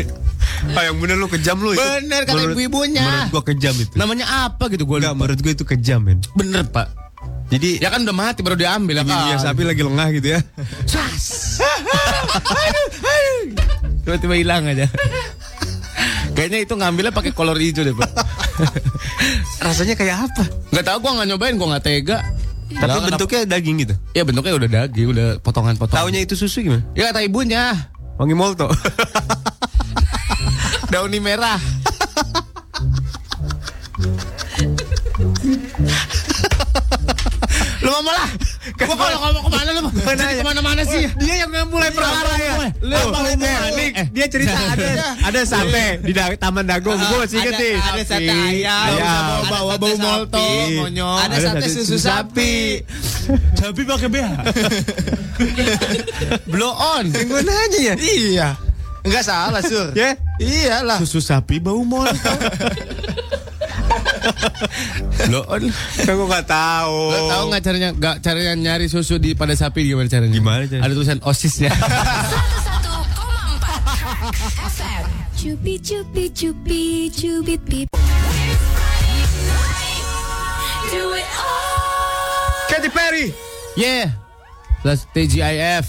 Ah 0.72 0.84
yang 0.84 0.96
bener 0.96 1.16
lu 1.16 1.24
kejam 1.26 1.56
lu 1.56 1.72
itu. 1.72 1.80
Bener, 1.80 2.24
kata 2.24 2.36
Menurut- 2.36 2.52
ibu-ibunya. 2.56 3.00
Menurut 3.02 3.28
gua 3.30 3.42
kejam 3.46 3.74
itu 3.74 3.94
Namanya 3.94 4.26
apa 4.48 4.68
gitu 4.68 4.84
gue 4.84 4.96
Enggak 4.98 5.12
lupa 5.12 5.20
menurut 5.20 5.38
gua 5.40 5.52
itu 5.52 5.64
kejam 5.64 6.00
men 6.00 6.18
Bener 6.32 6.64
pak 6.64 6.88
Jadi 7.48 7.78
Ya 7.78 7.88
kan 7.88 8.02
udah 8.02 8.16
mati 8.16 8.40
baru 8.40 8.56
diambil 8.56 8.96
ya 8.96 9.04
kan 9.04 9.38
sapi 9.38 9.62
lagi 9.62 9.82
lengah 9.82 10.08
gitu 10.14 10.28
ya 10.34 10.40
Sas. 10.84 11.60
Tiba-tiba 14.00 14.34
hilang 14.34 14.64
aja. 14.66 14.86
Kayaknya 16.32 16.58
itu 16.62 16.72
ngambilnya 16.72 17.12
pakai 17.12 17.30
kolor 17.30 17.58
hijau 17.58 17.84
deh, 17.84 17.92
Pak. 17.92 18.10
Rasanya 19.66 19.94
kayak 19.94 20.30
apa? 20.30 20.42
Gak 20.72 20.84
tau 20.86 20.98
gua 20.98 21.20
nggak 21.20 21.28
nyobain, 21.28 21.54
gua 21.58 21.76
nggak 21.76 21.84
tega. 21.84 22.18
Tapi 22.70 22.86
kenapa- 22.86 23.08
bentuknya 23.10 23.40
daging 23.48 23.76
gitu. 23.82 23.94
Ya 24.14 24.22
bentuknya 24.22 24.54
udah 24.54 24.68
daging, 24.70 25.06
udah 25.10 25.28
potongan-potongan. 25.42 25.98
Taunya 25.98 26.20
itu 26.22 26.38
susu 26.38 26.62
gimana? 26.62 26.86
Ya 26.94 27.10
kata 27.10 27.26
ibunya. 27.26 27.90
Wangi 28.14 28.36
molto. 28.36 28.70
Dauni 30.92 31.18
merah. 31.18 31.56
lu 37.90 37.98
mau 38.06 38.12
lah. 38.14 38.30
Gua 38.78 38.94
kalau 38.94 39.18
ngomong 39.18 39.42
ke 39.42 39.50
mana 39.50 39.70
lu? 39.74 39.80
Jadi 39.90 40.34
ke 40.38 40.44
mana-mana 40.46 40.82
sih. 40.86 41.04
Dia 41.18 41.34
yang 41.42 41.50
mulai 41.66 41.90
perkara 41.90 42.32
ya. 42.38 42.54
Lu 42.78 42.96
mau 43.10 43.26
eh, 43.26 43.90
Eh. 43.90 44.06
dia 44.14 44.26
cerita 44.30 44.54
ada 44.54 44.86
ada 45.26 45.40
sate 45.42 45.98
di 46.06 46.12
Taman 46.14 46.64
Dago. 46.64 46.94
Gue 46.94 47.18
masih 47.26 47.42
inget 47.42 47.54
nih. 47.58 47.74
ada 47.80 48.02
sate 48.06 48.30
ayam, 48.30 49.42
bawa 49.50 49.74
bau 49.74 49.90
sapi, 49.90 49.98
molto, 49.98 50.46
monyong. 50.78 51.18
ada 51.26 51.36
sate 51.42 51.66
susu 51.66 51.96
sapi. 51.98 52.54
Tapi 53.58 53.80
pakai 53.82 54.08
BH. 54.08 54.30
Blow 56.52 56.72
on. 56.72 57.10
Gue 57.10 57.40
nanya 57.42 57.80
ya. 57.80 57.94
Iya. 57.98 58.48
Enggak 59.00 59.24
salah, 59.24 59.64
Sur. 59.64 59.90
Ya. 59.96 60.12
Iyalah. 60.38 61.00
Susu 61.00 61.24
sapi 61.24 61.56
bau 61.58 61.80
molto. 61.82 62.14
Blow 65.30 65.44
on. 65.46 65.70
Kan 66.00 66.16
gue 66.16 66.26
gak 66.28 66.46
tahu. 66.46 67.10
Lo 67.10 67.28
tahu 67.28 67.44
nggak 67.50 67.62
caranya 67.62 67.92
nggak 67.94 68.16
caranya 68.22 68.54
nyari 68.56 68.88
susu 68.88 69.18
di 69.18 69.34
pada 69.34 69.54
sapi 69.54 69.84
gimana 69.84 70.08
caranya? 70.08 70.34
Gimana 70.34 70.66
caranya? 70.66 70.84
Ada 70.86 70.94
tulisan 70.94 71.20
osisnya. 71.22 71.70
101,4 71.70 74.70
FM. 74.70 75.04
Cupi 75.34 75.74
cupi 75.80 76.30
cupi 76.30 76.82
cubit 77.10 77.60
pip. 77.64 77.88
Katy 82.70 82.88
Perry. 82.88 83.34
yeah. 83.76 84.10
Plus 84.80 85.04
TGIF. 85.12 85.86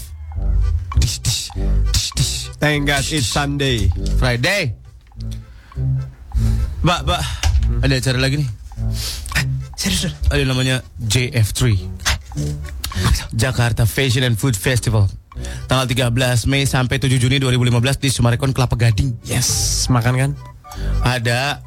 Thank 2.60 2.86
God 2.86 3.02
it's 3.10 3.26
Sunday. 3.26 3.88
Friday. 4.20 4.74
Mbak, 6.82 7.00
Mbak. 7.06 7.22
Ada 7.80 7.94
acara 7.96 8.18
lagi 8.20 8.44
nih. 8.44 8.48
Serius. 9.78 10.12
Ada 10.28 10.44
namanya 10.44 10.84
JF3. 11.00 11.80
Jakarta 13.32 13.88
Fashion 13.88 14.26
and 14.26 14.36
Food 14.36 14.54
Festival. 14.54 15.08
Tanggal 15.64 15.88
13 15.88 16.44
Mei 16.44 16.68
sampai 16.68 17.00
7 17.00 17.16
Juni 17.16 17.40
2015 17.40 17.96
di 17.98 18.08
Sumarekon 18.12 18.52
Kelapa 18.52 18.76
Gading. 18.76 19.16
Yes, 19.24 19.82
makan 19.88 20.14
kan? 20.14 20.30
Ada 21.00 21.64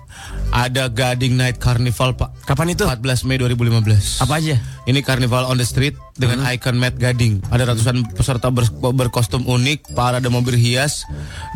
ada 0.53 0.87
Gading 0.87 1.35
Night 1.35 1.57
Carnival, 1.57 2.13
Pak. 2.15 2.45
Kapan 2.45 2.71
itu? 2.71 2.85
14 2.85 3.25
Mei 3.25 3.35
2015. 3.35 4.21
Apa 4.21 4.39
aja? 4.39 4.55
Ini 4.85 5.01
Carnival 5.01 5.49
on 5.49 5.57
the 5.57 5.65
Street 5.65 5.97
dengan 6.15 6.45
ikon 6.45 6.77
Matt 6.77 6.95
Gading. 6.95 7.41
Ada 7.49 7.73
ratusan 7.73 8.05
peserta 8.13 8.47
ber- 8.47 8.69
berkostum 8.93 9.43
unik, 9.43 9.91
parade 9.91 10.29
mobil 10.29 10.55
hias, 10.55 11.03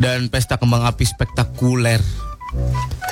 dan 0.02 0.28
pesta 0.28 0.58
kembang 0.58 0.84
api 0.84 1.06
spektakuler. 1.06 2.02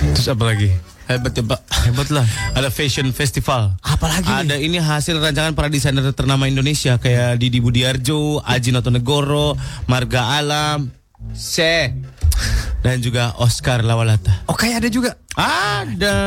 Terus 0.01 0.27
apa 0.27 0.43
lagi? 0.43 0.73
Hebat 1.07 1.39
ya 1.39 1.43
Pak. 1.47 1.59
Hebat 1.87 2.07
lah. 2.11 2.25
Ada 2.59 2.67
fashion 2.67 3.07
festival. 3.15 3.79
Apalagi 3.79 4.27
nih? 4.27 4.43
Ada 4.43 4.55
ini 4.59 4.77
hasil 4.77 5.23
rancangan 5.23 5.55
para 5.55 5.71
desainer 5.71 6.03
ternama 6.11 6.51
Indonesia 6.51 6.99
kayak 6.99 7.39
Didi 7.39 7.63
Budiarjo, 7.63 8.43
Aji 8.43 8.75
Notonegoro, 8.75 9.55
Marga 9.87 10.35
Alam, 10.35 10.91
Se, 11.31 11.95
dan 12.81 13.01
juga 13.01 13.33
Oscar 13.37 13.81
Lawalata. 13.81 14.45
Oh 14.47 14.55
kayak 14.55 14.85
ada 14.85 14.89
juga. 14.89 15.11
Ada. 15.37 16.17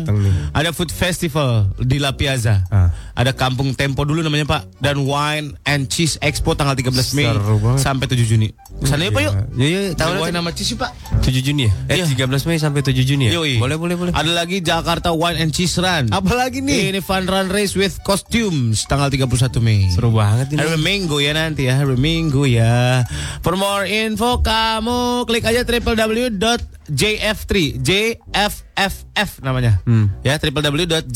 Datang 0.00 0.24
nih. 0.24 0.32
Ada 0.56 0.72
food 0.72 0.88
festival 0.88 1.68
di 1.76 2.00
La 2.00 2.16
Piazza. 2.16 2.64
Ah. 2.72 2.88
Ada 3.12 3.36
Kampung 3.36 3.76
Tempo 3.76 4.08
dulu 4.08 4.24
namanya 4.24 4.48
Pak. 4.48 4.80
Dan 4.80 5.04
Wine 5.04 5.52
and 5.68 5.92
Cheese 5.92 6.16
Expo 6.24 6.56
tanggal 6.56 6.72
13 6.72 7.12
Mei 7.12 7.28
sampai 7.76 8.08
7 8.08 8.24
Juni. 8.24 8.48
Sana 8.88 9.04
yuk 9.04 9.12
Pak 9.12 9.22
yuk. 9.28 9.34
Ya 9.60 9.66
ya, 9.68 9.80
tahu 9.92 10.24
wine 10.24 10.32
sama 10.32 10.50
cheese 10.56 10.72
yuk 10.72 10.80
Pak. 10.80 10.96
7 11.20 11.44
Juni 11.44 11.68
ya? 11.68 11.72
Eh 11.92 11.96
Iya. 12.00 12.24
13 12.24 12.48
Mei 12.48 12.56
sampai 12.56 12.80
7 12.80 13.04
Juni 13.04 13.28
ya? 13.28 13.36
Yoi. 13.36 13.60
Boleh 13.60 13.76
boleh 13.76 13.96
boleh. 14.00 14.12
Ada 14.16 14.32
lagi 14.32 14.64
Jakarta 14.64 15.12
Wine 15.12 15.44
and 15.44 15.52
Cheese 15.52 15.76
Run. 15.76 16.08
Apalagi 16.08 16.64
nih? 16.64 16.96
Ini 16.96 17.04
fun 17.04 17.28
run 17.28 17.52
race 17.52 17.76
with 17.76 18.00
costumes 18.00 18.88
tanggal 18.88 19.12
31 19.12 19.60
Mei. 19.60 19.92
Seru 19.92 20.08
banget 20.08 20.56
ini. 20.56 20.64
Hari 20.64 20.80
Minggu 20.80 21.20
ya 21.20 21.36
nanti 21.36 21.68
ya, 21.68 21.84
hari 21.84 22.00
Minggu 22.00 22.48
ya. 22.48 23.04
For 23.44 23.60
more 23.60 23.84
info 23.84 24.40
kamu 24.40 25.27
klik 25.28 25.44
aja 25.44 25.60
www.jf3 25.60 27.52
JFFF 27.76 29.44
namanya. 29.44 29.84
Hmm. 29.84 30.08
Ya 30.24 30.40
www.jfff.info 30.40 31.06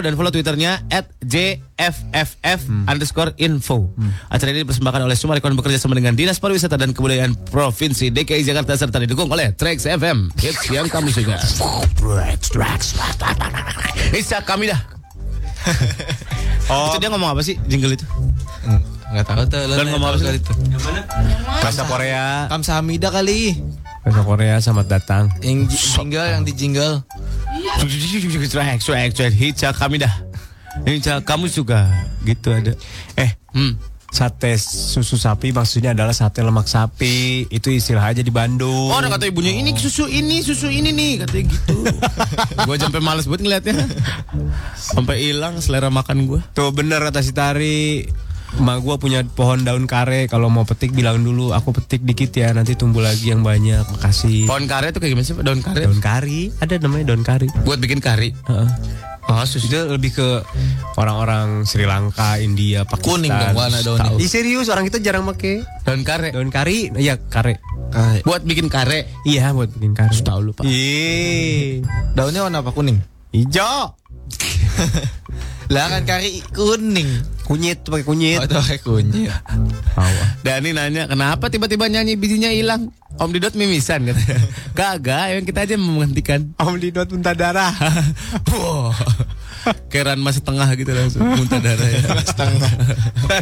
dan 0.00 0.16
follow 0.16 0.32
twitternya 0.32 0.80
at 0.88 1.12
jfff 1.20 2.40
underscore 2.88 3.36
info. 3.36 3.92
Acara 4.32 4.56
ini 4.56 4.64
dipersembahkan 4.64 5.04
oleh 5.04 5.12
Sumarekon 5.12 5.52
bekerja 5.52 5.76
sama 5.76 5.92
dengan 5.92 6.16
Dinas 6.16 6.40
Pariwisata 6.40 6.80
dan 6.80 6.96
Kebudayaan 6.96 7.36
Provinsi 7.52 8.08
DKI 8.08 8.48
Jakarta 8.48 8.72
serta 8.80 8.96
didukung 8.96 9.28
oleh 9.28 9.52
Trax 9.52 9.84
FM. 9.84 10.32
Hits 10.40 10.72
yang 10.72 10.88
kamu 10.88 11.12
suka. 11.12 11.36
Isa 14.16 14.40
kami 14.40 14.72
dah. 14.72 14.80
Oh, 16.66 16.90
Itu 16.90 16.98
dia 16.98 17.14
ngomong 17.14 17.30
apa 17.30 17.46
sih 17.46 17.54
jingle 17.70 17.94
itu? 17.94 18.02
Enggak 19.06 19.24
tahu 19.24 19.42
tuh. 19.46 19.62
Dan 19.70 19.86
ngomong 19.88 20.08
apa 20.10 20.18
sih? 20.18 20.34
itu? 20.34 20.52
bahasa 21.56 21.82
Korea. 21.84 22.24
Kamsahamnida 22.48 23.08
kali. 23.08 23.54
Bahasa 24.02 24.22
Korea 24.22 24.54
selamat 24.58 24.86
datang. 24.88 25.24
Yang 25.40 25.70
ji- 25.70 25.78
jingle, 25.94 26.26
yang 26.26 26.42
di 26.42 26.52
jingle. 26.52 26.94
Swag, 28.46 28.78
swag, 28.78 29.10
swag. 29.12 29.32
Hica 29.32 29.70
kami 29.72 29.98
dah. 29.98 30.14
Hica 30.82 31.22
kamu 31.22 31.46
suka. 31.46 31.86
Gitu 32.22 32.50
ada. 32.50 32.72
Eh, 33.14 33.30
Hmm. 33.50 33.78
sate 34.06 34.56
susu 34.56 35.14
sapi 35.14 35.50
maksudnya 35.50 35.92
adalah 35.92 36.10
sate 36.10 36.40
lemak 36.40 36.66
sapi. 36.66 37.46
Itu 37.46 37.68
istilah 37.68 38.06
aja 38.06 38.20
di 38.20 38.30
Bandung. 38.30 38.88
Oh, 38.88 38.96
ada 38.96 39.06
kata 39.08 39.26
ibunya 39.26 39.52
ini 39.52 39.70
susu 39.72 40.06
ini, 40.06 40.40
susu 40.40 40.66
ini 40.66 40.88
nih, 40.88 41.12
katanya 41.20 41.44
gitu. 41.48 41.76
gua 42.66 42.76
sampai 42.76 43.00
males 43.00 43.24
buat 43.24 43.38
ngeliatnya. 43.38 43.76
Sampai 44.74 45.20
hilang 45.22 45.58
selera 45.58 45.88
makan 45.88 46.26
gua. 46.26 46.40
Tuh 46.52 46.70
bener 46.70 47.02
kata 47.02 47.20
si 47.20 47.30
Tari. 47.30 48.08
Emak 48.56 48.78
gua 48.80 48.96
punya 48.96 49.20
pohon 49.26 49.66
daun 49.66 49.84
kare. 49.84 50.30
Kalau 50.30 50.46
mau 50.46 50.62
petik 50.62 50.94
bilang 50.94 51.20
dulu, 51.20 51.50
aku 51.52 51.74
petik 51.74 52.06
dikit 52.06 52.30
ya. 52.32 52.54
Nanti 52.54 52.78
tumbuh 52.78 53.02
lagi 53.02 53.34
yang 53.34 53.42
banyak. 53.42 53.82
Makasih. 53.84 54.46
Pohon 54.46 54.70
kare 54.70 54.94
tuh 54.94 55.02
kayak 55.02 55.12
gimana 55.12 55.26
sih? 55.26 55.34
Pak? 55.34 55.44
Daun 55.44 55.60
kare. 55.60 55.82
Daun 55.84 56.00
kari, 56.00 56.40
ada 56.62 56.74
namanya 56.78 57.04
daun 57.12 57.22
kari. 57.26 57.48
Buat 57.66 57.78
bikin 57.82 57.98
kari. 58.00 58.32
Heeh. 58.32 58.68
Oh, 59.26 59.42
susu. 59.42 59.66
Itu 59.66 59.90
lebih 59.90 60.14
ke 60.14 60.28
orang-orang 60.94 61.66
Sri 61.66 61.82
Lanka, 61.82 62.38
India, 62.38 62.86
Pakistan. 62.86 63.26
Kuning 63.26 63.34
dong 63.34 63.58
warna 63.58 63.78
daunnya. 63.82 64.14
Ih 64.22 64.30
serius 64.30 64.70
orang 64.70 64.86
kita 64.86 65.02
jarang 65.02 65.26
pakai 65.26 65.66
Daun 65.82 66.06
kare. 66.06 66.30
daun 66.30 66.48
kari. 66.54 66.94
Iya 66.94 67.18
kare. 67.18 67.58
Buat 68.22 68.46
bikin 68.46 68.70
kare. 68.70 69.10
Iya 69.26 69.50
buat 69.50 69.74
bikin 69.74 69.98
kari. 69.98 70.14
Tahu 70.22 70.40
lu, 70.46 70.50
Pak. 70.54 70.62
Iya. 70.62 71.82
Daunnya 72.14 72.46
warna 72.46 72.62
apa 72.62 72.70
kuning? 72.70 73.02
Hijau. 73.34 73.98
Lah 75.74 75.90
kan 75.90 76.02
kari 76.06 76.42
kuning. 76.54 77.10
Kunyit 77.46 77.86
pakai 77.86 78.06
kunyit. 78.06 78.38
Oh, 78.42 78.62
kayak 78.62 78.82
kunyit. 78.82 79.30
Dani 80.46 80.70
nanya, 80.74 81.10
kenapa 81.10 81.50
tiba-tiba 81.50 81.86
nyanyi 81.90 82.18
bijinya 82.18 82.50
hilang? 82.50 82.90
Om 83.16 83.30
Didot 83.32 83.54
mimisan 83.56 84.06
katanya. 84.06 84.38
Kagak, 84.78 85.24
yang 85.32 85.44
kita 85.46 85.64
aja 85.66 85.74
menghentikan. 85.78 86.54
Om 86.58 86.76
Didot 86.78 87.08
muntah 87.10 87.34
darah. 87.34 87.72
Wah, 88.50 88.94
Keran 89.90 90.22
mas 90.22 90.38
setengah 90.38 90.68
gitu 90.78 90.90
langsung 90.94 91.22
muntah 91.22 91.58
darah 91.58 91.86
ya. 91.86 92.00
Setengah. 92.22 92.72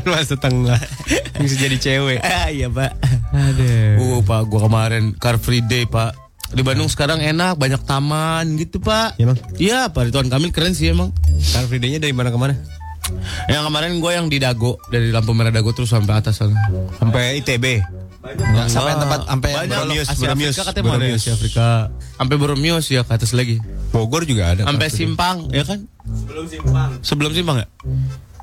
Mas 0.09 0.29
setengah. 0.31 0.79
Bisa 1.41 1.55
jadi 1.61 1.77
cewek. 1.77 2.21
Ah, 2.25 2.49
iya 2.49 2.73
pak. 2.73 2.93
Aduh. 3.35 4.01
Oh 4.01 4.21
pak, 4.25 4.49
gua 4.49 4.71
kemarin 4.71 5.13
Car 5.21 5.37
Free 5.37 5.65
Day 5.65 5.85
pak. 5.85 6.24
Di 6.55 6.63
Bandung 6.63 6.87
sekarang 6.87 7.19
enak, 7.19 7.59
banyak 7.59 7.83
taman 7.83 8.55
gitu 8.55 8.79
pak. 8.79 9.19
Iya, 9.19 9.27
Bang? 9.27 9.39
Iya 9.59 9.79
pak, 9.91 10.09
Ridwan 10.09 10.31
Kamil 10.31 10.55
keren 10.55 10.73
sih 10.73 10.95
emang. 10.95 11.11
Car 11.51 11.67
Free 11.67 11.83
Day-nya 11.83 11.99
dari 11.99 12.15
mana 12.15 12.31
ke 12.31 12.39
mana? 12.39 12.55
Yang 13.51 13.63
kemarin 13.69 13.93
gue 14.01 14.13
yang 14.15 14.27
di 14.33 14.39
Dago, 14.41 14.81
dari 14.89 15.13
lampu 15.13 15.35
merah 15.37 15.53
Dago 15.53 15.75
terus 15.75 15.93
sampai 15.93 16.23
atas 16.23 16.41
sana. 16.41 16.57
Sampai 16.97 17.43
ITB. 17.43 17.83
Ya, 18.25 18.65
sampai 18.73 18.97
tempat 18.97 19.29
sampai 19.29 19.51
Boromius, 19.69 20.09
Asia 20.09 20.33
Boromius, 20.33 20.57
Afrika 20.57 20.65
katanya 20.73 20.85
Boromius. 20.89 21.21
Asia 21.21 21.33
Afrika. 21.37 21.67
Sampai 22.17 22.37
Boromius 22.41 22.87
ya 22.89 23.03
ke 23.05 23.13
atas 23.13 23.31
lagi. 23.37 23.61
Bogor 23.93 24.25
juga 24.25 24.57
ada. 24.57 24.63
Sampai. 24.65 24.89
Simpang, 24.89 25.53
ya 25.53 25.61
kan? 25.69 25.85
Sebelum 26.09 26.45
Simpang. 26.49 26.91
Sebelum 27.05 27.33
Simpang 27.37 27.57
ya? 27.61 27.69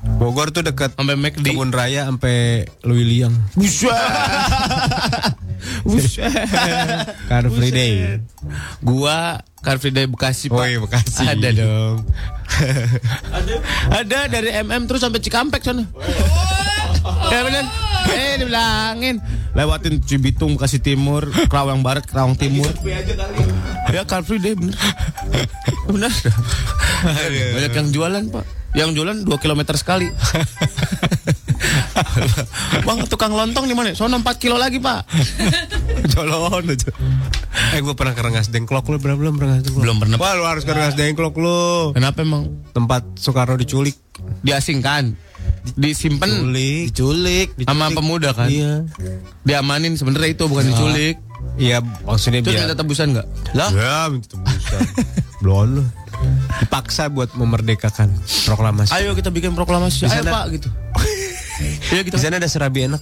Bogor 0.02 0.50
tuh 0.50 0.66
dekat 0.66 0.98
Sampai 0.98 1.14
McD. 1.14 1.54
Kebun 1.54 1.70
Raya 1.70 2.10
sampai 2.10 2.66
Luiliang. 2.82 3.30
Buset. 3.54 3.86
Buset. 5.86 6.26
Car 7.30 7.46
Free 7.46 7.70
Day. 7.70 8.18
Gua 8.82 9.38
Car 9.62 9.78
Free 9.78 9.94
Day 9.94 10.10
Bekasi 10.10 10.50
Pak. 10.50 10.58
Oh 10.58 10.66
iya, 10.66 10.82
Bekasi. 10.82 11.22
Ada 11.22 11.48
dong. 11.54 11.96
ada. 13.30 13.54
Ada 14.02 14.18
dari 14.26 14.50
MM 14.66 14.90
terus 14.90 15.06
sampai 15.06 15.22
Cikampek 15.22 15.62
sana. 15.62 15.86
Ya 17.30 17.46
bener. 17.46 17.64
Eh 18.10 18.42
dibilangin 18.42 19.22
lewatin 19.52 20.00
Cibitung 20.02 20.58
Bekasi 20.58 20.82
Timur, 20.82 21.28
Kerawang 21.46 21.84
Barat, 21.84 22.08
Kerawang 22.08 22.34
Timur. 22.34 22.72
Ya 23.92 24.02
car 24.08 24.24
free 24.26 24.40
day 24.40 24.56
bener. 24.56 24.74
bener. 25.86 26.10
Banyak 27.54 27.72
yang 27.76 27.88
jualan 27.92 28.24
pak. 28.32 28.61
Yang 28.72 28.88
jualan 28.96 29.16
2 29.20 29.28
km 29.36 29.60
sekali. 29.74 30.08
Bang 32.82 33.04
tukang 33.06 33.32
lontong 33.32 33.68
di 33.68 33.74
mana? 33.76 33.92
Sono 33.92 34.16
4 34.16 34.24
kilo 34.36 34.56
lagi 34.56 34.80
pak. 34.80 35.04
Jolon 36.12 36.64
aja. 36.66 36.90
Eh 37.72 37.80
gue 37.80 37.94
pernah 37.94 38.12
ke 38.12 38.22
Rengas 38.22 38.48
Dengklok 38.48 38.88
lu 38.88 38.96
berapa 38.96 39.16
belum 39.16 39.36
Rengas 39.36 39.62
Dengklok? 39.62 39.82
Belum 39.84 39.96
pernah. 40.00 40.16
Wah 40.16 40.32
lu 40.34 40.44
harus 40.44 40.64
ke 40.64 40.72
Rengas 40.72 40.96
Dengklok 40.96 41.36
lu. 41.36 41.92
Kenapa 41.92 42.24
emang? 42.24 42.48
Tempat 42.72 43.16
Soekarno 43.16 43.54
diculik. 43.54 43.94
Diasingkan, 44.40 45.14
disimpan 45.74 46.28
Diculik. 46.50 47.54
Diculik. 47.54 47.68
sama 47.68 47.90
pemuda 47.90 48.32
kan? 48.32 48.48
Iya. 48.48 48.88
Diamanin 49.44 49.94
sebenarnya 49.94 50.32
itu 50.32 50.44
bukan 50.48 50.64
diculik. 50.66 51.16
Iya 51.52 51.84
maksudnya 52.02 52.40
Terus 52.40 52.54
biar. 52.56 52.64
minta 52.64 52.76
tebusan 52.78 53.06
nggak? 53.12 53.26
Lah, 53.52 53.70
Ya 53.70 53.96
minta 54.08 54.26
tebusan. 54.32 54.80
Belum 55.42 55.68
lu. 55.76 55.84
Dipaksa 56.62 57.10
buat 57.10 57.34
memerdekakan 57.34 58.12
proklamasi. 58.46 58.92
Ayo 58.94 59.16
kita 59.18 59.32
bikin 59.34 59.56
proklamasi. 59.56 60.06
Di 60.06 60.12
Ayo 60.12 60.24
pak 60.28 60.44
gitu. 60.54 60.68
Iya 61.92 62.02
gitu. 62.02 62.16
Di 62.18 62.22
sana 62.26 62.42
ada 62.42 62.48
serabi 62.50 62.90
enak. 62.90 62.98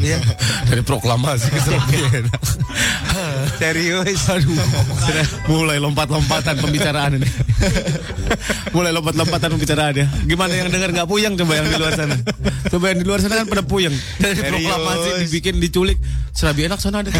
Iya. 0.00 0.18
Dari 0.68 0.82
proklamasi 0.84 1.48
ke 1.48 1.60
Serbian. 1.62 2.24
Serius. 3.60 4.20
Aduh. 4.28 4.56
Mulai 5.48 5.78
lompat-lompatan 5.80 6.58
pembicaraan 6.60 7.20
ini. 7.20 7.28
Mulai 8.74 8.90
lompat-lompatan 8.92 9.48
pembicaraan 9.54 9.94
ya. 9.94 10.06
Gimana 10.26 10.52
yang 10.52 10.68
dengar 10.68 10.90
nggak 10.92 11.08
puyeng 11.08 11.38
coba 11.38 11.52
yang 11.60 11.66
di 11.70 11.76
luar 11.78 11.92
sana. 11.94 12.16
Coba 12.68 12.84
yang 12.92 12.98
di 13.00 13.06
luar 13.06 13.20
sana 13.22 13.34
kan 13.40 13.46
pada 13.48 13.62
puyeng. 13.64 13.94
Dari 14.20 14.36
Serius. 14.36 14.48
proklamasi 14.50 15.08
dibikin 15.28 15.54
diculik. 15.62 15.98
Serabi 16.34 16.66
enak 16.66 16.80
sana 16.82 17.06
ada. 17.06 17.10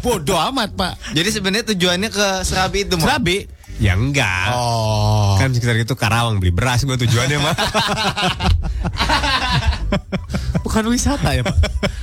Bodoh 0.00 0.40
amat 0.50 0.72
pak. 0.74 0.92
Jadi 1.12 1.28
sebenarnya 1.30 1.64
tujuannya 1.74 2.08
ke 2.10 2.26
Serabi 2.42 2.88
itu. 2.88 2.96
Serabi. 2.98 3.38
Ya 3.82 3.98
enggak. 3.98 4.54
Oh. 4.54 5.34
Kan 5.34 5.50
sekitar 5.50 5.74
itu 5.74 5.98
Karawang 5.98 6.38
beli 6.38 6.54
beras 6.54 6.86
gue 6.86 6.94
tujuannya 6.94 7.38
mah. 7.42 7.54
Bukan 10.64 10.84
wisata 10.90 11.34
ya 11.34 11.42
pak. 11.42 11.56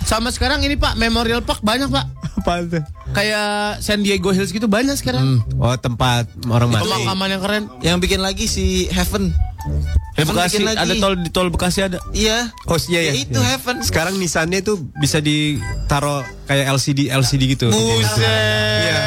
Sama 0.03 0.31
sekarang 0.31 0.63
ini 0.63 0.75
pak 0.75 0.99
Memorial 0.99 1.43
Park 1.43 1.63
banyak 1.63 1.87
pak. 1.87 2.05
Apa 2.41 2.53
tuh? 2.67 2.83
Kayak 3.11 3.83
San 3.83 4.03
Diego 4.03 4.31
Hills 4.31 4.51
gitu 4.51 4.67
banyak 4.67 4.95
sekarang. 4.99 5.43
Oh 5.59 5.75
tempat 5.79 6.27
orang 6.47 6.71
mati. 6.71 6.87
Pemakaman 6.87 7.27
yang 7.31 7.41
keren. 7.43 7.63
Yang 7.83 7.97
bikin 8.07 8.19
lagi 8.23 8.45
si 8.47 8.87
Heaven. 8.91 9.31
Di 9.61 9.77
Heaven 10.17 10.33
Bekasi 10.33 10.57
lagi. 10.59 10.77
ada 10.77 10.93
tol 10.97 11.13
di 11.15 11.29
tol 11.29 11.47
Bekasi 11.49 11.79
ada. 11.81 11.97
Iya. 12.11 12.49
Oh 12.65 12.77
iya 12.87 12.99
ya. 13.01 13.11
Ya, 13.11 13.13
itu 13.19 13.39
Heaven. 13.39 13.75
Sekarang 13.81 14.13
Nissannya 14.15 14.59
itu 14.59 14.75
bisa 14.93 15.17
ditaruh 15.17 16.21
kayak 16.45 16.65
LCD 16.71 17.09
LCD 17.09 17.41
gitu. 17.49 17.71
Iya. 17.71 18.99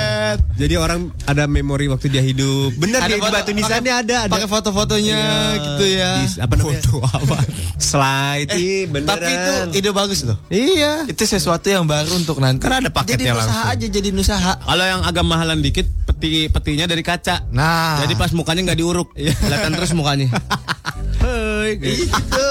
Jadi 0.54 0.74
orang 0.74 1.10
ada 1.26 1.44
memori 1.44 1.86
waktu 1.86 2.06
dia 2.08 2.18
hidup. 2.20 2.74
Bener 2.74 3.02
di, 3.02 3.12
di 3.12 3.18
foto- 3.18 3.34
batu 3.34 3.50
Nissannya 3.52 3.92
ada 3.92 4.14
ada. 4.26 4.32
Pakai 4.32 4.48
foto-fotonya 4.48 5.20
gitu 5.52 5.84
ya. 5.88 6.10
Di- 6.20 6.40
apa 6.40 6.52
namanya? 6.54 6.80
Foto 6.80 6.94
apa? 7.02 7.36
Slide. 7.90 8.50
Ih, 8.54 8.86
beneran. 8.86 9.14
Tapi 9.14 9.30
itu 9.30 9.52
ide 9.76 9.90
bagus 9.90 10.22
loh. 10.22 10.38
Iya. 10.48 11.06
Itu 11.06 11.22
sesuatu 11.22 11.66
yang 11.66 11.84
baru 11.84 12.14
untuk 12.14 12.38
nanti. 12.38 12.62
Karena 12.62 12.80
ada 12.80 12.90
paketnya 12.90 13.18
Jadi 13.20 13.30
usaha 13.30 13.42
langsung. 13.44 13.72
aja 13.74 13.86
jadi 13.90 14.08
usaha. 14.10 14.52
Kalau 14.56 14.84
yang 14.84 15.02
agak 15.02 15.24
mahalan 15.24 15.58
dikit, 15.60 15.86
peti 16.24 16.48
petinya 16.48 16.88
dari 16.88 17.04
kaca. 17.04 17.52
Nah. 17.52 18.00
Jadi 18.00 18.16
pas 18.16 18.32
mukanya 18.32 18.72
nggak 18.72 18.80
diuruk, 18.80 19.12
kelihatan 19.12 19.76
terus 19.76 19.92
mukanya. 19.92 20.32
Hei, 21.24 21.80
gitu. 21.80 22.46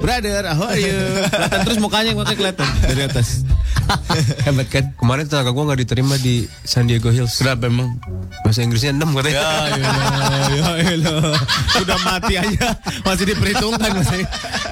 Brother, 0.00 0.48
how 0.56 0.72
are 0.72 0.80
you? 0.80 0.96
Kelihatan 1.28 1.60
terus 1.68 1.78
mukanya, 1.84 2.16
makanya 2.16 2.36
kelihatan 2.40 2.68
dari 2.88 3.02
atas. 3.04 3.44
Hebat 4.46 4.68
kan? 4.72 4.84
Kemarin 4.96 5.28
tetangga 5.28 5.52
gue 5.52 5.64
nggak 5.68 5.80
diterima 5.84 6.14
di 6.18 6.48
San 6.64 6.88
Diego 6.88 7.12
Hills. 7.12 7.38
Kenapa 7.38 7.68
emang? 7.68 7.98
Bahasa 8.42 8.62
Inggrisnya 8.62 8.94
6 8.94 9.04
katanya. 9.20 9.36
Ya, 9.36 9.48
elah, 9.76 10.74
ya 10.80 10.90
elah. 10.96 11.36
Sudah 11.76 11.98
mati 12.02 12.34
aja 12.38 12.66
masih 13.04 13.24
diperhitungkan 13.34 13.90
masih. 14.00 14.22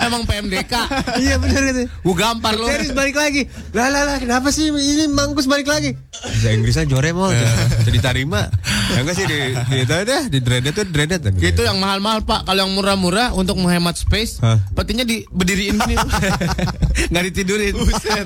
Emang 0.03 0.23
PMDK. 0.27 0.75
Iya 1.21 1.35
bener 1.39 1.63
itu. 1.71 1.83
Gua 2.03 2.15
gampar 2.15 2.55
lu. 2.59 2.67
Serius 2.67 2.93
balik 2.95 3.17
lagi. 3.19 3.47
Lah 3.75 3.89
lah 3.91 4.03
lah 4.07 4.17
kenapa 4.19 4.51
sih 4.51 4.71
ini 4.71 5.11
mangkus 5.11 5.47
balik 5.47 5.69
lagi? 5.71 5.95
Bahasa 6.25 6.51
Inggrisnya 6.55 6.85
Joremo 6.87 7.31
Jadi 7.87 7.99
tarima. 7.99 8.47
Ya 8.95 9.01
enggak 9.03 9.17
sih 9.17 9.27
di 9.27 9.39
di 9.55 9.77
itu 9.83 9.95
deh 9.95 10.23
di 10.31 10.39
dreaded 10.43 10.73
tuh 10.75 10.87
dreaded. 10.87 11.21
Itu 11.39 11.63
yang 11.67 11.79
mahal-mahal 11.83 12.23
pak. 12.27 12.47
Kalau 12.47 12.67
yang 12.67 12.73
murah-murah 12.75 13.34
untuk 13.35 13.59
menghemat 13.59 13.99
space, 13.99 14.39
Hah? 14.41 14.59
petinya 14.73 15.03
diberdiriin 15.03 15.77
gini, 15.77 15.95
nggak 17.11 17.25
ditidurin. 17.31 17.75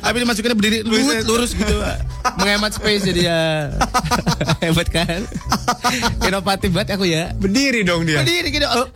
Tapi 0.04 0.16
dimasukinnya 0.22 0.56
berdiri 0.56 0.78
lurus, 0.84 1.24
lurus 1.24 1.50
gitu, 1.56 1.76
menghemat 2.38 2.76
space 2.76 3.02
jadi 3.08 3.20
ya 3.24 3.40
hebat 4.62 4.88
kan. 4.92 5.24
Inovatif 6.24 6.70
banget 6.70 6.94
aku 6.94 7.08
ya. 7.08 7.32
berdiri 7.36 7.82
dong 7.82 8.04
dia. 8.04 8.20
Berdiri 8.20 8.48
gitu, 8.52 8.66
oh, 8.68 8.86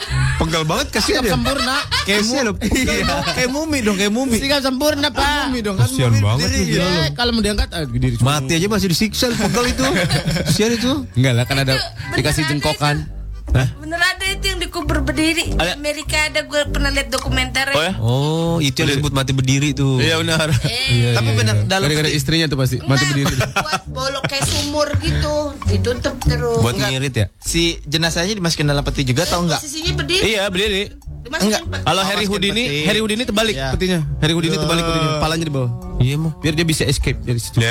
Pegal 0.43 0.63
banget 0.67 0.87
kasihan 0.91 1.23
sikap 1.23 1.23
dia. 1.25 1.33
sempurna. 1.33 1.77
Kayaknya 2.03 2.41
lo. 2.43 2.53
Iya. 2.59 3.17
Kayak 3.33 3.51
mumi 3.55 3.79
dong, 3.81 3.97
kayak 3.97 4.13
mumi. 4.13 4.37
Sikap 4.37 4.61
sempurna 4.61 5.09
pak. 5.09 5.49
Mumi 5.49 5.61
dong 5.63 5.77
kan. 5.79 5.87
Kasihan 5.87 6.13
banget 6.19 6.49
dia. 6.51 6.83
Iya, 6.83 7.05
kalau 7.15 7.31
mau 7.33 7.43
diangkat, 7.45 7.69
ah, 7.73 7.85
berdiri. 7.87 8.17
Mati 8.21 8.53
aja 8.59 8.67
masih 8.69 8.89
disiksa 8.91 9.31
pegel 9.33 9.65
itu. 9.71 9.85
Kasihan 10.51 10.73
itu. 10.75 10.93
Enggak 11.15 11.33
lah, 11.39 11.45
kan 11.47 11.57
ada 11.63 11.75
dikasih 12.17 12.43
beneran 12.49 13.22
jengkokan. 13.55 13.79
Bener 13.79 14.01
ada 14.01 14.25
itu 14.27 14.45
yang 14.47 14.59
dikubur 14.59 14.97
berdiri. 15.03 15.43
Di 15.47 15.55
Ada. 15.55 15.75
Amerika 15.75 16.17
ada 16.23 16.41
gue 16.43 16.61
pernah 16.67 16.89
lihat 16.89 17.09
dokumenter. 17.09 17.67
Oh 17.71 17.79
ya? 17.79 17.93
Oh, 17.99 18.55
itu 18.59 18.75
yang 18.75 18.89
disebut 18.91 19.13
mati 19.13 19.31
berdiri 19.31 19.71
tuh. 19.73 19.99
Iya 19.99 20.19
benar. 20.19 20.49
Eh, 20.65 21.13
Tapi 21.13 21.29
benar 21.35 21.55
dalam 21.67 21.85
Gara-gara 21.85 22.09
istrinya 22.09 22.47
tuh 22.47 22.57
pasti 22.57 22.79
mati 22.81 23.03
berdiri. 23.07 23.35
buat 23.37 23.83
bolok 23.87 24.23
kayak 24.27 24.45
sumur 24.45 24.89
gitu, 24.99 25.35
ditutup 25.67 26.15
terus. 26.23 26.59
Buat 26.59 26.75
Enggak. 26.75 26.89
ngirit 26.91 27.15
ya. 27.15 27.27
si 27.39 27.79
jenazahnya 27.85 28.33
dimasukin 28.33 28.65
dalam 28.65 28.81
peti 28.83 29.05
juga 29.05 29.23
atau 29.23 29.43
enggak? 29.43 29.61
Posisinya 29.61 29.93
berdiri. 29.95 30.23
Iya 30.27 30.43
berdiri. 30.49 30.83
Dimasukin 31.23 31.47
Enggak. 31.53 31.63
Kalau 31.85 32.03
Harry 32.03 32.25
Houdini, 32.25 32.63
peti. 32.65 32.85
Harry 32.85 32.99
Houdini 32.99 33.23
terbalik 33.23 33.55
Iya. 33.55 33.69
petinya. 33.71 33.99
Harry 34.19 34.33
Houdini 34.33 34.57
terbalik 34.57 34.83
petinya, 34.83 35.11
palanya 35.19 35.45
di 35.45 35.53
bawah. 35.53 35.71
Iya 35.99 36.15
mah. 36.19 36.33
Biar 36.41 36.53
dia 36.55 36.65
bisa 36.65 36.83
escape 36.83 37.19
dari 37.21 37.39
situ. 37.39 37.61
Nah. 37.61 37.69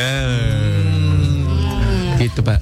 Gitu, 2.16 2.40
Pak. 2.40 2.60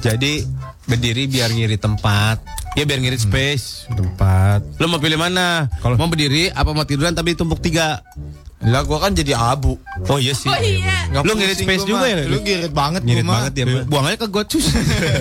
Jadi 0.00 0.46
berdiri 0.84 1.30
biar 1.30 1.50
ngiri 1.50 1.78
tempat. 1.78 2.42
Ya 2.72 2.88
biar 2.88 2.98
ngirit 2.98 3.20
space. 3.20 3.86
Tempat. 3.92 4.64
Lo 4.80 4.88
mau 4.88 4.96
pilih 4.96 5.20
mana? 5.20 5.68
Kalau- 5.84 6.00
mau 6.00 6.08
berdiri 6.08 6.48
apa 6.48 6.72
mau 6.72 6.88
tiduran 6.88 7.12
tapi 7.12 7.36
tumpuk 7.36 7.60
tiga? 7.60 8.00
Lah 8.62 8.86
gua 8.86 9.02
kan 9.02 9.10
jadi 9.10 9.34
abu. 9.34 9.74
Oh 10.06 10.22
iya 10.22 10.32
sih. 10.32 10.46
Oh 10.46 10.54
iya. 10.54 11.10
Nggak 11.10 11.22
Lu 11.26 11.34
ngirit 11.34 11.58
space 11.58 11.82
gua 11.82 11.90
juga 11.90 12.04
ya? 12.06 12.16
Lu 12.30 12.38
ngirit 12.40 12.70
banget 12.72 13.02
Ngirit 13.02 13.26
gua 13.26 13.34
banget 13.34 13.52
ya. 13.58 13.64
Buang 13.90 14.06
aja 14.06 14.16
ke 14.22 14.26
got 14.30 14.46
cus. 14.46 14.66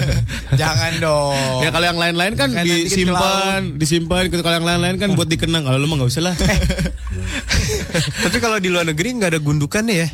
Jangan 0.61 0.91
dong. 1.01 1.59
ya 1.65 1.69
kalau 1.73 1.85
yang 1.89 1.97
lain-lain 1.97 2.33
kan 2.37 2.53
kan 2.53 2.63
disimpan, 2.63 3.61
disimpan. 3.81 4.29
Kalau 4.29 4.55
yang 4.61 4.67
lain-lain 4.67 4.95
kan 5.01 5.09
buat 5.17 5.25
dikenang. 5.25 5.65
Kalau 5.65 5.77
lu 5.81 5.89
mah 5.89 6.05
nggak 6.05 6.11
usah 6.13 6.23
lah. 6.29 6.35
Tapi 8.29 8.37
kalau 8.37 8.61
di 8.61 8.69
luar 8.69 8.85
negeri 8.85 9.09
nggak 9.17 9.33
ada 9.33 9.41
gundukannya 9.41 9.95
ya. 10.05 10.09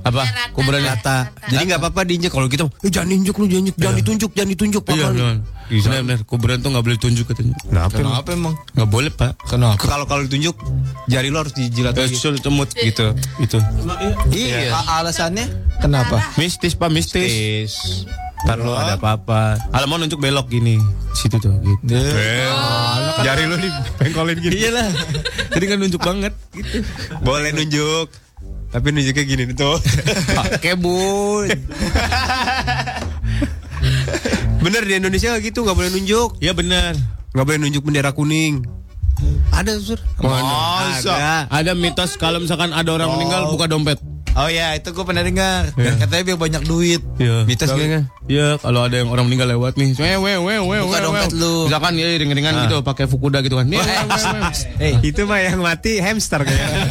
Apa? 0.00 0.22
Rata, 0.22 0.42
Kuburan 0.52 0.80
rata. 0.80 1.16
rata. 1.26 1.48
Jadi 1.48 1.62
nggak 1.64 1.80
apa-apa 1.80 2.00
diinjek 2.02 2.28
kalau 2.28 2.46
kita, 2.46 2.68
eh, 2.68 2.88
jangan 2.88 3.10
injek 3.10 3.34
lu, 3.34 3.44
jangan, 3.44 3.72
jangan 3.72 3.96
ditunjuk, 3.96 4.30
jangan 4.32 4.50
ditunjuk. 4.50 4.82
Iya, 4.82 4.90
Pak. 4.90 4.96
benar. 5.10 5.36
Benar, 5.64 6.00
benar. 6.04 6.20
Kuburan 6.24 6.56
tuh 6.58 6.70
nggak 6.70 6.84
boleh 6.84 6.98
tunjuk 6.98 7.24
katanya. 7.24 7.54
Kenapa? 7.58 7.94
emang? 7.94 8.12
Kenapa 8.12 8.28
emang? 8.30 8.54
Nggak 8.70 8.88
boleh 8.90 9.10
pak. 9.10 9.32
Kenapa? 9.42 9.80
Kalau 9.80 10.04
kalau 10.04 10.22
ditunjuk, 10.22 10.54
jari 11.06 11.28
lu 11.28 11.38
harus 11.38 11.52
dijilat 11.52 11.92
Eh, 11.94 12.04
lagi. 12.04 12.14
sul 12.14 12.36
cemut 12.36 12.68
gitu. 12.70 13.16
Itu. 13.38 13.56
Iya. 14.28 14.72
A- 14.72 15.00
Alasannya 15.00 15.48
kenapa? 15.78 16.20
Mistis 16.36 16.72
pak, 16.72 16.88
mistis. 16.88 17.24
Tis. 17.24 17.74
Ntar 18.44 18.60
lu 18.60 18.70
ada 18.70 18.94
apa-apa. 18.94 19.56
Kalau 19.56 19.86
mau 19.86 19.96
nunjuk 19.96 20.20
belok 20.20 20.52
gini, 20.52 20.76
situ 21.14 21.40
tuh. 21.40 21.56
Gitu. 21.56 21.96
Jari 23.24 23.48
lu 23.48 23.56
dipengkolin 23.56 24.36
gini. 24.36 24.52
Iyalah. 24.60 24.88
Jadi 25.48 25.64
kan 25.64 25.76
nunjuk 25.80 26.02
banget. 26.02 26.32
Gitu. 26.52 26.84
Boleh 27.20 27.56
nunjuk. 27.56 28.12
Tapi 28.74 28.90
nunjuknya 28.90 29.22
gini 29.22 29.42
nih 29.46 29.54
tuh. 29.54 29.78
Pakai 30.34 30.74
bun. 30.74 31.46
Bener 34.58 34.82
di 34.82 34.98
Indonesia 34.98 35.38
gitu, 35.38 35.62
nggak 35.62 35.78
boleh 35.78 35.90
nunjuk. 35.94 36.42
Ya 36.42 36.50
benar. 36.50 36.98
Nggak 37.30 37.44
boleh 37.46 37.58
nunjuk 37.62 37.86
bendera 37.86 38.10
kuning. 38.10 38.66
Ada, 39.54 39.78
Sur. 39.78 40.02
Masa? 40.18 41.14
Ada. 41.14 41.34
Ada 41.54 41.72
mitos 41.78 42.18
kalau 42.18 42.42
misalkan 42.42 42.74
ada 42.74 42.90
orang 42.90 43.14
meninggal 43.14 43.46
buka 43.54 43.70
dompet. 43.70 44.02
Oh 44.34 44.50
ya, 44.50 44.74
itu 44.74 44.90
gue 44.90 45.04
pernah 45.06 45.22
dengar. 45.22 45.70
Katanya 45.78 46.22
biar 46.26 46.38
banyak 46.38 46.62
duit. 46.66 46.98
Iya. 47.22 47.46
Mitos 47.46 47.70
kayaknya. 47.70 48.10
Iya, 48.26 48.58
kalau 48.58 48.82
ada 48.82 48.98
yang 48.98 49.06
orang 49.14 49.30
meninggal 49.30 49.46
lewat 49.54 49.78
nih, 49.78 49.94
we 49.94 50.10
we 50.18 50.32
we 50.42 50.54
we 50.58 50.76
Buka 50.82 50.98
dompet 51.06 51.30
lu. 51.38 51.70
Misalkan 51.70 51.94
ya 51.94 52.06
ring-ringan 52.18 52.54
gitu 52.66 52.82
pakai 52.82 53.06
fukuda 53.06 53.38
gitu 53.46 53.54
kan. 53.62 53.70
We. 53.70 53.78
Eh, 54.82 54.94
itu 55.06 55.22
mah 55.22 55.38
yang 55.38 55.62
mati 55.62 56.02
hamster 56.02 56.42
kayaknya. 56.42 56.66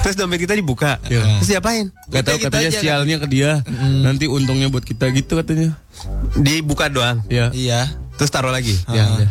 Terus 0.00 0.16
dompet 0.16 0.40
kita 0.48 0.56
dibuka. 0.56 0.96
Iya. 1.12 1.44
Terus 1.44 1.48
diapain? 1.52 1.92
Gak 2.08 2.24
tahu 2.24 2.36
Kita 2.40 2.48
katanya 2.48 2.70
aja, 2.72 2.80
sialnya 2.80 3.16
ke 3.20 3.26
dia. 3.28 3.60
Nanti 4.00 4.24
untungnya 4.24 4.72
buat 4.72 4.88
kita 4.88 5.12
gitu 5.12 5.36
katanya. 5.36 5.76
Dibuka 6.40 6.88
doang. 6.88 7.20
Iya. 7.28 7.52
Iya. 7.52 7.92
Terus 8.16 8.32
taruh 8.32 8.48
lagi. 8.52 8.72
Ya, 8.88 9.04
udah. 9.04 9.30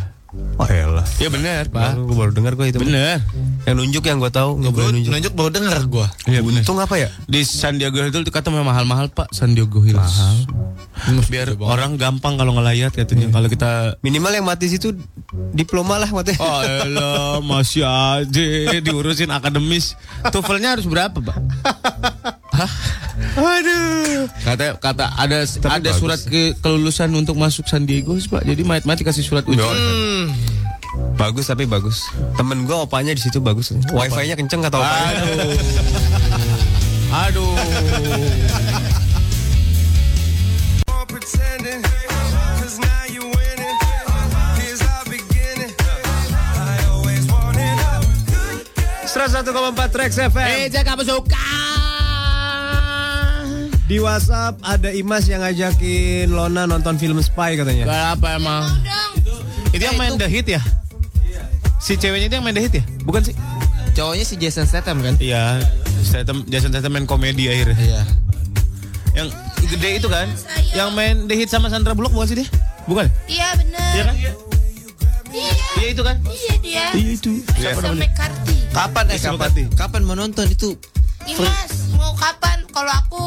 Oh 0.61 0.67
elah. 0.69 1.05
Ya 1.17 1.33
bener, 1.33 1.73
Pak. 1.73 1.97
Gue 1.97 2.13
baru 2.13 2.29
dengar 2.29 2.53
gue 2.53 2.69
itu. 2.69 2.77
Bener. 2.77 3.17
Yang 3.65 3.75
nunjuk 3.81 4.03
yang 4.05 4.21
gue 4.21 4.29
tahu 4.29 4.61
nggak 4.61 4.73
boleh 4.77 4.89
nunjuk. 4.93 5.11
nunjuk 5.11 5.33
baru 5.33 5.49
denger 5.49 5.77
gue. 5.89 6.07
Iya, 6.29 6.39
Untung 6.45 6.77
apa 6.77 6.95
ya? 7.01 7.09
Di 7.25 7.41
San 7.41 7.81
Diego 7.81 7.97
Hills 7.97 8.13
itu 8.13 8.29
kata 8.29 8.53
memang 8.53 8.69
mahal-mahal, 8.69 9.09
Pak. 9.09 9.33
San 9.33 9.57
Diego 9.57 9.81
Hills. 9.81 9.97
Mahal. 9.97 10.37
Biar 11.31 11.57
orang 11.57 11.97
gampang 11.97 12.37
kalau 12.37 12.53
ngelayat 12.59 12.93
katanya. 12.93 13.31
Kalau 13.33 13.47
kita 13.49 13.97
Minimal 14.05 14.31
yang 14.35 14.45
mati 14.45 14.69
situ 14.69 14.93
diploma 15.55 15.97
lah 15.97 16.09
mati. 16.13 16.35
Oh 16.37 16.61
elah, 16.61 17.39
masih 17.41 17.87
aja 17.87 18.79
diurusin 18.83 19.31
akademis. 19.33 19.97
Tuvelnya 20.29 20.77
harus 20.77 20.85
berapa, 20.85 21.17
Pak? 21.17 21.37
Hah? 22.53 22.71
Aduh. 23.39 24.27
Kata 24.43 24.75
kata 24.79 25.05
ada 25.15 25.43
ada 25.47 25.79
bagus. 25.79 25.99
surat 25.99 26.19
ke 26.23 26.55
kelulusan 26.59 27.11
untuk 27.15 27.39
masuk 27.39 27.67
San 27.67 27.87
Diego, 27.87 28.15
Pak. 28.19 28.43
Jadi 28.43 28.61
mat-mat 28.67 28.99
dikasih 28.99 29.23
surat 29.23 29.47
ujian. 29.47 29.63
Bagus 31.15 31.45
tapi 31.51 31.69
bagus. 31.69 32.09
Temen 32.39 32.65
gue 32.65 32.75
opanya 32.75 33.13
di 33.13 33.21
situ 33.21 33.39
bagus. 33.43 33.71
Wifi-nya 33.91 34.35
kenceng 34.39 34.63
kata 34.65 34.79
opanya. 34.79 35.21
Aduh. 37.27 37.53
pretending. 41.09 41.81
Cause 42.61 42.77
now 42.77 43.03
you 43.09 43.25
winning. 43.25 43.77
Here's 44.61 44.81
our 44.85 45.05
beginning. 45.09 45.73
I 46.53 46.77
always 46.93 47.25
wanted 47.25 47.77
a 47.81 47.97
good 48.29 48.61
girl. 48.69 49.73
101,4 49.73 49.93
Trax 49.93 50.11
FM. 50.21 50.69
Meja 50.69 50.81
kamu 50.85 51.03
suka. 51.03 51.45
Di 53.89 53.97
WhatsApp 53.97 54.61
ada 54.61 54.93
Imas 54.93 55.25
yang 55.25 55.41
ngajakin 55.41 56.29
Lona 56.29 56.69
nonton 56.69 57.01
film 57.01 57.17
Spy 57.25 57.57
katanya. 57.57 57.89
Kenapa 57.89 58.37
emang? 58.37 58.69
Itu 59.17 59.33
yang 59.73 59.97
main 59.97 60.17
The 60.17 60.27
Hit 60.27 60.47
ya? 60.49 60.61
Si 61.79 61.95
ceweknya 61.95 62.27
itu 62.27 62.35
yang 62.37 62.45
main 62.45 62.55
The 62.57 62.63
Hit 62.65 62.73
ya? 62.79 62.83
Bukan 63.05 63.21
sih? 63.23 63.35
Cowoknya 63.95 64.25
si 64.25 64.35
Jason 64.39 64.65
Statham 64.65 65.01
kan? 65.03 65.15
Iya, 65.19 65.59
Statham, 66.03 66.45
Jason 66.47 66.71
Statham 66.71 66.91
main 66.95 67.05
komedi 67.09 67.51
akhirnya. 67.51 67.77
Iya. 67.77 68.01
Yang 69.15 69.27
gede 69.69 69.89
itu 69.99 70.07
kan? 70.07 70.27
Yang 70.71 70.89
main 70.93 71.15
The 71.27 71.35
Hit 71.35 71.49
sama 71.51 71.67
Sandra 71.67 71.93
Bullock 71.97 72.13
bukan 72.13 72.27
sih 72.29 72.37
dia? 72.43 72.47
Bukan? 72.87 73.05
Iya 73.27 73.47
bener. 73.57 73.91
Iya 73.93 74.03
kan? 74.05 74.15
Iya. 74.15 74.31
Iya 75.79 75.87
itu 75.93 76.01
kan? 76.01 76.15
Iya 76.25 76.53
dia. 76.61 76.85
Iya 76.97 77.09
itu. 77.17 77.31
Sama 77.57 77.93
McCarthy. 77.93 78.57
Kapan 78.69 79.05
eh 79.09 79.19
kapan? 79.19 79.49
Kapan 79.73 80.01
mau 80.05 80.15
nonton 80.17 80.45
itu? 80.49 80.77
Imas, 81.25 81.93
mau 81.93 82.13
kapan? 82.17 82.65
Kalau 82.69 82.93
aku 82.93 83.23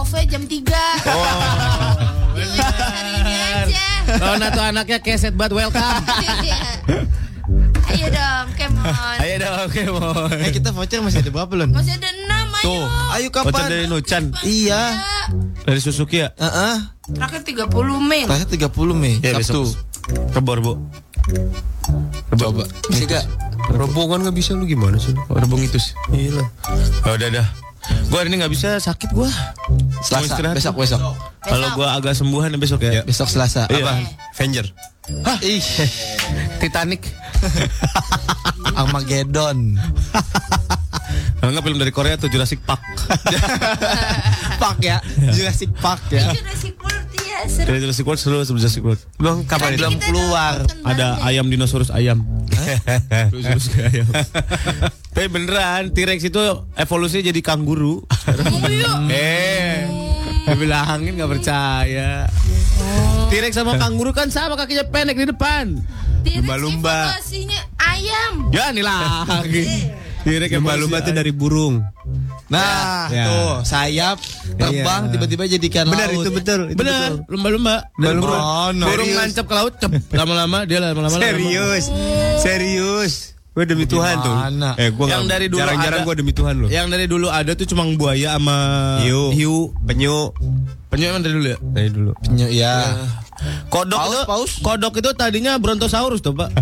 OV 0.00 0.12
jam 0.26 0.42
3. 0.46 0.70
Oh. 1.10 2.23
Iya. 2.34 3.86
Lona 4.20 4.46
tuh 4.50 4.64
anaknya 4.64 4.98
keset 5.00 5.34
banget 5.34 5.52
welcome. 5.56 5.82
Iya. 6.42 6.58
Ayo 7.84 8.08
dong, 8.10 8.46
come 8.56 8.76
on. 8.80 9.16
Ayo 9.20 9.34
dong, 9.38 9.56
oke 9.64 9.82
mon. 9.88 10.32
Eh 10.34 10.50
kita 10.50 10.70
voucher 10.70 10.98
masih 10.98 11.20
ada 11.20 11.30
berapa 11.30 11.52
Lon? 11.54 11.70
Masih 11.70 11.94
ada 11.94 12.10
6, 12.10 12.26
ayo. 12.58 12.64
Tuh. 12.64 12.84
Ayo 13.14 13.28
Voucher 13.30 13.52
kapan? 13.52 13.70
dari 13.70 13.86
Nuchan, 13.86 14.22
Iya. 14.42 14.82
dari 15.62 15.78
Suzuki 15.78 16.20
ya? 16.20 16.32
Heeh. 16.34 16.74
Terakhir 17.12 17.40
30 17.44 17.70
Mei. 18.00 18.24
Terakhir 18.24 18.48
30 18.50 18.94
Mei. 18.94 19.14
Ya 19.20 19.36
Sabtu. 19.36 19.38
besok. 19.38 19.66
Rebor 20.32 20.58
bu. 20.60 20.72
Coba. 22.34 22.64
Bisa 22.90 23.04
gak? 23.06 23.24
Rombongan 23.70 24.28
nggak 24.28 24.36
bisa 24.36 24.52
lu 24.52 24.68
gimana 24.68 25.00
sih? 25.00 25.16
Oh, 25.30 25.38
rebung 25.38 25.60
itu 25.60 25.80
sih. 25.80 25.94
Iya 26.12 26.40
lah. 26.42 26.46
Oh, 27.06 27.14
udah 27.16 27.28
dah. 27.32 27.46
Gua 28.08 28.18
hari 28.22 28.28
ini 28.32 28.36
nggak 28.40 28.52
bisa 28.52 28.78
sakit 28.78 29.10
gua. 29.12 29.28
Mau 29.28 30.00
Selasa. 30.04 30.26
istirahat. 30.28 30.56
Besok 30.56 30.74
besok. 30.80 31.00
Kalau 31.44 31.68
gua 31.76 31.98
agak 31.98 32.14
sembuhan 32.16 32.54
besok 32.56 32.80
ya. 32.84 33.02
Besok 33.04 33.28
Selasa. 33.28 33.66
Iya. 33.68 33.84
Apa? 33.84 33.92
Avenger. 34.36 34.66
Hah? 35.04 35.38
Ih. 35.44 35.60
Titanic. 36.60 37.04
Armageddon. 38.80 39.76
Kalau 41.40 41.50
nggak 41.52 41.64
film 41.68 41.76
dari 41.76 41.92
Korea 41.92 42.16
tuh 42.16 42.32
Jurassic 42.32 42.64
Park. 42.64 42.80
Park 44.56 44.80
ya. 44.80 44.96
Jurassic 45.28 45.68
Park 45.76 46.00
ya. 46.08 46.32
Jurassic 46.32 46.72
World 46.80 47.08
ya, 47.20 47.38
seru. 47.44 47.66
Dari 47.68 47.78
Jurassic 47.84 48.04
World 48.08 48.20
seru 48.20 48.38
sebelum 48.40 48.60
Jurassic 48.64 48.80
World. 48.80 49.00
Bang, 49.20 49.44
kapan 49.44 49.76
itu? 49.76 49.84
Belum 49.84 49.96
keluar. 50.00 50.64
Ada 50.88 51.20
bareng 51.20 51.28
ayam 51.28 51.44
dinosaurus 51.52 51.92
ayam. 51.92 52.24
Dinosaurus 53.28 53.76
ayam. 53.76 54.08
Tapi 55.12 55.26
beneran 55.28 55.92
T-Rex 55.92 56.32
itu 56.32 56.40
evolusinya 56.80 57.28
jadi 57.28 57.40
kanguru. 57.44 58.00
eh, 59.12 59.84
bilangin 60.52 61.16
nggak 61.16 61.30
percaya. 61.30 62.28
T-Rex 63.32 63.56
sama 63.56 63.80
kanguru 63.80 64.12
kan 64.12 64.28
sama 64.28 64.54
kakinya 64.54 64.84
pendek 64.84 65.16
di 65.16 65.26
depan. 65.26 65.80
Lumba-lumba. 66.24 67.16
ayam. 67.80 68.52
Ya 68.52 68.68
nih 68.68 68.84
lagi. 68.84 69.64
T-Rex 70.24 70.50
Lumba-lumba 70.56 71.00
tuh 71.00 71.12
dari 71.12 71.32
burung. 71.32 71.80
Nah, 72.44 73.08
Ya. 73.08 73.24
tuh 73.24 73.52
sayap 73.64 74.20
terbang 74.56 75.08
Iya. 75.08 75.12
tiba-tiba 75.16 75.42
jadi 75.48 75.66
ikan 75.72 75.88
Benar 75.88 76.12
laut. 76.12 76.22
itu 76.22 76.30
betul. 76.30 76.60
Itu 76.68 76.76
Bener, 76.76 77.00
betul. 77.10 77.16
lumba-lumba. 77.32 77.74
Burung, 77.96 78.24
Oh, 78.24 78.68
no. 78.70 78.84
burung 78.84 79.10
nancap 79.10 79.44
ke 79.48 79.54
laut, 79.56 79.72
cep. 79.80 79.90
Lama-lama 80.12 80.68
dia 80.68 80.78
lama-lama. 80.78 81.16
Serius. 81.16 81.88
Serius. 82.38 83.33
Gue 83.54 83.64
demi 83.64 83.86
Tuhan 83.86 84.18
tuh. 84.18 84.34
Gimana? 84.34 84.74
Eh, 84.74 84.90
gue 84.90 85.06
Yang 85.06 85.24
dari 85.30 85.46
dulu 85.46 85.62
jarang-jarang 85.62 86.00
ada- 86.02 86.08
gue 86.10 86.14
demi 86.18 86.32
Tuhan 86.34 86.54
loh. 86.58 86.68
Yang 86.68 86.86
dari 86.90 87.06
dulu 87.06 87.26
ada 87.30 87.54
tuh 87.54 87.66
cuma 87.70 87.86
buaya 87.94 88.34
sama 88.34 88.56
Hiu. 88.98 89.30
hiu. 89.30 89.58
Penyu. 89.80 90.34
Penyu 90.90 91.04
emang 91.08 91.22
dari 91.22 91.34
dulu 91.34 91.46
ya? 91.46 91.58
Dari 91.62 91.88
dulu. 91.88 92.10
Penyu 92.18 92.50
ya. 92.50 92.74
Kodok 93.66 93.98
Paus, 93.98 94.10
itu, 94.10 94.22
paus. 94.24 94.52
kodok 94.58 94.94
itu 94.96 95.10
tadinya 95.12 95.54
brontosaurus 95.56 96.18
tuh 96.18 96.32
pak. 96.32 96.54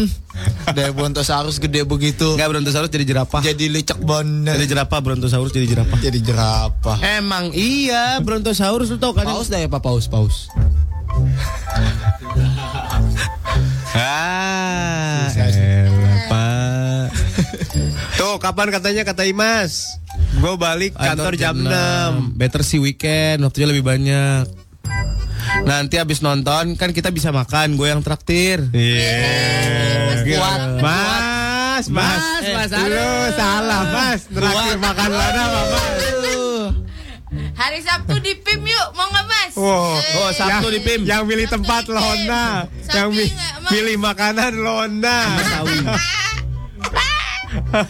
Dari 0.76 0.90
brontosaurus 0.90 1.56
gede 1.58 1.84
begitu. 1.84 2.34
Enggak 2.34 2.48
brontosaurus 2.50 2.88
jadi 2.88 3.04
jerapah. 3.06 3.40
Jadi 3.40 3.68
licek 3.68 4.00
bener. 4.00 4.56
Jadi 4.56 4.66
jerapah 4.68 4.98
brontosaurus 4.98 5.48
jadi 5.50 5.68
jerapah. 5.68 5.96
Jadi 5.96 6.18
jerapah. 6.18 6.96
Emang 7.04 7.52
iya 7.52 8.18
brontosaurus 8.18 8.88
lu 8.88 8.96
tau 8.96 9.12
kan? 9.12 9.24
Paus 9.24 9.46
dah 9.46 9.60
ya 9.60 9.68
Pak 9.68 9.80
Paus, 9.80 10.08
Paus. 10.08 10.48
Ah. 13.90 15.26
Tuh, 18.18 18.36
kapan 18.36 18.68
katanya 18.68 19.06
kata 19.06 19.22
Imas? 19.24 19.86
Gue 20.36 20.58
balik 20.58 20.92
kantor 20.92 21.38
jam 21.38 21.54
6. 21.54 22.34
Better 22.34 22.66
sih 22.66 22.82
weekend, 22.82 23.46
waktunya 23.46 23.70
lebih 23.70 23.86
banyak. 23.86 24.44
Nanti 25.62 25.96
habis 25.96 26.18
nonton 26.18 26.74
kan 26.74 26.90
kita 26.90 27.08
bisa 27.08 27.30
makan, 27.30 27.78
gue 27.78 27.86
yang 27.86 28.02
traktir. 28.02 28.58
Iya. 28.74 30.26
Kuat. 30.28 30.60
Mas, 30.82 31.86
mas, 31.88 32.18
Mas, 32.18 32.42
Eh, 32.42 32.52
mas, 32.52 32.70
lu 32.74 33.08
salah, 33.32 33.82
mas. 33.86 34.20
Terakhir 34.26 34.76
makan 34.76 35.10
lada 35.10 35.42
apa, 35.46 35.60
mas? 35.70 35.96
Hari 37.54 37.80
Sabtu 37.82 38.18
di 38.18 38.34
PIM 38.34 38.66
yuk, 38.66 38.88
mau 38.94 39.06
nggak 39.08 39.26
mas? 39.26 39.52
Wow. 39.54 39.94
Eh, 39.94 40.18
Oh, 40.18 40.30
Sabtu 40.30 40.66
di 40.70 40.80
PIM. 40.80 41.06
Yang 41.06 41.22
milih 41.22 41.46
Sabtu 41.46 41.54
tempat. 41.58 41.82
Lona, 41.86 42.46
Sabtu 42.82 42.94
yang 42.94 43.10
Mas? 43.14 43.70
milih 43.70 43.96
makanan 43.96 44.52
Lona. 44.58 45.18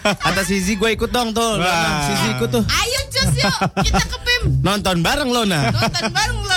Kata 0.03 0.43
Sizi 0.45 0.75
gue 0.81 0.97
ikut 0.97 1.11
dong 1.13 1.37
tuh. 1.37 1.61
Sizi 2.09 2.27
ikut 2.35 2.49
tuh. 2.49 2.65
Ayo 2.65 3.01
cus 3.13 3.33
yuk, 3.37 3.57
kita 3.85 4.05
ke 4.05 4.19
PIM. 4.25 4.43
Nonton 4.65 5.05
bareng 5.05 5.31
Lona. 5.31 5.69
Nonton 5.73 6.05
bareng. 6.13 6.48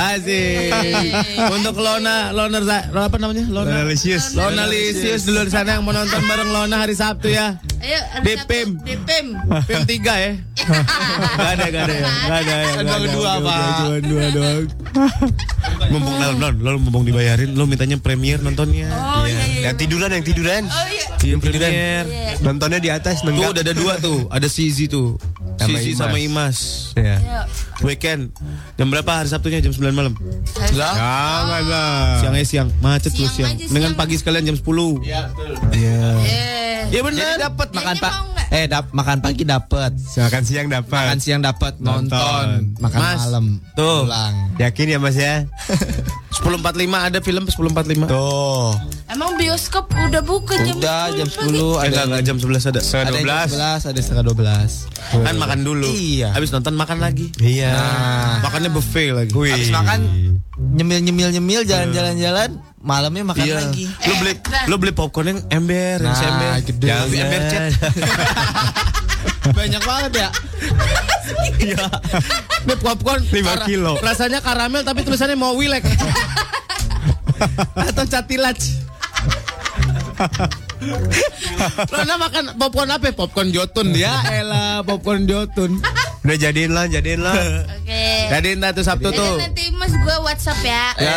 Asik. 0.00 0.72
Untuk 1.56 1.76
Lona, 1.76 2.32
Lona, 2.32 2.58
Za- 2.64 2.88
apa 2.88 3.16
namanya? 3.20 3.44
Lona. 3.52 3.84
Lisius. 3.84 4.32
Lona 4.32 4.64
Lisius 4.64 5.28
dulu 5.28 5.44
di 5.44 5.52
sana 5.52 5.76
yang 5.76 5.84
mau 5.84 5.92
nonton 5.92 6.24
bareng 6.24 6.48
Lona 6.48 6.80
hari 6.80 6.96
Sabtu 6.96 7.28
ya. 7.28 7.60
Ayo, 7.80 8.00
hari 8.08 8.24
Di 8.24 8.32
Sabtu, 8.34 8.48
PIM. 8.48 8.68
Di 8.80 8.94
PIM. 8.96 9.26
Film 9.68 9.82
tiga 9.84 10.14
ya. 10.16 10.32
Gak 11.40 11.50
ada, 11.56 11.64
gak 11.68 11.82
ada 11.84 11.94
ya. 11.94 12.08
Gak 12.26 12.38
ada 12.38 12.54
ya. 12.54 12.68
Kan 12.70 12.80
gak 12.80 12.84
baru 12.86 13.00
ada. 13.00 13.12
dua, 13.12 13.30
Oke, 13.30 13.36
oke, 13.36 13.44
Pak. 13.44 13.60
Cuma 13.80 13.98
dua 14.00 14.24
doang. 14.30 14.64
mumpung 15.90 16.16
non, 16.16 16.34
non, 16.36 16.54
lo 16.60 16.70
mumpung 16.78 17.04
dibayarin, 17.04 17.50
lo 17.52 17.64
mintanya 17.64 17.96
premier 17.96 18.38
nontonnya. 18.38 18.88
Oh 18.90 19.24
iya 19.24 19.42
iya. 19.48 19.60
Yang 19.70 19.76
tiduran, 19.86 20.10
yang 20.12 20.24
tiduran. 20.24 20.62
Oh 20.64 20.86
iya. 20.86 21.06
Iya, 21.20 21.36
premier. 21.36 22.04
Nontonnya 22.40 22.78
di 22.78 22.88
atas, 22.88 23.20
Tuh 23.20 23.32
udah 23.32 23.60
ada 23.60 23.74
dua 23.74 23.96
tuh, 23.98 24.28
ada 24.28 24.46
Sizi 24.46 24.86
tuh. 24.86 25.16
Sama 25.56 25.76
Sizi 25.76 25.92
Imas. 25.92 25.98
sama 25.98 26.16
Imas. 26.18 26.58
Ya. 26.96 27.16
Weekend. 27.82 28.30
Jam 28.74 28.86
berapa 28.86 29.08
hari 29.10 29.26
Sabtunya? 29.26 29.58
Jam 29.58 29.70
9 29.70 29.90
malam. 29.90 30.12
Lah. 30.72 30.94
Jangan 30.94 31.62
lah. 31.64 32.00
Siangnya 32.18 32.44
siang, 32.44 32.68
macet 32.78 33.10
tuh 33.10 33.24
Siang 33.24 33.32
siang. 33.32 33.50
aja, 33.54 33.64
Dengan 33.66 33.92
siang. 33.92 33.98
pagi 33.98 34.14
sekalian 34.14 34.44
jam 34.46 34.56
10. 34.56 35.00
Iya. 35.00 35.22
Eh. 35.72 36.08
Iya 36.90 36.90
Jadi 36.90 37.04
benar. 37.04 37.36
dapat 37.40 37.68
makan 37.70 37.94
pak. 37.96 38.12
Eh 38.50 38.66
dap 38.66 38.90
makan 38.90 39.18
pagi 39.20 39.44
dapat. 39.44 39.94
Makan 39.94 40.42
siang 40.42 40.66
dapat. 40.66 40.90
Makan 40.90 41.18
siang 41.18 41.38
dapat 41.38 41.78
Nonton. 41.78 42.10
nonton. 42.10 42.46
Makan 42.82 42.98
Mas, 42.98 43.20
malam. 43.22 43.44
tuh. 43.72 44.04
Pulang. 44.04 44.34
Yakin 44.58 44.86
ya 44.88 44.98
mas 44.98 45.14
ya? 45.14 45.34
10.45 46.40 46.56
ada 47.02 47.18
film 47.20 47.42
10.45. 47.44 48.08
Tuh. 48.08 48.72
Emang 49.06 49.34
bioskop 49.34 49.90
udah 49.90 50.22
buka 50.22 50.54
jam 50.56 50.78
Udah 50.78 51.10
10 51.10 51.18
jam 51.18 51.28
pagi? 51.28 51.50
10 51.52 51.60
Eh, 51.60 51.76
ada 51.84 52.00
enggak, 52.06 52.22
jam 52.22 52.36
11 52.38 52.62
ada. 52.64 52.80
Setengah 52.80 53.02
ada 53.02 53.10
yang 53.10 53.20
12. 53.20 53.28
jam 53.28 53.48
11, 53.50 53.82
ada 53.84 53.98
setengah 54.00 54.24
12. 54.24 54.70
Kan 55.20 55.34
makan 55.36 55.58
dulu. 55.60 55.88
Iya. 55.90 56.28
Habis 56.30 56.50
nonton 56.50 56.74
makan 56.74 56.98
lagi. 56.98 57.26
Iya. 57.36 57.70
Nah, 57.70 58.34
Makannya 58.40 58.70
buffet 58.70 59.10
lagi. 59.10 59.32
Wih. 59.32 59.50
habis 59.50 59.68
makan 59.68 60.00
nyemil 60.60 61.00
nyemil 61.02 61.28
nyemil 61.32 61.60
jalan-jalan 61.64 62.14
jalan 62.16 62.50
malamnya 62.78 63.24
makan 63.26 63.44
Iya. 63.44 63.56
lagi. 63.58 63.84
Lu 64.06 64.14
beli 64.16 64.32
lu 64.66 64.74
beli 64.76 64.92
popcorn 64.92 65.26
yang 65.28 65.40
ember, 65.50 65.98
yang 65.98 66.08
Nah, 66.08 66.24
ember. 66.24 66.52
gede. 66.62 66.86
Yang 66.86 67.08
ember 67.18 67.40
cat. 67.42 67.62
Banyak 69.50 69.82
banget 69.82 70.12
ya. 70.16 70.28
Iya. 71.60 71.84
Ini 72.62 72.74
popcorn 72.76 73.22
5 73.22 73.32
kara- 73.44 73.66
kilo. 73.66 73.92
Rasanya 73.98 74.40
karamel 74.40 74.82
tapi 74.82 75.02
tulisannya 75.02 75.34
mau 75.34 75.54
wilek. 75.54 75.84
Atau 77.74 78.04
catilaj. 78.06 78.58
Lona 81.86 82.14
makan 82.18 82.44
popcorn 82.56 82.90
apa? 82.90 83.12
Popcorn 83.12 83.48
jotun 83.50 83.92
ya, 83.92 84.12
elah 84.30 84.80
popcorn 84.80 85.24
jotun. 85.24 85.80
Udah 86.20 86.36
jadiin 86.36 86.72
lah, 86.72 86.84
jadiin 86.86 87.20
lah. 87.20 87.36
Oke. 87.80 88.04
Jadi 88.28 88.48
entar 88.52 88.72
tuh 88.72 88.84
Sabtu 88.84 89.08
Jadi 89.08 89.16
tuh. 89.16 89.34
nanti 89.38 89.64
mas 89.72 89.92
gue 89.92 90.16
WhatsApp 90.20 90.60
ya. 90.60 90.84
Ya, 90.96 91.16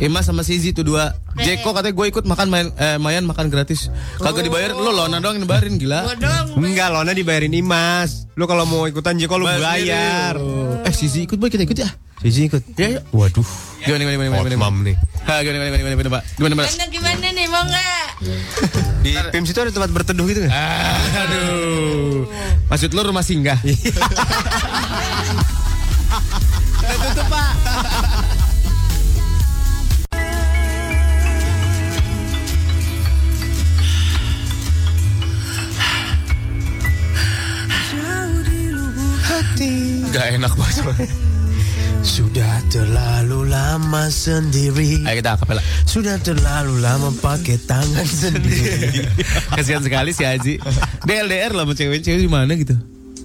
Imas 0.00 0.26
sama 0.26 0.42
Sizi 0.42 0.70
tuh 0.70 0.82
dua. 0.84 1.14
Jeko 1.36 1.76
katanya 1.76 1.92
gue 1.92 2.06
ikut 2.08 2.24
makan 2.24 2.46
main, 2.48 2.66
eh, 2.80 2.96
mayan 2.96 3.28
makan 3.28 3.52
gratis. 3.52 3.92
Kagak 4.16 4.48
dibayar, 4.48 4.72
lo 4.72 4.88
Lona 4.88 5.20
doang 5.20 5.36
yang 5.36 5.44
dibayarin 5.44 5.76
gila. 5.76 6.16
Enggak, 6.56 6.88
Lona 6.88 7.12
dibayarin 7.12 7.52
Imas. 7.52 8.24
Lu 8.36 8.48
kalau 8.48 8.64
mau 8.64 8.88
ikutan 8.88 9.20
Jeko 9.20 9.36
lu 9.36 9.44
Bayar. 9.44 10.36
Eh 10.84 10.94
Sizi 10.96 11.28
ikut 11.28 11.36
boy 11.36 11.52
kita 11.52 11.68
ikut 11.68 11.76
ya. 11.76 11.88
Sisi 12.24 12.48
ikut. 12.48 12.62
Ya, 12.80 12.96
ya. 12.96 13.00
Waduh. 13.12 13.44
Gimana 13.84 14.08
gimana 14.08 14.16
gimana 14.16 14.48
gimana. 14.48 14.56
Mam 14.56 14.76
nih. 14.82 14.96
Ha, 15.28 15.44
gimana 15.44 15.56
gimana 15.68 15.76
gimana 15.76 15.94
gimana 15.94 16.10
Pak? 16.16 16.22
Gimana 16.40 16.54
Pak? 16.56 16.66
Gimana 16.72 16.86
gimana 16.90 17.26
nih 17.36 17.46
mau 17.52 17.62
nggak? 17.68 18.08
Di 19.04 19.12
PIMS 19.30 19.50
itu 19.52 19.60
ada 19.60 19.70
tempat 19.70 19.90
berteduh 19.92 20.24
gitu 20.26 20.40
kan? 20.48 20.50
Aduh. 21.22 22.24
Maksud 22.72 22.90
lu 22.96 23.00
rumah 23.04 23.22
singgah? 23.22 23.60
Udah 26.86 26.98
tutup, 27.02 27.26
Pak. 27.28 27.50
Gak 40.06 40.26
enak 40.34 40.52
banget. 40.52 41.08
Sudah 42.02 42.62
terlalu 42.68 43.48
lama 43.48 44.06
sendiri. 44.06 45.02
Ayo 45.02 45.18
kita 45.18 45.34
kapela. 45.36 45.58
Sudah 45.82 46.16
terlalu 46.18 46.78
lama 46.78 47.10
pakai 47.14 47.56
tangan 47.58 48.04
sendiri. 48.22 49.08
Kasihan 49.50 49.80
sekali 49.80 50.12
si 50.12 50.22
Haji. 50.22 50.54
Dia 51.02 51.24
LDR 51.24 51.52
lah 51.52 51.64
sama 51.64 51.74
cewek-cewek 51.74 52.20
di 52.20 52.28
mana 52.28 52.52
gitu. 52.54 52.76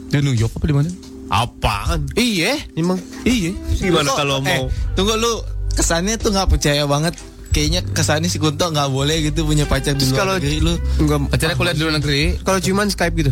Di 0.07 0.17
New 0.19 0.33
York 0.33 0.55
apa 0.55 0.65
di 0.65 0.73
mana? 0.73 0.89
Apaan? 1.27 2.09
Iya. 2.15 2.57
Emang 2.73 2.97
Iya. 3.21 3.51
gimana 3.73 4.09
kalau 4.11 4.39
Eh, 4.39 4.47
mau 4.49 4.63
tunggu 4.93 5.13
lu 5.15 5.33
kesannya 5.71 6.15
tuh 6.15 6.31
nggak 6.31 6.49
percaya 6.49 6.83
banget. 6.85 7.15
Kayaknya 7.51 7.83
kesannya 7.85 8.27
si 8.27 8.39
Kunto 8.39 8.63
nggak 8.65 8.87
boleh 8.87 9.19
gitu 9.21 9.43
punya 9.43 9.63
pacar 9.63 9.91
di 9.91 10.07
luar 10.07 10.15
kalau 10.17 10.33
negeri 10.39 10.57
lu. 10.57 10.73
enggak 10.97 11.19
Pacarnya 11.29 11.55
kuliah 11.55 11.75
di 11.75 11.81
luar 11.81 11.93
negeri. 11.93 12.39
kalau 12.39 12.57
cuman 12.57 12.87
Skype 12.87 13.15
gitu. 13.17 13.31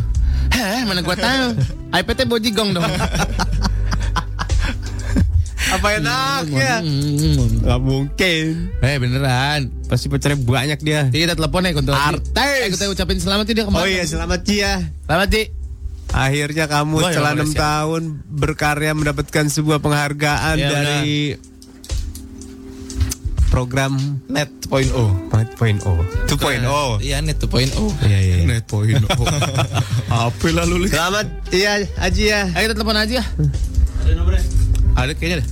Hah, 0.59 0.81
mana 0.83 0.99
gua 0.99 1.15
tahu. 1.15 1.47
iPad-nya 1.91 2.25
bojigong 2.25 2.69
dong. 2.71 2.83
Apa 5.69 5.87
enaknya? 5.95 6.81
Hmm. 6.81 7.61
Gak 7.61 7.79
mungkin. 7.79 8.45
Eh 8.81 8.97
beneran. 8.97 9.69
Pasti 9.85 10.09
pacarnya 10.09 10.35
banyak 10.35 10.79
dia. 10.81 11.05
Jadi 11.05 11.21
kita 11.23 11.35
telepon 11.37 11.61
ya 11.61 11.71
Kunto. 11.71 11.93
Artis. 11.93 12.33
Eh, 12.33 12.67
kita 12.73 12.89
ucapin 12.89 13.17
selamat 13.17 13.45
ya 13.45 13.53
dia 13.53 13.65
kemarin. 13.65 13.85
Oh 13.85 13.87
iya, 13.87 14.03
selamat 14.03 14.39
Cia. 14.43 14.73
Selamat 15.05 15.29
Ji. 15.29 15.43
Akhirnya 16.09 16.65
kamu 16.65 16.93
Wah, 16.97 17.13
setelah 17.13 17.31
ya, 17.31 17.37
6 17.37 17.45
Malaysia. 17.45 17.59
tahun 17.61 18.01
berkarya 18.25 18.91
mendapatkan 18.97 19.45
sebuah 19.47 19.77
penghargaan 19.77 20.55
Iya, 20.57 20.67
dari 20.67 21.37
program 23.49 23.97
Net 24.29 24.49
point 24.69 24.89
O. 24.93 25.09
4.0. 25.33 25.81
2.0. 26.29 27.01
Iya 27.01 27.17
net 27.25 27.41
2.0. 27.41 27.73
Iya, 28.05 28.19
iya. 28.21 28.35
Net 28.45 28.65
point. 28.69 29.01
Apa 30.09 30.47
lah 30.53 30.65
lu? 30.69 30.85
Selamat 30.85 31.25
iya 31.49 31.83
Aji 31.97 32.23
ya. 32.29 32.47
Ayo 32.53 32.69
kita 32.69 32.75
telepon 32.77 32.97
aja. 32.97 33.21
Ada 34.05 34.11
nomornya? 34.15 34.43
Ada 34.95 35.11
kayaknya 35.17 35.37
deh. 35.41 35.47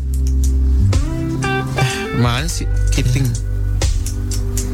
Eh, 1.78 1.92
Mana 2.22 2.48
sih? 2.48 2.70
Kiting. 2.94 3.26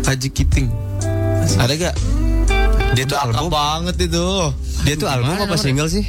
Haji 0.04 0.28
Kiting. 0.30 0.68
Ada 1.60 1.74
gak? 1.76 1.96
Dia 2.94 3.04
tuh 3.10 3.18
album. 3.18 3.50
banget 3.50 3.96
itu. 4.08 4.28
Dia 4.84 4.96
tuh 5.00 5.08
album 5.10 5.34
apa 5.40 5.56
single 5.58 5.90
sih? 5.90 6.04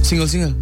Single-single. 0.00 0.54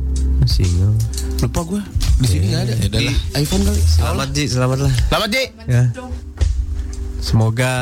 Single. 0.49 0.97
Lupa 1.45 1.61
gua. 1.63 1.83
Di 2.19 2.27
sini 2.27 2.45
nggak 2.51 2.62
ada. 2.62 2.75
Ya 2.75 2.87
udahlah. 2.89 3.16
IPhone 3.39 3.62
kali. 3.62 3.81
Selamat 3.81 4.29
Ji, 4.35 4.45
selamat 4.51 4.79
lah. 4.83 4.93
Selamat 5.07 5.29
Ji. 5.31 5.45
Ya. 5.66 5.83
Semoga 7.19 7.73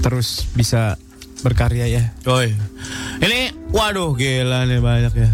terus 0.00 0.44
bisa 0.52 1.00
berkarya 1.40 1.88
ya. 1.88 2.02
Oi. 2.26 2.52
Ini 3.20 3.40
waduh 3.72 4.12
gila 4.12 4.64
nih 4.64 4.80
banyak 4.80 5.14
ya. 5.14 5.30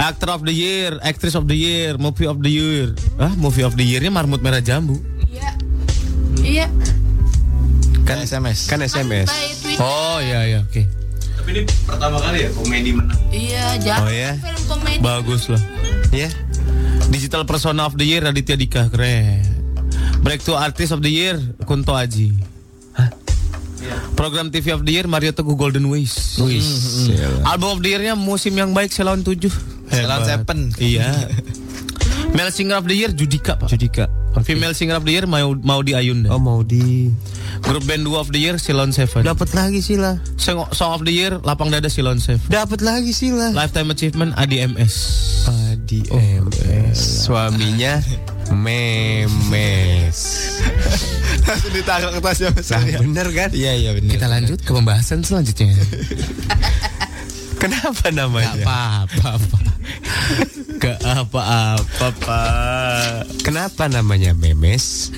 Actor 0.00 0.40
of 0.40 0.42
the 0.42 0.54
year, 0.54 0.96
actress 1.02 1.36
of 1.36 1.44
the 1.44 1.52
year, 1.52 2.00
movie 2.00 2.24
of 2.24 2.40
the 2.40 2.48
year. 2.48 2.96
Ah, 3.20 3.34
movie 3.36 3.60
of 3.60 3.76
the 3.76 3.84
year-nya 3.84 4.08
Marmut 4.08 4.40
Merah 4.40 4.64
Jambu. 4.64 4.96
Iya. 5.28 5.50
Iya. 6.40 6.66
Kan 8.08 8.24
SMS. 8.24 8.64
Kan 8.64 8.80
SMS. 8.80 9.28
Oh 9.76 10.16
iya 10.18 10.48
iya, 10.48 10.58
oke. 10.64 10.82
Iya, 13.30 13.64
jangan 13.82 14.06
Oh, 14.06 14.10
ya? 14.10 14.32
film 14.38 14.62
komedi. 14.64 14.98
Bagus 15.02 15.42
lah. 15.52 15.62
Iya. 16.10 16.30
Digital 17.10 17.42
Persona 17.44 17.84
of 17.86 17.98
the 17.98 18.06
Year 18.06 18.22
Raditya 18.22 18.56
Dika 18.56 18.86
keren. 18.90 19.42
Breakthrough 20.22 20.56
Artist 20.56 20.92
of 20.94 21.02
the 21.02 21.10
Year 21.10 21.36
Kunto 21.66 21.92
Aji. 21.92 22.32
Program 24.14 24.50
TV 24.52 24.70
of 24.72 24.84
the 24.84 24.92
Year 24.92 25.08
Mario 25.08 25.32
Teguh 25.32 25.56
Golden 25.56 25.88
Ways. 25.90 26.38
Album 27.44 27.68
of 27.74 27.80
the 27.82 27.90
Year-nya 27.90 28.14
musim 28.14 28.52
yang 28.54 28.70
baik 28.76 28.92
Selon 28.92 29.24
7. 29.24 29.50
Selon 29.90 30.20
Seven. 30.22 30.58
Iya. 30.78 31.08
Male 32.36 32.52
Singer 32.54 32.78
of 32.78 32.86
the 32.86 32.94
Year 32.94 33.10
Judika, 33.10 33.58
Pak. 33.58 33.66
Judika. 33.74 34.06
Female 34.46 34.70
Singer 34.78 34.94
of 34.94 35.02
the 35.02 35.10
Year 35.10 35.26
mau 35.26 35.50
Maudi 35.58 35.98
Ayunda. 35.98 36.30
Oh 36.30 36.38
mau 36.38 36.62
di 36.62 37.10
Grup 37.66 37.82
band 37.84 38.06
duo 38.06 38.22
of 38.22 38.30
the 38.30 38.38
year 38.38 38.56
Silon 38.62 38.94
Seven. 38.94 39.26
dapat 39.26 39.50
lagi 39.50 39.82
sila. 39.82 40.22
Song, 40.38 40.62
song 40.70 40.94
of 40.94 41.02
the 41.02 41.10
year 41.10 41.34
Lapang 41.42 41.74
Dada 41.74 41.90
Silon 41.90 42.22
Seven. 42.22 42.46
Dapat 42.46 42.80
lagi 42.86 43.10
sila. 43.10 43.50
Lifetime 43.50 43.90
Achievement 43.90 44.30
ADMS. 44.38 44.94
Adi 45.90 46.06
MS. 46.06 47.26
Suaminya 47.26 47.98
memes. 48.54 50.18
Langsung 51.42 51.74
ditaruh 51.74 52.14
ke 52.14 52.22
tasnya 52.22 52.54
Nah, 52.54 53.02
bener 53.02 53.26
kan? 53.34 53.50
Iya 53.50 53.72
iya 53.74 53.90
benar. 53.98 54.14
Kita 54.14 54.30
lanjut 54.30 54.62
ke 54.62 54.70
pembahasan 54.70 55.26
selanjutnya. 55.26 55.74
Kenapa 57.66 58.06
Gak 58.06 58.14
namanya? 58.14 58.54
apa-apa, 58.62 59.34
Pak. 59.42 59.64
Gak 60.78 60.98
apa-apa, 61.02 62.06
Pak. 62.22 63.42
Kenapa 63.42 63.90
namanya 63.90 64.30
memes? 64.30 65.10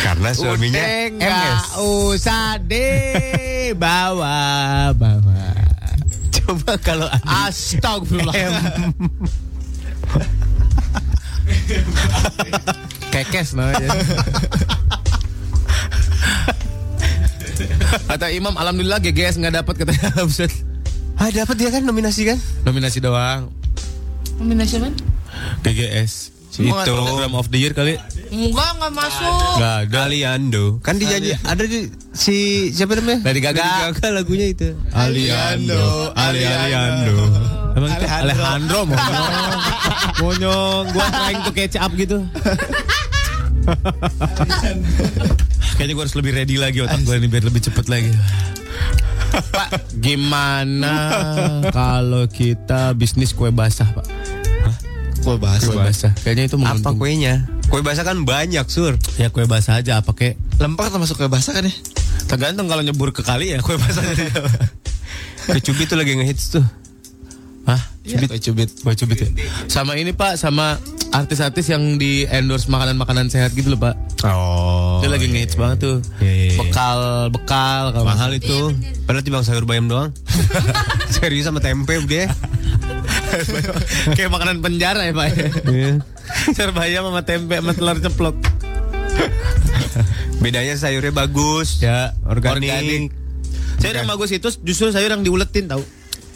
Karena 0.00 0.32
suaminya 0.32 0.80
MS. 0.80 1.20
Enggak 1.20 1.64
usah 1.84 2.56
deh 2.64 3.76
bawa 3.76 4.88
bawa. 4.96 5.52
Coba 6.32 6.80
kalau 6.80 7.12
Astagfirullah. 7.28 8.32
Kekes 13.10 13.54
namanya. 13.58 13.90
Kata 18.06 18.26
Imam, 18.30 18.54
alhamdulillah 18.54 19.02
GGS 19.02 19.38
nggak 19.42 19.54
dapat 19.62 19.74
katanya 19.82 20.10
Buset. 20.26 20.52
Ah 21.20 21.28
dapat 21.28 21.56
dia 21.58 21.68
kan 21.68 21.82
nominasi 21.84 22.24
kan? 22.24 22.38
Nominasi 22.64 22.98
doang. 23.02 23.50
Nominasi 24.40 24.80
apa? 24.80 24.88
GGS. 25.62 26.12
Itu 26.50 26.74
program 26.74 27.38
of 27.38 27.46
the 27.54 27.58
year 27.62 27.70
kali. 27.70 27.94
Enggak, 28.34 28.68
enggak 28.74 28.92
masuk. 28.94 29.34
Enggak 29.54 29.76
ada. 29.86 29.98
Aliando. 30.10 30.64
Kan 30.82 30.98
dinyanyi 30.98 31.38
ada 31.46 31.62
di 31.62 31.86
si 32.10 32.68
siapa 32.74 32.98
namanya? 32.98 33.22
Lady 33.22 33.40
Gaga. 33.42 33.62
Lady 33.62 33.78
Gaga 33.86 34.06
lagunya 34.10 34.46
itu. 34.50 34.68
Aliando, 34.90 36.10
Ali 36.18 36.42
Aliando. 36.42 37.16
Emang 37.70 37.90
itu 37.90 38.04
Alejandro 38.04 38.80
monyong. 38.90 39.30
Monyong, 40.18 40.84
gua 40.90 41.06
trying 41.08 41.42
to 41.42 41.52
catch 41.52 41.76
up 41.76 41.92
gitu. 41.94 42.18
Kayaknya 45.76 45.94
gua 45.94 46.04
harus 46.04 46.16
lebih 46.16 46.32
ready 46.34 46.56
lagi 46.56 46.80
otak 46.80 47.00
gua 47.02 47.16
ini 47.16 47.26
biar 47.26 47.44
lebih 47.44 47.62
cepet 47.62 47.86
lagi. 47.88 48.10
Pak, 49.30 49.94
gimana 49.96 50.94
kalau 51.70 52.26
kita 52.26 52.92
bisnis 52.92 53.30
kue 53.30 53.48
basah, 53.48 53.86
Pak? 53.86 54.06
Kue 55.22 55.38
basah. 55.38 55.70
Kue 55.70 55.78
basah. 55.78 56.12
Kayaknya 56.18 56.44
itu 56.48 56.56
Apa 56.58 56.64
menguntung. 56.74 56.96
kuenya? 56.98 57.34
Kue 57.70 57.80
basah 57.80 58.02
kan 58.02 58.26
banyak, 58.26 58.66
Sur. 58.66 58.98
Ya 59.14 59.30
kue 59.30 59.46
basah 59.46 59.78
aja 59.78 60.02
apa 60.02 60.10
kek? 60.10 60.34
Lempar 60.58 60.90
termasuk 60.90 61.14
kue 61.16 61.30
basah 61.30 61.54
kan 61.54 61.62
ya? 61.62 61.72
Tergantung 62.26 62.66
kalau 62.66 62.82
nyebur 62.82 63.14
ke 63.14 63.22
kali 63.22 63.54
ya 63.54 63.62
kue 63.62 63.78
basah. 63.78 64.02
Kue 65.40 65.56
cubit 65.58 65.88
tuh 65.88 65.96
lagi 65.96 66.14
ngehits 66.14 66.52
tuh. 66.52 66.62
Cubit. 68.00 68.28
Kue 68.32 68.40
cubit. 68.40 68.70
Kue 68.80 68.94
cubit 68.96 69.18
ya? 69.20 69.28
Sama 69.68 69.92
ini 70.00 70.16
Pak, 70.16 70.40
sama 70.40 70.80
artis-artis 71.12 71.68
yang 71.68 72.00
di 72.00 72.24
endorse 72.24 72.72
makanan-makanan 72.72 73.28
sehat 73.28 73.52
gitu 73.52 73.76
loh 73.76 73.80
Pak. 73.82 73.94
Oh. 74.24 75.04
Itu 75.04 75.12
lagi 75.12 75.28
iya, 75.28 75.32
ngehits 75.36 75.56
banget 75.60 75.78
tuh. 75.84 75.96
Iya, 76.24 76.32
iya, 76.32 76.46
iya. 76.48 76.58
Bekal, 76.64 76.98
bekal 77.28 77.82
kalau 77.92 78.06
Mahal 78.08 78.30
itu. 78.40 78.72
Padahal 79.04 79.24
timbang 79.24 79.44
sayur 79.44 79.68
bayam 79.68 79.92
doang. 79.92 80.16
Serius 81.14 81.44
sama 81.44 81.60
tempe 81.60 82.00
udah. 82.00 82.32
Kayak 84.16 84.30
makanan 84.32 84.64
penjara 84.64 85.04
ya, 85.04 85.12
Pak. 85.12 85.26
Iya. 85.68 85.92
Sayur 86.56 86.72
bayam 86.72 87.04
sama 87.12 87.20
tempe 87.28 87.60
sama 87.60 87.72
telur 87.76 87.98
ceplok. 88.00 88.36
Bedanya 90.40 90.72
sayurnya 90.80 91.12
bagus. 91.12 91.84
Ya, 91.84 92.16
organik. 92.24 92.72
organik. 92.72 93.02
Sayur 93.76 93.96
yang 93.96 94.08
bagus 94.08 94.32
itu 94.32 94.48
justru 94.64 94.88
sayur 94.88 95.12
yang 95.12 95.20
diuletin 95.20 95.68
tahu. 95.68 95.84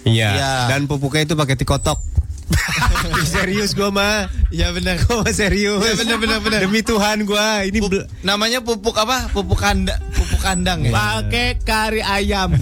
Iya. 0.04 0.28
Iya. 0.36 0.52
Dan 0.68 0.84
pupuknya 0.84 1.24
itu 1.24 1.34
pakai 1.34 1.56
tikotok. 1.56 1.98
serius 3.34 3.72
gua 3.72 3.88
mah. 3.90 4.28
Ya 4.52 4.70
benar. 4.70 5.00
Gua 5.04 5.24
mah 5.24 5.32
serius. 5.32 5.80
Ya, 5.80 5.96
bener, 5.96 6.16
bener, 6.20 6.38
bener. 6.44 6.60
Demi 6.64 6.80
Tuhan 6.84 7.24
gua. 7.24 7.64
Ini 7.64 7.78
Pup- 7.80 8.08
namanya 8.20 8.60
pupuk 8.60 8.94
apa? 8.96 9.32
Pupuk 9.32 9.58
kandang, 9.58 10.00
pupuk 10.12 10.40
kandang 10.40 10.84
ya. 10.84 10.92
Pakai 10.92 11.48
kari 11.64 12.00
ayam. 12.04 12.52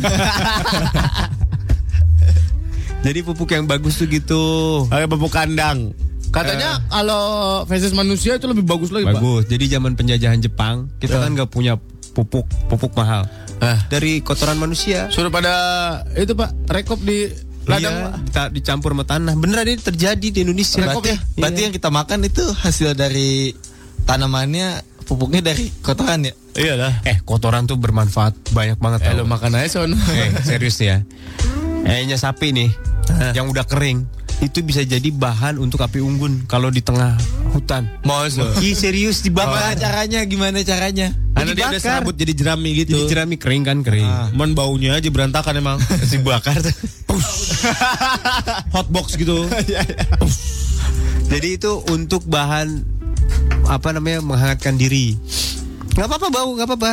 jadi 3.07 3.19
pupuk 3.27 3.51
yang 3.51 3.67
bagus 3.67 3.99
tuh 3.99 4.07
gitu. 4.07 4.45
Pakai 4.87 5.07
pupuk 5.11 5.33
kandang. 5.35 5.91
Katanya 6.33 6.81
kalau 6.89 7.61
feses 7.69 7.93
manusia 7.93 8.41
itu 8.41 8.49
lebih 8.49 8.65
bagus 8.65 8.89
lagi, 8.89 9.05
Pak. 9.05 9.21
Bagus. 9.21 9.45
Jadi 9.53 9.65
zaman 9.69 9.93
penjajahan 9.93 10.41
Jepang, 10.41 10.89
kita 10.97 11.21
kan 11.21 11.37
nggak 11.37 11.53
punya 11.53 11.77
pupuk 12.17 12.49
pupuk 12.73 12.93
mahal. 12.97 13.29
Ah. 13.63 13.79
Dari 13.87 14.19
kotoran 14.27 14.59
manusia. 14.59 15.07
Suruh 15.15 15.31
pada 15.31 15.55
itu, 16.19 16.35
Pak, 16.35 16.67
rekop 16.67 16.99
di 16.99 17.31
ladang, 17.63 18.19
Iya, 18.27 18.51
dicampur 18.51 18.91
sama 18.91 19.07
tanah. 19.07 19.39
Beneran 19.39 19.71
ini 19.71 19.79
terjadi 19.79 20.29
di 20.35 20.43
Indonesia. 20.43 20.83
Berarti, 20.83 21.15
berarti 21.39 21.61
yang 21.71 21.75
kita 21.75 21.89
makan 21.95 22.27
itu 22.27 22.43
hasil 22.43 22.99
dari 22.99 23.55
tanamannya, 24.03 24.83
pupuknya 25.07 25.47
dari 25.47 25.71
kotoran 25.79 26.27
ya. 26.27 26.35
Iya 26.59 26.75
lah. 26.75 26.93
Eh, 27.07 27.23
kotoran 27.23 27.71
tuh 27.71 27.79
bermanfaat 27.79 28.35
banyak 28.51 28.83
banget. 28.83 29.07
Eh, 29.07 29.15
lu 29.15 29.25
makan 29.31 29.57
aja 29.57 29.81
son. 29.81 29.95
Eh, 29.95 30.43
serius 30.43 30.83
ya. 30.83 31.07
Ehnya 31.87 32.19
sapi 32.19 32.51
nih, 32.51 32.71
yang 33.35 33.47
udah 33.51 33.67
kering, 33.67 34.07
itu 34.43 34.59
bisa 34.67 34.83
jadi 34.83 35.07
bahan 35.15 35.55
untuk 35.63 35.79
api 35.87 36.03
unggun 36.03 36.51
kalau 36.51 36.67
di 36.67 36.83
tengah 36.83 37.15
hutan. 37.55 37.87
Masa? 38.03 38.43
Ih, 38.59 38.75
serius 38.75 39.23
dibakar. 39.23 39.79
caranya? 39.79 40.27
Gimana 40.27 40.67
caranya? 40.67 41.15
Karena 41.33 41.55
dia 41.55 41.67
udah 41.71 41.81
serabut 41.81 42.15
jadi 42.19 42.35
jerami 42.35 42.83
gitu. 42.83 42.99
Jadi 42.99 43.07
jerami 43.07 43.35
kering 43.39 43.63
kan 43.63 43.79
kering. 43.87 44.35
Cuman 44.35 44.51
baunya 44.59 44.99
aja 44.99 45.09
berantakan 45.15 45.63
emang. 45.63 45.79
Dibakar 46.11 46.59
tuh. 46.59 46.75
Hotbox 48.75 49.15
gitu. 49.15 49.47
Jadi 51.33 51.49
itu 51.57 51.81
untuk 51.89 52.29
bahan 52.29 52.85
apa 53.65 53.89
namanya 53.95 54.21
menghangatkan 54.21 54.77
diri. 54.77 55.17
Nggak 55.97 56.09
apa-apa 56.11 56.29
bau, 56.29 56.51
nggak 56.53 56.69
apa-apa. 56.69 56.93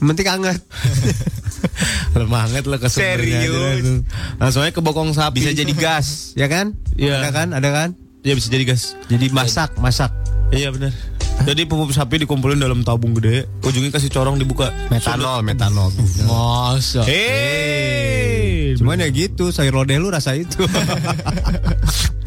Penting 0.00 0.28
hangat. 0.28 0.58
Lemah 2.18 2.44
banget 2.48 2.64
lah 2.66 2.78
kesumbernya. 2.80 3.40
Serius. 3.46 4.04
Langsung 4.40 4.60
aja 4.64 4.72
ke 4.72 4.82
bokong 4.82 5.12
sapi. 5.12 5.42
Bisa 5.42 5.52
jadi 5.54 5.72
gas, 5.76 6.32
ya 6.34 6.46
kan? 6.50 6.74
Iya. 6.96 7.22
Ada 7.24 7.30
kan? 7.30 7.48
Ada 7.54 7.68
kan? 7.70 7.88
Iya 8.20 8.36
bisa 8.36 8.48
jadi 8.52 8.64
gas. 8.68 8.94
Jadi 9.08 9.32
masak, 9.32 9.76
masak. 9.80 10.12
Iya 10.52 10.74
benar. 10.74 10.92
Jadi 11.40 11.64
pupuk 11.64 11.88
sapi 11.96 12.20
dikumpulin 12.20 12.60
dalam 12.60 12.84
tabung 12.84 13.16
gede, 13.16 13.48
ujungnya 13.64 13.88
kasih 13.88 14.12
corong 14.12 14.36
dibuka. 14.36 14.68
Metanol, 14.92 15.40
metanol. 15.40 15.88
Masa. 16.28 17.00
Hei, 17.08 18.76
Cuman 18.76 19.00
ya 19.00 19.08
gitu, 19.08 19.48
sayur 19.48 19.72
lodeh 19.72 19.96
lu 19.96 20.12
rasa 20.12 20.36
itu. 20.36 20.60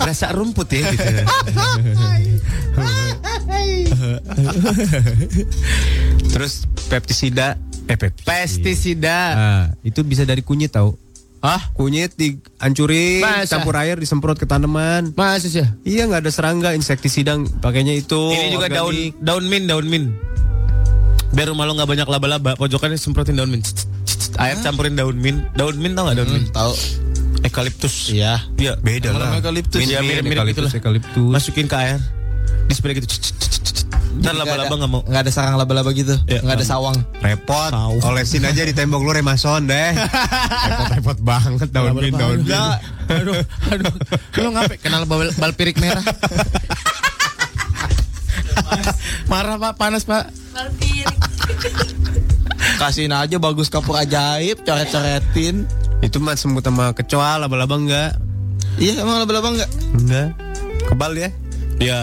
rasa 0.00 0.32
rumput 0.34 0.68
ya 0.72 0.80
gitu. 0.92 1.04
Terus 6.34 6.66
pestisida, 6.90 7.56
eh 7.88 7.96
pestisida. 7.96 9.18
Nah, 9.34 9.64
itu 9.86 10.02
bisa 10.02 10.26
dari 10.26 10.42
kunyit 10.42 10.74
tau. 10.74 10.98
Hah? 11.44 11.60
Kunyit 11.76 12.16
dihancurin, 12.16 13.20
Masa? 13.20 13.60
campur 13.60 13.76
air, 13.76 14.00
disemprot 14.00 14.40
ke 14.40 14.48
tanaman. 14.48 15.12
Masa 15.12 15.44
sih? 15.44 15.60
Iya 15.84 16.08
nggak 16.08 16.24
ada 16.24 16.32
serangga, 16.32 16.72
insektisida 16.72 17.36
pakainya 17.60 17.92
itu. 17.92 18.32
Ini 18.32 18.48
juga 18.56 18.72
daun 18.72 18.96
organik. 18.96 19.12
daun 19.20 19.44
min, 19.52 19.62
daun 19.68 19.84
min. 19.84 20.04
Biar 21.36 21.52
rumah 21.52 21.68
lo 21.68 21.76
nggak 21.76 21.90
banyak 21.90 22.08
laba-laba, 22.08 22.56
pojokannya 22.56 22.96
semprotin 22.96 23.36
daun 23.36 23.52
min. 23.52 23.60
Cst, 23.60 23.84
cst, 24.08 24.18
cst. 24.32 24.40
Air 24.40 24.56
campurin 24.64 24.96
daun 24.96 25.20
min. 25.20 25.44
Daun 25.52 25.76
min 25.76 25.92
tau 25.92 26.08
nggak 26.08 26.16
daun 26.24 26.30
min? 26.32 26.44
Tahu. 26.48 26.72
Eukaliptus. 27.42 28.14
Iya. 28.14 28.44
Iya. 28.54 28.78
Beda 28.78 29.10
lah. 29.16 29.34
eukaliptus? 29.40 29.80
Iya, 29.82 30.00
min, 30.00 30.22
mirip-mirip 30.22 30.38
eukaliptus, 30.44 30.70
gitulah. 30.70 30.78
eukaliptus. 30.78 31.32
Masukin 31.34 31.66
ke 31.66 31.76
air. 31.76 31.98
Di 32.68 32.74
spray 32.76 32.94
gitu. 32.96 33.08
Ntar 34.14 34.34
laba-laba 34.38 34.74
nggak 34.78 34.90
mau. 34.90 35.02
Nggak 35.02 35.22
ada 35.26 35.32
sarang 35.34 35.58
laba-laba 35.58 35.90
gitu. 35.90 36.14
Iya, 36.30 36.40
nggak 36.46 36.54
ada 36.54 36.62
nggak 36.62 36.70
sawang. 36.70 36.96
Repot. 37.18 37.70
Olesin 38.06 38.46
aja 38.46 38.62
di 38.62 38.70
tembok 38.70 39.02
lu 39.02 39.10
remason 39.10 39.66
deh. 39.66 39.90
Repot-repot 40.70 41.18
banget 41.18 41.68
daun 41.74 41.98
min, 41.98 42.14
daun 42.14 42.38
min. 42.38 42.46
Enggak. 42.46 42.78
Aduh, 43.10 43.42
aduh. 43.74 43.94
Lo 44.38 44.48
ngapain? 44.54 44.78
Kenal 44.78 45.02
bal, 45.04 45.28
bal 45.34 45.52
pirik 45.52 45.82
merah. 45.82 46.04
Marah 49.30 49.56
pak, 49.58 49.74
panas 49.76 50.06
pak. 50.06 50.30
Kasihin 52.78 53.12
aja 53.12 53.36
bagus 53.42 53.68
kapur 53.68 53.98
ajaib, 53.98 54.62
coret-coretin. 54.62 55.66
Itu 56.04 56.20
mah 56.20 56.34
semut 56.34 56.60
sama 56.60 56.92
kecoa, 56.92 57.38
laba-laba 57.38 57.74
enggak? 57.74 58.10
Iya 58.76 59.00
emang 59.00 59.18
laba-laba 59.18 59.48
nggak? 59.52 59.70
Enggak. 59.96 60.28
Kebal 60.84 61.12
ya? 61.14 61.30
Ya, 61.76 62.00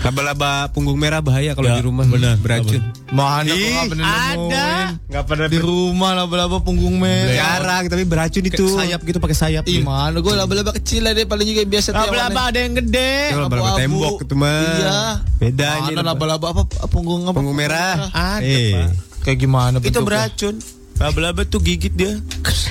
Laba-laba 0.00 0.72
punggung 0.72 0.96
merah 0.96 1.20
bahaya 1.20 1.52
kalau 1.52 1.68
Ya, 1.68 1.76
di 1.76 1.84
rumah. 1.84 2.08
benar, 2.08 2.40
beracun. 2.40 2.80
Mana 3.10 3.52
Ih, 3.52 3.84
pernah 3.84 4.08
nemuin. 4.32 4.88
Enggak 5.06 5.24
pernah 5.28 5.46
Di 5.46 5.58
rumah 5.60 6.10
laba-laba 6.14 6.56
punggung 6.58 6.96
merah. 6.96 7.28
Jarang, 7.30 7.84
tapi 7.86 8.04
beracun 8.04 8.40
itu. 8.42 8.64
sayap 8.72 9.04
gitu 9.04 9.20
pakai 9.20 9.36
sayap. 9.36 9.64
Ih 9.66 9.84
mana 9.84 10.16
gue 10.16 10.32
laba-laba 10.32 10.72
kecil 10.72 11.04
lah 11.04 11.12
deh 11.12 11.28
paling 11.28 11.44
juga 11.44 11.68
biasa 11.68 11.92
Laba-laba 11.92 12.48
ada 12.48 12.58
yang 12.58 12.74
gede. 12.74 13.12
Itu 13.28 13.38
laba-laba 13.38 13.70
tembok 13.76 14.16
itu 14.24 14.34
mah. 14.34 14.56
Iya. 14.56 15.00
Beda 15.36 15.68
ini 15.78 15.92
Mana 15.92 16.02
laba-laba 16.06 16.46
apa 16.48 16.62
punggung 16.88 17.20
apa? 17.22 17.36
Punggung 17.36 17.54
merah. 17.54 18.08
Ada, 18.08 18.40
Eh. 18.40 18.72
Pak. 18.72 18.88
Kayak 19.20 19.38
gimana 19.38 19.76
Itu 19.76 19.84
bentuknya? 19.84 20.06
beracun. 20.08 20.54
Laba-laba 21.00 21.48
tuh 21.48 21.64
gigit 21.64 21.96
dia. 21.96 22.20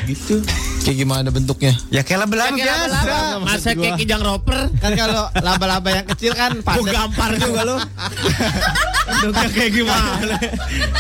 Gitu. 0.06 0.45
Kayak 0.85 0.97
gimana 1.01 1.27
bentuknya? 1.34 1.73
Ya 1.89 2.06
kayak 2.06 2.30
laba-laba 2.30 2.53
biasa. 2.53 3.41
Masa 3.41 3.73
kayak 3.73 3.97
kijang 3.97 4.22
roper. 4.22 4.69
Kan 4.77 4.93
kalau 4.93 5.34
laba-laba 5.41 5.89
yang 5.89 6.06
kecil 6.14 6.38
kan 6.38 6.61
Gue 6.61 6.65
padat. 6.65 6.93
gampar 6.93 7.31
juga 7.41 7.61
lo. 7.65 7.76
Bentuknya 9.10 9.49
kayak 9.49 9.72
gimana? 9.73 10.35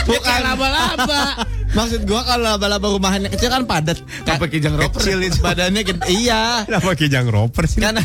Bukan 0.09 0.39
laba-laba. 0.41 1.21
Maksud 1.69 2.01
gua 2.09 2.25
kalau 2.25 2.57
laba-laba 2.57 2.87
rumahan 2.89 3.21
yang 3.21 3.33
kecil 3.37 3.53
kan 3.53 3.61
padat. 3.69 4.01
Apa 4.25 4.49
kijang 4.49 4.73
roper? 4.73 4.97
Kecil 4.97 5.21
badannya 5.37 5.81
gede. 5.85 6.05
Iya. 6.09 6.65
Kenapa 6.65 6.97
kijang 6.97 7.29
roper 7.29 7.69
sih? 7.69 7.77
Kan 7.77 8.01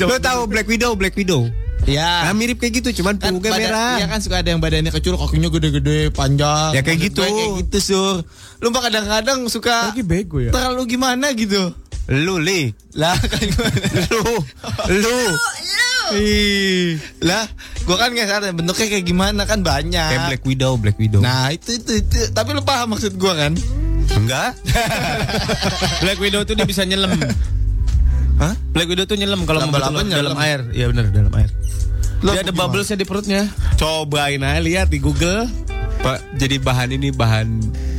Lo 0.00 0.16
tahu 0.16 0.48
Black 0.48 0.64
Widow, 0.64 0.96
Black 0.96 1.12
Widow? 1.12 1.52
Nah, 1.78 2.26
Ya. 2.26 2.32
mirip 2.32 2.58
kayak 2.58 2.82
gitu, 2.82 3.00
cuman 3.00 3.16
Kan 3.16 3.32
punggungnya 3.38 3.54
merah. 3.54 3.96
Iya 3.96 4.06
kan 4.06 4.20
suka 4.20 4.42
ada 4.42 4.50
yang 4.50 4.60
badannya 4.60 4.90
kecil, 4.90 5.16
kakinya 5.16 5.48
gede-gede, 5.48 6.12
panjang. 6.12 6.74
Ya, 6.74 6.82
kayak 6.82 7.00
gitu. 7.10 7.22
Kayak 7.22 7.64
gitu, 7.64 7.78
Sur. 7.80 8.16
Lu 8.58 8.68
mah 8.68 8.82
kadang-kadang 8.82 9.46
suka 9.48 9.94
bego 9.98 10.38
ya. 10.38 10.52
terlalu 10.52 10.98
gimana 10.98 11.32
gitu. 11.32 11.72
Lu, 12.08 12.40
Li. 12.40 12.72
Lah 12.92 13.16
kan 13.32 13.40
gimana? 13.40 13.76
Lu. 14.08 14.24
Lu. 14.96 15.18
Ih. 16.16 16.96
Lah, 17.20 17.44
gua 17.84 18.00
kan 18.00 18.16
nggak 18.16 18.24
sadar 18.26 18.52
bentuknya 18.52 18.88
kayak 18.88 19.04
gimana 19.04 19.44
kan 19.44 19.60
banyak. 19.60 20.08
Kayak 20.08 20.24
Black 20.32 20.44
Widow, 20.44 20.72
Black 20.80 20.96
Widow. 20.96 21.20
Nah, 21.20 21.52
itu, 21.52 21.76
itu 21.76 22.00
itu 22.00 22.32
tapi 22.32 22.56
lu 22.56 22.64
paham 22.64 22.96
maksud 22.96 23.16
gua 23.16 23.36
kan? 23.36 23.52
enggak. 24.08 24.56
Black 26.02 26.16
Widow 26.16 26.40
tuh 26.44 26.56
dia 26.56 26.64
bisa 26.64 26.80
nyelam. 26.84 27.12
Hah? 28.38 28.54
Black 28.70 28.86
Widow 28.86 29.04
tuh 29.04 29.16
nyelam 29.16 29.42
kalau 29.42 29.66
mau 29.66 29.74
betul 29.74 30.06
dalam 30.06 30.06
nyelam. 30.06 30.38
air. 30.38 30.60
Iya 30.70 30.86
benar 30.88 31.04
dalam 31.10 31.32
air. 31.34 31.50
Lo 32.18 32.30
dia 32.30 32.42
ada 32.42 32.50
gimana? 32.50 32.58
bubblesnya 32.64 32.96
di 32.96 33.06
perutnya. 33.06 33.42
Cobain 33.74 34.40
aja 34.40 34.58
lihat 34.58 34.88
di 34.88 34.98
Google. 34.98 35.46
Pak, 35.98 36.38
jadi 36.38 36.58
bahan 36.58 36.94
ini 36.94 37.10
bahan 37.10 37.46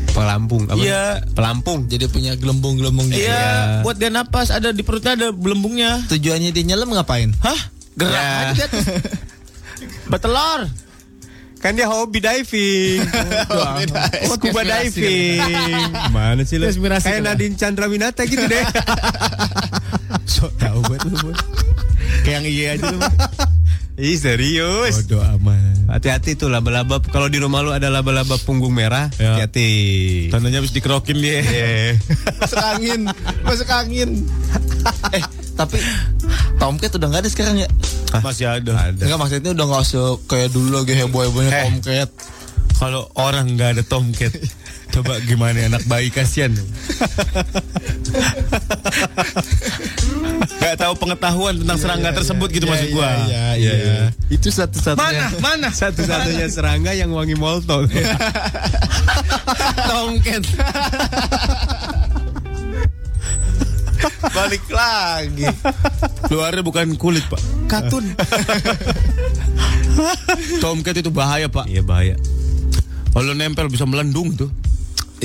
pelampung 0.09 0.63
apa? 0.65 0.79
Iya. 0.79 1.19
Pelampung. 1.31 1.87
Jadi 1.87 2.07
punya 2.07 2.35
gelembung-gelembung 2.35 3.11
gitu. 3.11 3.19
Iya, 3.21 3.83
buat 3.83 3.95
dia 3.95 4.07
napas 4.07 4.49
ada 4.49 4.71
di 4.71 4.79
perutnya 4.79 5.15
ada 5.15 5.27
belembungnya. 5.29 5.99
Tujuannya 6.07 6.51
dia 6.51 6.63
nyelam 6.65 6.91
ngapain? 6.91 7.35
Hah? 7.39 7.59
Gerak 7.95 8.15
Ya. 8.15 8.55
aja 8.55 8.65
terus. 8.67 8.87
Betelor. 10.11 10.67
Kan 11.59 11.75
dia 11.75 11.85
hobi 11.85 12.19
diving. 12.19 13.03
Oh, 13.49 14.35
scuba 14.35 14.63
diving. 14.63 15.39
Mana 16.15 16.43
sih 16.43 16.55
lu? 16.55 16.71
Kayak. 16.71 17.19
Nadine 17.21 17.55
Chandrawinata 17.55 18.23
gitu 18.23 18.43
deh. 18.43 18.63
So 20.29 20.47
tahu 20.55 20.79
buat 20.85 21.01
lu. 21.03 21.31
Kayak 22.21 22.31
yang 22.31 22.45
iya 22.45 22.67
aja 22.73 22.85
lu. 22.87 22.99
Ih 23.99 24.15
serius. 24.15 25.03
Bodoh 25.03 25.19
amat. 25.35 25.89
Hati-hati 25.89 26.37
tuh 26.37 26.47
laba-laba. 26.47 27.01
Kalau 27.01 27.27
di 27.27 27.35
rumah 27.35 27.59
lu 27.59 27.73
ada 27.73 27.89
laba-laba 27.89 28.37
punggung 28.39 28.71
merah, 28.71 29.09
Ya. 29.17 29.35
hati-hati. 29.35 29.69
Tandanya 30.29 30.61
habis 30.61 30.71
dikerokin 30.71 31.17
dia. 31.17 31.41
masuk 32.39 32.61
angin, 32.61 33.01
masuk 33.43 33.67
angin. 33.67 34.09
eh, 35.11 35.23
tapi 35.59 35.75
Tomcat 36.55 36.95
udah 36.95 37.07
nggak 37.11 37.21
ada 37.27 37.31
sekarang 37.31 37.55
ya? 37.59 37.67
Masih 38.23 38.47
ada. 38.47 38.95
Enggak 38.95 39.19
maksudnya 39.19 39.51
udah 39.51 39.65
nggak 39.67 39.83
se 39.83 39.99
kayak 40.27 40.49
dulu 40.55 40.79
lagi 40.79 40.95
heboh 40.95 41.21
hebohnya 41.27 41.51
Eh. 41.51 41.63
Tomcat. 41.67 42.09
Kalau 42.79 43.11
orang 43.19 43.59
nggak 43.59 43.75
ada 43.75 43.83
tomcat, 43.83 44.31
coba 44.95 45.19
gimana 45.27 45.67
anak 45.67 45.83
bayi 45.91 46.07
kasihan. 46.07 46.55
Gak 50.63 50.79
tahu 50.79 50.95
pengetahuan 50.95 51.59
tentang 51.59 51.75
serangga 51.75 52.15
tersebut 52.15 52.47
gitu 52.55 52.71
maksud 52.71 52.95
gua. 52.95 53.27
Iya 53.27 53.45
iya. 53.59 53.73
iya. 53.75 53.99
Itu 54.31 54.47
Mana? 54.47 54.57
satu-satunya. 54.63 55.27
Mana? 55.43 55.67
Satu-satunya 55.75 56.47
serangga 56.47 56.95
yang 56.95 57.11
wangi 57.11 57.35
molto. 57.35 57.83
Tomcat. 59.91 60.43
Balik 64.37 64.63
lagi. 64.71 65.45
Luarnya 66.31 66.63
bukan 66.63 66.95
kulit, 66.95 67.25
Pak. 67.27 67.41
Katun. 67.67 68.05
Tomcat 70.63 70.95
itu 70.95 71.11
bahaya, 71.11 71.51
Pak. 71.51 71.67
Iya 71.67 71.83
bahaya. 71.83 72.15
Kalau 73.11 73.35
nempel 73.35 73.67
bisa 73.67 73.83
melendung 73.83 74.31
tuh. 74.37 74.47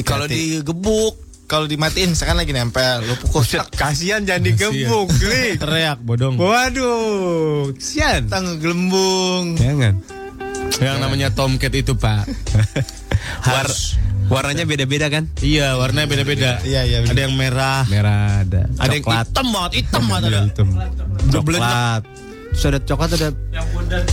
Kalau 0.03 0.27
digebuk, 0.27 1.15
kalau 1.47 1.71
dimatiin 1.71 2.19
sekarang 2.19 2.43
lagi 2.43 2.57
nempel, 2.57 3.07
lu 3.07 3.15
pukul 3.21 3.47
kasihan 3.79 4.27
jangan 4.27 4.43
digebuk, 4.43 5.07
Gli. 5.21 5.55
Teriak 5.63 6.03
bodong. 6.03 6.35
Waduh, 6.41 7.71
kasihan. 7.77 8.27
tang 8.27 8.59
gelembung. 8.59 9.55
Jangan. 9.55 10.03
Yang 10.83 10.97
namanya 10.99 11.29
tomcat 11.31 11.71
itu, 11.71 11.95
Pak. 11.95 12.27
Harus 13.47 13.95
warnanya 14.29 14.65
beda-beda 14.65 15.07
kan? 15.13 15.29
Iya, 15.41 15.77
warnanya 15.77 16.09
beda-beda. 16.09 16.51
Iya, 16.65 16.81
iya. 16.89 16.97
Ada 17.05 17.21
yang 17.29 17.35
merah, 17.37 17.85
Merah 17.89 18.41
ada. 18.45 18.63
ada 18.81 18.95
yang 18.95 19.05
hitam 19.05 19.47
banget, 19.53 19.73
hitam 19.83 20.03
banget 20.09 20.23
ada. 20.31 20.41
hitam. 20.49 20.69
Coklat. 21.31 22.03
Terus 22.55 22.65
ada 22.71 22.79
coklat 22.87 23.11
ada 23.19 23.29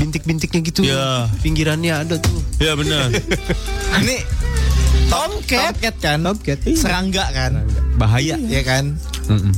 bintik-bintiknya 0.02 0.60
gitu. 0.66 0.82
Iya. 0.82 1.30
Pinggirannya 1.46 1.94
ada 1.94 2.16
tuh. 2.18 2.42
Iya 2.58 2.74
benar. 2.74 3.14
Ini 4.02 4.18
Tomcat. 5.14 5.78
Tomcat 5.78 5.96
kan? 6.02 6.18
Tomcat. 6.26 6.58
Serangga 6.74 7.26
kan? 7.30 7.52
Bahaya. 8.02 8.42
Iya 8.42 8.62
kan? 8.66 8.98
Mm-mm. 9.30 9.54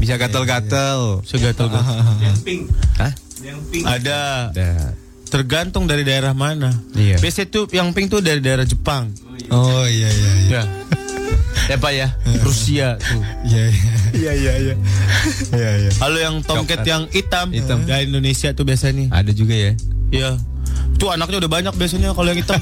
Bisa 0.00 0.16
gatel-gatel. 0.16 1.20
Segatel 1.28 1.68
gue. 1.68 1.82
Hah? 3.00 3.12
Ada. 3.84 4.48
Ada. 4.56 4.70
Tergantung 5.34 5.90
dari 5.90 6.06
daerah 6.06 6.30
mana. 6.30 6.70
Iya. 6.94 7.18
Biasanya 7.18 7.50
tuh 7.50 7.66
yang 7.74 7.90
pink 7.90 8.06
tuh 8.06 8.22
dari 8.22 8.38
daerah 8.38 8.62
Jepang. 8.62 9.10
Oh 9.50 9.82
iya 9.82 10.06
iya 10.06 10.30
iya. 10.46 10.62
Ya. 10.62 11.74
ya 11.74 11.76
Pak 11.82 11.90
ya. 11.90 12.14
Rusia 12.46 12.94
tuh. 13.02 13.18
Iya 13.42 13.64
iya. 13.66 13.94
Iya 14.14 14.32
iya 14.38 14.52
iya. 14.62 14.74
Iya 15.50 15.70
iya. 15.82 15.90
Kalau 15.98 16.18
yang 16.22 16.38
tomcat 16.46 16.86
Coklat. 16.86 16.86
yang 16.86 17.02
hitam, 17.10 17.50
Hitam. 17.50 17.82
dari 17.82 18.06
Indonesia 18.06 18.54
tuh 18.54 18.62
biasanya. 18.62 19.10
Ada 19.10 19.34
juga 19.34 19.58
ya. 19.58 19.72
Iya. 20.14 20.38
Tuh 21.02 21.10
anaknya 21.10 21.42
udah 21.42 21.50
banyak 21.50 21.74
biasanya 21.74 22.14
kalau 22.14 22.30
yang 22.30 22.38
hitam. 22.38 22.60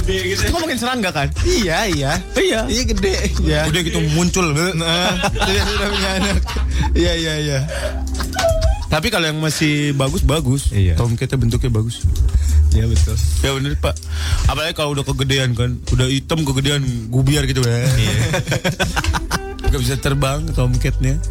Gede 0.00 0.16
gitu. 0.32 0.40
Itu 0.48 0.52
ngomongin 0.56 0.78
serangga 0.80 1.12
kan? 1.12 1.28
Iya 1.44 1.92
iya. 1.92 2.12
Iya. 2.40 2.60
Iya 2.72 2.82
gede. 2.88 3.16
Iya. 3.44 3.68
Udah 3.68 3.80
gitu 3.84 4.00
muncul. 4.16 4.48
Nah, 4.56 5.12
sudah 5.68 5.88
punya 5.92 6.10
anak. 6.24 6.36
Iya 6.96 7.12
iya 7.20 7.34
iya. 7.36 7.60
Tapi 8.90 9.06
kalau 9.08 9.30
yang 9.30 9.38
masih 9.38 9.94
bagus 9.94 10.26
bagus. 10.26 10.74
Iya. 10.74 10.98
Tomcatnya 10.98 11.38
bentuknya 11.38 11.70
bagus. 11.70 12.02
Iya 12.74 12.90
betul. 12.90 13.14
Ya 13.46 13.50
bener 13.54 13.78
pak. 13.78 13.94
Apalagi 14.50 14.74
kalau 14.74 14.98
udah 14.98 15.06
kegedean 15.06 15.54
kan, 15.54 15.78
udah 15.94 16.10
hitam 16.10 16.42
kegedean 16.42 16.82
gubiar 17.06 17.46
gitu 17.46 17.62
ya. 17.62 17.86
Iya. 17.86 18.14
Gak 19.70 19.80
bisa 19.80 19.94
terbang 20.02 20.42
tomcatnya. 20.50 21.22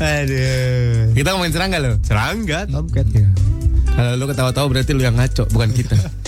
Aduh. 0.00 1.12
Kita 1.12 1.28
ngomongin 1.36 1.52
serangga 1.52 1.78
loh. 1.84 1.94
Serangga, 2.00 2.58
tomcat 2.64 3.06
ya. 3.12 3.28
Kalau 3.94 4.12
lu 4.16 4.24
ketawa-tawa 4.26 4.66
berarti 4.72 4.90
lu 4.96 5.04
yang 5.04 5.20
ngaco, 5.20 5.44
bukan 5.52 5.70
kita. 5.76 5.94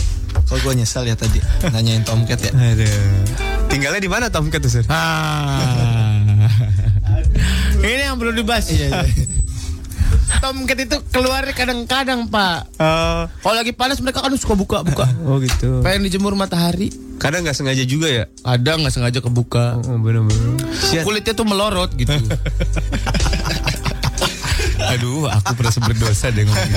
Kok 0.47 0.63
gue 0.63 0.73
nyesel 0.79 1.09
ya 1.09 1.17
tadi 1.19 1.43
nanyain 1.75 2.05
Tomcat 2.07 2.39
ya. 2.39 2.53
Aduh. 2.55 3.46
Tinggalnya 3.67 4.01
di 4.01 4.11
mana 4.11 4.27
tomcat 4.31 4.61
tuh, 4.63 4.71
Sir? 4.71 4.85
Ah. 4.89 6.49
Ini 7.87 8.11
yang 8.11 8.19
perlu 8.19 8.35
dibahas. 8.35 8.67
Iya 8.73 8.87
iya. 8.91 9.25
Tomcat 10.43 10.79
itu 10.79 10.97
keluar 11.15 11.43
kadang-kadang 11.55 12.27
pak. 12.29 12.67
Kalau 13.41 13.57
lagi 13.57 13.73
panas 13.73 14.03
mereka 14.03 14.23
kan 14.23 14.35
suka 14.35 14.55
buka-buka. 14.59 15.07
Oh 15.27 15.39
gitu. 15.39 15.81
Pengen 15.87 16.07
dijemur 16.07 16.35
matahari. 16.35 16.91
Kadang 17.17 17.47
nggak 17.47 17.57
sengaja 17.57 17.85
juga 17.89 18.11
ya. 18.11 18.25
Ada 18.45 18.77
nggak 18.77 18.93
sengaja 18.93 19.19
kebuka. 19.25 19.81
Oh 19.81 19.99
bener-bener. 19.99 20.61
Kulitnya 21.03 21.33
tuh 21.33 21.47
melorot 21.49 21.95
gitu. 21.97 22.13
Aduh, 24.95 25.27
aku 25.27 25.51
merasa 25.59 25.79
berdosa 25.83 26.27
deh 26.31 26.47
ngomong. 26.47 26.73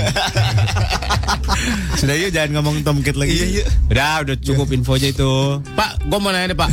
Sudah 2.00 2.16
yuk 2.16 2.32
jangan 2.34 2.60
ngomong 2.60 2.82
tomcat 2.82 3.16
lagi. 3.20 3.36
Iya, 3.36 3.46
iya. 3.62 3.66
Udah, 3.92 4.14
udah 4.26 4.36
cukup 4.40 4.68
info 4.74 4.98
aja 4.98 5.08
itu. 5.12 5.62
Pak, 5.76 6.10
gue 6.10 6.20
mau 6.20 6.32
nanya 6.34 6.54
deh 6.54 6.60
Pak. 6.60 6.72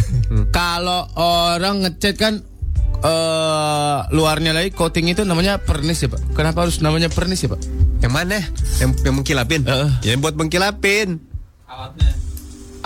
Kalau 0.55 1.09
orang 1.19 1.85
ngechat 1.85 2.17
kan 2.17 2.35
eh 2.97 3.99
luarnya 4.17 4.57
lagi 4.57 4.73
coating 4.73 5.13
itu 5.13 5.23
namanya 5.29 5.61
pernis 5.61 6.01
ya 6.01 6.09
Pak. 6.09 6.33
Kenapa 6.33 6.65
harus 6.65 6.81
namanya 6.81 7.13
pernis 7.13 7.45
ya 7.45 7.53
Pak? 7.53 7.61
Yang 8.01 8.13
mana? 8.13 8.39
Yang, 8.81 8.91
yang 9.05 9.15
mengkilapin? 9.21 9.61
Heeh. 9.69 9.91
Yang 10.05 10.19
buat 10.25 10.35
mengkilapin. 10.39 11.09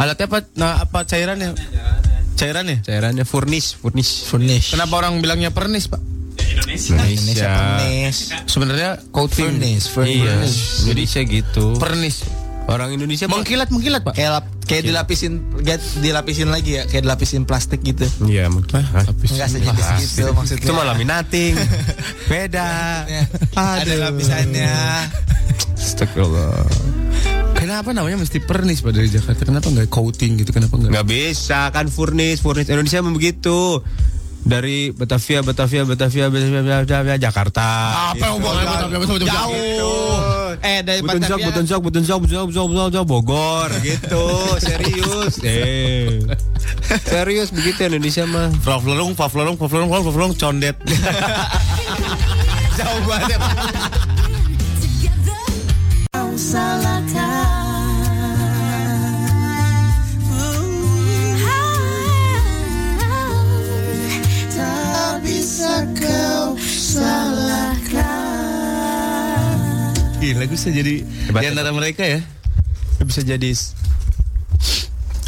Alatnya 0.01 0.27
apa? 0.27 0.39
Nah, 0.57 0.81
apa 0.81 1.05
cairannya? 1.05 1.53
Cairannya? 2.41 2.81
Cairannya 2.81 3.25
furnish, 3.29 3.77
furnish. 3.77 4.25
Furnish. 4.25 4.73
Kenapa 4.73 4.97
orang 5.05 5.21
bilangnya 5.21 5.53
pernis 5.53 5.93
Pak? 5.93 6.01
Indonesia 6.51 6.97
Furnish. 6.99 8.19
Sebenarnya 8.47 8.91
coating. 9.15 9.59
Furnish. 9.59 9.87
Iya, 9.95 10.35
Furnish. 10.35 10.59
Indonesia 10.87 11.21
gitu. 11.23 11.65
Pernis. 11.79 12.17
Orang 12.71 12.95
Indonesia 12.95 13.27
Mengkilat 13.27 13.67
mengkilat 13.75 14.07
Pak. 14.07 14.15
Kayak 14.15 14.31
lap, 14.31 14.47
kayak 14.63 14.83
dilapisin 14.87 15.43
get, 15.67 15.83
dilapisin 15.99 16.55
lagi 16.55 16.79
ya, 16.79 16.87
kayak 16.87 17.03
dilapisin 17.03 17.43
plastik 17.43 17.83
gitu. 17.83 18.07
Iya, 18.23 18.47
mungkin. 18.47 18.79
Enggak 18.87 19.49
sejenis 19.51 19.87
gitu 20.07 20.31
maksudnya. 20.31 20.67
Itu 20.71 20.73
malah 20.79 20.95
minating. 20.95 21.59
Beda. 22.31 22.71
Ya, 23.11 23.27
Ada 23.59 24.11
lapisannya. 24.11 24.71
Astagfirullah. 25.75 26.63
Kenapa 27.59 27.93
namanya 27.93 28.23
mesti 28.23 28.39
pernis 28.41 28.81
Pak 28.81 28.93
dari 28.95 29.11
Jakarta? 29.11 29.43
Kenapa 29.45 29.69
nggak 29.69 29.91
coating 29.93 30.41
gitu? 30.41 30.55
Kenapa 30.55 30.81
nggak? 30.81 30.95
Nggak 30.95 31.07
bisa 31.11 31.69
kan 31.75 31.91
furnish, 31.93 32.41
furnish 32.41 32.71
Indonesia 32.71 33.03
memang 33.03 33.19
begitu. 33.19 33.83
Dari 34.41 34.91
Batavia, 34.91 35.45
Batavia, 35.45 35.85
Batavia, 35.85 36.27
Batavia, 36.33 36.63
Batavia, 36.83 37.17
Jakarta. 37.21 37.67
Apa 38.17 38.27
hubungannya 38.35 38.67
Batavia, 38.67 38.99
Batavia, 38.99 39.19
Batavia? 39.21 39.35
Jauh. 39.37 40.31
Eh 40.61 40.81
dari 40.83 41.01
Butun 41.01 41.21
Batavia. 41.23 41.47
butun 41.47 41.65
sok, 41.69 41.81
butun 41.85 42.05
sok, 42.05 42.19
butun 42.25 42.37
sok, 42.37 42.47
butun 42.51 42.57
sok, 42.57 42.67
butun 42.91 43.05
Bogor 43.07 43.71
gitu, 43.81 44.25
serius. 44.67 45.41
Eh, 45.45 46.21
serius 47.07 47.49
begitu 47.55 47.87
Indonesia 47.87 48.25
mah. 48.27 48.51
Faflerung, 48.61 49.13
faflerung, 49.15 49.57
faflerung, 49.57 49.89
faflerung, 49.89 50.33
condet. 50.37 50.77
Jauh 52.79 53.03
banget. 53.05 53.41
Pak. 65.41 65.89
Gila, 70.21 70.45
gue 70.45 70.53
bisa 70.53 70.69
jadi 70.69 71.01
Hebat, 71.01 71.41
di 71.41 71.47
antara 71.49 71.73
mereka 71.73 72.05
ya. 72.05 72.21
Bisa 73.01 73.25
jadi 73.25 73.49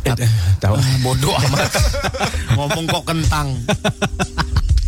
Eh, 0.02 0.12
eh, 0.18 0.32
tahu 0.60 0.76
Bodoh 1.01 1.32
amat. 1.32 1.72
Ngomong 2.59 2.84
kok 2.90 3.05
kentang. 3.09 3.56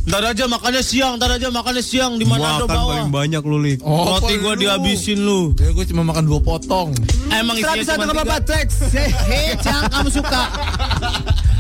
Ntar 0.04 0.36
aja 0.36 0.44
makannya 0.44 0.82
siang, 0.84 1.16
ntar 1.16 1.40
aja 1.40 1.48
makannya 1.48 1.80
siang 1.80 2.20
di 2.20 2.28
mana 2.28 2.60
ada 2.60 2.68
makan 2.68 2.76
bawah. 2.76 2.88
paling 2.92 3.08
banyak 3.08 3.42
lu 3.48 3.58
lik. 3.64 3.80
Oh, 3.80 4.20
Roti 4.20 4.36
gua 4.44 4.52
lu? 4.52 4.60
dihabisin 4.60 5.24
lu. 5.24 5.56
Ya 5.56 5.72
gue 5.72 5.86
cuma 5.88 6.04
makan 6.04 6.28
dua 6.28 6.40
potong. 6.44 6.92
Emang 7.32 7.56
isinya 7.56 7.96
cuma 7.96 8.12
tiga. 8.12 8.36
Trax. 8.44 8.68
Hits 8.92 9.64
yang 9.64 9.88
kamu 9.88 10.08
suka. 10.12 10.42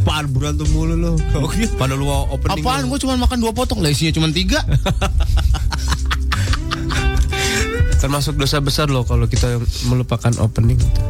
Apaan 0.00 0.32
berantem 0.32 0.64
mulu 0.72 0.96
lu. 0.96 1.12
Pada 1.76 1.92
lu 1.92 2.08
opening. 2.08 2.64
Apaan? 2.64 2.88
Gue 2.88 2.96
cuma 2.96 3.20
makan 3.20 3.36
dua 3.36 3.52
potong 3.52 3.84
lah 3.84 3.92
isinya 3.92 4.16
cuma 4.16 4.32
tiga. 4.32 4.64
Termasuk 8.00 8.40
dosa 8.40 8.64
besar 8.64 8.88
loh 8.88 9.04
kalau 9.04 9.28
kita 9.28 9.60
melupakan 9.92 10.32
opening 10.40 10.80
itu. 10.80 11.00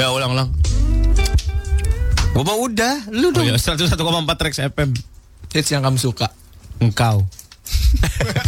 Ya 0.00 0.08
ulang-ulang. 0.08 0.48
Gua 2.32 2.46
mah 2.46 2.56
udah, 2.56 3.12
lu 3.12 3.28
Oh 3.28 3.32
dong. 3.36 3.44
ya, 3.44 3.60
101,4 3.60 4.00
Trax 4.40 4.72
FM. 4.72 4.96
Hits 5.52 5.68
yang 5.68 5.84
kamu 5.84 6.00
suka. 6.00 6.32
Engkau. 6.80 7.28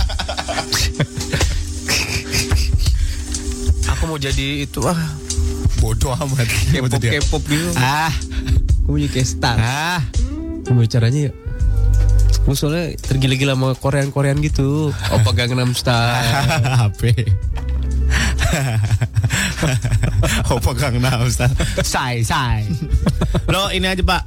Aku 3.93 4.09
mau 4.09 4.17
jadi 4.17 4.65
itu 4.65 4.81
ah 4.89 4.97
Bodoh 5.83 6.15
amat. 6.15 6.47
K-pop 6.47 7.03
K-pop 7.03 7.43
gitu. 7.51 7.75
Ah, 7.75 8.15
Gue 8.83 9.07
jadi 9.07 9.13
kayak 9.15 9.29
star. 9.29 9.57
Ah, 9.59 10.01
Gimana 10.63 10.87
caranya 10.87 11.21
ya? 11.29 11.33
Gue 12.43 12.55
soalnya 12.59 12.99
tergila-gila 12.99 13.55
sama 13.55 13.69
Korean-Korean 13.79 14.43
gitu. 14.43 14.91
Opa 14.91 15.31
Gangnam 15.33 15.71
Style. 15.73 16.27
HP. 16.83 17.03
Opa 20.51 20.71
Gangnam 20.81 21.31
Style. 21.31 21.55
Say, 21.83 22.27
say. 22.27 22.67
Lo 23.47 23.71
ini 23.71 23.87
aja 23.87 24.03
pak. 24.03 24.23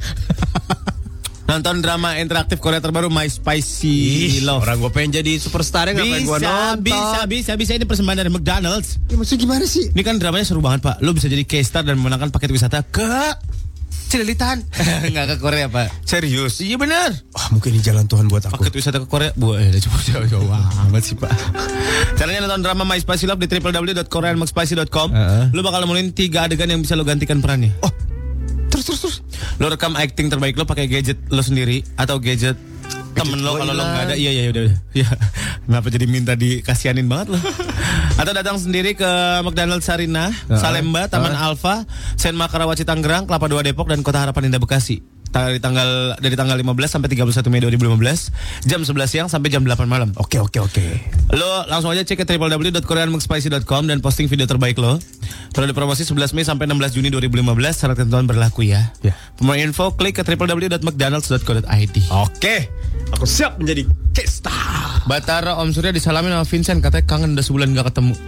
Nonton 1.45 1.77
drama 1.77 2.17
interaktif 2.17 2.57
Korea 2.57 2.81
terbaru 2.81 3.13
My 3.13 3.29
Spicy 3.29 4.41
Love. 4.41 4.65
Orang 4.65 4.81
gue 4.81 4.89
pengen 4.89 5.21
jadi 5.21 5.37
superstar 5.37 5.93
ngapain 5.93 6.25
gue 6.25 6.37
nonton? 6.41 6.81
bisa, 6.81 7.19
bisa, 7.29 7.51
bisa. 7.53 7.71
Ini 7.77 7.85
persembahan 7.85 8.17
dari 8.17 8.31
McDonald's. 8.33 8.97
Ya, 9.07 9.15
maksudnya 9.15 9.45
gimana 9.45 9.65
sih? 9.69 9.93
Ini 9.93 10.01
kan 10.01 10.17
dramanya 10.17 10.41
seru 10.41 10.63
banget 10.63 10.81
pak. 10.81 11.03
Lo 11.05 11.13
bisa 11.13 11.29
jadi 11.29 11.45
K-star 11.45 11.85
dan 11.85 12.01
memenangkan 12.01 12.33
paket 12.33 12.49
wisata 12.49 12.81
ke 12.81 13.05
Cililitan. 14.05 14.61
Enggak 15.09 15.25
ke 15.33 15.35
Korea 15.37 15.65
pak. 15.67 15.89
Serius? 16.05 16.61
Iya 16.61 16.77
bener. 16.77 17.11
Wah 17.33 17.47
mungkin 17.51 17.73
ini 17.73 17.81
jalan 17.81 18.05
Tuhan 18.05 18.29
buat 18.29 18.45
aku. 18.45 18.61
Paket 18.61 18.73
wisata 18.73 18.97
ke 19.01 19.07
Korea 19.09 19.31
Bu, 19.33 19.57
eh, 19.57 19.73
coba 19.81 19.97
jauh 20.01 20.25
jauh 20.29 20.47
amat 20.47 21.03
sih 21.03 21.17
pak 21.17 21.27
Caranya 22.15 22.45
nonton 22.45 22.61
drama 22.63 22.83
My 22.83 22.95
Spicy 22.95 23.25
Love 23.25 23.41
di 23.41 23.49
www.koreanmcspicy.com 23.49 25.07
Heeh. 25.11 25.43
Lu 25.51 25.59
bakal 25.59 25.83
nemuin 25.83 26.13
tiga 26.13 26.45
adegan 26.45 26.69
yang 26.69 26.79
bisa 26.79 26.93
lo 26.93 27.03
gantikan 27.03 27.43
perannya 27.43 27.73
Oh, 27.81 27.91
terus 28.69 28.85
terus 28.87 28.99
terus. 29.01 29.15
Lo 29.57 29.67
rekam 29.67 29.97
acting 29.97 30.29
terbaik 30.29 30.55
lo 30.55 30.63
pakai 30.63 30.85
gadget 30.85 31.19
lo 31.27 31.41
sendiri 31.41 31.83
Atau 31.95 32.21
gadget 32.21 32.55
temen 33.15 33.39
lo 33.41 33.55
kalau 33.55 33.71
lo 33.71 33.83
nggak 33.83 34.03
ada 34.11 34.15
iya 34.19 34.31
iya 34.35 34.51
udah 34.51 34.63
udah. 34.67 34.77
Ya 35.01 35.07
kenapa 35.65 35.87
jadi 35.89 36.05
minta 36.05 36.33
dikasianin 36.35 37.07
banget 37.07 37.35
lo? 37.35 37.39
Atau 38.21 38.31
datang 38.35 38.59
sendiri 38.59 38.95
ke 38.95 39.11
McDonald's 39.43 39.87
Sarina 39.87 40.31
Salemba 40.51 41.07
Taman 41.07 41.35
Alfa 41.35 41.87
Sen 42.19 42.35
Makarawaci 42.35 42.83
Tangerang 42.83 43.27
Kelapa 43.27 43.47
Dua 43.47 43.63
Depok 43.63 43.87
dan 43.91 44.03
Kota 44.03 44.23
Harapan 44.23 44.51
Indah 44.51 44.61
Bekasi 44.61 45.03
dari 45.35 45.59
tanggal 45.59 46.15
dari 46.15 46.35
tanggal 46.39 46.55
15 46.55 46.95
sampai 46.95 47.11
31 47.11 47.51
Mei 47.51 47.59
2015 47.67 48.71
jam 48.71 48.79
11 48.79 49.11
siang 49.11 49.27
sampai 49.27 49.51
jam 49.51 49.67
8 49.67 49.83
malam 49.83 50.15
Oke 50.15 50.39
oke 50.39 50.63
oke. 50.63 50.85
Lo 51.35 51.67
langsung 51.67 51.91
aja 51.91 52.07
cek 52.07 52.23
ke 52.23 52.25
www.koreanmcspicy.com 52.39 53.91
dan 53.91 53.99
posting 53.99 54.31
video 54.31 54.47
terbaik 54.47 54.79
lo. 54.79 54.95
Periode 55.51 55.75
promosi 55.75 56.07
11 56.07 56.31
Mei 56.31 56.47
sampai 56.47 56.71
16 56.71 56.95
Juni 56.95 57.11
2015 57.11 57.51
syarat 57.75 57.95
ketentuan 57.99 58.31
berlaku 58.31 58.63
ya. 58.63 58.95
Ya. 59.03 59.11
More 59.43 59.59
info 59.59 59.91
klik 59.99 60.15
ke 60.15 60.23
www.mcdonalds.co.id. 60.23 61.95
Oke. 62.15 62.55
Aku 63.19 63.27
siap 63.27 63.59
menjadi 63.59 63.83
Kesta. 64.15 64.55
Batara 65.03 65.59
Om 65.59 65.75
Surya 65.75 65.91
disalamin 65.91 66.31
sama 66.31 66.47
Vincent 66.47 66.79
katanya 66.79 67.03
kangen 67.03 67.35
udah 67.35 67.43
sebulan 67.43 67.75
gak 67.75 67.91
ketemu. 67.91 68.15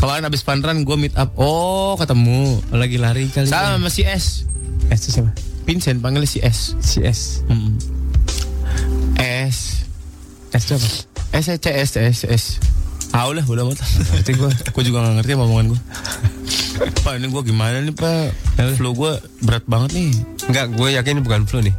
Kemarin 0.00 0.28
abis 0.28 0.44
run 0.46 0.86
gue 0.86 0.96
meet 1.00 1.16
up. 1.18 1.34
Oh 1.34 1.98
ketemu. 1.98 2.62
Lagi 2.70 2.96
lari 3.02 3.26
kali. 3.32 3.50
Sama 3.50 3.90
si 3.90 4.06
S. 4.06 4.46
S 4.90 4.98
itu 5.06 5.10
siapa? 5.20 5.30
Vincent 5.66 5.98
panggilnya 5.98 6.30
si 6.30 6.38
S. 6.42 6.78
Si 6.78 7.02
S. 7.02 7.42
Mm. 7.50 7.74
S. 9.18 9.82
S 10.54 10.62
itu 10.62 10.74
apa? 10.78 10.88
S 11.34 11.46
C 11.58 11.66
S 11.68 11.90
S 11.98 12.18
S. 12.24 12.44
Tahu 13.10 13.30
lah, 13.34 13.44
udah 13.48 13.64
amat. 13.66 13.78
Ngerti 14.14 14.32
gue. 14.36 14.50
Gue 14.74 14.82
juga 14.84 15.02
gak 15.02 15.22
ngerti 15.22 15.32
apa 15.34 15.44
omongan 15.46 15.66
gue. 15.74 15.80
Pak, 16.76 17.12
ini 17.16 17.26
gue 17.32 17.42
gimana 17.48 17.80
nih 17.80 17.94
Pak? 17.96 18.28
Flu 18.76 18.92
gue 18.92 19.12
berat 19.40 19.64
banget 19.64 19.96
nih. 19.96 20.12
Enggak, 20.52 20.66
gue 20.76 20.88
yakin 20.92 21.12
ini 21.16 21.22
bukan 21.24 21.48
flu 21.48 21.64
nih. 21.64 21.72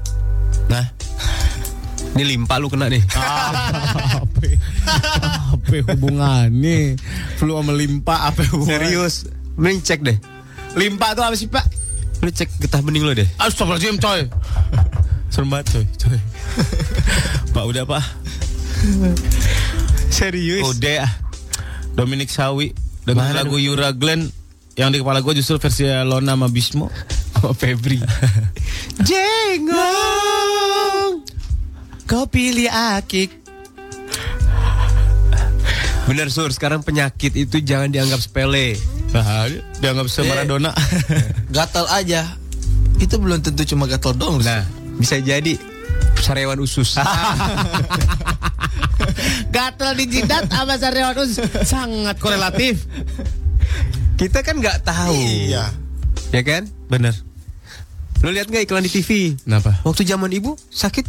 Nah, 0.67 0.85
Ini 2.17 2.33
limpa 2.33 2.57
lu 2.57 2.65
kena 2.65 2.89
nih. 2.89 3.05
apa? 4.17 4.41
Apa 5.53 5.93
hubungannya? 5.93 6.97
Flu 7.37 7.61
sama 7.61 7.77
limpa 7.77 8.33
apa 8.33 8.41
hubungannya? 8.49 8.89
Serius. 8.89 9.15
Mending 9.53 9.85
cek 9.85 10.01
deh. 10.01 10.17
Limpa 10.73 11.13
tuh 11.13 11.21
apa 11.21 11.37
sih 11.37 11.45
Pak? 11.45 11.65
Lu 12.21 12.29
cek 12.33 12.49
getah 12.61 12.81
bening 12.81 13.03
lu 13.05 13.13
deh. 13.13 13.27
Astagfirullahaladzim 13.37 13.97
coy. 14.01 14.21
Serem 15.33 15.49
banget 15.51 15.67
coy, 15.73 15.85
coy. 16.01 16.19
Pak 17.53 17.63
udah 17.63 17.83
Pak. 17.85 18.03
Serius. 20.09 20.65
Udah 20.65 21.05
ah. 21.05 21.11
Dominic 21.97 22.29
Sawi 22.29 22.73
dengan 23.05 23.29
Mana 23.33 23.41
lagu 23.41 23.57
Yura 23.57 23.89
Glenn 23.93 24.29
yang 24.77 24.93
di 24.93 25.01
kepala 25.01 25.25
gue 25.25 25.33
justru 25.33 25.57
versi 25.57 25.89
Lona 25.89 26.37
sama 26.37 26.47
Bismo. 26.49 26.89
Oh, 27.45 27.53
Febri. 27.53 28.01
Jengong 29.05 29.77
Kau 32.09 32.25
pilih 32.25 32.65
akik 32.65 33.29
Bener 36.09 36.33
sur, 36.33 36.49
sekarang 36.49 36.81
penyakit 36.81 37.37
itu 37.37 37.61
jangan 37.61 37.93
dianggap 37.93 38.17
sepele. 38.17 38.73
Nah, 39.15 39.47
dianggap 39.79 40.07
se 40.11 40.21
Maradona 40.27 40.75
Gatal 41.55 41.87
aja. 41.89 42.27
Itu 42.97 43.17
belum 43.21 43.39
tentu 43.41 43.63
cuma 43.63 43.87
gatal 43.87 44.13
dong. 44.17 44.43
Nah, 44.43 44.65
bisa 44.99 45.17
jadi 45.21 45.55
sariawan 46.19 46.59
usus. 46.59 46.97
Gatel 49.55 49.91
di 49.97 50.05
jidat 50.09 50.49
sama 50.49 50.75
sariawan 50.77 51.15
usus 51.21 51.39
Sangat 51.65 52.17
korelatif 52.17 52.85
Kita 54.17 54.41
kan 54.41 54.57
nggak 54.57 54.85
tahu. 54.85 55.13
Iya. 55.13 55.69
Ya 56.33 56.41
kan? 56.41 56.65
Bener 56.89 57.13
Lu 58.25 58.33
lihat 58.33 58.49
nggak 58.49 58.65
iklan 58.65 58.85
di 58.85 58.91
TV? 58.91 59.37
Kenapa? 59.37 59.77
Waktu 59.85 60.01
zaman 60.09 60.33
ibu 60.33 60.57
sakit 60.73 61.05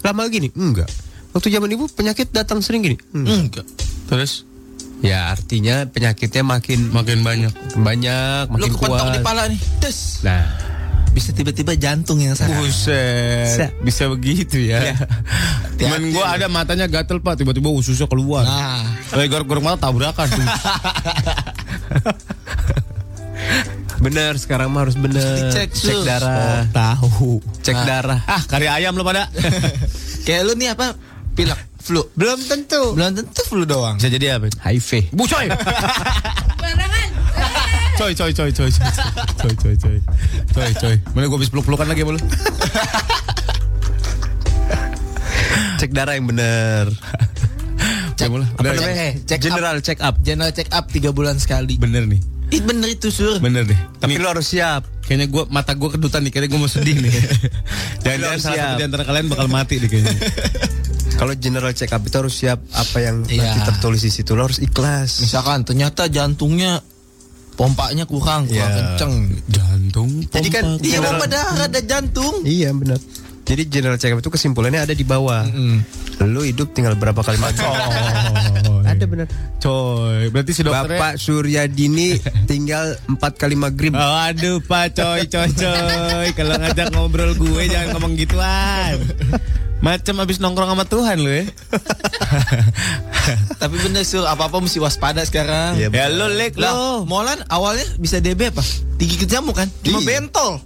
lama 0.00 0.24
gini? 0.32 0.48
Enggak. 0.56 0.88
Waktu 1.36 1.52
zaman 1.52 1.68
ibu 1.68 1.84
penyakit 1.92 2.32
datang 2.32 2.64
sering 2.64 2.80
gini? 2.80 2.96
Enggak. 3.12 3.36
Enggak. 3.36 3.66
Terus 4.08 4.48
Ya 4.98 5.28
artinya 5.28 5.84
penyakitnya 5.84 6.42
makin 6.42 6.88
makin 6.88 7.20
banyak 7.20 7.52
banyak, 7.74 8.44
Lu 8.48 8.52
makin 8.56 8.70
kepentok 8.70 8.96
kuat. 8.98 9.12
di 9.12 9.20
pala 9.20 9.42
nih. 9.46 9.60
Des. 9.78 9.98
Nah, 10.20 10.44
Bisa 11.10 11.32
tiba-tiba 11.32 11.72
jantung 11.72 12.16
yang 12.18 12.32
sakit. 12.32 12.52
Buset 12.54 13.72
Bisa 13.80 14.04
begitu 14.06 14.60
ya 14.62 14.92
Temen 15.80 16.12
gue 16.12 16.20
ada 16.20 16.44
matanya 16.44 16.84
gatel 16.84 17.20
pak 17.20 17.40
Tiba-tiba 17.40 17.68
ususnya 17.68 18.04
keluar 18.04 18.44
Nah, 18.44 18.84
Lagi 19.10 19.24
gorok-gorok 19.26 19.64
mata 19.64 19.88
tabrakan 19.88 20.28
tuh. 20.28 20.44
bener 23.96 24.36
sekarang 24.36 24.68
mah 24.68 24.84
harus 24.84 24.94
bener. 24.94 25.48
Dicek, 25.48 25.72
cek 25.72 26.04
darah, 26.04 26.68
Tahu 26.68 27.40
cek 27.64 27.78
darah. 27.82 28.20
Ah 28.22 28.42
karya 28.44 28.76
ayam 28.76 28.92
lo 28.92 29.00
pada 29.00 29.32
kayak 30.28 30.42
lu 30.44 30.52
nih 30.52 30.76
apa? 30.76 30.92
Pilek, 31.32 31.56
flu. 31.86 32.02
Belum 32.12 32.38
tentu. 32.42 32.92
Belum 32.92 33.14
tentu 33.14 33.40
flu 33.46 33.62
doang. 33.62 33.94
Bisa 33.94 34.10
jadi 34.10 34.34
apa? 34.36 34.50
HIV. 34.60 35.14
Bu 35.14 35.24
coy 35.24 35.46
Barangan. 36.62 37.08
Coy 37.96 38.12
coy 38.12 38.28
coy 38.30 38.50
coy 38.50 38.68
coy 38.68 38.92
Coy 39.40 39.54
coy 39.56 39.74
coy 39.74 39.96
Coy 40.52 40.68
coy 40.76 40.94
Mana 41.16 41.32
gue 41.32 41.36
habis 41.40 41.48
peluk-pelukan 41.48 41.88
lagi 41.88 42.04
lu 42.04 42.20
Cek 45.76 45.92
darah 45.92 46.12
yang 46.12 46.28
bener. 46.28 46.92
Cek 48.16 48.28
mulai 48.28 48.48
Apa 48.52 48.60
namanya? 48.64 48.92
Eh, 48.96 49.12
check 49.24 49.40
General 49.40 49.76
check 49.80 50.00
up. 50.00 50.20
General 50.20 50.52
check 50.52 50.68
up 50.72 50.88
3 50.88 51.08
bulan 51.10 51.36
sekali. 51.36 51.76
Bener 51.76 52.04
nih 52.04 52.20
Ih, 52.46 52.62
bener 52.62 52.88
itu 52.88 53.08
sur. 53.08 53.40
Bener 53.40 53.64
deh 53.64 53.76
Tapi 53.96 54.16
lu 54.16 54.28
harus 54.28 54.44
siap. 54.46 54.84
Kayaknya 55.02 55.26
gue 55.28 55.42
mata 55.48 55.72
gue 55.72 55.88
kedutan 55.88 56.20
nih 56.20 56.30
Kayaknya 56.30 56.50
gue 56.50 56.60
mau 56.60 56.68
sedih 56.68 56.96
nih 56.98 57.12
Jangan-jangan 58.04 58.28
harus 58.30 58.42
salah 58.42 58.56
siap. 58.56 58.66
satu 58.68 58.76
di 58.76 58.84
antara 58.84 59.04
kalian 59.04 59.26
bakal 59.28 59.46
mati 59.46 59.74
deh 59.78 59.88
kayaknya 59.88 60.14
Kalau 61.16 61.32
general 61.34 61.72
check 61.72 61.90
up 61.90 62.02
itu 62.02 62.12
harus 62.14 62.34
siap 62.34 62.60
apa 62.70 62.98
yang 63.00 63.24
nanti 63.24 63.40
Iya. 63.40 63.64
tertulis 63.64 64.00
di 64.00 64.12
situ. 64.12 64.36
Lo 64.36 64.44
harus 64.44 64.60
ikhlas. 64.60 65.24
Misalkan 65.24 65.64
ternyata 65.64 66.06
jantungnya 66.06 66.84
pompanya 67.52 68.04
kurang, 68.04 68.44
kurang 68.44 68.68
Iya. 68.68 68.76
kenceng. 68.94 69.14
Jantung 69.48 70.10
Jadi 70.28 70.48
kan 70.50 70.64
pompa. 70.66 70.82
Iya, 70.82 70.92
General- 70.94 71.10
pompa 71.10 71.26
darah 71.26 71.56
ada 71.64 71.80
jantung. 71.80 72.34
Iya 72.42 72.70
benar. 72.70 73.00
Jadi 73.46 73.62
general 73.70 73.94
check 73.94 74.10
up 74.10 74.18
itu 74.18 74.28
kesimpulannya 74.28 74.82
ada 74.82 74.90
di 74.90 75.06
bawah. 75.06 75.46
Lu 76.20 76.42
hidup 76.42 76.74
tinggal 76.74 76.98
berapa 76.98 77.16
kali 77.16 77.38
mati? 77.38 77.62
ada 78.82 79.04
benar. 79.04 79.26
Coy 79.58 80.28
Berarti 80.28 80.52
si 80.52 80.62
dokternya 80.62 80.98
Bapak 80.98 81.14
Suryadini 81.16 82.16
tinggal 82.44 82.92
empat 83.06 83.36
kali 83.36 83.54
maghrib. 83.54 83.92
Oh, 83.92 84.00
aduh 84.18 84.58
Pak 84.60 84.94
coy 84.94 85.24
coy 85.26 85.48
coy 85.48 86.26
Kalau 86.32 86.54
ngajak 86.56 86.90
ngobrol 86.90 87.32
gue 87.34 87.62
jangan 87.66 87.94
ngomong 87.94 88.14
gituan 88.16 88.98
Macam 89.76 90.16
abis 90.18 90.40
nongkrong 90.40 90.72
sama 90.72 90.84
Tuhan 90.84 91.20
lu 91.20 91.28
ya 91.28 91.44
Tapi 93.60 93.76
bener 93.78 94.02
sur, 94.02 94.24
apa-apa 94.24 94.56
mesti 94.58 94.78
waspada 94.78 95.20
sekarang. 95.20 95.76
Iya, 95.76 95.88
Ya 95.90 96.06
lu 96.08 96.26
lek 96.30 96.56
Lah, 96.56 96.72
lu 96.72 97.04
Molan 97.04 97.42
awalnya 97.48 97.84
bisa 97.98 98.16
DB 98.18 98.48
apa? 98.48 98.62
Digigit 98.96 99.28
nyamuk 99.28 99.52
kan? 99.54 99.68
Cuma 99.82 100.00
Iya. 100.00 100.06
bentol. 100.22 100.62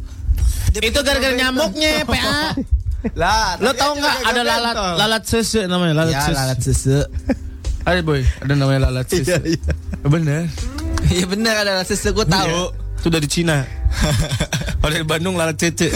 Itu 0.70 1.02
gara-gara 1.02 1.34
nyamuknya 1.34 2.06
PA 2.06 2.54
Lah, 3.20 3.58
Lo 3.58 3.72
tau 3.72 3.96
nggak 3.96 4.16
ada 4.22 4.40
lalat 4.44 4.74
lalat 4.94 5.22
sese 5.24 5.64
namanya? 5.66 6.04
Lalat 6.04 6.12
Ya, 6.12 6.20
sese 6.22 6.32
lalat 6.36 6.58
sese. 6.60 6.96
Ada 7.88 8.00
boy. 8.04 8.20
Ada 8.44 8.52
namanya 8.54 8.80
lalat 8.86 9.06
sese 9.08 9.40
Bener. 10.00 10.46
Iya 11.08 11.24
bener 11.24 11.54
ada 11.56 11.80
lalat 11.80 11.88
sese, 11.88 12.12
gue 12.12 12.22
tahu. 12.22 12.70
Itu 13.00 13.08
dari 13.08 13.24
Cina. 13.24 13.64
Kalau 14.78 14.92
dari 14.92 15.02
Bandung 15.02 15.34
lalat 15.34 15.56
cece 15.56 15.88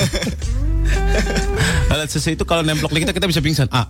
Lalat 1.91 2.09
sese 2.11 2.35
itu 2.37 2.45
kalau 2.49 2.63
nemplok 2.67 2.93
di 2.93 3.05
kita 3.05 3.13
kita 3.17 3.27
bisa 3.29 3.41
pingsan 3.41 3.69
Ah 3.73 3.89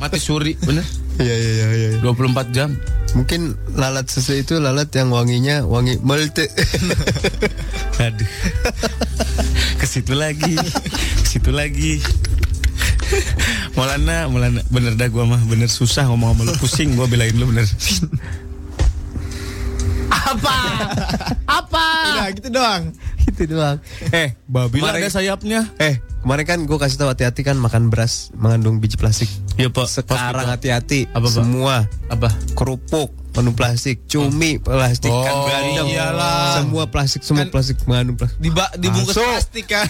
Mati 0.00 0.18
suri 0.18 0.56
bener 0.58 0.84
Iya 1.20 1.34
iya 1.36 1.52
iya 1.52 1.66
iya. 1.96 2.00
24 2.00 2.56
jam 2.56 2.72
Mungkin 3.12 3.52
lalat 3.76 4.08
susu 4.08 4.40
itu 4.40 4.56
lalat 4.56 4.88
yang 4.96 5.12
wanginya 5.12 5.68
wangi 5.68 6.00
melte. 6.00 6.48
Aduh. 8.04 8.30
Ke 9.76 9.84
situ 9.84 10.16
lagi. 10.16 10.56
Ke 11.20 11.26
situ 11.28 11.52
lagi. 11.52 12.00
Maulana, 13.76 14.32
Maulana, 14.32 14.64
bener 14.72 14.96
dah 14.96 15.12
gua 15.12 15.28
mah 15.28 15.44
bener 15.44 15.68
susah 15.68 16.08
ngomong 16.08 16.32
sama 16.32 16.42
lu 16.48 16.52
pusing 16.56 16.96
gua 16.96 17.04
belain 17.04 17.36
lu 17.36 17.44
bener. 17.52 17.68
Apa? 20.08 20.56
Apa? 21.44 21.86
Udah 22.16 22.28
gitu 22.32 22.48
doang. 22.48 22.96
Itu 23.42 23.54
doang. 23.54 23.78
Eh, 24.10 24.34
babi 24.44 24.78
lah 24.78 24.90
Kemarin- 24.90 25.02
ada 25.02 25.10
sayapnya. 25.10 25.60
Eh, 25.76 25.94
kemarin 26.20 26.44
kan 26.44 26.58
gue 26.60 26.76
kasih 26.76 26.96
tahu 26.96 27.08
hati-hati 27.08 27.42
kan 27.42 27.56
makan 27.56 27.88
beras 27.88 28.30
mengandung 28.32 28.78
biji 28.78 28.94
plastik. 28.94 29.26
Iya, 29.54 29.68
Pak. 29.68 29.86
Sekarang 29.88 30.46
hati-hati. 30.46 31.06
Apa, 31.08 31.24
Pak? 31.24 31.32
Semua 31.34 31.84
Apa? 32.06 32.28
kerupuk 32.52 33.10
mengandung 33.32 33.56
plastik, 33.56 34.04
cumi 34.04 34.56
plastik, 34.56 35.08
Oh, 35.08 35.24
kan 35.24 35.34
bandeng, 35.46 35.88
iyalah. 35.88 36.52
semua 36.54 36.84
plastik, 36.86 37.20
semua 37.22 37.42
Kan- 37.42 37.52
plastik 37.52 37.80
mengandung 37.82 38.14
plastik. 38.14 38.36
Diba, 38.38 38.68
dibungkus 38.76 39.16
Masuk. 39.16 39.24
plastik 39.26 39.64
kan. 39.66 39.88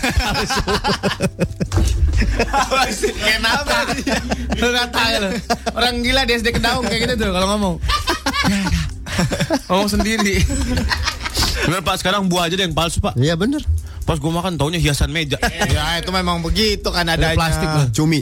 Kenapa? 3.18 3.76
Lu 4.54 4.68
kata 4.70 5.00
lu. 5.18 5.30
Orang 5.72 6.00
gila 6.00 6.22
di 6.22 6.32
SD 6.34 6.52
Kedaung 6.52 6.84
kayak 6.84 7.00
gitu 7.04 7.14
tuh 7.18 7.30
kalau 7.30 7.48
ngomong. 7.50 7.74
ngomong 9.68 9.88
sendiri. 9.90 10.38
Bener 11.68 11.80
Pak, 11.84 11.96
sekarang 12.00 12.26
buah 12.26 12.48
aja 12.48 12.54
deh 12.56 12.64
yang 12.64 12.76
palsu 12.76 12.98
Pak. 13.00 13.14
Iya 13.16 13.36
bener. 13.36 13.62
Pas 14.02 14.18
gua 14.18 14.42
makan 14.42 14.58
taunya 14.58 14.82
hiasan 14.82 15.14
meja. 15.14 15.38
ya 15.76 16.02
itu 16.02 16.10
memang 16.10 16.42
begitu 16.42 16.88
kan 16.90 17.06
Ada 17.06 17.38
plastik 17.38 17.68
loh. 17.68 17.86
Cumi. 17.94 18.20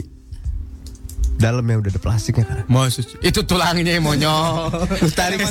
Dalamnya 1.41 1.81
udah 1.81 1.89
ada 1.89 2.01
plastiknya 2.01 2.45
kan. 2.45 2.57
Maksud 2.69 3.17
itu 3.25 3.39
tulangnya 3.49 3.97
yang 3.97 4.05
monyol. 4.05 4.69
Tarik 5.17 5.41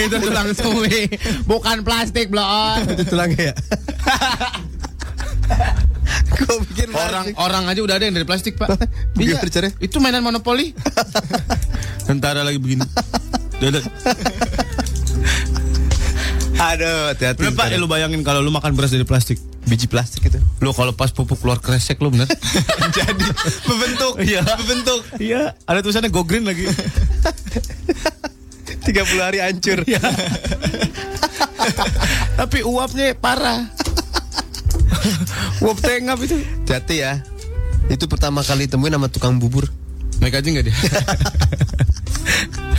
itu 0.00 0.16
tulang 0.24 0.48
suwi, 0.56 1.04
bukan 1.44 1.84
plastik 1.84 2.32
blon. 2.32 2.80
itu 2.96 3.04
tulangnya 3.04 3.52
ya. 3.52 3.54
Gue 6.32 6.56
bikin 6.64 6.88
Orang 6.96 7.26
orang 7.36 7.64
aja 7.68 7.80
udah 7.84 7.94
ada 8.00 8.04
yang 8.08 8.16
dari 8.16 8.24
plastik 8.24 8.56
pak. 8.56 8.72
Iya. 9.20 9.36
Itu 9.84 10.00
mainan 10.00 10.24
monopoli. 10.24 10.72
Tentara 12.08 12.40
lagi 12.46 12.56
begini. 12.56 12.84
Dadah. 13.60 13.84
Aduh, 16.62 17.10
hati-hati. 17.10 17.42
Bener 17.42 17.58
pak, 17.58 17.66
ya 17.74 17.76
lu 17.82 17.90
bayangin 17.90 18.22
kalau 18.22 18.38
lu 18.38 18.54
makan 18.54 18.78
beras 18.78 18.94
dari 18.94 19.02
plastik. 19.02 19.42
biji 19.62 19.86
plastik 19.86 20.26
itu. 20.26 20.38
Lu 20.58 20.74
kalau 20.74 20.90
pas 20.90 21.10
pupuk 21.14 21.38
keluar 21.38 21.58
kresek 21.62 21.98
lu 22.02 22.10
bener. 22.10 22.26
Jadi 22.98 23.26
membentuk. 23.66 24.14
Iya. 24.18 24.42
Membentuk. 24.58 25.00
Iya, 25.22 25.54
ada 25.66 25.78
tulisannya 25.82 26.10
go 26.10 26.26
green 26.26 26.46
lagi. 26.46 26.66
30 28.82 29.22
hari 29.22 29.38
hancur. 29.38 29.86
Tapi 32.42 32.58
uapnya 32.66 33.14
parah. 33.14 33.70
Uap 35.62 35.78
tengap 35.78 36.18
itu. 36.26 36.42
Hati 36.66 37.06
ya. 37.06 37.22
Itu 37.86 38.10
pertama 38.10 38.42
kali 38.42 38.66
temuin 38.66 38.94
sama 38.94 39.06
tukang 39.06 39.38
bubur. 39.38 39.70
Naik 40.18 40.42
aja 40.42 40.48
nggak 40.50 40.66
dia? 40.66 40.76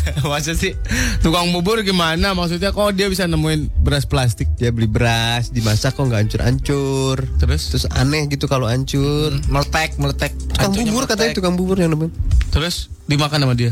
Masa 0.31 0.53
sih 0.53 0.73
tukang 1.19 1.49
bubur 1.49 1.81
gimana? 1.81 2.31
Maksudnya 2.33 2.71
kok 2.71 2.93
dia 2.93 3.07
bisa 3.07 3.25
nemuin 3.25 3.71
beras 3.81 4.03
plastik? 4.03 4.51
Dia 4.55 4.69
beli 4.69 4.87
beras, 4.87 5.49
dimasak 5.49 5.95
kok 5.95 6.05
nggak 6.05 6.27
hancur-hancur. 6.27 7.17
Terus? 7.39 7.61
Terus 7.71 7.85
aneh 7.93 8.27
gitu 8.27 8.45
kalau 8.45 8.67
hancur. 8.67 9.33
Meletek, 9.47 9.95
meletek. 9.97 10.31
Tukang 10.51 10.71
Hancurnya 10.71 10.91
bubur 10.91 11.03
katanya 11.05 11.19
meletek. 11.31 11.37
tukang 11.37 11.55
bubur 11.55 11.77
yang 11.79 11.91
nemuin. 11.91 12.11
Terus 12.49 12.87
dimakan 13.05 13.39
sama 13.43 13.55
dia? 13.55 13.71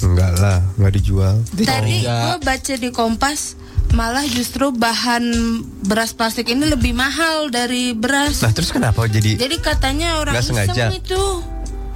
Enggak 0.00 0.32
lah, 0.40 0.64
nggak 0.80 0.92
dijual. 0.96 1.36
Tadi 1.52 2.04
gue 2.04 2.36
baca 2.40 2.74
di 2.74 2.88
Kompas 2.88 3.60
malah 3.90 4.22
justru 4.22 4.70
bahan 4.70 5.24
beras 5.82 6.14
plastik 6.14 6.46
ini 6.46 6.62
lebih 6.64 6.94
mahal 6.94 7.50
dari 7.50 7.92
beras. 7.92 8.38
Nah 8.40 8.54
terus 8.54 8.70
kenapa 8.70 9.04
jadi? 9.10 9.34
Jadi 9.36 9.56
katanya 9.58 10.22
orang 10.22 10.38
sengaja. 10.40 10.88
iseng 10.88 10.94
itu 10.94 11.22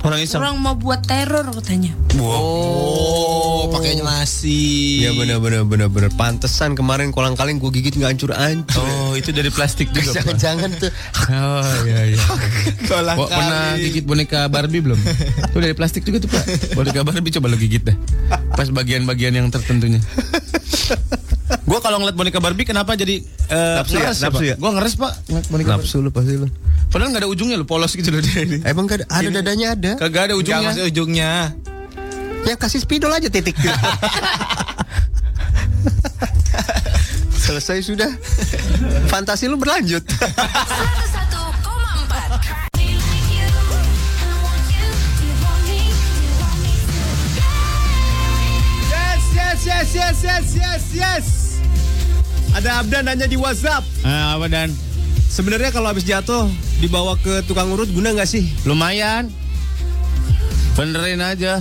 Orang 0.04 0.20
iseng. 0.20 0.36
orang 0.38 0.60
mau 0.60 0.76
buat 0.76 1.00
teror 1.00 1.48
katanya. 1.50 1.96
Oh, 2.20 3.72
pakainya 3.72 4.04
nasi. 4.04 5.00
Ya 5.00 5.16
bener 5.16 5.40
bener 5.40 5.64
bener 5.64 5.88
bener. 5.88 6.12
Pantesan 6.12 6.76
kemarin 6.76 7.08
kolang 7.08 7.32
kaling 7.32 7.56
gue 7.56 7.72
gigit 7.72 7.96
nggak 7.96 8.12
hancur 8.12 8.36
hancur. 8.36 8.84
Oh, 8.84 9.16
itu 9.16 9.32
dari 9.32 9.48
plastik 9.48 9.88
juga. 9.90 10.12
Pak. 10.12 10.36
Jangan-jangan 10.36 10.70
tuh. 10.76 10.90
Oh 11.32 11.64
iya 11.88 12.12
iya. 12.12 12.20
Kolang 12.92 13.16
Kok 13.16 13.28
pernah 13.28 13.60
kaling. 13.72 13.80
gigit 13.80 14.04
boneka 14.04 14.40
Barbie 14.46 14.84
belum? 14.84 15.00
Itu 15.48 15.58
dari 15.58 15.72
plastik 15.72 16.04
juga 16.04 16.20
tuh 16.20 16.30
pak. 16.30 16.44
Boneka 16.76 17.00
Barbie 17.00 17.32
coba 17.32 17.46
lo 17.48 17.56
gigit 17.56 17.80
dah. 17.80 17.96
Pas 18.52 18.68
bagian-bagian 18.68 19.32
yang 19.32 19.48
tertentunya. 19.48 20.04
Gua 21.64 21.80
kalau 21.80 21.96
ngeliat 21.96 22.12
boneka 22.12 22.44
Barbie 22.44 22.68
kenapa 22.68 22.92
jadi 22.92 23.24
eh, 23.24 23.76
Nafsu 23.80 23.96
ya? 23.96 24.04
ngeres 24.04 24.20
Nafsu 24.20 24.36
Pak? 24.36 24.44
ya? 24.44 24.54
Gua 24.60 24.70
ngeres 24.76 24.94
pak. 24.94 25.12
ngeliat 25.28 25.46
boneka 25.48 25.68
Barbie. 25.74 25.88
Nafsu 25.88 26.04
lu 26.04 26.10
pasti 26.12 26.36
lu. 26.36 26.46
Padahal 26.92 27.08
nggak 27.10 27.22
ada 27.24 27.30
ujungnya 27.32 27.56
lo 27.56 27.64
polos 27.64 27.96
gitu 27.96 28.12
loh 28.12 28.20
dia 28.20 28.44
ini. 28.44 28.60
Emang 28.62 28.84
gak 28.84 29.00
ada, 29.02 29.06
ada 29.08 29.28
dadanya 29.32 29.72
ada. 29.72 29.92
Kagak 29.98 30.22
ada 30.30 30.34
ujungnya. 30.36 30.70
masih 30.70 30.84
ujungnya. 30.86 31.56
Ya 32.44 32.54
kasih 32.54 32.78
spidol 32.84 33.08
aja 33.10 33.26
titik. 33.32 33.56
Selesai 37.44 37.80
sudah. 37.82 38.08
Fantasi 39.08 39.48
lu 39.48 39.56
berlanjut. 39.56 40.04
101,4 40.04 42.76
You 42.76 43.00
like 43.00 43.28
you, 43.32 43.48
I 43.48 43.52
want 44.40 44.64
you, 44.68 44.88
you 45.24 45.32
want 45.40 45.64
me, 45.64 45.80
you 45.88 46.32
want 46.36 46.56
me. 46.60 46.76
Yes, 48.88 49.24
yes, 49.32 49.64
yes, 49.64 49.88
yes, 49.92 50.24
yes, 50.24 50.46
yes, 50.56 50.84
yes. 50.94 51.24
Ada 52.54 52.80
Abdan 52.80 53.02
nanya 53.04 53.26
di 53.26 53.34
WhatsApp. 53.34 53.82
Ah, 54.00 54.38
apa 54.38 54.46
dan? 54.46 54.70
Sebenarnya 55.26 55.74
kalau 55.74 55.90
habis 55.90 56.06
jatuh 56.06 56.46
dibawa 56.78 57.18
ke 57.18 57.42
tukang 57.44 57.66
urut 57.68 57.90
guna 57.90 58.14
nggak 58.14 58.28
sih? 58.28 58.46
Lumayan. 58.62 59.26
Benerin 60.74 61.18
aja. 61.18 61.58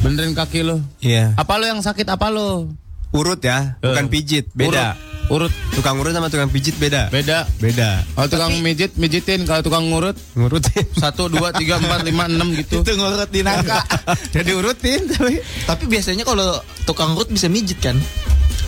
Benerin 0.00 0.32
kaki 0.32 0.64
lo. 0.64 0.80
Iya. 0.98 1.36
Apa 1.36 1.60
lo 1.60 1.68
yang 1.68 1.80
sakit 1.80 2.08
apa 2.08 2.32
lo? 2.32 2.72
Urut 3.12 3.44
ya, 3.44 3.76
bukan 3.78 4.08
Eh. 4.08 4.10
pijit. 4.10 4.48
Beda. 4.50 4.96
Urut. 5.28 5.52
Tukang 5.70 6.00
urut 6.00 6.10
sama 6.10 6.26
tukang 6.26 6.48
pijit 6.48 6.74
beda. 6.76 7.06
Beda. 7.08 7.44
Beda. 7.56 8.00
Kalau 8.10 8.28
tukang 8.28 8.52
mijit, 8.58 8.96
mijitin. 8.96 9.44
Kalau 9.44 9.60
tukang 9.60 9.84
ngurut, 9.86 10.16
Ngurutin. 10.34 10.84
satu, 10.96 11.28
dua, 11.28 11.52
tiga, 11.52 11.76
empat, 11.78 12.02
lima, 12.02 12.24
enam 12.26 12.52
gitu. 12.52 12.80
Itu 12.80 12.92
ngurut 12.96 13.28
di 13.28 13.40
nangka. 13.40 13.84
Jadi 14.34 14.50
urutin 14.50 15.06
tapi. 15.06 15.38
Tapi 15.68 15.84
biasanya 15.86 16.24
kalau 16.24 16.56
tukang 16.82 17.12
urut 17.12 17.28
bisa 17.28 17.46
mijit 17.46 17.76
kan? 17.78 17.96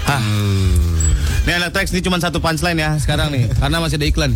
Ah. 0.05 0.21
Nih 1.45 1.55
anak 1.61 1.77
teks 1.77 1.93
ini 1.93 2.01
cuma 2.01 2.17
satu 2.17 2.41
punchline 2.41 2.81
ya 2.81 2.97
sekarang 2.97 3.29
nih, 3.29 3.53
karena 3.61 3.77
masih 3.77 4.01
ada 4.01 4.09
iklan. 4.09 4.33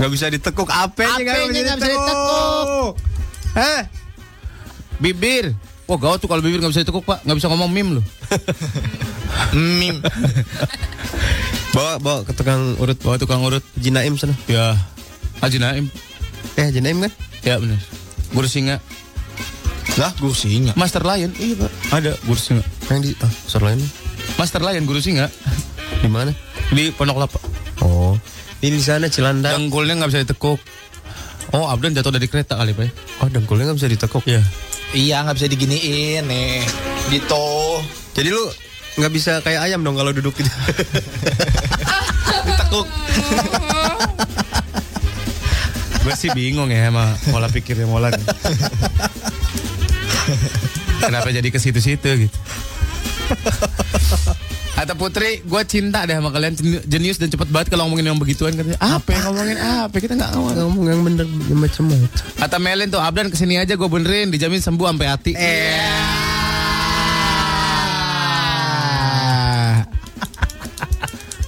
Nggak 0.00 0.10
bisa 0.16 0.32
ditekuk 0.32 0.68
apenya 0.72 1.20
nggak 1.20 1.36
Apenya 1.36 1.60
nggak 1.60 1.78
bisa 1.84 1.90
ditekuk. 1.92 2.92
Hah? 3.52 3.80
Bibir. 4.96 5.52
Wah 5.84 5.98
gawat 6.00 6.24
tuh 6.24 6.32
kalau 6.32 6.40
bibir 6.40 6.64
nggak 6.64 6.72
bisa 6.72 6.80
ditekuk 6.80 7.04
pak, 7.04 7.20
nggak 7.28 7.36
bisa 7.36 7.52
ngomong 7.52 7.68
mim 7.68 8.00
lo. 8.00 8.02
Mim. 9.52 10.00
Bawa 11.76 12.00
bawa 12.00 12.18
ke 12.24 12.32
tukang 12.32 12.80
urut. 12.80 12.96
Bawa 13.04 13.20
tukang 13.20 13.44
urut. 13.44 13.62
Jinaim 13.76 14.16
sana. 14.16 14.32
Ya. 14.48 14.80
Haji 15.44 15.60
Naim. 15.60 15.86
Eh 16.56 16.68
Jinaim 16.72 17.04
kan? 17.04 17.12
Ya 17.44 17.60
benar. 17.60 17.76
Guru 18.32 18.48
singa. 18.48 18.80
Lah, 19.98 20.12
gue 20.14 20.30
singa. 20.30 20.72
Master 20.78 21.02
Lion. 21.02 21.32
Iya 21.34 21.66
pak. 21.66 21.70
Ada 21.90 22.12
guru 22.22 22.38
singa. 22.38 22.62
Yang 22.86 23.00
di 23.02 23.10
ah, 23.24 23.32
sor 23.48 23.62
lain. 23.66 23.80
Master 24.38 24.62
Lion 24.62 24.84
guru 24.86 25.02
singa. 25.02 25.26
Di 25.98 26.06
mana? 26.06 26.30
Di 26.70 26.94
Pondok 26.94 27.18
Lapa. 27.26 27.40
Oh. 27.82 28.14
Ini 28.60 28.76
di 28.76 28.84
sana 28.84 29.08
Cilandak. 29.10 29.56
Dengkulnya 29.56 29.98
nggak 29.98 30.10
bisa 30.12 30.22
ditekuk. 30.22 30.60
Oh 31.50 31.66
Abdan 31.66 31.96
jatuh 31.96 32.14
dari 32.14 32.30
kereta 32.30 32.54
kali 32.54 32.76
pak. 32.76 32.84
ya? 32.86 32.90
Oh 33.24 33.28
dengkulnya 33.32 33.72
nggak 33.72 33.78
bisa 33.82 33.90
ditekuk. 33.90 34.22
Iya. 34.28 34.42
Iya, 34.90 35.22
nggak 35.26 35.36
bisa 35.38 35.48
diginiin 35.50 36.24
nih. 36.26 36.62
Gitu. 37.10 37.46
Jadi 38.14 38.28
lu 38.30 38.44
nggak 39.00 39.12
bisa 39.14 39.38
kayak 39.42 39.70
ayam 39.70 39.82
dong 39.82 39.98
kalau 39.98 40.14
duduk 40.14 40.34
gitu. 40.36 40.50
Ditekuk. 42.46 42.86
Gue 46.00 46.14
sih 46.16 46.30
bingung 46.32 46.72
ya 46.72 46.88
sama 46.88 47.04
pola 47.28 47.48
pikirnya 47.52 47.86
Molan. 47.86 48.14
Kenapa 51.02 51.28
jadi 51.28 51.46
ke 51.46 51.58
situ-situ 51.58 52.10
gitu? 52.26 52.38
Atau 54.80 54.96
Putri, 54.96 55.44
gue 55.44 55.62
cinta 55.64 56.02
deh 56.02 56.16
sama 56.16 56.32
kalian 56.32 56.56
Jeni- 56.56 56.80
jenius 56.82 57.20
dan 57.20 57.28
cepet 57.28 57.48
banget 57.48 57.68
kalau 57.68 57.84
ngomongin 57.84 58.08
yang 58.08 58.16
begituan 58.16 58.56
katanya. 58.56 58.80
Apa 58.80 59.12
yang 59.12 59.22
ngomongin 59.28 59.58
apa? 59.60 59.92
Kita 59.94 60.16
nggak 60.16 60.30
ngomong. 60.32 60.54
Ngomong 60.56 60.86
yang 60.88 61.02
bener 61.04 61.26
macam-macam. 61.50 62.08
Kata 62.38 62.56
Melin 62.56 62.88
tuh 62.88 62.96
Abdan 62.98 63.28
ke 63.28 63.36
sini 63.36 63.60
aja 63.60 63.76
gue 63.76 63.84
benerin 63.86 64.32
dijamin 64.32 64.56
sembuh 64.58 64.88
sampai 64.88 65.06
hati. 65.06 65.32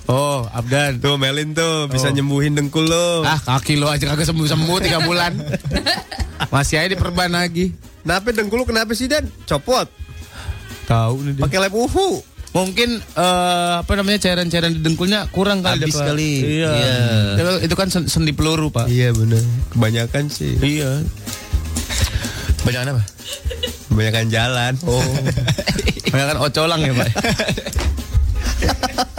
Oh, 0.04 0.44
Abdan. 0.52 1.00
Tuh 1.00 1.16
Melin 1.16 1.56
tuh 1.56 1.88
bisa 1.88 2.10
Oh. 2.10 2.12
nyembuhin 2.12 2.52
dengkul 2.52 2.84
lo. 2.84 3.24
Ah, 3.24 3.38
kaki 3.38 3.80
lo 3.80 3.88
aja 3.88 4.04
kagak 4.04 4.28
sembuh-sembuh 4.28 4.76
tiga 4.82 5.00
bulan. 5.00 5.32
Masih 6.50 6.76
aja 6.76 6.88
diperban 6.90 7.32
lagi. 7.32 7.72
Kenapa 8.02 8.28
dengkul 8.30 8.58
lu 8.58 8.66
kenapa 8.66 8.92
sih 8.92 9.06
Dan? 9.06 9.30
Copot. 9.46 9.86
Tahu 10.84 11.14
nih 11.22 11.32
dia. 11.34 11.42
Pakai 11.42 11.58
lem 11.60 11.72
uhu. 11.72 12.22
Mungkin 12.52 13.00
eh, 13.00 13.72
apa 13.80 13.92
namanya 13.96 14.20
cairan-cairan 14.20 14.76
di 14.76 14.80
dengkulnya 14.80 15.24
kurang 15.30 15.64
kali 15.64 15.80
Habis 15.80 15.96
Pak. 15.96 16.06
kali. 16.06 16.32
Iya. 16.60 16.70
Iya. 16.70 16.94
Ya, 17.38 17.52
Itu 17.62 17.72
kan 17.72 17.88
sen- 17.88 18.06
sendi 18.06 18.36
peluru, 18.36 18.68
Pak. 18.68 18.86
Iya 18.86 19.08
bener. 19.10 19.40
Kebanyakan 19.72 20.28
sih. 20.28 20.58
Iya. 20.60 21.00
Banyak 22.62 22.92
apa? 22.92 23.02
Kebanyakan 23.88 24.26
jalan. 24.28 24.72
Oh. 24.84 25.00
Banyak 26.12 26.26
kan 26.28 26.38
ocolang 26.42 26.80
ya, 26.82 26.92
Pak. 26.92 27.08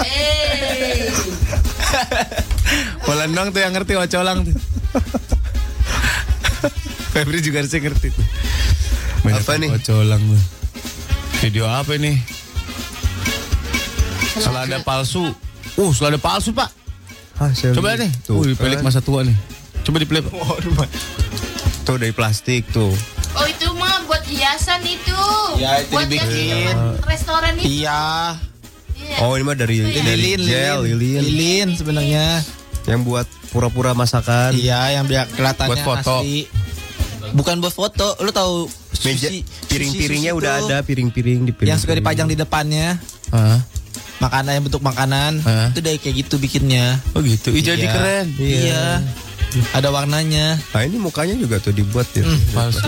Eh, 0.03 1.11
Polan 3.03 3.31
doang 3.31 3.51
tuh 3.51 3.59
yang 3.59 3.75
ngerti 3.75 3.93
ocolang 3.93 4.47
tuh. 4.47 4.55
Febri 7.11 7.39
juga 7.39 7.59
harusnya 7.59 7.81
ngerti 7.81 8.07
tuh. 8.09 8.25
Banyak 9.23 9.41
Apa 9.41 9.53
nih? 9.55 9.69
Ocolang 9.71 10.21
tuh. 10.21 10.41
Video 11.39 11.65
apa 11.65 11.95
nih? 11.95 12.15
Selada 14.35 14.77
palsu. 14.81 15.31
Uh, 15.73 15.91
selada 15.91 16.17
palsu, 16.17 16.51
Pak. 16.51 16.69
Ah, 17.35 17.49
saya 17.51 17.73
Coba 17.73 17.95
nih. 17.95 18.11
Tuh, 18.23 18.43
Tuh, 18.43 18.53
pelik 18.53 18.79
kan. 18.79 18.85
masa 18.85 18.99
tua 18.99 19.23
nih. 19.23 19.35
Coba 19.83 19.97
dipelip. 19.99 20.25
Tuh 21.83 21.95
dari 21.97 22.11
plastik 22.11 22.63
tuh. 22.69 22.93
Oh 23.33 23.45
itu 23.45 23.65
mah 23.73 24.05
buat 24.05 24.21
hiasan 24.23 24.79
itu. 24.85 25.17
Ya, 25.57 25.81
itu 25.81 25.91
buat 25.91 26.05
dibikin. 26.05 26.75
restoran 27.03 27.57
itu. 27.57 27.83
Iya. 27.83 28.37
Iya. 28.93 29.17
Oh 29.19 29.33
ini 29.33 29.43
mah 29.43 29.57
dari, 29.57 29.81
Itu 29.81 29.89
ya? 29.89 30.05
dari 30.05 30.19
Lilin, 30.21 30.41
gel, 30.41 30.79
lilin. 30.85 30.95
lilin. 30.95 31.21
Lilin 31.25 31.67
sebenarnya. 31.73 32.25
Yang 32.85 33.01
buat 33.03 33.27
pura-pura 33.49 33.91
masakan. 33.91 34.53
Iya, 34.53 34.95
yang 34.95 35.05
biar 35.05 35.27
kelihatannya 35.27 35.69
Buat 35.69 35.83
foto. 35.83 36.15
asli. 36.21 36.47
Bukan 37.33 37.55
buat 37.59 37.73
foto, 37.73 38.07
lu 38.21 38.29
tahu 38.29 38.69
Meja, 39.03 39.27
piring-piringnya 39.67 40.31
udah 40.31 40.53
tuh, 40.59 40.67
ada, 40.69 40.77
piring-piring 40.79 41.39
di 41.43 41.51
piring. 41.51 41.69
Yang 41.69 41.79
suka 41.83 41.93
dipajang 41.93 42.27
di 42.27 42.35
depannya. 42.35 42.95
Hah? 43.29 43.59
Makanan 44.19 44.51
yang 44.53 44.63
bentuk 44.63 44.79
makanan. 44.79 45.43
Hah? 45.43 45.67
Itu 45.69 45.83
dari 45.83 45.99
kayak 45.99 46.15
gitu 46.23 46.35
bikinnya. 46.37 46.99
Oh 47.11 47.19
gitu. 47.19 47.51
Ih, 47.51 47.59
jadi 47.59 47.81
Iya. 47.81 47.91
keren. 47.91 48.25
Iya. 48.39 48.85
Ada 49.71 49.89
warnanya. 49.89 50.57
Nah 50.71 50.81
ini 50.81 50.97
mukanya 50.97 51.35
juga 51.35 51.59
tuh 51.59 51.75
dibuat 51.75 52.07
ya. 52.15 52.23
Palsu. 52.51 52.87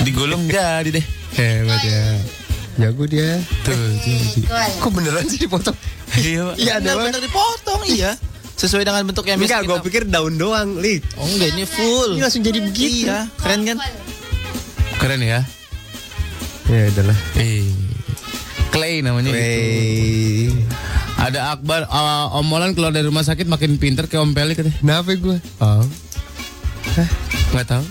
Digulung 0.00 0.46
jadi 0.52 0.88
deh. 0.88 1.04
Hebat 1.34 1.82
ya. 1.82 2.04
Jago 2.78 3.04
dia. 3.04 3.42
Tuh, 3.66 3.76
jadi. 4.00 4.40
Kok 4.80 4.90
beneran 4.94 5.26
sih 5.26 5.36
dipotong? 5.38 5.74
Iya, 6.10 6.42
Pak. 6.42 6.54
Iya, 6.58 6.74
benar-benar 6.82 7.22
dipotong, 7.22 7.80
iya. 7.86 8.10
Sesuai 8.58 8.82
dengan 8.82 9.06
bentuk 9.06 9.22
yang 9.24 9.38
Enggak, 9.38 9.62
gue 9.62 9.78
pikir 9.86 10.02
daun 10.04 10.34
doang, 10.34 10.74
Lik. 10.76 11.06
Oh 11.14 11.22
enggak, 11.22 11.54
ini 11.54 11.62
full. 11.62 12.18
Ini 12.18 12.22
langsung 12.22 12.42
jadi 12.42 12.58
begitu. 12.58 13.06
Iya, 13.06 13.30
keren 13.38 13.62
kan? 13.62 13.78
Keren 15.00 15.24
ya. 15.24 15.40
Ya 16.68 16.92
udahlah. 16.92 17.18
Eh. 17.40 17.64
Clay 18.70 19.00
namanya 19.00 19.32
gitu. 19.32 19.40
Wey. 19.40 20.52
Ada 21.16 21.56
Akbar 21.56 21.88
uh, 21.88 22.36
Om 22.38 22.46
Molan 22.46 22.76
keluar 22.76 22.92
dari 22.92 23.08
rumah 23.08 23.24
sakit 23.24 23.48
makin 23.48 23.80
pinter 23.80 24.06
kayak 24.06 24.22
Om 24.22 24.36
Peli 24.36 24.52
katanya. 24.54 24.76
Kenapa 24.78 25.10
gue? 25.16 25.38
Oh. 25.58 25.84
Hah? 27.00 27.08
Nggak 27.56 27.66
tahu. 27.66 27.84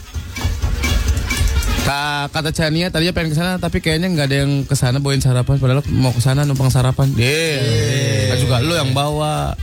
Ka- 1.83 2.29
kata 2.29 2.53
Chania 2.53 2.93
tadinya 2.93 3.13
pengen 3.17 3.33
ke 3.33 3.37
sana 3.41 3.57
tapi 3.57 3.81
kayaknya 3.81 4.13
nggak 4.13 4.27
ada 4.29 4.37
yang 4.45 4.51
ke 4.61 4.75
sana 4.77 5.01
bawain 5.01 5.25
sarapan 5.25 5.57
padahal 5.57 5.81
mau 5.89 6.13
ke 6.13 6.21
sana 6.21 6.45
numpang 6.45 6.69
sarapan. 6.69 7.09
Yeah. 7.17 8.29
Kan 8.31 8.37
juga 8.37 8.61
lu 8.61 8.77
yang 8.77 8.93
bawa. 8.93 9.57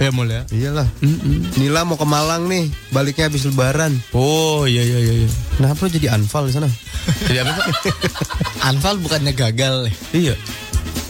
Ya 0.00 0.08
mul 0.08 0.32
ya. 0.32 0.48
Iyalah. 0.48 0.88
Nila 1.60 1.84
mau 1.84 2.00
ke 2.00 2.08
Malang 2.08 2.48
nih, 2.48 2.72
baliknya 2.88 3.28
habis 3.28 3.44
lebaran. 3.44 4.00
Oh 4.16 4.64
iya 4.64 4.80
iya 4.80 4.96
iya. 4.96 5.14
iya. 5.24 5.30
Kenapa 5.60 5.84
lu 5.84 5.92
jadi 5.92 6.08
anfal 6.16 6.48
di 6.48 6.56
sana? 6.56 6.68
Jadi 7.28 7.36
apa 7.40 7.52
Pak? 7.52 7.68
Anfal 8.64 8.96
bukannya 8.96 9.36
gagal. 9.36 9.92
iya. 10.12 10.32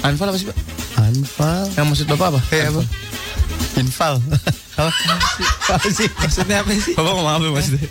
Anfal 0.03 0.35
apa 0.35 0.39
sih 0.39 0.51
Pak? 0.51 0.59
Anfal. 0.99 1.71
Yang 1.79 1.87
maksud 1.87 2.07
Bapak 2.11 2.27
apa? 2.35 2.41
Eh, 2.51 2.67
apa? 2.67 2.83
Infal. 3.79 4.15
Apa? 4.81 4.89
apa 5.77 5.89
sih? 5.93 6.09
Maksudnya 6.09 6.65
apa 6.65 6.73
sih? 6.73 6.97
Bapak 6.97 7.13
ngomong 7.13 7.35
apa 7.37 7.47
maksudnya? 7.53 7.85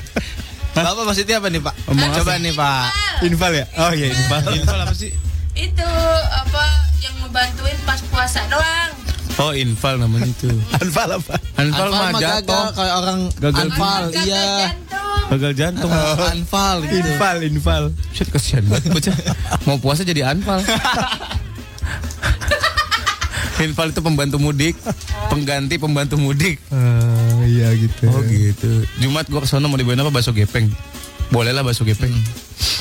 Bapak 0.74 1.06
maksudnya 1.06 1.38
apa 1.38 1.48
nih, 1.54 1.62
Pak? 1.62 1.76
Ngomong 1.86 2.10
Coba 2.18 2.34
apa? 2.34 2.42
nih, 2.42 2.54
Pak. 2.58 2.86
Infal 3.30 3.52
ya? 3.54 3.66
Oh 3.78 3.92
iya, 3.94 4.08
infal. 4.10 4.42
Infal 4.50 4.80
apa 4.82 4.94
sih? 4.98 5.14
Itu 5.54 5.86
apa 6.34 6.64
yang 7.06 7.14
ngebantuin 7.22 7.78
pas 7.86 8.02
puasa 8.10 8.42
doang. 8.50 8.89
Oh 9.40 9.56
infal 9.56 9.96
namanya 9.96 10.28
itu. 10.28 10.52
Anfal 10.84 11.10
apa? 11.16 11.40
Anfal, 11.56 11.88
mah 11.96 12.12
mah 12.12 12.20
jatuh. 12.20 12.66
kayak 12.76 12.96
orang 13.00 13.20
Gagal 13.40 13.72
anfal, 13.72 14.04
Gagal 14.12 14.26
iya. 14.28 14.44
jantung. 14.68 15.28
Gagal 15.32 15.52
jantung. 15.56 15.92
Anfal 16.20 16.78
gitu. 16.84 17.08
Infal, 17.08 17.38
infal. 17.48 17.84
Shit 18.12 18.28
kasihan 18.36 18.68
banget 18.68 18.92
bocah. 18.92 19.16
Mau 19.64 19.80
puasa 19.80 20.04
jadi 20.04 20.28
anfal. 20.28 20.60
Infal 23.60 23.92
itu 23.92 24.00
pembantu 24.00 24.40
mudik, 24.40 24.72
pengganti 25.28 25.76
pembantu 25.76 26.16
mudik. 26.16 26.64
Ah, 26.72 27.44
iya 27.44 27.76
gitu. 27.76 28.08
Oh 28.08 28.24
gitu. 28.24 28.88
Jumat 29.04 29.28
gua 29.28 29.44
ke 29.44 29.52
sana 29.52 29.68
mau 29.68 29.76
dibawain 29.76 30.00
apa 30.00 30.16
bakso 30.16 30.32
gepeng. 30.32 30.72
Boleh 31.30 31.54
lah 31.54 31.62
bakso 31.62 31.86
gepeng. 31.86 32.14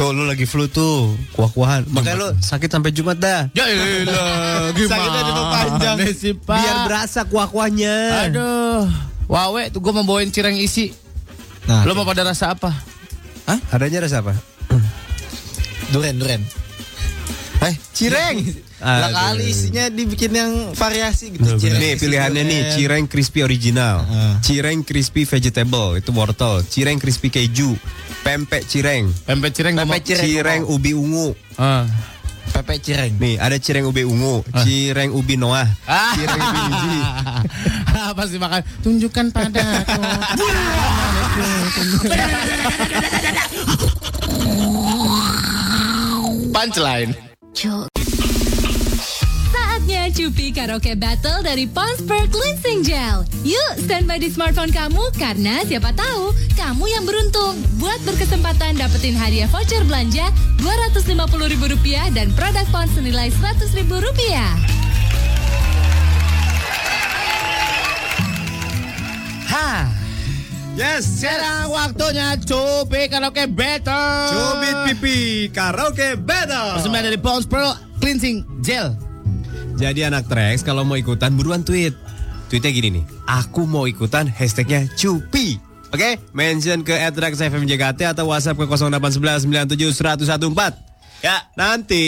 Tuh 0.01 0.11
lu 0.11 0.25
lagi 0.25 0.49
flu 0.49 0.65
tuh, 0.67 1.13
kuah-kuahan. 1.37 1.85
Makanya 1.93 2.17
lu 2.17 2.29
sakit 2.41 2.71
sampai 2.71 2.91
Jumat 2.97 3.21
dah. 3.21 3.53
Ya 3.53 3.69
elah, 3.73 4.73
gimana 4.73 4.89
Sakitnya 4.89 5.23
diperpanjang. 5.23 5.97
sih, 6.17 6.35
Pak? 6.35 6.57
Biar 6.57 6.77
berasa 6.89 7.21
kuah-kuahnya. 7.29 7.95
Aduh. 8.31 8.89
Wawe 9.29 9.63
tuh 9.69 9.85
gua 9.85 9.93
mau 10.01 10.09
bawain 10.09 10.33
cireng 10.33 10.57
isi. 10.57 10.97
Nah, 11.69 11.85
Lo 11.85 11.93
mau 11.93 12.09
pada 12.09 12.25
rasa 12.25 12.57
apa? 12.57 12.73
Adanya 13.69 14.09
rasa 14.09 14.25
apa? 14.25 14.33
duren, 15.89 16.17
duren. 16.21 16.41
Eh, 17.65 17.75
cireng. 17.97 18.41
Lah 18.79 19.11
kali 19.11 19.49
isinya 19.49 19.89
dibikin 19.89 20.31
yang 20.31 20.53
variasi 20.73 21.35
gitu. 21.35 21.59
Cireng 21.59 21.79
Nih 21.79 21.93
pilihannya 21.95 22.43
nih 22.43 22.61
duren. 22.63 22.75
cireng 22.75 23.05
crispy 23.05 23.41
original, 23.43 23.97
Ah. 24.01 24.39
cireng 24.39 24.81
crispy 24.81 25.23
vegetable 25.25 25.99
itu 25.99 26.11
wortel, 26.11 26.63
cireng 26.63 26.97
crispy 26.97 27.27
keju, 27.29 27.75
pempek 28.23 28.63
cireng, 28.65 29.11
Pempek 29.21 29.51
cireng. 29.53 29.75
Pempek 29.75 30.03
cireng. 30.05 30.23
cireng 30.23 30.63
ubi 30.65 30.93
ungu. 30.93 31.35
Ah. 31.55 31.91
Pepek 32.49 32.79
cireng. 32.81 33.13
Nih 33.19 33.35
ada 33.37 33.59
cireng 33.59 33.85
ubi 33.85 34.03
ungu, 34.03 34.47
cireng 34.57 35.11
ubi 35.11 35.35
noah, 35.35 35.67
Ah. 35.85 36.15
cireng 36.15 36.39
ubi 36.39 36.59
biji. 36.65 36.99
Apa 38.09 38.23
sih 38.25 38.39
makan? 38.39 38.63
Tunjukkan 38.81 39.27
padaku. 39.29 40.01
Punchline. 46.51 47.13
Saatnya 49.89 50.13
Cupi 50.13 50.53
Karaoke 50.53 50.93
Battle 51.01 51.41
dari 51.41 51.65
Pons 51.65 52.05
Per 52.05 52.29
Cleansing 52.29 52.85
Gel. 52.85 53.25
Yuk, 53.41 53.89
standby 53.89 54.21
di 54.21 54.29
smartphone 54.29 54.69
kamu 54.69 55.01
karena 55.17 55.65
siapa 55.65 55.97
tahu 55.97 56.29
kamu 56.61 56.93
yang 56.93 57.09
beruntung 57.09 57.57
buat 57.81 57.97
berkesempatan 58.05 58.77
dapetin 58.77 59.17
hadiah 59.17 59.49
voucher 59.49 59.81
belanja 59.89 60.29
Rp250.000 60.61 62.13
dan 62.13 62.29
produk 62.37 62.69
Pons 62.69 62.93
senilai 62.93 63.33
Rp100.000. 63.41 64.29
Ha. 69.49 69.89
Yes, 70.77 71.09
Sekarang 71.17 71.73
waktunya 71.73 72.37
Cupi 72.45 73.09
Karaoke 73.09 73.49
Battle. 73.49 74.37
Cubit 74.37 74.77
pipi 74.85 75.49
karaoke 75.49 76.13
battle. 76.21 76.77
Persembahan 76.77 77.09
dari 77.09 77.17
Pons 77.17 77.49
Pearl 77.49 77.73
Cleansing 78.05 78.45
Gel. 78.61 79.08
Jadi 79.79 80.03
anak 80.03 80.27
Trax 80.27 80.61
kalau 80.61 80.83
mau 80.83 80.99
ikutan 80.99 81.33
buruan 81.33 81.63
tweet. 81.63 81.95
Tweetnya 82.49 82.73
gini 82.73 82.89
nih, 82.99 83.05
aku 83.29 83.63
mau 83.63 83.85
ikutan 83.85 84.27
hashtagnya 84.27 84.89
Cupi. 84.97 85.61
Oke, 85.89 86.21
mention 86.33 86.83
ke 86.83 86.97
@traxfmjkt 86.97 88.09
atau 88.09 88.25
WhatsApp 88.29 88.57
ke 88.57 88.65
0819710114. 88.67 90.89
Ya, 91.19 91.35
nanti 91.59 91.99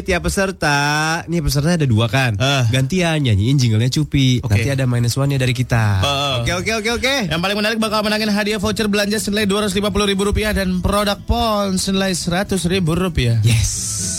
tiap 0.00 0.24
peserta, 0.24 1.20
nih 1.28 1.44
peserta 1.44 1.76
ada 1.76 1.84
dua 1.84 2.08
kan, 2.08 2.40
Ah. 2.40 2.64
gantian 2.72 3.20
nyanyiin 3.20 3.60
jinglenya 3.60 3.92
Cupi. 3.92 4.40
Oke. 4.40 4.48
Nanti 4.48 4.72
ada 4.72 4.88
minus 4.88 5.12
one-nya 5.12 5.36
dari 5.36 5.52
kita. 5.52 6.00
Ah. 6.00 6.40
Oke, 6.40 6.56
oke, 6.56 6.72
oke, 6.80 6.90
oke. 6.96 7.14
Yang 7.28 7.36
paling 7.36 7.56
menarik 7.60 7.76
bakal 7.76 8.00
menangin 8.00 8.32
hadiah 8.32 8.56
voucher 8.56 8.88
belanja 8.88 9.20
senilai 9.20 9.44
Rp250.000 9.44 10.56
dan 10.56 10.80
produk 10.80 11.20
Pons 11.20 11.84
senilai 11.84 12.16
Rp100.000. 12.16 13.44
Yes, 13.44 13.70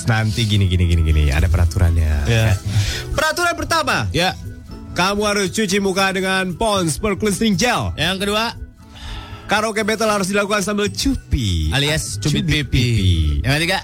nanti 0.07 0.47
gini, 0.47 0.65
gini, 0.65 0.87
gini, 0.87 1.01
gini. 1.03 1.23
Ada 1.29 1.45
peraturannya. 1.45 2.25
Ya. 2.25 2.55
Peraturan 3.11 3.53
pertama, 3.53 4.07
Ya. 4.09 4.33
kamu 4.95 5.21
harus 5.21 5.51
cuci 5.51 5.77
muka 5.77 6.09
dengan 6.09 6.55
Pons 6.55 6.97
Per 6.97 7.15
Cleansing 7.15 7.53
Gel. 7.53 7.93
Yang 7.93 8.17
kedua, 8.23 8.55
Karaoke 9.45 9.83
battle 9.83 10.09
harus 10.09 10.27
dilakukan 10.27 10.59
sambil 10.59 10.87
cupi. 10.87 11.71
alias 11.71 12.17
cubit 12.17 12.43
Cubit 12.43 12.67
pipi. 12.67 12.83
pipi. 12.95 13.13
Yang 13.43 13.55
ketiga, 13.61 13.79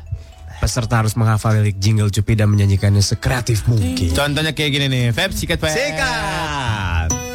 Peserta 0.59 1.03
harus 1.03 1.11
menghafal 1.13 1.59
lirik 1.59 1.75
jingle 1.75 2.07
cupi 2.07 2.39
dan 2.39 2.47
menyanyikannya 2.47 3.03
sekreatif 3.03 3.67
mungkin. 3.67 4.15
contohnya 4.15 4.55
kayak 4.55 4.71
gini 4.71 4.87
nih. 4.87 5.03
Feb, 5.11 5.35
sikat 5.35 5.59
Feb. 5.59 5.75
Sikat. 5.75 7.32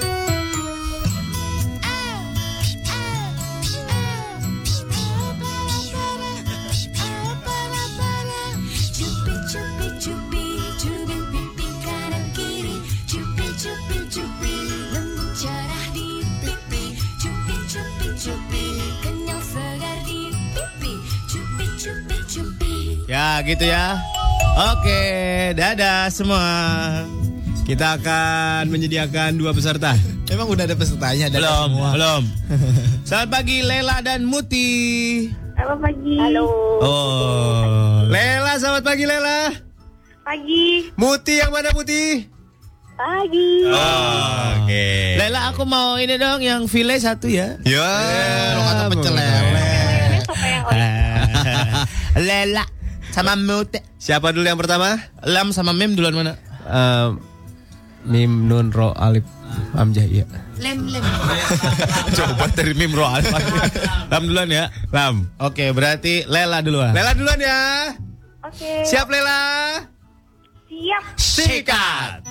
Gitu 23.39 23.65
ya. 23.65 23.95
Oke, 24.75 25.01
dadah 25.55 26.11
semua. 26.11 26.43
Kita 27.63 27.95
akan 27.95 28.67
menyediakan 28.67 29.39
dua 29.39 29.55
peserta. 29.55 29.95
Emang 30.27 30.51
udah 30.51 30.67
ada 30.67 30.75
pesertanya 30.75 31.31
ada 31.31 31.39
Belum, 31.39 31.69
semua. 31.71 31.89
belum. 31.95 32.23
Selamat 33.09 33.29
pagi 33.31 33.57
Lela 33.63 33.97
dan 34.03 34.27
Muti. 34.27 34.69
Selamat 35.55 35.79
pagi. 35.81 36.15
Halo. 36.19 36.47
Oh. 36.83 38.03
Lela, 38.11 38.59
selamat 38.59 38.83
pagi 38.83 39.05
Lela. 39.07 39.55
Pagi. 40.27 40.91
Muti 40.99 41.35
yang 41.39 41.55
mana 41.55 41.71
Muti? 41.73 42.27
Pagi. 42.99 43.51
Oke. 43.71 44.87
Lela 45.17 45.55
aku 45.55 45.63
mau 45.63 45.95
ini 45.97 46.19
dong 46.19 46.43
yang 46.43 46.67
file 46.67 46.99
satu 46.99 47.31
ya. 47.31 47.55
Ya, 47.63 47.89
Lo 48.59 48.67
kata 48.67 48.83
pecel 48.91 49.15
lele. 49.15 49.71
Siapa 50.27 50.47
yang 50.51 50.65
ori? 50.67 50.89
Lela 52.19 52.65
sama 53.19 53.35
Muti. 53.35 53.79
Siapa 53.99 54.31
dulu 54.31 54.47
yang 54.47 54.61
pertama? 54.61 54.95
Lam 55.27 55.51
sama 55.51 55.75
Mem 55.75 55.99
duluan 55.99 56.15
mana? 56.15 56.39
Eh, 56.63 57.09
Mim 58.07 58.47
Nun 58.47 58.71
Ro 58.71 58.95
Alif 58.95 59.27
Hamzah 59.75 60.07
iya. 60.07 60.23
Lem 60.63 60.87
lem. 60.87 61.03
Coba 62.17 62.47
dari 62.55 62.79
Mem 62.79 62.95
Roal. 62.95 63.25
Lam 64.13 64.23
duluan 64.31 64.49
ya. 64.51 64.71
Lam. 64.95 65.27
Oke, 65.43 65.75
berarti 65.75 66.23
Lela 66.31 66.63
duluan. 66.63 66.95
Lela 66.95 67.11
duluan 67.17 67.39
ya. 67.43 67.91
Oke. 68.47 68.87
Siap 68.87 69.11
Lela? 69.11 69.41
Siap. 70.71 71.05
Sikat. 71.19 72.23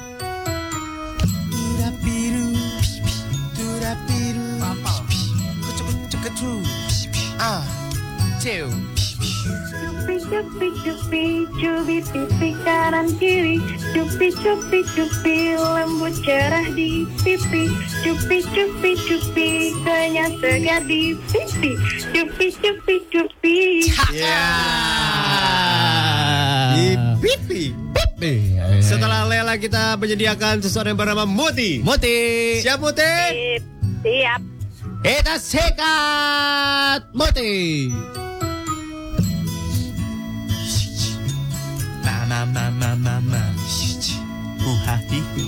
Cupi 8.47 8.86
cupi 10.27 10.67
cupi 10.83 11.23
cubi 11.55 11.97
pipi 12.03 12.49
kanan 12.67 13.07
kiri 13.15 13.63
Cupi 13.95 14.27
cupi 14.35 14.79
cupi 14.91 15.55
lembut 15.55 16.15
cerah 16.23 16.67
di 16.75 17.07
pipi 17.23 17.71
Cupi 18.03 18.37
cupi 18.43 18.91
cupi 19.07 19.47
kenyal 19.87 20.31
segar 20.43 20.83
di 20.83 21.15
pipi 21.31 21.71
Cupi 22.11 22.47
cupi 22.59 22.95
cupi 23.07 23.57
Di 26.75 26.87
pipi. 27.23 27.63
Setelah 28.81 29.29
Lela 29.29 29.55
kita 29.61 29.93
menyediakan 29.97 30.61
seseorang 30.61 30.93
yang 30.93 30.99
bernama 30.99 31.25
Muti. 31.29 31.81
Muti. 31.85 32.17
Siap 32.65 32.81
Muti? 32.81 33.13
Siap. 34.01 34.41
Kita 35.05 35.35
sikat 35.37 37.01
Muti. 37.13 37.55
Uhahihi. 44.97 45.45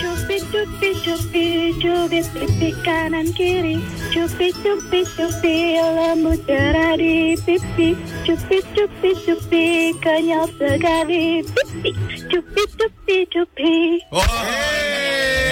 Cupi 0.00 0.36
cupi 0.48 0.90
cupi 1.04 1.46
cubi 1.82 2.20
pipi 2.32 2.70
kanan 2.86 3.28
kiri 3.34 3.82
Cupi 4.14 4.54
cupi 4.62 5.02
cupi 5.18 5.54
lembut 5.76 6.38
cerah 6.46 6.94
di 6.96 7.34
pipi 7.44 7.98
Cupi 8.24 8.62
cupi 8.72 9.10
cupi 9.26 9.64
kenyal 9.98 10.46
segar 10.54 11.10
di 11.10 11.42
pipi 11.44 11.90
Cupi 12.30 12.62
cupi 12.78 13.16
cupi 13.26 13.72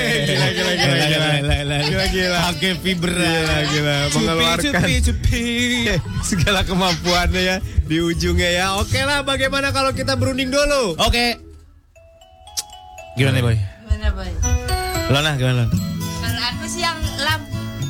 Gila, 0.08 0.48
gila, 0.54 0.72
gila, 0.78 0.94
gila. 1.10 1.76
Gila, 1.88 2.06
gila. 2.12 2.38
Pakai 2.52 2.72
fibra. 2.80 3.12
Gila, 3.12 3.58
gila. 3.74 3.96
Mengeluarkan 4.14 4.72
Cupi, 4.78 4.94
cupi. 5.04 5.44
segala 6.22 6.60
kemampuannya 6.64 7.40
ya 7.42 7.56
di 7.84 7.98
ujungnya 8.00 8.50
ya. 8.50 8.66
Oke 8.78 9.00
lah, 9.04 9.26
bagaimana 9.26 9.74
kalau 9.74 9.90
kita 9.92 10.14
berunding 10.14 10.48
dulu? 10.54 10.94
Oke. 11.02 11.47
Gimana 13.18 13.42
boy? 13.42 13.58
Mana 13.82 14.08
boy? 14.14 14.30
Lo 15.10 15.18
nah 15.18 15.34
gimana? 15.34 15.66
Kalau 16.22 16.42
aku 16.54 16.64
sih 16.70 16.86
yang 16.86 16.94
lam. 17.18 17.40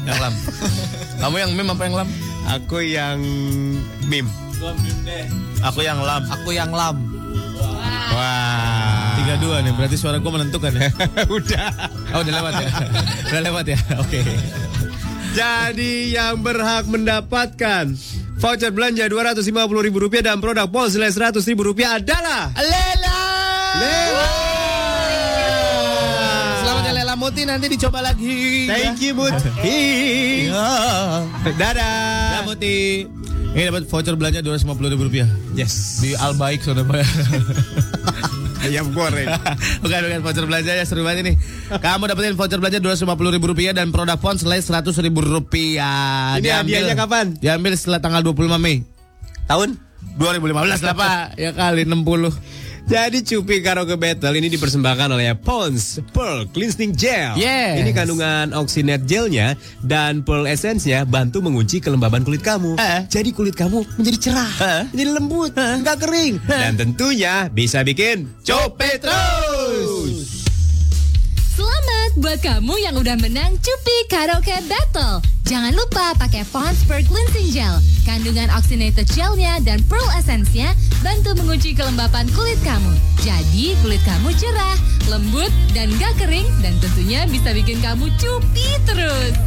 Yang 0.09 0.18
lam. 0.24 0.34
Kamu 1.20 1.36
yang 1.36 1.50
mem 1.52 1.68
apa 1.68 1.82
yang 1.84 1.96
lam? 2.00 2.09
Aku 2.48 2.78
yang 2.80 3.20
mim. 4.09 4.24
Aku 5.60 5.84
yang 5.84 6.00
lam. 6.00 6.24
Aku 6.32 6.48
yang 6.56 6.72
lam. 6.72 6.96
Wah. 8.16 9.20
Tiga 9.20 9.36
dua 9.36 9.60
nih, 9.60 9.76
berarti 9.76 10.00
suara 10.00 10.16
gue 10.16 10.32
menentukan 10.32 10.72
ya. 10.72 10.88
Udah. 11.36 11.68
Oh 12.16 12.24
udah 12.24 12.32
lewat 12.32 12.52
ya? 12.64 12.68
udah 13.28 13.42
lewat 13.52 13.64
ya? 13.68 13.78
Oke. 14.00 14.24
Jadi 15.36 16.16
yang 16.16 16.40
berhak 16.40 16.88
mendapatkan 16.88 17.92
voucher 18.40 18.72
belanja 18.72 19.05
Rp250.000 19.05 20.24
dan 20.24 20.40
produk 20.40 20.64
ponsel 20.72 21.05
Rp100.000 21.05 21.52
adalah 21.84 22.48
Lela. 22.56 23.20
Lela. 23.76 23.76
Selamat 23.76 23.76
ya 23.76 23.84
Lela 23.84 24.48
Muti 27.28 27.44
nanti 27.44 27.68
dicoba 27.68 28.00
lagi. 28.00 28.64
Thank 28.64 29.05
you 29.05 29.12
Muti. 29.12 29.52
Dadah. 31.60 31.84
Ya 32.32 32.40
Muti. 32.40 33.05
Ini 33.52 33.68
dapat 33.68 33.84
voucher 33.84 34.16
belanja 34.16 34.40
Rp250.000 34.40 35.28
Yes. 35.52 36.00
di 36.00 36.16
Albaik 36.16 36.64
Surabaya. 36.64 37.05
Ayam 38.64 38.96
goreng. 38.96 39.28
bukan 39.84 39.98
bukan 40.09 40.20
voucher 40.24 40.44
belanja 40.48 40.72
ya 40.72 40.88
seru 40.88 41.05
banget 41.05 41.28
ini. 41.28 41.32
Kamu 41.68 42.09
dapetin 42.09 42.32
voucher 42.32 42.64
belanja 42.64 42.80
Rp250.000 42.80 43.76
dan 43.76 43.92
produk 43.92 44.16
ponsel 44.16 44.48
Rp100.000. 44.48 45.44
Ini 46.40 46.48
hadiahnya 46.48 46.96
kapan? 46.96 47.36
Diambil 47.36 47.76
setelah 47.76 48.00
tanggal 48.00 48.24
25 48.24 48.56
Mei. 48.56 48.88
Tahun? 49.44 49.76
2015 50.16 50.80
lah 50.80 50.96
Pak. 50.96 51.36
Ya 51.36 51.52
kali 51.52 51.84
60. 51.84 51.92
Jadi 52.89 53.20
Cupi 53.20 53.60
Karaoke 53.60 54.01
Battle 54.01 54.32
ini 54.32 54.48
dipersembahkan 54.48 55.12
oleh 55.12 55.36
Pond's 55.36 56.01
Pearl 56.09 56.48
Cleansing 56.48 56.97
Gel. 56.97 57.36
Yes. 57.36 57.85
Ini 57.85 57.93
kandungan 57.93 58.56
oksinet 58.56 59.05
gelnya 59.05 59.52
dan 59.85 60.24
pearl 60.24 60.48
essence-nya 60.48 61.05
bantu 61.05 61.44
mengunci 61.44 61.85
kelembaban 61.85 62.24
kulit 62.24 62.40
kamu. 62.40 62.81
Eh. 62.81 63.05
Jadi 63.12 63.36
kulit 63.36 63.52
kamu 63.52 63.85
menjadi 64.01 64.19
cerah, 64.32 64.52
Eh. 64.65 64.82
menjadi 64.97 65.10
lembut, 65.12 65.52
nggak 65.52 65.97
kering. 66.01 66.40
Dan 66.48 66.81
tentunya 66.81 67.52
bisa 67.52 67.85
bikin 67.85 68.24
Cope 68.40 68.97
terus. 68.97 69.98
Buat 72.19 72.43
kamu 72.43 72.74
yang 72.82 72.99
udah 72.99 73.15
menang 73.23 73.55
Cupi 73.62 73.97
Karaoke 74.11 74.59
Battle. 74.66 75.23
Jangan 75.47 75.70
lupa 75.70 76.19
pakai 76.19 76.43
Pond's 76.51 76.82
Pearl 76.82 77.07
Cleansing 77.07 77.55
Gel. 77.55 77.78
Kandungan 78.03 78.51
oxygenated 78.51 79.07
gelnya 79.15 79.62
dan 79.62 79.78
pearl 79.86 80.03
essence-nya 80.19 80.74
bantu 80.99 81.39
mengunci 81.39 81.78
kelembapan 81.78 82.27
kulit 82.35 82.59
kamu. 82.66 82.90
Jadi 83.23 83.78
kulit 83.86 84.03
kamu 84.03 84.35
cerah, 84.35 84.74
lembut, 85.07 85.55
dan 85.78 85.95
gak 86.03 86.19
kering. 86.19 86.51
Dan 86.59 86.74
tentunya 86.82 87.23
bisa 87.31 87.55
bikin 87.55 87.78
kamu 87.78 88.11
cupi 88.19 88.66
terus. 88.82 89.39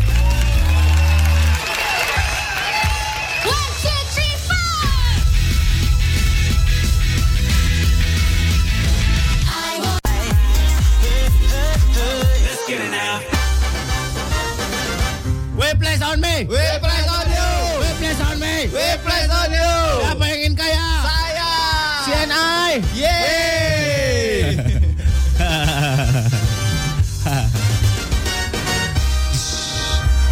We 15.61 15.69
place 15.77 16.01
on 16.01 16.17
me. 16.17 16.49
We 16.49 16.57
place 16.81 17.05
on 17.05 17.29
you. 17.29 17.45
We 17.77 17.89
place 18.01 18.17
on 18.17 18.41
me. 18.41 18.65
We 18.73 18.97
place 19.05 19.29
on 19.29 19.53
you. 19.53 19.73
Siapa 20.01 20.23
yang 20.25 20.39
ingin 20.41 20.57
kaya? 20.57 20.85
Saya. 21.05 21.53
CNI. 22.01 22.73
Yeay. 22.97 24.57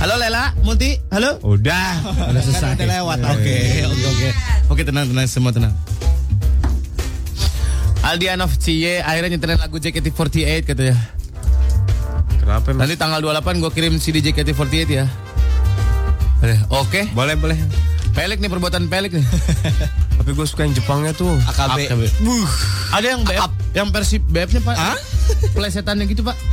Halo 0.01 0.17
Lela, 0.17 0.57
Muti, 0.65 0.97
halo. 1.13 1.37
Udah. 1.45 2.01
Udah 2.33 2.41
selesai. 2.41 2.73
Udah 2.81 2.89
lewat. 2.89 3.21
Oke, 3.29 3.85
oke, 3.85 4.05
oke. 4.09 4.29
Oke, 4.73 4.81
tenang, 4.81 5.13
tenang, 5.13 5.29
semua 5.29 5.53
tenang. 5.53 5.77
Aldianov 8.01 8.57
Cie 8.57 9.05
akhirnya 9.05 9.37
nyetelin 9.37 9.61
lagu 9.61 9.77
JKT48 9.77 10.65
katanya. 10.65 10.97
Kenapa? 12.49 12.73
Nanti 12.73 12.97
tanggal 12.97 13.21
28 13.21 13.61
gue 13.61 13.71
kirim 13.77 13.93
CD 14.01 14.25
JKT48 14.25 14.89
ya. 14.89 15.05
Oke, 16.73 17.05
Boleh, 17.13 17.37
boleh. 17.37 17.53
pelik 18.17 18.41
nih 18.41 18.49
perbuatan 18.49 18.89
pelik 18.89 19.13
nih. 19.13 19.25
Tapi 20.17 20.33
gue 20.33 20.45
suka 20.49 20.65
yang 20.65 20.73
Jepangnya 20.73 21.13
tuh. 21.13 21.29
AKB. 21.45 22.09
Ada 22.89 23.05
yang 23.05 23.21
BF, 23.21 23.51
yang 23.77 23.87
versi 23.93 24.17
BF-nya 24.17 24.65
Pak. 24.65 24.75
Plesetannya 25.55 26.09
gitu 26.09 26.25
Pak. 26.25 26.33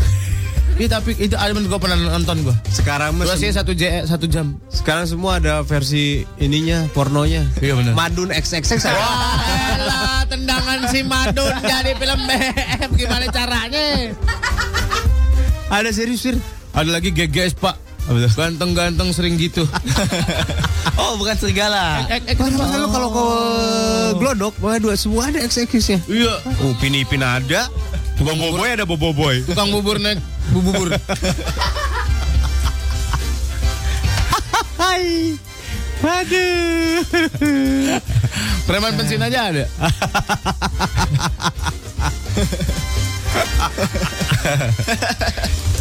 Iya 0.76 1.00
tapi 1.00 1.16
itu 1.16 1.32
ada 1.32 1.56
gue 1.56 1.78
pernah 1.80 1.96
nonton 1.96 2.44
gue. 2.44 2.52
Sekarang 2.68 3.16
mas, 3.16 3.24
Durasinya 3.32 3.64
satu 3.64 3.72
J 3.72 4.04
satu 4.04 4.28
jam. 4.28 4.60
sekarang 4.68 5.08
semua 5.08 5.40
ada 5.40 5.64
versi 5.64 6.20
ininya, 6.36 6.84
pornonya. 6.92 7.48
Iya 7.64 7.80
benar. 7.80 7.96
Madun 7.96 8.28
XXX. 8.28 8.84
Wah, 8.84 9.40
elah, 9.72 10.20
tendangan 10.28 10.84
si 10.92 11.00
Madun 11.00 11.48
jadi 11.64 11.96
film 11.96 12.20
BF 12.28 12.90
gimana 12.92 13.24
caranya? 13.32 14.12
Ada 15.66 15.90
serius, 15.90 16.22
Fir? 16.22 16.38
Ada 16.76 17.00
lagi 17.00 17.10
GGS 17.10 17.58
Pak. 17.58 17.74
Ganteng-ganteng 18.06 19.10
sering 19.10 19.34
gitu. 19.38 19.66
Oh, 20.96 21.20
bukan 21.20 21.36
serigala. 21.36 22.08
Ek, 22.08 22.24
ek, 22.24 22.40
Kan 22.40 22.56
masa 22.56 22.80
lu 22.80 22.88
kalau 22.88 23.12
ke 23.12 23.20
Glodok, 24.16 24.56
pokoknya 24.56 24.80
dua 24.80 24.96
semua 24.96 25.28
ada 25.28 25.44
X-X-nya. 25.44 26.00
Iya. 26.08 26.40
Upin 26.64 26.96
Ipin 26.96 27.20
ada. 27.20 27.68
Tukang 28.16 28.40
boboy 28.40 28.72
ada 28.72 28.88
boboiboy. 28.88 29.44
Tukang 29.44 29.68
bubur 29.68 30.00
naik 30.00 30.24
bubur. 30.56 30.88
Hai. 34.80 35.36
Aduh. 36.00 37.04
Preman 38.64 38.96
bensin 38.96 39.20
aja 39.20 39.52
ada. 39.52 39.68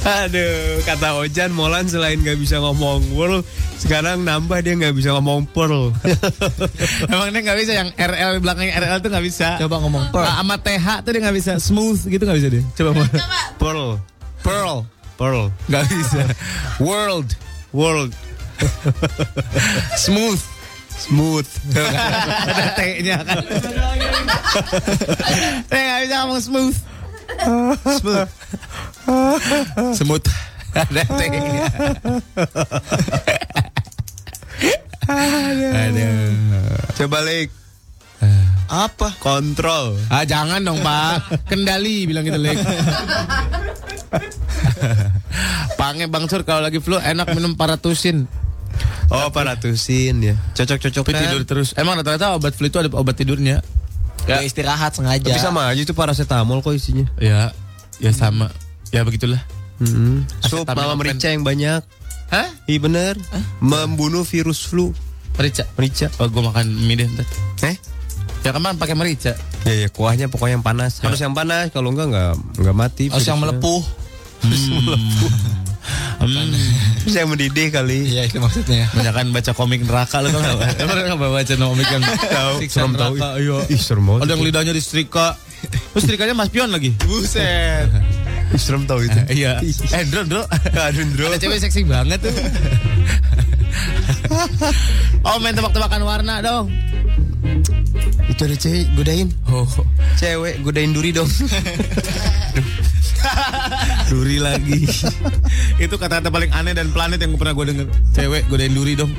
Aduh, 0.05 0.85
kata 0.85 1.17
Ojan 1.17 1.49
Molan 1.49 1.89
selain 1.89 2.21
nggak 2.21 2.37
bisa 2.37 2.61
ngomong 2.61 3.01
world, 3.17 3.41
sekarang 3.81 4.21
nambah 4.21 4.61
dia 4.61 4.77
nggak 4.77 4.93
bisa 4.93 5.09
ngomong 5.17 5.49
pearl. 5.49 5.89
Emang 7.11 7.33
dia 7.33 7.41
nggak 7.41 7.57
bisa 7.57 7.73
yang 7.73 7.89
RL 7.97 8.37
belakangnya 8.37 8.77
RL 8.85 9.01
tuh 9.01 9.09
nggak 9.09 9.25
bisa. 9.25 9.57
Coba 9.57 9.81
ngomong 9.81 10.13
pearl. 10.13 10.29
Nah, 10.29 10.45
sama 10.45 10.55
TH 10.61 10.85
tuh 11.01 11.09
dia 11.09 11.21
nggak 11.25 11.37
bisa. 11.41 11.51
Smooth 11.57 12.05
gitu 12.05 12.21
nggak 12.21 12.37
bisa 12.37 12.49
dia. 12.53 12.63
Coba 12.77 12.89
mau. 12.93 13.05
pearl. 13.57 13.97
Pearl. 14.45 14.77
Pearl. 15.17 15.43
Nggak 15.65 15.85
bisa. 15.89 16.21
World. 16.77 17.33
World. 17.73 18.13
Smooth. 20.05 20.41
Smooth. 20.95 21.49
Ada 22.49 22.77
T-nya 22.77 23.17
kan. 23.25 23.41
Dia 25.67 25.81
nggak 25.81 26.01
bisa 26.05 26.15
ngomong 26.23 26.41
smooth. 26.45 26.77
Smooth. 29.93 30.25
T-nya. 30.75 31.67
Aduh. 35.07 36.33
Coba 36.95 37.19
Lik. 37.23 37.49
Apa? 38.65 39.13
Kontrol. 39.21 39.93
Ah 40.09 40.25
jangan 40.25 40.57
dong 40.57 40.81
pak 40.81 41.21
Kendali 41.45 42.09
bilang 42.09 42.25
gitu 42.25 42.41
Lek 42.41 42.57
Pange 45.77 46.09
Bang 46.09 46.25
Sur 46.25 46.41
kalau 46.41 46.65
lagi 46.65 46.81
flu 46.81 46.97
enak 46.97 47.29
minum 47.37 47.53
paratusin 47.53 48.25
Oh, 49.13 49.29
paratusin 49.29 50.17
ya. 50.17 50.33
Cocok-cocok 50.57 51.05
Tapi 51.05 51.13
tidur 51.13 51.41
terus 51.45 51.77
Emang 51.77 51.93
rata-rata 51.93 52.33
obat 52.33 52.57
flu 52.57 52.65
itu 52.65 52.81
ada 52.81 52.89
obat 52.89 53.13
tidurnya 53.13 53.61
Ya. 54.25 54.41
istirahat 54.41 54.97
sengaja. 54.97 55.21
Tapi 55.21 55.37
sama 55.37 55.69
aja 55.69 55.77
itu 55.77 55.93
paracetamol 55.93 56.61
kok 56.61 56.73
isinya. 56.73 57.05
Ya 57.21 57.53
Ya 58.01 58.11
sama 58.11 58.49
Ya 58.89 59.05
begitulah 59.05 59.41
Hmm. 59.75 60.23
Sup 60.39 60.63
mama 60.71 60.95
merica 60.95 61.27
yang 61.27 61.43
banyak. 61.43 61.83
Hah? 62.31 62.47
Iya 62.63 62.79
bener. 62.79 63.19
Membunuh 63.59 64.23
virus 64.23 64.63
flu. 64.63 64.95
Merica 65.35 65.67
Merica. 65.75 66.07
Oh 66.15 66.31
gue 66.31 66.39
makan 66.39 66.63
mie 66.87 66.95
deh 66.95 67.07
ntar 67.11 67.27
Eh? 67.59 67.75
Ya 68.41 68.55
kemarin 68.55 68.79
pakai 68.79 68.95
merica 68.95 69.35
Ya, 69.67 69.73
ya 69.83 69.87
kuahnya 69.91 70.31
pokoknya 70.31 70.57
yang 70.57 70.65
panas. 70.65 71.03
Harus 71.03 71.19
yang 71.19 71.35
panas. 71.35 71.75
Kalau 71.75 71.91
enggak 71.91 72.07
enggak 72.07 72.31
enggak 72.55 72.75
mati. 72.77 73.03
Harus 73.11 73.27
yang 73.27 73.35
virusnya. 73.37 73.59
melepuh. 73.59 73.81
Hmm. 74.45 74.93
Terus 77.07 77.21
yang 77.21 77.29
mendidih 77.29 77.69
kali. 77.69 77.99
Iya, 78.17 78.25
itu 78.25 78.41
maksudnya. 78.41 78.89
Banyakan 78.97 79.29
baca 79.29 79.51
komik 79.53 79.85
neraka 79.85 80.25
lo 80.25 80.33
tau 80.33 80.57
gak? 80.57 80.73
Emang 80.81 80.97
nggak 81.05 81.31
baca 81.37 81.53
komik 81.53 81.87
yang 81.93 82.01
serem 82.65 82.93
tahu. 82.97 83.13
neraka 83.13 83.29
Iya 83.37 83.57
Ih, 83.69 83.77
serem 83.77 84.03
banget. 84.09 84.21
Ada 84.25 84.31
yang 84.33 84.41
lidahnya 84.41 84.73
disetrika 84.73 85.37
Terus 85.65 86.01
setrikanya 86.01 86.33
Mas 86.37 86.49
Pion 86.49 86.69
lagi 86.69 86.93
Buset 87.05 87.89
Ih, 88.53 88.61
serem 88.61 88.89
tahu 88.89 89.05
itu. 89.05 89.19
Iya. 89.37 89.61
Eh, 89.93 90.03
Dro, 90.09 90.25
Dro. 90.25 90.41
Aduh, 90.73 91.05
Dro. 91.13 91.29
Ada 91.29 91.37
cewek 91.45 91.61
seksi 91.61 91.85
banget 91.85 92.25
tuh. 92.25 92.33
oh, 95.21 95.37
main 95.41 95.53
tebak-tebakan 95.53 96.01
warna 96.01 96.41
dong. 96.41 96.73
Itu 98.25 98.41
ada 98.49 98.55
cewek 98.57 98.85
godain. 98.97 99.29
Oh, 99.53 99.69
Cewek 100.17 100.61
godain 100.65 100.89
duri 100.89 101.13
dong. 101.13 101.29
Duri 104.15 104.39
lagi. 104.39 104.87
itu 105.83 105.95
kata-kata 105.99 106.31
paling 106.31 106.51
aneh 106.55 106.71
dan 106.71 106.87
planet 106.95 107.19
yang 107.19 107.35
pernah 107.35 107.51
gue 107.51 107.65
denger. 107.75 107.87
Cewek 108.15 108.47
godain 108.47 108.71
duri 108.71 108.95
dong. 108.95 109.11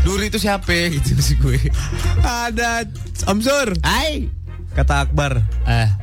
Duri 0.00 0.32
itu 0.32 0.40
siapa? 0.40 0.72
Gitu 0.96 1.20
sih 1.20 1.36
gue. 1.36 1.60
ada 2.24 2.88
Amsur. 3.28 3.76
Hai. 3.84 4.32
Kata 4.72 5.04
Akbar. 5.04 5.44
Ah, 5.68 6.00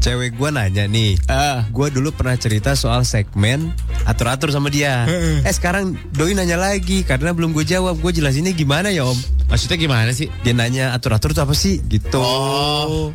Cewek 0.00 0.40
gua 0.40 0.48
nanya 0.48 0.88
nih. 0.88 1.20
ah. 1.28 1.68
Gue 1.68 1.92
dulu 1.92 2.08
pernah 2.16 2.32
cerita 2.34 2.72
soal 2.72 3.04
segmen 3.04 3.70
atur-atur 4.08 4.48
sama 4.48 4.72
dia. 4.72 5.04
eh 5.44 5.52
sekarang 5.52 5.92
Doi 6.16 6.32
nanya 6.32 6.56
lagi 6.56 7.04
karena 7.04 7.36
belum 7.36 7.52
gue 7.52 7.68
jawab. 7.68 8.00
Gue 8.00 8.10
jelasinnya 8.16 8.56
gimana 8.56 8.88
ya 8.88 9.04
om? 9.04 9.16
Maksudnya 9.52 9.76
gimana 9.76 10.10
sih? 10.16 10.32
Dia 10.40 10.56
nanya 10.56 10.96
atur-atur 10.96 11.36
itu 11.36 11.40
apa 11.44 11.52
sih? 11.52 11.84
Gitu. 11.84 12.16
Oh. 12.16 13.12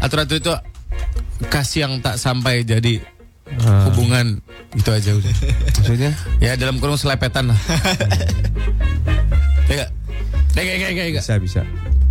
Aturan 0.00 0.24
itu 0.26 0.50
kasih 1.52 1.84
yang 1.84 1.94
tak 2.00 2.16
sampai 2.16 2.62
jadi 2.64 3.02
Ah. 3.60 3.86
hubungan 3.86 4.40
gitu 4.72 4.90
aja 4.90 5.10
udah. 5.12 5.32
Maksudnya? 5.76 6.12
Ya 6.40 6.56
dalam 6.56 6.76
kurung 6.76 6.96
selepetan 6.96 7.52
lah. 7.52 7.58
ya 9.68 9.74
gak? 9.78 9.90
Ya 10.52 10.62
gak, 10.62 10.74
ya 10.74 10.88
gak, 10.88 10.90
ya 10.92 11.10
gak? 11.12 11.22
Bisa 11.22 11.34
bisa. 11.38 11.62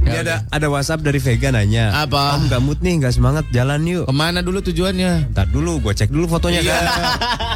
Ini 0.01 0.09
Ya 0.09 0.21
ada 0.25 0.35
ada 0.49 0.67
WhatsApp 0.67 1.01
dari 1.01 1.17
Vega 1.17 1.49
nanya. 1.49 1.93
Apa? 1.95 2.33
Om 2.35 2.49
gak 2.49 2.61
mood 2.61 2.79
nih, 2.81 2.97
gak 2.99 3.13
semangat 3.13 3.45
jalan 3.51 3.85
yuk. 3.85 4.09
Ke 4.09 4.13
mana 4.13 4.41
dulu 4.41 4.57
tujuannya? 4.59 5.29
Ntar 5.29 5.45
dulu, 5.47 5.77
gue 5.79 5.93
cek 5.93 6.09
dulu 6.09 6.25
fotonya 6.27 6.61
Iya. 6.61 6.73
kan. 6.73 6.85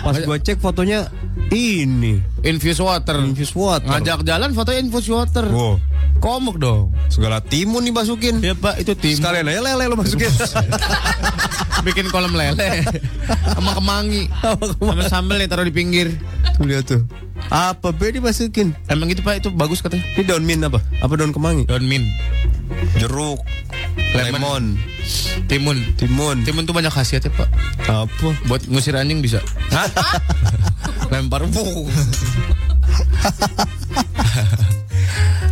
Pas 0.05 0.15
gue 0.15 0.37
cek 0.39 0.57
fotonya 0.59 1.09
ini 1.49 2.21
Infuse 2.41 2.77
water. 2.79 3.17
infuse 3.19 3.49
water. 3.51 3.89
Ngajak 3.89 4.21
jalan 4.21 4.53
fotonya 4.53 4.79
infuse 4.79 5.09
water. 5.09 5.45
Wow, 5.49 5.81
Komuk 6.21 6.57
dong. 6.57 6.93
segala 7.09 7.41
timun 7.41 7.81
nih 7.81 7.91
masukin. 7.91 8.37
Ya 8.39 8.53
pak 8.53 8.77
itu 8.77 8.93
tim. 8.93 9.17
Sekalian 9.17 9.45
aja 9.45 9.61
lele 9.61 9.83
lo 9.85 9.97
masukin. 9.97 10.29
Bikin 11.84 12.07
kolam 12.14 12.34
lele. 12.34 12.85
Sama 13.52 13.76
kemangi. 13.76 14.31
Sama 14.80 15.03
sambel 15.10 15.43
nih 15.43 15.49
taruh 15.49 15.65
di 15.68 15.73
pinggir. 15.76 16.15
Tuh 16.56 16.64
lihat 16.64 16.88
tuh. 16.88 17.03
Apa 17.52 17.91
be 17.93 18.10
dimasukin? 18.15 18.73
Emang 18.89 19.11
gitu 19.11 19.22
pak 19.22 19.43
itu 19.43 19.49
bagus 19.53 19.84
katanya. 19.84 20.02
Ini 20.18 20.23
daun 20.26 20.45
mint 20.47 20.64
apa? 20.65 20.80
Apa 21.03 21.14
daun 21.19 21.35
kemangi? 21.35 21.68
Daun 21.68 21.85
mint. 21.85 22.07
Jeruk, 22.97 23.38
Lemon. 24.18 24.34
lemon, 24.34 24.64
Timun. 25.45 25.77
timun. 26.02 26.41
Timun 26.41 26.65
tuh 26.65 26.73
banyak 26.73 26.89
khasiatnya 26.89 27.30
pak. 27.30 27.45
Apa? 27.85 28.34
Buat 28.49 28.65
ngusir 28.65 28.97
anjing 28.97 29.22
bisa. 29.22 29.38
Lempar. 31.14 31.45
Wuh. 31.45 31.85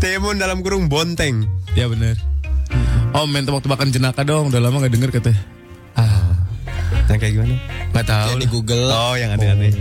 Timun 0.02 0.42
dalam 0.42 0.66
kurung 0.66 0.90
bonteng. 0.90 1.46
Ya 1.78 1.86
bener. 1.86 2.18
Oh 3.14 3.30
main 3.30 3.46
tebak-tebakan 3.46 3.94
jenaka 3.94 4.26
dong. 4.26 4.50
Udah 4.50 4.58
lama 4.58 4.82
gak 4.82 4.98
denger 4.98 5.14
katanya. 5.14 5.38
Yang 7.10 7.20
kayak 7.20 7.34
gimana? 7.36 7.56
gak 7.94 8.06
tahu. 8.08 8.30
Di 8.40 8.48
Google. 8.50 8.88
Oh, 8.90 9.16
yang 9.16 9.36
aneh-aneh. 9.36 9.72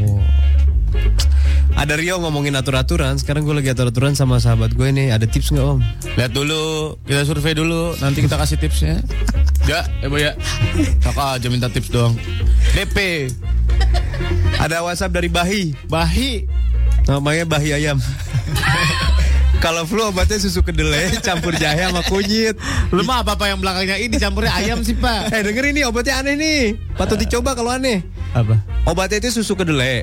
Ada 1.73 1.97
Rio 1.97 2.21
ngomongin 2.21 2.53
atur-aturan. 2.53 3.17
Sekarang 3.17 3.49
gue 3.49 3.55
lagi 3.57 3.73
atur-aturan 3.73 4.13
sama 4.13 4.37
sahabat 4.37 4.77
gue 4.77 4.89
nih. 4.93 5.09
Ada 5.11 5.25
tips 5.25 5.57
nggak 5.57 5.67
om? 5.67 5.81
Lihat 6.21 6.33
dulu, 6.37 6.95
kita 7.09 7.25
survei 7.25 7.57
dulu, 7.57 7.97
nanti 7.99 8.21
kita 8.21 8.37
kasih 8.37 8.61
tipsnya. 8.61 9.01
Ya, 9.65 9.87
ya 10.05 10.07
Bu 10.13 10.21
ya. 10.21 10.37
Kakak 11.01 11.41
aja 11.41 11.49
minta 11.49 11.73
tips 11.73 11.89
doang. 11.89 12.13
DP, 12.77 13.29
Ada 14.61 14.85
WhatsApp 14.85 15.17
dari 15.17 15.33
Bahi. 15.33 15.75
Bahi. 15.89 16.47
Namanya 17.09 17.45
Bahi 17.49 17.71
Ayam. 17.75 17.99
Kalau 19.63 19.87
flu 19.87 20.03
obatnya 20.03 20.43
susu 20.43 20.59
kedelai 20.67 21.15
campur 21.27 21.55
jahe 21.55 21.87
sama 21.87 22.03
kunyit. 22.11 22.59
Lu 22.91 23.07
mah 23.07 23.23
apa-apa 23.23 23.47
yang 23.47 23.63
belakangnya 23.63 23.95
ini 24.03 24.19
campurnya 24.19 24.51
ayam 24.59 24.83
sih, 24.83 24.99
Pak. 24.99 25.31
Eh 25.39 25.47
denger 25.47 25.71
ini 25.71 25.87
obatnya 25.87 26.19
aneh 26.19 26.35
nih. 26.35 26.63
Patut 26.99 27.15
dicoba 27.15 27.55
kalau 27.55 27.71
aneh. 27.71 28.03
Apa? 28.35 28.59
Obatnya 28.91 29.23
itu 29.23 29.39
susu 29.39 29.55
kedelai 29.55 30.03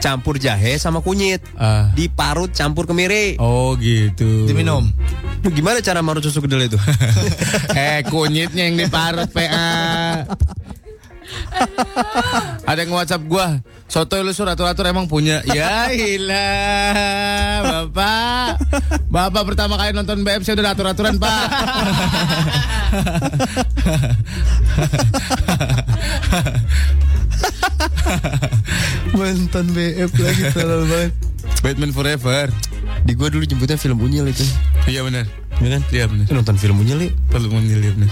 campur 0.00 0.40
jahe 0.40 0.80
sama 0.80 1.04
kunyit. 1.04 1.44
Ah. 1.60 1.92
Diparut 1.92 2.48
campur 2.56 2.88
kemiri. 2.88 3.36
Oh 3.36 3.76
gitu. 3.76 4.48
Diminum. 4.48 4.88
Gimana 5.44 5.84
cara 5.84 6.00
marut 6.00 6.24
susu 6.24 6.40
kedelai 6.40 6.72
itu? 6.72 6.80
eh 7.76 8.00
kunyitnya 8.08 8.72
yang 8.72 8.76
diparut 8.80 9.28
PA. 9.28 10.24
Ada 12.64 12.84
yang 12.84 12.92
WhatsApp 12.96 13.24
gua. 13.28 13.60
Soto 13.88 14.18
lu 14.24 14.32
sur 14.34 14.48
atur-atur 14.48 14.88
emang 14.88 15.06
punya. 15.06 15.44
Ya 15.46 15.92
ilah, 15.92 17.62
Bapak. 17.62 18.58
Bapak 19.06 19.42
pertama 19.54 19.78
kali 19.78 19.94
nonton 19.94 20.24
BFC 20.26 20.58
udah 20.58 20.74
atur-aturan, 20.74 21.20
Pak. 21.20 21.46
Mantan 29.14 29.66
BF 29.70 30.10
lagi 30.18 30.44
terlalu 30.50 30.86
banget. 30.90 31.12
Batman 31.62 31.92
Forever. 31.94 32.50
Di 33.04 33.12
gua 33.12 33.28
dulu 33.28 33.44
jemputnya 33.44 33.76
film 33.76 34.00
unyil 34.00 34.32
itu. 34.32 34.44
Iya 34.88 35.04
benar. 35.04 35.28
Ya 35.60 35.68
kan? 35.76 35.82
Iya 35.92 36.04
benar. 36.08 36.24
Lu 36.28 36.34
nonton 36.40 36.56
film 36.56 36.80
unyil 36.80 36.98
ya? 37.04 37.10
Perlu 37.28 37.52
menilai 37.52 37.92
benar. 37.92 38.10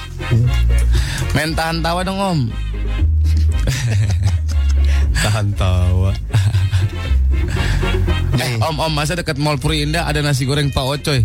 Main 1.32 1.56
tahan 1.56 1.80
tawa 1.80 2.00
dong, 2.04 2.20
Om. 2.20 2.40
Tahan 5.22 5.46
tawa. 5.56 6.12
Eh, 8.32 8.56
om, 8.64 8.80
om, 8.80 8.90
masa 8.90 9.12
dekat 9.12 9.36
Mall 9.36 9.60
Puri 9.60 9.84
Indah 9.84 10.08
ada 10.08 10.24
nasi 10.24 10.48
goreng 10.48 10.72
Pak 10.72 10.82
Ocoy? 10.82 11.20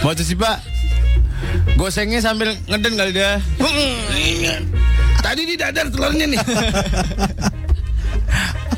Mau 0.00 0.16
tuh 0.16 0.24
sih, 0.24 0.34
Pak? 0.34 0.64
Gosengnya 1.76 2.24
sambil 2.24 2.56
ngeden 2.66 2.96
kali 2.96 3.12
dia. 3.12 3.36
Tadi 5.20 5.42
di 5.44 5.54
dadar 5.54 5.92
telurnya 5.92 6.26
nih. 6.32 6.40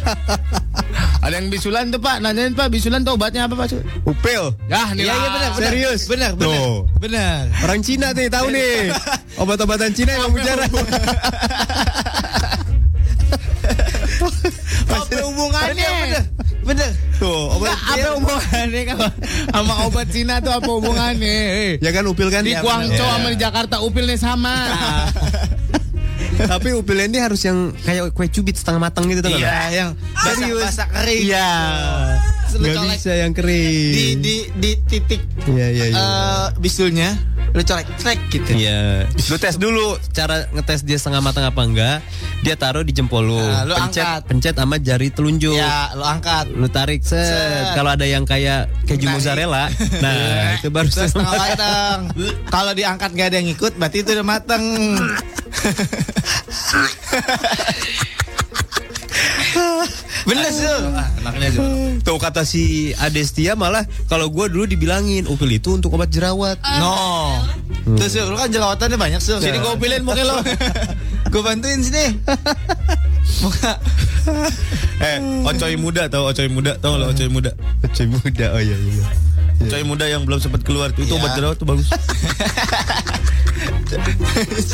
ada 1.25 1.35
yang 1.35 1.49
bisulan 1.49 1.89
tuh, 1.89 2.01
Pak. 2.01 2.21
Nanyain, 2.21 2.53
Pak, 2.53 2.69
bisulan 2.69 3.01
tuh 3.03 3.17
obatnya 3.17 3.49
apa, 3.49 3.55
Pak? 3.57 3.75
Upil. 4.05 4.53
Ya, 4.69 4.93
nih 4.93 5.05
Iya, 5.09 5.15
iya 5.15 5.29
benar, 5.29 5.51
benar. 5.57 5.71
Serius? 5.71 6.01
Benar, 6.07 6.31
benar. 6.37 6.59
Tuh. 6.61 6.77
Benar. 7.01 7.43
Orang 7.65 7.81
Cina 7.81 8.09
nih 8.13 8.29
tahu 8.29 8.47
nih. 8.53 8.93
Obat-obatan 9.43 9.91
Cina 9.93 10.13
yang 10.15 10.31
bicara. 10.31 10.65
Apa 14.85 15.17
hubungannya? 15.27 15.91
Benar. 16.07 16.25
Benar. 16.65 16.91
Tuh, 17.21 17.53
obat 17.53 17.77
Nggak, 17.77 17.93
apa 17.93 18.09
hubungannya 18.17 18.83
sama 19.53 19.75
obat 19.85 20.07
Cina 20.09 20.41
tuh 20.41 20.53
apa 20.57 20.71
hubungannya? 20.71 21.77
Ya 21.77 21.91
kan 21.93 22.05
upil 22.09 22.33
kan? 22.33 22.41
Di 22.41 22.57
Ya, 22.57 22.65
Guangzhou 22.65 22.97
benar. 22.97 23.13
sama 23.21 23.29
di 23.29 23.39
Jakarta 23.39 23.77
upilnya 23.85 24.17
sama. 24.17 24.55
Tapi 26.35 26.75
upil 26.75 26.99
ini 27.07 27.19
harus 27.23 27.41
yang 27.47 27.71
kayak 27.87 28.11
kue 28.11 28.27
cubit 28.27 28.59
setengah 28.59 28.81
matang 28.91 29.07
gitu 29.07 29.23
tuh. 29.23 29.31
Iya, 29.31 29.71
yang 29.71 29.89
Serius. 30.27 30.63
basah 30.67 30.89
kering. 30.91 31.23
Iya. 31.31 31.51
Lu 32.55 32.65
Gak 32.65 32.75
colek 32.77 32.97
bisa 32.97 33.11
yang 33.13 33.33
kering. 33.33 33.91
di 33.91 34.05
di 34.17 34.35
di 34.55 34.71
titik 34.81 35.21
Iya, 35.45 35.67
iya, 35.69 35.85
iya. 35.91 35.95
eh 35.95 36.47
bisulnya 36.57 37.13
lu 37.51 37.61
colek 37.61 37.85
trek 37.99 38.19
gitu. 38.31 38.51
Iya. 38.53 39.05
Lu 39.31 39.37
tes 39.37 39.55
dulu 39.57 39.95
cara 40.11 40.47
ngetes 40.51 40.83
dia 40.83 40.95
setengah 40.95 41.21
matang 41.21 41.45
apa 41.45 41.61
enggak. 41.61 41.97
Dia 42.43 42.55
taruh 42.55 42.81
di 42.81 42.91
jempol 42.91 43.25
lu. 43.25 43.39
Nah, 43.39 43.63
lu 43.63 43.73
pencet, 43.73 44.03
angkat. 44.03 44.21
pencet 44.27 44.55
sama 44.55 44.75
jari 44.77 45.09
telunjuk. 45.09 45.55
Ya, 45.55 45.89
lu 45.93 46.03
angkat. 46.03 46.45
Lu 46.51 46.67
tarik 46.67 47.01
set. 47.01 47.23
Set. 47.23 47.73
Kalau 47.73 47.91
ada 47.91 48.03
yang 48.03 48.23
kayak 48.23 48.67
keju 48.85 49.07
Tarik. 49.07 49.15
mozzarella, 49.15 49.65
nah 50.03 50.53
itu 50.53 50.67
baru 50.69 50.89
Terus 50.89 51.09
setengah 51.09 51.31
matang. 51.31 51.99
matang. 52.11 52.35
Kalau 52.51 52.71
diangkat 52.75 53.09
gak 53.13 53.27
ada 53.31 53.37
yang 53.39 53.49
ikut, 53.49 53.73
berarti 53.77 53.97
itu 54.01 54.11
udah 54.13 54.27
matang. 54.27 54.63
Bener 60.25 60.49
sih. 60.51 60.65
Anaknya 61.25 61.49
juga. 61.53 61.69
Tuh 62.05 62.19
kata 62.21 62.43
si 62.49 62.93
Adestia 62.97 63.57
malah 63.57 63.85
kalau 64.09 64.29
gua 64.33 64.49
dulu 64.49 64.65
dibilangin 64.65 65.29
upil 65.29 65.49
itu 65.53 65.77
untuk 65.77 65.93
obat 65.95 66.09
jerawat. 66.09 66.57
No. 66.81 67.41
Terus 68.01 68.11
Sil, 68.17 68.25
lu 68.29 68.37
kan 68.37 68.49
jerawatannya 68.49 68.97
banyak 68.97 69.21
sih. 69.21 69.37
Sini 69.41 69.61
gua 69.61 69.77
upilin 69.77 70.03
muka 70.05 70.25
lo. 70.25 70.41
Gue 71.35 71.43
bantuin 71.43 71.83
sini. 71.83 72.15
Muka. 73.43 73.73
eh, 75.03 75.19
ocoy 75.43 75.75
muda 75.75 76.07
tau 76.07 76.31
ocoy 76.31 76.47
muda 76.47 76.79
tau 76.79 76.95
lo 76.95 77.11
ocoy 77.11 77.27
muda. 77.27 77.51
Cuy 77.91 78.07
muda, 78.07 78.55
oh 78.55 78.63
iya 78.63 78.77
iya. 78.79 79.05
Ocoy 79.61 79.83
muda 79.87 80.07
yang 80.07 80.27
belum 80.27 80.39
sempat 80.39 80.63
keluar 80.63 80.91
itu 80.91 81.07
Iya. 81.07 81.15
obat 81.17 81.31
jerawat 81.37 81.57
tuh 81.57 81.69
bagus. 81.69 81.89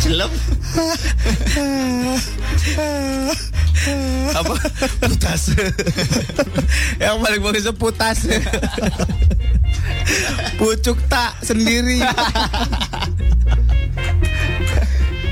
Celep. 0.01 0.31
apa? 4.33 4.55
Putas. 5.05 5.43
yang 7.03 7.21
paling 7.21 7.41
bagus 7.41 7.63
itu 7.65 7.75
putas. 7.77 8.19
Pucuk 10.57 10.99
tak 11.07 11.37
sendiri. 11.41 12.01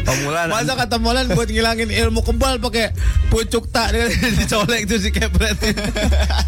Pemulaan. 0.08 0.48
Masa 0.48 0.72
kata 0.72 0.96
Molan 0.96 1.28
buat 1.36 1.48
ngilangin 1.52 1.92
ilmu 1.92 2.24
kebal 2.24 2.56
pakai 2.64 2.96
pucuk 3.28 3.68
tak 3.68 3.92
dicolek 4.40 4.88
tuh 4.88 4.96
si 4.96 5.12
kepret. 5.12 5.52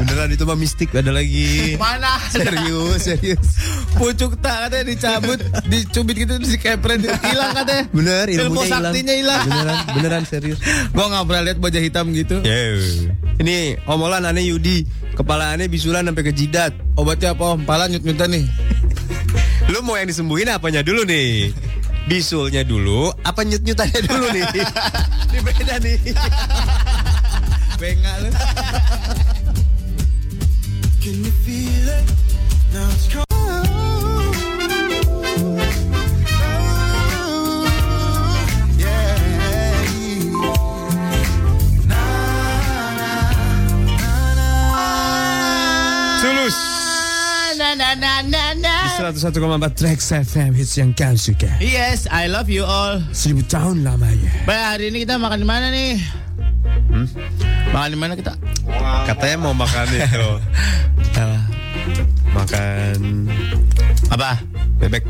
Beneran 0.01 0.33
itu 0.33 0.45
mah 0.49 0.57
mistik 0.57 0.97
ada 0.97 1.13
lagi. 1.13 1.77
Mana? 1.77 2.17
serius, 2.33 3.05
serius. 3.05 3.49
Pucuk 4.01 4.41
tak 4.41 4.69
katanya 4.69 4.85
dicabut, 4.97 5.39
dicubit 5.69 6.17
gitu 6.25 6.41
si 6.49 6.57
kepret 6.57 7.05
hilang 7.05 7.53
katanya. 7.53 7.85
Bener, 7.93 8.25
Ilmu 8.33 8.65
saktinya 8.65 9.15
hilang. 9.15 9.45
Beneran, 9.45 9.77
beneran 9.93 10.23
serius. 10.25 10.59
Gua 10.97 11.13
nggak 11.13 11.25
pernah 11.29 11.43
lihat 11.53 11.59
wajah 11.61 11.83
hitam 11.85 12.07
gitu. 12.17 12.41
Ini 13.41 13.85
omolan 13.89 14.25
aneh 14.25 14.49
Yudi, 14.49 14.85
kepala 15.17 15.53
aneh 15.53 15.69
bisulan 15.69 16.09
sampai 16.09 16.25
ke 16.25 16.33
jidat. 16.33 16.73
Obatnya 16.97 17.37
apa 17.37 17.57
om? 17.57 17.61
Pala 17.69 17.89
nyut-nyutan 17.89 18.33
nih. 18.33 18.45
Lu 19.73 19.81
mau 19.87 19.95
yang 19.97 20.09
disembuhin 20.09 20.51
apanya 20.51 20.81
dulu 20.83 21.05
nih? 21.07 21.53
Bisulnya 22.11 22.67
dulu, 22.67 23.07
apa 23.23 23.47
nyut-nyutannya 23.47 24.03
dulu 24.03 24.35
nih? 24.35 24.43
Ini 25.31 25.39
beda 25.47 25.79
nih. 25.79 25.99
Bengak 27.79 28.17
lu. 28.27 28.31
Can 30.99 31.23
you 31.23 31.31
feel 31.47 31.87
it? 31.87 32.03
Now 32.75 32.91
it's 32.91 33.07
coming. 33.07 33.31
Tulus. 46.19 46.59
Na 47.55 47.79
na 47.79 47.95
na 48.27 48.50
101,4 49.01 49.33
Trax 49.81 50.13
FM 50.13 50.53
hits 50.53 50.77
yang 50.77 50.93
kau 50.93 51.17
suka. 51.17 51.49
Yes, 51.57 52.05
I 52.13 52.29
love 52.29 52.53
you 52.53 52.69
all. 52.69 53.01
Seribu 53.17 53.41
tahun 53.49 53.81
lamanya. 53.81 54.29
Baik, 54.45 54.65
hari 54.77 54.85
ini 54.93 55.09
kita 55.09 55.17
makan 55.17 55.41
di 55.41 55.49
mana 55.49 55.73
nih? 55.73 55.97
Makan 57.73 57.89
di 57.89 57.99
mana 57.99 58.13
kita? 58.13 58.37
Katanya 59.09 59.37
mau 59.41 59.57
makan 59.57 59.89
itu. 59.97 60.29
makan 62.37 62.97
Apa? 64.13 64.37
bebek. 64.77 65.05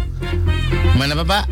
Mana 0.94 1.18
apa, 1.18 1.24
Pak? 1.26 1.44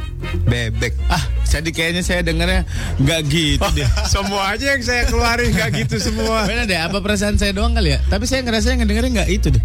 Bebek. 0.47 0.95
Ah, 1.11 1.23
jadi 1.43 1.71
kayaknya 1.75 2.03
saya 2.07 2.23
dengarnya 2.23 2.63
nggak 3.03 3.21
gitu 3.35 3.67
deh. 3.75 3.89
Semua 4.15 4.55
aja 4.55 4.79
yang 4.79 4.83
saya 4.87 5.11
keluarin 5.11 5.51
gak 5.55 5.71
gitu 5.75 5.97
semua. 5.99 6.47
Bener 6.47 6.71
deh, 6.71 6.79
apa 6.79 6.99
perasaan 7.03 7.35
saya 7.35 7.51
doang 7.51 7.75
kali 7.75 7.95
ya? 7.95 7.99
Tapi 8.07 8.31
saya 8.31 8.43
ngerasa 8.47 8.75
yang 8.75 8.87
ngedengerin 8.87 9.13
nggak 9.19 9.31
itu 9.31 9.49
deh. 9.55 9.65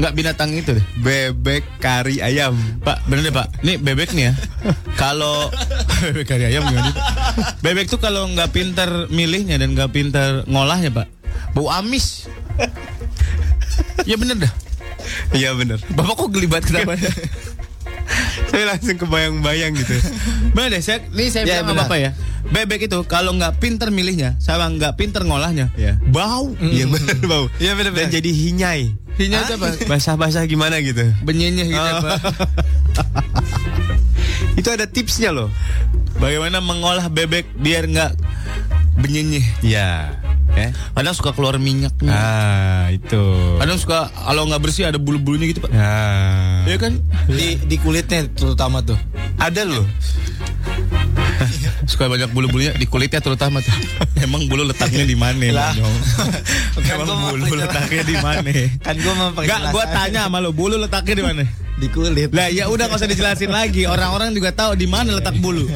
Nggak 0.00 0.12
binatang 0.16 0.50
itu 0.56 0.72
deh. 0.76 0.86
Bebek 1.04 1.64
kari 1.78 2.24
ayam. 2.24 2.56
Pak, 2.80 3.04
bener 3.06 3.28
deh 3.28 3.34
Pak. 3.34 3.60
Nih 3.60 3.76
bebek 3.76 4.16
nih 4.16 4.30
ya. 4.30 4.34
Kalau 5.02 5.52
bebek 6.04 6.26
kari 6.28 6.48
ayam 6.48 6.64
gimana? 6.64 6.92
Bebek 7.60 7.88
tuh 7.88 8.00
kalau 8.00 8.28
nggak 8.28 8.50
pinter 8.52 9.08
milihnya 9.08 9.56
dan 9.56 9.72
nggak 9.72 9.92
pinter 9.92 10.44
ngolahnya 10.48 10.92
Pak, 10.92 11.08
bau 11.56 11.68
amis. 11.72 12.28
Ya 14.04 14.18
bener 14.18 14.36
dah. 14.36 14.52
Iya 15.32 15.54
bener. 15.56 15.78
Bapak 15.94 16.18
kok 16.18 16.30
gelibat 16.34 16.66
kenapa? 16.66 16.98
Saya 18.48 18.64
langsung 18.68 18.96
kebayang-bayang 18.96 19.72
gitu. 19.74 19.94
Bener 20.52 20.68
deh, 20.70 20.82
saya, 20.82 21.04
nih 21.08 21.28
saya 21.28 21.42
Ya, 21.42 21.60
bilang 21.60 21.72
benar. 21.72 21.86
Bapak 21.86 21.98
ya. 21.98 22.10
Bebek 22.44 22.80
itu 22.84 22.98
kalau 23.04 23.32
nggak 23.32 23.58
pinter 23.58 23.88
milihnya, 23.88 24.36
sama 24.36 24.66
nggak 24.68 24.94
pinter 24.94 25.22
ngolahnya, 25.22 25.70
Iya. 25.72 25.96
bau. 26.04 26.52
Iya 26.58 26.84
bener 26.86 27.16
bau. 27.24 27.46
Iya, 27.56 27.72
bener, 27.74 27.92
Dan 27.92 28.10
jadi 28.10 28.28
hinyai. 28.28 28.84
Hinya 29.12 29.44
itu 29.44 29.54
apa? 29.54 29.68
Basah-basah 29.86 30.44
gimana 30.44 30.80
gitu. 30.80 31.04
Benyenyeh 31.22 31.68
gitu 31.68 31.78
Oh. 31.78 32.00
apa? 32.00 32.10
Itu 34.52 34.68
ada 34.68 34.84
tipsnya 34.84 35.32
loh. 35.32 35.48
Bagaimana 36.16 36.60
mengolah 36.60 37.08
bebek 37.08 37.56
biar 37.56 37.88
nggak 37.88 38.12
benyenyeh? 38.96 39.44
Iya. 39.62 40.21
Eh? 40.52 40.70
Kadang 40.92 41.14
suka 41.16 41.32
keluar 41.32 41.56
minyaknya. 41.56 42.12
Ah, 42.12 42.84
itu. 42.92 43.22
Kadang 43.56 43.78
suka 43.80 44.12
kalau 44.12 44.44
nggak 44.48 44.60
bersih 44.60 44.84
ada 44.84 45.00
bulu-bulunya 45.00 45.48
gitu 45.48 45.64
Pak. 45.64 45.72
Ah. 45.72 46.62
Iya 46.68 46.76
kan? 46.76 47.00
Di 47.28 47.56
di 47.64 47.76
kulitnya 47.80 48.28
terutama 48.32 48.84
tuh. 48.84 48.98
Ada 49.40 49.64
loh. 49.64 49.86
Suka 51.90 52.06
banyak 52.06 52.30
bulu-bulunya 52.30 52.76
di 52.76 52.86
kulitnya 52.86 53.18
terutama 53.18 53.58
tuh. 53.64 53.74
Emang 54.24 54.46
bulu 54.46 54.62
letaknya 54.62 55.02
di 55.08 55.16
mana? 55.18 55.46
Lah. 55.50 55.72
Kan 56.78 57.00
Emang 57.00 57.08
gua 57.08 57.16
bulu 57.34 57.54
letaknya 57.58 58.02
di 58.06 58.16
mana? 58.20 58.50
Kan 58.78 58.94
gue 59.00 59.14
mau 59.18 59.28
Enggak, 59.34 59.60
gua 59.74 59.84
tanya 59.90 60.20
sama 60.30 60.38
lo, 60.38 60.50
bulu 60.54 60.76
letaknya 60.78 61.14
di 61.18 61.24
mana? 61.24 61.44
di 61.82 61.90
kulit. 61.90 62.30
Lah 62.30 62.46
ya 62.46 62.70
udah 62.70 62.86
nggak 62.86 63.00
usah 63.02 63.10
dijelasin 63.10 63.50
lagi. 63.50 63.90
Orang-orang 63.90 64.30
juga 64.30 64.54
tahu 64.54 64.78
di 64.78 64.86
mana 64.86 65.18
letak 65.18 65.34
bulu. 65.42 65.66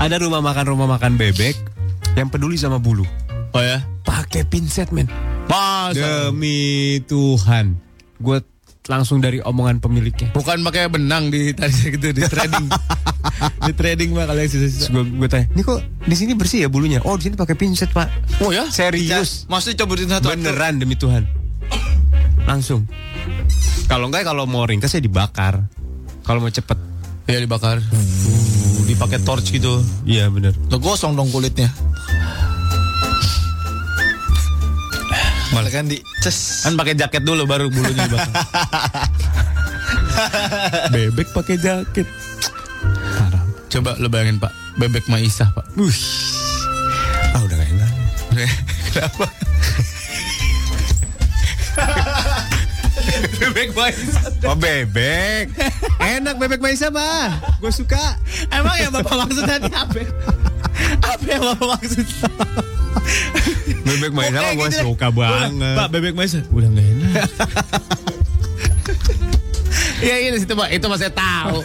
Ada 0.00 0.16
rumah 0.24 0.40
makan 0.40 0.64
rumah 0.72 0.88
makan 0.88 1.20
bebek 1.20 1.52
yang 2.16 2.32
peduli 2.32 2.56
sama 2.56 2.80
bulu. 2.80 3.04
Oh 3.52 3.60
ya? 3.60 3.84
Pakai 4.08 4.48
pinset 4.48 4.88
men. 4.96 5.12
Masa? 5.44 6.32
Demi 6.32 6.96
Tuhan. 7.04 7.76
Gue 8.16 8.40
langsung 8.88 9.20
dari 9.20 9.44
omongan 9.44 9.78
pemiliknya. 9.78 10.32
Bukan 10.32 10.64
pakai 10.64 10.88
benang 10.88 11.28
di 11.28 11.52
tadi 11.52 11.92
gitu 11.92 12.16
di 12.16 12.24
trading. 12.24 12.66
di 13.68 13.72
trading 13.76 14.16
mah 14.16 14.24
kalau 14.24 14.40
sisa-sisa. 14.48 14.88
Gue 14.88 15.04
gue 15.04 15.28
tanya, 15.28 15.46
ini 15.52 15.60
kok 15.60 15.84
di 15.84 16.16
sini 16.16 16.32
bersih 16.32 16.64
ya 16.64 16.68
bulunya? 16.72 17.04
Oh 17.04 17.12
di 17.20 17.28
sini 17.28 17.36
pakai 17.36 17.52
pinset 17.52 17.92
pak. 17.92 18.08
Oh 18.40 18.50
ya? 18.56 18.64
Serius? 18.72 19.44
Maksudnya 19.52 19.84
cobutin 19.84 20.08
satu. 20.08 20.32
Beneran 20.32 20.80
demi 20.80 20.96
Tuhan. 20.96 21.28
Langsung. 22.48 22.88
Kalau 23.84 24.08
enggak 24.08 24.24
kalau 24.24 24.48
mau 24.48 24.64
ringkas 24.64 24.96
ya 24.96 25.04
dibakar. 25.04 25.68
Kalau 26.24 26.40
mau 26.40 26.48
cepet. 26.48 26.78
Iya 27.28 27.44
dibakar. 27.44 27.84
dipakai 28.82 29.20
torch 29.22 29.52
gitu. 29.52 29.84
Iya 30.08 30.32
bener. 30.32 30.56
Tuh 30.72 30.80
gosong 30.80 31.12
dong 31.12 31.28
kulitnya. 31.28 31.68
Malah 35.52 35.68
kan 35.68 35.84
di 35.84 36.00
ces. 36.24 36.64
Kan 36.64 36.80
pakai 36.80 36.96
jaket 36.96 37.28
dulu 37.28 37.44
baru 37.44 37.68
bulunya 37.68 38.08
di 38.08 38.10
belakang. 38.10 38.32
bebek 40.96 41.28
pakai 41.36 41.60
jaket. 41.60 42.08
Parah. 43.20 43.44
Coba 43.68 44.00
lo 44.00 44.08
bayangin 44.08 44.40
Pak, 44.40 44.48
bebek 44.80 45.04
Maisah 45.12 45.52
Pak. 45.52 45.76
Wih. 45.76 45.92
Ah 47.36 47.44
udah 47.44 47.60
gak 47.60 47.68
enak. 47.68 47.92
Kenapa? 48.88 49.28
bebek 53.36 53.76
Maisah. 53.76 54.32
Oh 54.48 54.56
bebek. 54.56 55.52
Enak 56.00 56.40
bebek 56.40 56.64
Maisa 56.64 56.88
mah. 56.88 57.44
Gue 57.60 57.68
suka. 57.68 58.16
Emang 58.48 58.72
yang 58.80 58.88
Bapak 58.88 59.28
maksud 59.28 59.44
tadi 59.44 59.68
apa? 59.68 60.00
Apa 61.04 61.26
yang 61.28 61.44
Bapak 61.44 61.76
maksud? 61.76 62.08
Bebek 63.92 64.12
Maisa 64.16 64.38
mah 64.40 64.52
gue 64.56 64.68
gitu 64.72 64.88
suka 64.88 65.08
banget. 65.12 65.76
Pak, 65.76 65.88
bebek 65.92 66.14
Maisah. 66.16 66.40
Udah 66.48 66.68
gak 66.72 66.84
enak. 66.84 67.12
Iya, 70.02 70.16
iya, 70.18 70.30
di 70.34 70.42
situ 70.42 70.58
Pak. 70.58 70.68
Itu 70.74 70.90
Mas 70.90 70.98
saya 70.98 71.14
tahu. 71.14 71.62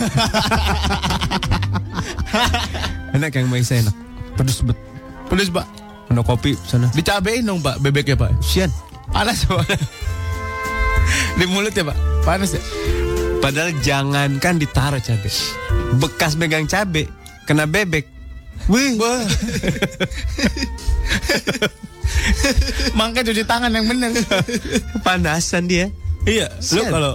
Enak 3.18 3.34
yang 3.34 3.50
Maisa 3.50 3.82
enak. 3.82 3.96
Pedes 4.38 4.62
bet. 4.62 4.78
Pedes 5.26 5.50
Pak. 5.50 5.66
Ada 6.14 6.22
kopi 6.22 6.54
sana. 6.70 6.88
Dicabein 6.94 7.44
dong 7.44 7.66
Pak 7.66 7.82
bebeknya 7.82 8.14
Pak. 8.14 8.38
Sian. 8.46 8.70
Panas 9.10 9.42
Pak. 9.50 9.66
Di 11.40 11.46
mulut 11.50 11.74
ya 11.74 11.90
Pak. 11.90 11.98
Panas 12.22 12.54
ya. 12.54 12.62
Padahal 13.42 13.74
jangankan 13.82 14.62
ditaruh 14.62 15.02
cabe. 15.02 15.30
Bekas 15.98 16.38
megang 16.38 16.70
cabe 16.70 17.10
kena 17.50 17.66
bebek. 17.66 18.06
Wih. 18.70 19.02
Mangka 23.00 23.22
cuci 23.22 23.44
tangan 23.44 23.70
yang 23.70 23.86
bener. 23.86 24.12
Panasan 25.02 25.66
dia. 25.66 25.88
iya. 26.24 26.48
Lu 26.74 26.82
Sian. 26.82 26.92
kalau 26.92 27.14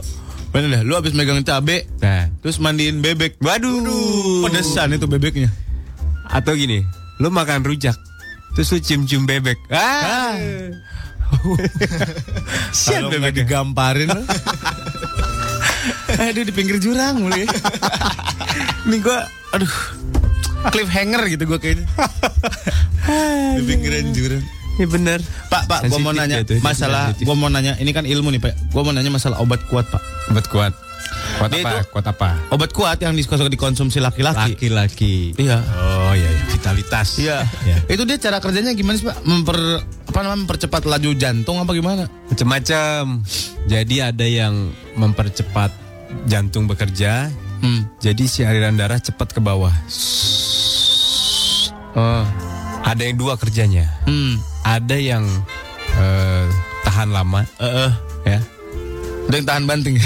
bener 0.51 0.69
dah, 0.71 0.83
lu 0.83 0.93
habis 0.93 1.13
megang 1.13 1.41
cabe, 1.41 1.89
Nah. 1.99 2.29
terus 2.41 2.57
mandiin 2.57 3.01
bebek. 3.01 3.37
Waduh. 3.39 4.45
Pedesan 4.45 4.93
itu 4.93 5.07
bebeknya. 5.07 5.49
Atau 6.27 6.53
gini, 6.53 6.81
lu 7.17 7.29
makan 7.29 7.61
rujak, 7.61 7.97
terus 8.53 8.69
lu 8.69 8.79
cium-cium 8.79 9.25
bebek. 9.25 9.57
Ah. 9.69 10.37
Sian 12.71 13.05
Kalau 13.05 13.09
nggak 13.11 13.33
bebeknya. 13.33 13.45
digamparin. 13.45 14.09
aduh 16.13 16.45
di 16.45 16.53
pinggir 16.53 16.77
jurang 16.77 17.21
mulai. 17.21 17.49
Ini 18.85 18.97
gua, 19.01 19.25
aduh, 19.51 19.73
cliffhanger 20.69 21.23
gitu 21.29 21.45
gua 21.45 21.57
kayaknya. 21.57 21.89
di 23.57 23.63
pinggiran 23.65 24.13
jurang. 24.13 24.45
Iya 24.73 24.87
bener. 24.89 25.21
Pak, 25.53 25.69
Pak, 25.69 25.81
gua 25.87 26.01
mau 26.01 26.13
nanya 26.13 26.41
ya 26.41 26.49
tuh, 26.49 26.57
masalah, 26.61 27.13
gua 27.21 27.37
mau 27.37 27.53
nanya, 27.53 27.77
ini 27.77 27.93
kan 27.93 28.09
ilmu 28.09 28.33
nih 28.33 28.41
Pak. 28.41 28.73
Gua 28.73 28.83
mau 28.83 28.93
nanya 28.93 29.13
masalah 29.13 29.37
obat 29.39 29.61
kuat 29.69 29.85
Pak. 29.87 30.01
Obat 30.33 30.47
kuat. 30.49 30.73
Kuat 31.37 31.51
Dia 31.51 31.61
apa? 31.61 31.71
itu- 31.77 31.89
Kuat 31.93 32.07
apa? 32.07 32.29
Obat 32.49 32.71
kuat 32.73 32.99
yang 32.99 33.13
dikonsumsi 33.13 33.53
dikonsumsi 33.53 33.99
laki-laki. 34.01 34.57
Laki-laki. 34.57 35.37
Iya. 35.37 35.61
Oh 35.77 36.13
iya, 36.15 36.25
iya. 36.25 36.43
vitalitas. 36.49 37.09
Iya. 37.19 37.45
Ya. 37.67 37.77
Itu 37.85 38.09
dia 38.09 38.17
cara 38.17 38.41
kerjanya 38.41 38.73
gimana 38.73 38.97
sih 38.97 39.05
Pak? 39.05 39.21
Memper 39.25 39.59
apa 39.83 40.19
namanya 40.21 40.41
mempercepat 40.47 40.83
laju 40.85 41.11
jantung 41.17 41.61
apa 41.61 41.73
gimana? 41.73 42.05
Macam-macam. 42.33 43.25
Jadi 43.67 43.97
ada 43.99 44.25
yang 44.25 44.55
mempercepat 44.97 45.73
jantung 46.25 46.65
bekerja. 46.65 47.29
Hmm. 47.61 47.87
Jadi 47.99 48.25
si 48.25 48.41
aliran 48.43 48.75
darah 48.75 48.99
cepat 48.99 49.37
ke 49.37 49.41
bawah. 49.41 49.73
Oh. 51.93 52.25
Ada 52.83 53.03
yang 53.07 53.17
dua 53.17 53.39
kerjanya. 53.39 53.87
Hmm. 54.05 54.37
Ada 54.63 54.97
yang 54.99 55.25
eh, 55.97 56.47
tahan 56.85 57.09
lama, 57.11 57.47
Eh, 57.59 57.67
eh. 57.67 57.93
ya. 58.27 58.39
Ada 59.31 59.35
yang 59.39 59.47
tahan 59.49 59.65
banting. 59.65 59.97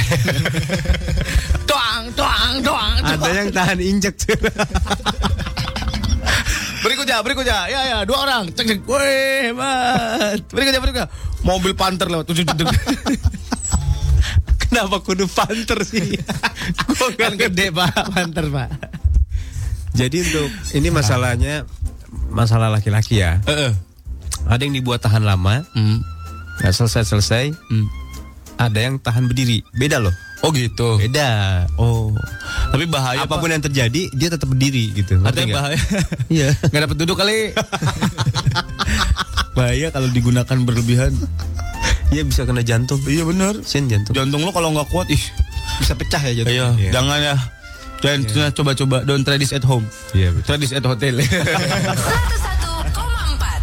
doang, 1.70 2.04
doang, 2.14 2.52
doang. 2.62 2.94
Ada 3.02 3.28
yang 3.32 3.50
tahan 3.50 3.78
injek. 3.80 4.14
Berikutnya, 6.86 7.18
berikutnya. 7.18 7.66
Ya, 7.66 7.80
ya, 7.82 7.98
dua 8.06 8.22
orang. 8.22 8.46
Cek, 8.54 8.62
cek. 8.62 8.78
Wih, 8.86 9.50
hebat. 9.50 10.38
Berikutnya, 10.54 10.78
berikutnya. 10.78 11.08
Mobil 11.42 11.74
panter 11.74 12.06
lewat. 12.06 12.30
Kenapa 14.62 15.02
kudu 15.02 15.26
panter 15.26 15.82
sih? 15.82 16.14
Gua 16.86 17.10
kan 17.18 17.34
gede, 17.34 17.74
Pak. 17.74 17.90
Panter, 18.14 18.46
Pak. 18.54 18.70
Jadi 19.98 20.30
untuk 20.30 20.46
ini 20.78 20.88
masalahnya 20.94 21.66
masalah 22.28 22.68
laki-laki 22.68 23.20
ya. 23.20 23.40
Eh, 23.44 23.70
eh. 23.70 23.72
Ada 24.46 24.62
yang 24.62 24.74
dibuat 24.74 25.00
tahan 25.00 25.22
lama, 25.22 25.64
Hmm. 25.72 26.00
nggak 26.58 26.72
selesai-selesai. 26.72 27.50
Hmm. 27.52 27.86
Ada 28.56 28.78
yang 28.82 28.96
tahan 28.96 29.26
berdiri. 29.26 29.60
Beda 29.72 29.98
loh. 29.98 30.14
Oh 30.40 30.48
gitu. 30.48 30.96
Beda. 30.96 31.64
Oh. 31.76 32.12
Tapi 32.68 32.84
bahaya 32.86 33.20
Apa 33.20 33.36
pun 33.36 33.48
Pak. 33.48 33.52
yang 33.52 33.64
terjadi, 33.64 34.02
dia 34.12 34.28
tetap 34.28 34.46
berdiri 34.46 34.92
gitu. 34.94 35.18
Ada 35.20 35.38
yang 35.38 35.52
bahaya. 35.52 35.80
Iya. 36.32 36.50
Nggak 36.62 36.82
dapat 36.86 36.96
duduk 36.96 37.16
kali. 37.16 37.52
bahaya 39.56 39.88
kalau 39.88 40.08
digunakan 40.10 40.56
berlebihan. 40.58 41.12
Iya 42.08 42.22
bisa 42.22 42.44
kena 42.44 42.62
jantung. 42.62 43.00
Iya 43.02 43.24
benar. 43.24 43.54
Sen 43.62 43.88
jantung. 43.88 44.14
Jantung 44.14 44.40
lo 44.40 44.52
kalau 44.52 44.70
nggak 44.70 44.88
kuat, 44.88 45.08
ih. 45.08 45.20
Bisa 45.76 45.92
pecah 45.92 46.22
ya 46.22 46.32
Iya, 46.32 46.72
Iya. 46.76 46.90
jangan 46.92 47.18
ya. 47.18 47.36
Jangan 48.04 48.20
jangan 48.28 48.52
coba-coba. 48.52 49.08
Don't 49.08 49.24
try 49.24 49.40
this 49.40 49.56
at 49.56 49.64
home. 49.64 49.88
Iya 50.12 50.36
betul. 50.36 50.44
Try 50.44 50.56
this 50.60 50.72
at 50.76 50.84
hotel. 50.84 51.16
101,4 51.16 51.32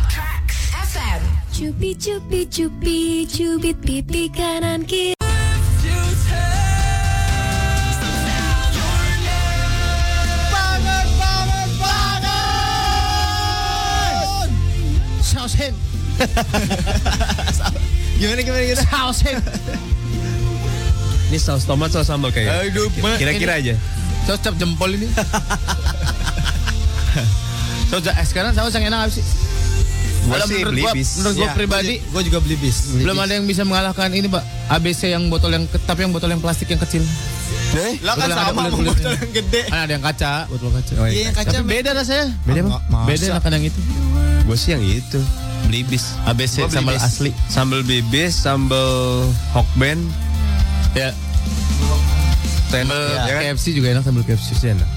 Tracks 0.10 0.58
FM. 0.90 1.22
Cupi 1.54 1.94
cupi 1.94 2.42
cupi 2.50 3.30
cubit 3.30 3.78
pipi 3.82 4.30
kanan 4.34 4.82
kiri. 4.90 5.14
Gimana 18.20 18.42
gimana 18.42 18.64
gimana? 18.64 18.84
Saus. 18.88 19.24
Ini 21.28 21.38
saus 21.42 21.66
tomat 21.66 21.92
saus 21.92 22.08
sambal 22.08 22.32
Ma, 23.02 23.18
Kira-kira 23.18 23.54
aja. 23.60 23.76
Saus 24.24 24.40
cap 24.40 24.56
jempol 24.56 24.92
ini. 24.92 25.08
saus 27.90 28.04
eh, 28.06 28.26
sekarang 28.26 28.52
saus 28.52 28.74
yang 28.74 28.88
enak 28.88 29.00
apa 29.02 29.12
sih? 29.12 29.26
Gua 30.24 30.40
Kalau 30.40 30.48
sih 30.48 30.56
menurut 30.56 30.72
beli 30.72 30.82
gua, 30.82 30.94
bis. 30.96 31.10
menurut 31.20 31.36
gua 31.36 31.44
Ya, 31.44 31.52
pribadi 31.52 31.96
Gue 32.02 32.22
juga 32.24 32.40
beli 32.40 32.56
bis. 32.56 32.78
belum 32.96 33.18
ada 33.18 33.36
yang 33.36 33.44
bisa 33.44 33.62
mengalahkan 33.62 34.08
ini 34.10 34.26
pak 34.26 34.40
ABC 34.72 35.12
yang 35.12 35.28
botol 35.28 35.52
yang 35.52 35.68
tapi 35.84 36.00
yang 36.02 36.16
botol 36.16 36.32
yang 36.32 36.40
plastik 36.40 36.72
yang 36.72 36.80
kecil 36.80 37.04
Lah 38.00 38.16
kan 38.16 38.32
yang 38.32 38.40
sama 38.40 38.72
botol 38.72 38.88
yang 39.04 39.20
gede. 39.30 39.68
kan 39.68 39.80
ada 39.84 39.92
yang 39.92 40.00
kaca 40.02 40.48
botol 40.48 40.72
kaca 40.72 40.92
Oh, 40.96 41.06
Iya 41.06 41.28
yang 41.28 41.36
kaca 41.36 41.52
tapi 41.54 41.68
beda 41.68 41.90
rasanya 41.92 42.26
Beda 42.42 42.60
apa? 42.64 42.80
Masa? 42.88 43.04
beda 43.06 43.24
enakan 43.36 43.52
yang 43.52 43.66
itu 43.68 43.80
Gue 44.44 44.56
sih 44.56 44.70
yang 44.72 44.82
itu. 44.82 45.20
Beli 45.64 45.84
bis. 45.84 46.16
ABC 46.24 46.54
Gua 46.58 46.68
beli 46.68 46.78
sambal 46.80 46.96
bis. 46.96 47.04
asli 47.04 47.32
Sambal 47.46 47.82
bibis, 47.84 48.32
sambal 48.34 48.88
hokben, 49.52 50.00
ya 50.94 51.12
sambal 52.74 52.98
sambal 52.98 53.30
ya 53.30 53.34
kan? 53.38 53.42
KFC 53.54 53.66
juga 53.78 53.88
enak 53.94 54.04
sambal 54.04 54.24
KFC 54.26 54.50
Sih 54.58 54.70
enak. 54.74 54.90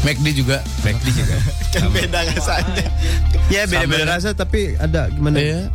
McD 0.00 0.26
juga 0.32 0.56
McD 0.80 1.06
juga. 1.12 1.36
Kan 1.74 1.90
beda 1.92 2.18
rasanya. 2.30 2.86
Ya 3.52 3.66
beda-beda 3.66 4.16
rasa 4.16 4.30
tapi 4.32 4.78
ada 4.78 5.10
gimana? 5.12 5.36
iya 5.36 5.68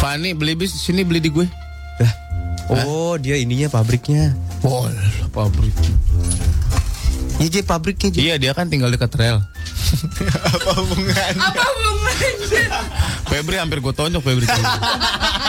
Fani 0.00 0.32
beli 0.32 0.54
bis 0.54 0.72
sini 0.72 1.02
beli 1.04 1.20
di 1.20 1.28
gue 1.28 1.44
Oh 2.72 3.20
dia 3.20 3.36
ininya 3.36 3.68
pabriknya. 3.68 4.32
Pol 4.64 4.88
pabrik 5.28 5.76
Iya 7.36 7.60
dia 7.60 7.62
pabriknya. 7.66 8.08
Ji. 8.14 8.18
iya 8.24 8.34
dia 8.40 8.56
kan 8.56 8.72
tinggal 8.72 8.88
dekat 8.88 9.12
rel 9.20 9.44
Apa 10.56 10.70
hubungan? 10.80 11.34
Apa 11.36 11.60
hubungannya? 11.60 12.68
Febri 13.28 13.56
hampir 13.60 13.84
gue 13.84 13.92
tonjok 13.92 14.22
Febri 14.24 14.46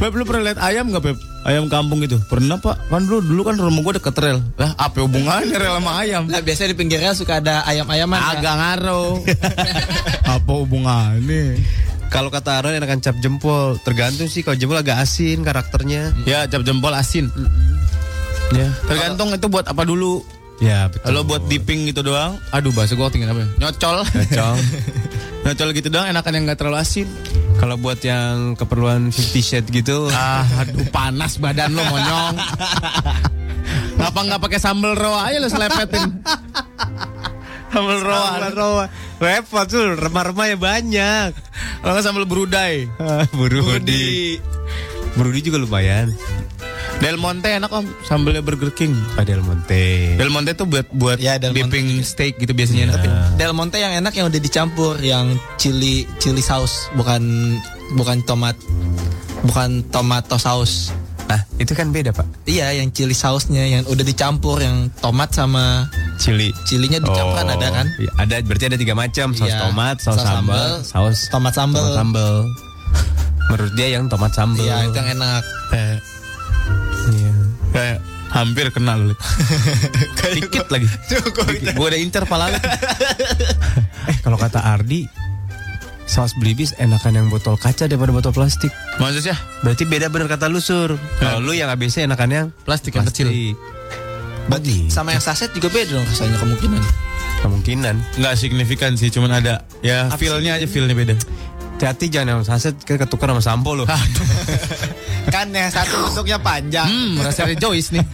Feb 0.00 0.16
lu 0.16 0.24
pernah 0.24 0.48
lihat 0.48 0.58
ayam 0.64 0.88
gak 0.88 1.04
Feb? 1.04 1.18
Ayam 1.44 1.68
kampung 1.68 2.00
gitu 2.00 2.16
Pernah 2.24 2.56
pak 2.56 2.88
Kan 2.88 3.04
dulu, 3.04 3.20
dulu 3.20 3.40
kan 3.44 3.60
rumah 3.60 3.84
gue 3.84 3.94
deket 4.00 4.16
rel 4.16 4.40
Lah 4.56 4.72
apa 4.80 5.04
hubungannya 5.04 5.56
rel 5.56 5.76
sama 5.76 5.92
ayam 6.00 6.24
Nah 6.24 6.40
biasanya 6.40 6.72
di 6.72 6.76
pinggirnya 6.80 7.12
suka 7.12 7.40
ada 7.40 7.64
ayam-ayaman. 7.68 8.16
Agak 8.16 8.54
ngaruh 8.60 9.20
Apa 10.40 10.52
hubungannya 10.56 11.60
Kalau 12.08 12.32
kata 12.32 12.58
Aaron 12.58 12.80
enakan 12.80 12.98
cap 13.04 13.14
jempol. 13.22 13.76
Tergantung 13.84 14.26
sih 14.26 14.40
kalau 14.42 14.58
jempol 14.58 14.82
agak 14.82 14.98
asin 14.98 15.46
karakternya. 15.46 16.10
Ya 16.24 16.48
cap 16.48 16.64
jempol 16.64 16.96
asin 16.96 17.28
Ya. 18.56 18.72
Tergantung 18.88 19.30
itu 19.36 19.46
buat 19.52 19.68
apa 19.68 19.84
dulu 19.84 20.24
Ya 20.64 20.88
betul. 20.88 21.12
Kalau 21.12 21.22
buat 21.28 21.44
dipping 21.44 21.88
gitu 21.92 22.00
doang 22.00 22.40
Aduh 22.56 22.72
bahasa 22.72 22.96
gue 22.96 23.04
tinggal 23.12 23.36
apa 23.36 23.44
ya? 23.44 23.48
Nyocol 23.68 23.96
Nyocol. 24.16 24.56
Nyocol 25.44 25.68
gitu 25.76 25.88
doang 25.92 26.08
enakan 26.08 26.32
yang 26.36 26.44
gak 26.48 26.58
terlalu 26.64 26.80
asin 26.80 27.08
Kalau 27.60 27.76
buat 27.76 28.00
yang 28.00 28.56
keperluan 28.56 29.12
50 29.12 29.44
shade 29.44 29.68
gitu. 29.68 30.08
Ah, 30.08 30.48
aduh 30.64 30.88
panas 30.88 31.36
badan 31.36 31.76
lo 31.76 31.84
monyong. 31.84 32.40
Ngapa 34.00 34.20
nggak 34.24 34.40
pakai 34.40 34.56
sambal 34.56 34.96
roa 34.96 35.28
aja 35.28 35.44
lo 35.44 35.48
selepetin. 35.52 36.24
Sambal 37.68 38.00
roa. 38.00 38.40
Sambal 38.40 38.54
rawa. 38.56 38.84
Repot 39.20 39.68
tuh, 39.68 39.92
remah-remahnya 39.92 40.56
banyak. 40.56 41.30
Kalau 41.84 41.92
nggak 41.92 42.04
sambal 42.08 42.24
berudai. 42.24 42.88
Burudi. 43.36 44.40
Burudi 45.12 45.40
juga 45.44 45.60
lumayan. 45.60 46.08
Del 47.00 47.16
Monte 47.16 47.48
enak 47.48 47.72
om, 47.72 47.88
sambalnya 48.04 48.44
Burger 48.44 48.68
King. 48.70 48.92
Ah, 49.16 49.24
Del 49.24 49.40
Monte. 49.40 50.14
Del 50.20 50.28
Monte 50.28 50.52
tuh 50.52 50.68
buat 50.68 50.84
buat 50.92 51.16
Ya, 51.16 51.40
Del 51.40 51.56
Monte 51.56 51.72
dipping 51.72 52.04
steak 52.04 52.36
gitu 52.36 52.52
biasanya. 52.52 52.92
Tapi 52.92 53.08
Nah. 53.08 53.32
Del 53.40 53.56
Monte 53.56 53.80
yang 53.80 53.96
enak 53.96 54.12
yang 54.12 54.28
udah 54.28 54.36
dicampur 54.36 55.00
yang 55.00 55.32
chili 55.56 56.04
chili 56.20 56.44
saus 56.44 56.92
bukan 56.92 57.56
bukan 57.96 58.20
tomat 58.22 58.52
bukan 59.42 59.80
tomato 59.88 60.36
saus. 60.36 60.92
Ah, 61.24 61.40
itu 61.56 61.72
kan 61.72 61.88
beda, 61.88 62.10
Pak. 62.10 62.26
Iya, 62.44 62.74
yang 62.74 62.90
chili 62.90 63.14
sausnya 63.14 63.62
yang 63.62 63.86
udah 63.86 64.02
dicampur 64.02 64.58
yang 64.58 64.90
tomat 64.98 65.30
sama 65.30 65.86
Chili. 66.18 66.50
chilinya 66.66 67.00
dicampur 67.00 67.32
kan 67.32 67.48
ada 67.48 67.68
kan? 67.70 67.86
Iya, 67.96 68.10
ada 68.18 68.34
berarti 68.44 68.64
ada 68.66 68.76
tiga 68.76 68.92
macam, 68.92 69.32
saus 69.32 69.48
Iya. 69.48 69.62
tomat, 69.62 69.96
saus, 70.02 70.20
Saus 70.20 70.26
sambal, 70.26 70.58
sambal, 70.60 70.70
saus 70.84 71.18
tomat 71.32 71.52
sambal. 71.54 71.80
tomat 71.80 71.96
sambal. 71.96 72.34
Menurut 73.48 73.72
dia 73.72 73.88
yang 73.88 74.04
tomat 74.04 74.32
sambal. 74.34 74.60
Iya, 74.60 74.84
itu 74.84 74.96
yang 74.96 75.10
enak. 75.16 75.42
Eh, 75.72 75.94
Iya. 77.10 77.32
kayak 77.70 77.98
hampir 78.30 78.66
kena 78.70 78.94
lu. 78.94 79.14
Dikit 80.38 80.70
lagi. 80.70 80.86
Gue 81.74 81.86
udah 81.90 82.00
incer 82.00 82.24
pala. 82.26 82.50
Eh, 84.08 84.16
kalau 84.24 84.40
kata 84.40 84.64
Ardi, 84.64 85.04
saus 86.08 86.32
belibis 86.34 86.72
enakan 86.80 87.20
yang 87.20 87.26
botol 87.28 87.60
kaca 87.60 87.84
daripada 87.84 88.10
botol 88.10 88.32
plastik. 88.32 88.72
Maksudnya 88.96 89.36
Berarti 89.60 89.84
beda 89.84 90.08
bener 90.08 90.26
kata 90.26 90.48
lu, 90.48 90.58
Sur. 90.58 90.96
Kalau 91.20 91.38
lu 91.38 91.52
yang 91.52 91.68
ABC 91.68 92.08
enakan 92.08 92.30
yang 92.32 92.46
plastik 92.64 92.96
yang 92.96 93.04
kecil. 93.04 93.28
Berarti 94.48 94.88
sama 94.88 95.12
yang 95.14 95.22
saset 95.22 95.52
juga 95.52 95.68
beda 95.68 96.00
dong 96.00 96.06
rasanya 96.08 96.40
kemungkinan. 96.40 96.82
Kemungkinan. 97.44 97.94
Nggak 98.18 98.34
signifikan 98.40 98.96
sih, 98.96 99.12
cuman 99.12 99.36
ada 99.36 99.68
ya 99.84 100.08
feel-nya 100.16 100.58
aja 100.58 100.66
feel-nya 100.66 100.96
beda. 100.96 101.14
Hati-hati 101.80 102.12
jangan 102.12 102.28
yang 102.28 102.42
saset 102.44 102.76
ketukar 102.76 103.32
sama 103.32 103.40
sampo 103.40 103.72
lo. 103.72 103.88
kan 105.32 105.48
yang 105.48 105.72
satu 105.72 105.96
bentuknya 106.04 106.36
panjang. 106.36 106.84
Hmm, 106.84 107.16
merasa 107.16 107.48
rejoice 107.48 107.96
nih. 107.96 108.04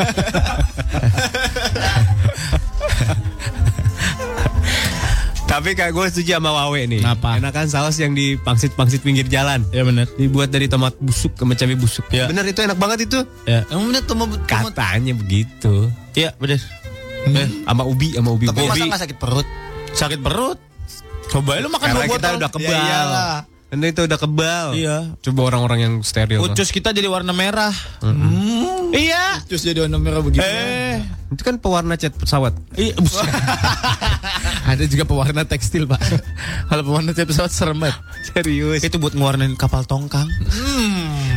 Tapi 5.46 5.74
kayak 5.74 5.90
gue 5.90 6.04
setuju 6.10 6.38
sama 6.38 6.50
Wawe 6.52 6.78
nih. 6.86 7.02
Kenapa? 7.02 7.38
Enakan 7.38 7.66
saus 7.66 7.98
yang 7.98 8.14
di 8.14 8.34
pangsit-pangsit 8.36 9.02
pinggir 9.02 9.26
jalan. 9.26 9.66
ya 9.70 9.82
benar. 9.82 10.06
Dibuat 10.14 10.50
dari 10.50 10.66
tomat 10.66 10.94
busuk 10.98 11.34
sama 11.34 11.54
cabai 11.54 11.74
busuk. 11.74 12.06
Ya. 12.10 12.26
Bener 12.26 12.46
itu 12.46 12.62
enak 12.62 12.74
banget 12.74 13.06
itu. 13.06 13.18
Ya. 13.46 13.66
Emang 13.66 13.90
bener 13.90 14.06
tomat 14.06 14.30
Katanya 14.46 15.10
begitu. 15.10 15.90
Iya, 16.14 16.38
benar. 16.38 16.62
Eh, 17.26 17.48
Sama 17.62 17.82
ubi, 17.82 18.14
sama 18.14 18.30
ubi. 18.30 18.46
tapi 18.46 18.62
Ubi. 18.62 18.86
masa 18.86 19.02
sakit 19.02 19.18
perut? 19.18 19.46
Sakit 19.90 20.22
perut. 20.22 20.58
Coba 21.26 21.58
lu 21.58 21.66
makan 21.66 21.82
Karena 21.90 21.98
dua 21.98 22.06
kita 22.06 22.14
botol. 22.22 22.38
udah 22.38 22.50
kebal. 22.54 22.70
Ya 22.70 22.78
iyalah. 22.78 23.36
Karena 23.76 23.92
itu 23.92 24.08
udah 24.08 24.16
kebal. 24.16 24.66
Iya. 24.72 24.96
Coba 25.20 25.52
orang-orang 25.52 25.78
yang 25.84 25.94
steril. 26.00 26.40
Ucus 26.40 26.72
kita 26.72 26.96
jadi 26.96 27.12
warna 27.12 27.36
merah. 27.36 27.76
Iya. 28.88 29.44
Terus 29.44 29.68
jadi 29.68 29.84
warna 29.84 30.00
merah 30.00 30.24
begitu. 30.24 30.40
Eh, 30.40 31.04
Itu 31.28 31.44
kan 31.44 31.60
pewarna 31.60 32.00
cat 32.00 32.16
pesawat. 32.16 32.56
iya. 32.72 32.96
buset. 32.96 33.28
Ada 34.72 34.88
juga 34.88 35.04
pewarna 35.04 35.44
tekstil, 35.44 35.84
Pak. 35.84 36.00
Kalau 36.72 36.88
pewarna 36.88 37.12
cat 37.12 37.28
pesawat 37.28 37.52
serem 37.52 37.76
banget. 37.76 38.00
Serius. 38.32 38.80
Itu 38.80 38.96
buat 38.96 39.12
ngewarnain 39.12 39.52
kapal 39.60 39.84
tongkang. 39.84 40.24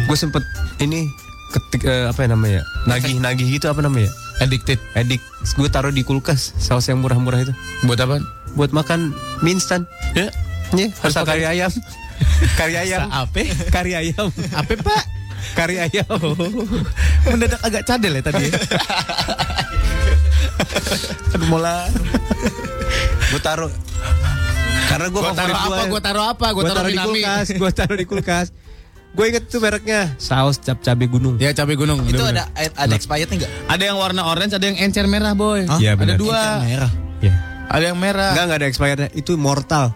Gue 0.07 0.15
sempet 0.15 0.39
ini 0.79 1.11
ketik 1.51 1.91
eh, 1.91 2.07
apa 2.07 2.23
ya 2.23 2.39
namanya? 2.39 2.63
Nagih-nagih 2.87 3.51
gitu 3.51 3.67
apa 3.67 3.83
namanya? 3.83 4.07
Addicted. 4.39 4.79
Edik. 4.95 5.19
Gue 5.59 5.67
taruh 5.67 5.91
di 5.91 6.07
kulkas 6.07 6.55
saus 6.55 6.87
yang 6.87 7.03
murah-murah 7.03 7.43
itu. 7.43 7.53
Buat 7.83 7.99
apa? 7.99 8.23
Buat 8.55 8.71
makan 8.71 9.11
mie 9.43 9.59
instan. 9.59 9.83
Ya. 10.15 10.31
Iya, 10.71 10.87
harus 10.95 11.17
pakai- 11.17 11.43
kari 11.43 11.59
ayam. 11.59 11.73
Kari 12.59 12.75
ayam. 12.77 13.07
Apa? 13.09 13.41
Kari 13.69 13.91
ayam. 13.95 14.27
Apa, 14.55 14.73
Pak? 14.79 15.03
Kari 15.55 15.75
ayam. 15.79 16.19
Mendadak 17.27 17.61
agak 17.63 17.83
cadel 17.87 18.19
ya 18.19 18.23
tadi. 18.23 18.43
ya? 18.47 18.53
Aduh, 21.35 21.47
mola. 21.47 21.87
gue 23.29 23.41
taruh 23.45 23.69
karena 24.89 25.07
gue 25.13 25.21
Gua 25.21 25.33
taruh 25.37 25.53
apa? 25.53 25.81
Gua 25.85 26.01
taruh 26.01 26.25
apa? 26.25 26.47
Gua 26.49 26.63
Gue 26.65 26.69
taruh 26.73 26.81
taruh 26.81 26.89
di 26.89 26.97
kulkas. 26.97 27.47
Gue 27.53 27.71
taruh 27.71 27.97
di 27.97 28.05
kulkas. 28.09 28.47
Gue 29.09 29.25
inget 29.33 29.49
tuh 29.49 29.57
mereknya 29.57 30.13
saus 30.21 30.61
cap 30.61 30.81
cabe 30.85 31.09
gunung. 31.09 31.37
Ya 31.41 31.49
cabai 31.53 31.73
gunung. 31.73 32.05
Itu 32.05 32.21
bener-bener. 32.21 32.45
ada 32.53 32.69
ada 32.77 32.93
expirednya 32.93 33.35
nggak? 33.41 33.51
ada 33.65 33.83
yang 33.85 33.97
warna 33.97 34.21
orange, 34.29 34.53
ada 34.53 34.65
yang 34.69 34.77
encer 34.77 35.09
merah, 35.09 35.33
boy. 35.33 35.65
Iya, 35.81 35.97
ada 35.97 36.01
benar. 36.01 36.17
dua. 36.21 36.41
merah. 36.61 36.91
Ada 37.69 37.93
yang 37.93 37.99
merah. 38.01 38.33
Enggak 38.33 38.45
enggak 38.49 38.59
ada 38.59 38.67
expirednya. 38.67 39.09
Itu 39.13 39.37
mortal. 39.37 39.93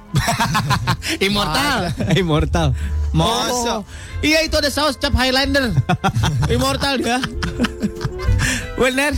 Immortal. 1.25 1.89
Immortal. 2.21 2.77
Masa? 3.13 3.85
Iya 4.25 4.45
itu 4.45 4.55
ada 4.57 4.69
saus 4.69 4.97
cap 4.97 5.13
Highlander. 5.13 5.73
Immortal 6.53 7.01
dia. 7.01 7.17
Bener. 8.77 9.13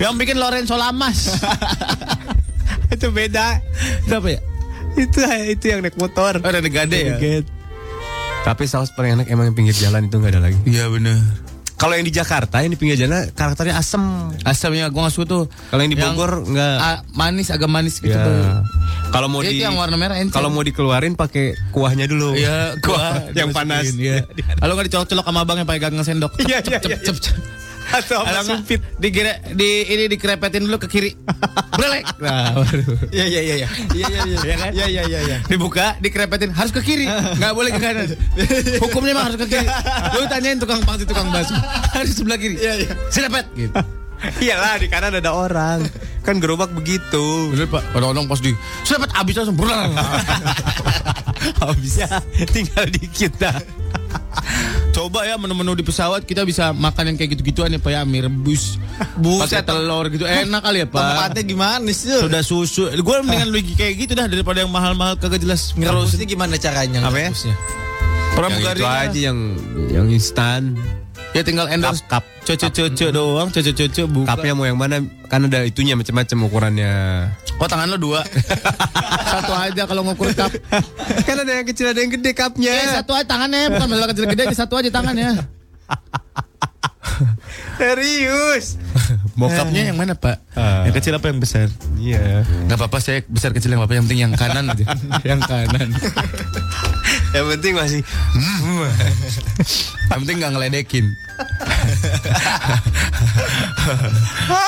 yang 0.00 0.16
bikin 0.16 0.40
Lorenzo 0.40 0.76
Lamas. 0.80 1.36
itu 2.88 3.12
beda. 3.12 3.60
Siapa 4.08 4.28
ya? 4.32 4.40
Itu 4.96 5.20
itu 5.52 5.64
yang 5.68 5.84
naik 5.84 6.00
motor. 6.00 6.40
Oh, 6.40 6.48
ada 6.48 6.60
gade 6.64 6.96
ya? 6.96 7.16
Tapi 8.46 8.64
saus 8.64 8.88
paling 8.96 9.20
enak 9.20 9.26
emang 9.28 9.52
yang 9.52 9.56
pinggir 9.56 9.76
jalan 9.76 10.08
itu 10.08 10.16
nggak 10.16 10.32
ada 10.32 10.42
lagi. 10.48 10.58
Iya 10.64 10.88
bener. 10.88 11.47
Kalau 11.78 11.94
yang 11.94 12.02
di 12.02 12.10
Jakarta 12.10 12.58
yang 12.58 12.74
di 12.74 12.78
pinggir 12.78 12.98
jalan 12.98 13.30
karakternya 13.30 13.78
asem. 13.78 14.02
Asamnya 14.42 14.90
gue 14.90 14.98
gak 14.98 15.14
suka 15.14 15.26
tuh. 15.30 15.44
Kalau 15.70 15.78
yang 15.78 15.94
di 15.94 15.98
Bogor 15.98 16.42
nggak. 16.42 16.76
ah, 16.82 16.98
manis, 17.14 17.54
agak 17.54 17.70
manis 17.70 18.02
gitu. 18.02 18.10
Ya. 18.10 18.26
Boy. 18.26 18.42
Kalau 19.14 19.30
mau 19.30 19.40
Dia 19.40 19.54
di 19.54 19.62
itu 19.62 19.64
yang 19.64 19.78
warna 19.78 19.96
merah 19.96 20.18
kalau 20.28 20.50
mau 20.50 20.60
dikeluarin 20.60 21.14
pakai 21.14 21.54
kuahnya 21.70 22.10
dulu. 22.10 22.34
Iya, 22.34 22.74
kuah 22.84 23.30
yang 23.32 23.54
panas. 23.54 23.94
Iya. 23.94 24.26
Kalau 24.60 24.74
nggak 24.76 24.90
dicolok-colok 24.90 25.24
sama 25.24 25.40
abang 25.46 25.56
yang 25.56 25.68
pakai 25.70 25.80
gagang 25.80 26.04
sendok. 26.04 26.34
Cep, 26.36 26.44
Iya, 26.44 26.58
cep, 26.60 26.82
iya, 26.84 26.98
cep, 27.00 27.16
iya. 27.16 27.32
Atau 27.88 28.20
Kalau 28.20 28.42
nggak, 28.44 28.60
di, 29.00 29.08
di 29.56 29.70
ini 29.88 30.04
dikerepetin 30.12 30.68
dulu 30.68 30.76
ke 30.76 30.88
kiri. 30.88 31.10
Brelek. 31.76 32.04
Nah, 32.18 32.50
baru. 32.50 32.82
Iya 33.14 33.26
iya 33.30 33.40
iya 33.40 33.54
iya. 33.62 33.68
Iya 33.94 34.06
iya 34.10 34.22
iya. 34.26 34.38
Iya 34.42 34.56
kan? 34.58 34.70
Iya 34.74 34.86
iya 34.90 35.02
iya 35.06 35.20
iya. 35.22 35.38
Dibuka, 35.46 35.94
dikerepetin 36.02 36.50
harus 36.50 36.74
ke 36.74 36.82
kiri, 36.82 37.06
nggak 37.06 37.52
boleh 37.54 37.70
ke 37.70 37.78
kanan. 37.78 38.10
Hukumnya 38.82 39.14
mah 39.14 39.30
harus 39.30 39.38
ke 39.38 39.46
kiri. 39.46 39.66
Lu 40.18 40.26
tanyain 40.26 40.58
tukang 40.58 40.82
pangsit 40.82 41.06
tukang 41.06 41.30
bakso, 41.30 41.54
harus 41.94 42.10
sebelah 42.18 42.34
kiri. 42.34 42.58
Iya 42.58 42.74
iya. 42.82 42.92
Silepet. 43.14 43.46
Gitu. 43.54 43.70
Iyalah 44.42 44.82
di 44.82 44.90
kanan 44.90 45.14
ada 45.14 45.30
orang. 45.30 45.86
Kan 46.26 46.42
gerobak 46.42 46.74
begitu. 46.74 47.54
Bener 47.54 47.70
pak, 47.70 47.86
kadang-kadang 47.94 48.26
pas 48.26 48.40
di 48.42 48.50
silepet 48.82 49.10
abis 49.14 49.34
langsung 49.38 49.56
berang. 49.56 49.94
Habis 51.62 52.02
ya, 52.02 52.10
tinggal 52.50 52.90
dikit 52.90 53.32
dah. 53.38 53.54
Coba 54.98 55.22
ya 55.22 55.38
menu-menu 55.38 55.78
di 55.78 55.86
pesawat 55.86 56.26
kita 56.26 56.42
bisa 56.42 56.74
makan 56.74 57.14
yang 57.14 57.16
kayak 57.22 57.38
gitu-gituan 57.38 57.70
ya 57.70 57.78
pak 57.78 57.94
ya 57.94 58.02
mie 58.02 58.26
rebus, 58.26 58.82
pakai 59.22 59.62
telur 59.62 60.10
gitu 60.10 60.26
enak 60.26 60.58
kali 60.58 60.82
ya 60.82 60.86
pak. 60.90 60.98
Tempatnya 60.98 61.42
gimana 61.46 61.90
sih? 61.94 62.18
Sudah 62.18 62.42
susu, 62.42 62.90
gue 62.90 63.16
mendingan 63.22 63.46
lu 63.46 63.62
kayak 63.78 63.94
gitu 63.94 64.18
dah 64.18 64.26
daripada 64.26 64.66
yang 64.66 64.74
mahal-mahal 64.74 65.14
kagak 65.14 65.38
jelas. 65.38 65.70
Ngerebusnya 65.78 66.26
gimana 66.26 66.58
caranya? 66.58 67.06
Apa 67.06 67.14
ya? 67.14 67.30
ngerebusnya? 67.30 67.54
Yang 67.54 68.34
Pramugari 68.34 68.82
itu 68.82 68.86
aja 68.90 69.18
yang 69.30 69.38
yang 69.86 70.06
instan. 70.10 70.74
Ya 71.36 71.42
tinggal 71.44 71.66
endorse 71.68 72.04
Cup, 72.08 72.24
cece-cece 72.44 73.12
doang, 73.12 73.48
cece-cece 73.52 74.08
buka. 74.08 74.36
Cupnya 74.36 74.52
mau 74.56 74.64
yang 74.64 74.78
mana? 74.80 75.04
Kan 75.28 75.48
ada 75.48 75.64
itunya 75.64 75.92
macam-macam 75.92 76.38
ukurannya. 76.48 76.92
Oh 77.58 77.66
tangan 77.66 77.90
lo 77.90 77.98
dua, 77.98 78.22
satu 79.34 79.52
aja 79.52 79.82
kalau 79.84 80.06
ngukur 80.06 80.30
cup. 80.32 80.48
kan 81.26 81.36
ada 81.42 81.52
yang 81.58 81.66
kecil 81.66 81.90
ada 81.90 82.00
yang 82.00 82.12
gede 82.14 82.30
cupnya. 82.32 82.72
Ya 82.72 83.02
satu 83.02 83.12
aja 83.18 83.26
tangannya, 83.26 83.74
bukan 83.74 83.86
masalah 83.90 84.08
kecil 84.14 84.26
gede, 84.30 84.44
satu 84.54 84.74
aja 84.78 84.90
tangannya. 84.94 85.30
Serius. 87.80 88.78
Bokapnya 89.38 89.90
yang 89.90 89.98
mana 89.98 90.14
pak? 90.18 90.42
Ah. 90.54 90.82
Yang 90.86 90.94
kecil 91.02 91.14
apa 91.14 91.26
yang 91.30 91.38
besar? 91.38 91.66
Iya. 91.98 92.42
Gak 92.66 92.78
apa-apa 92.78 92.98
saya 92.98 93.22
besar 93.26 93.54
kecil 93.54 93.74
yang 93.74 93.82
apa 93.82 93.94
yang 93.94 94.04
penting 94.06 94.20
yang 94.26 94.34
kanan 94.34 94.70
aja. 94.70 94.84
yang 95.30 95.40
kanan. 95.42 95.88
Yang 97.34 97.46
penting 97.56 97.72
masih 97.76 98.00
Yang 100.08 100.18
penting 100.24 100.36
nggak 100.40 100.52
ngeledekin. 100.56 101.06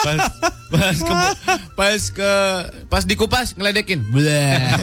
pas, 0.05 0.21
pas 0.71 0.97
ke 1.01 1.15
pas 1.75 2.03
ke 2.13 2.33
pas 2.87 3.05
dikupas 3.05 3.57
ngeledekin. 3.57 4.05
Blah. 4.13 4.77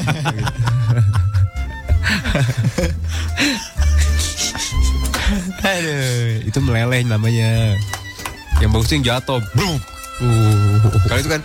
Aduh, 5.67 6.47
itu 6.47 6.59
meleleh 6.63 7.03
namanya. 7.03 7.75
Yang 8.63 8.71
bagus 8.71 8.89
yang 8.95 9.03
jatuh. 9.03 9.43
Bruk. 9.51 9.81
Uh. 10.23 10.79
Kalau 11.11 11.19
itu 11.19 11.29
kan 11.29 11.41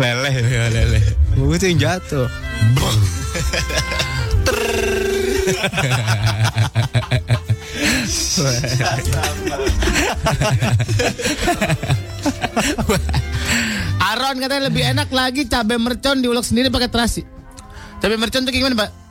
leleh 0.00 0.34
ya 0.48 0.72
leleh. 0.72 1.04
Bagus 1.36 1.60
yang 1.60 1.76
jatuh. 1.76 2.24
Ron 14.30 14.38
katanya 14.38 14.70
lebih 14.70 14.86
enak 14.86 15.10
lagi 15.10 15.50
cabai 15.50 15.74
mercon 15.74 16.22
diulek 16.22 16.46
sendiri 16.46 16.70
pakai 16.70 16.86
terasi. 16.86 17.26
Cabai 17.98 18.14
mercon 18.14 18.46
tuh 18.46 18.54
gimana, 18.54 18.78
Pak? 18.78 19.09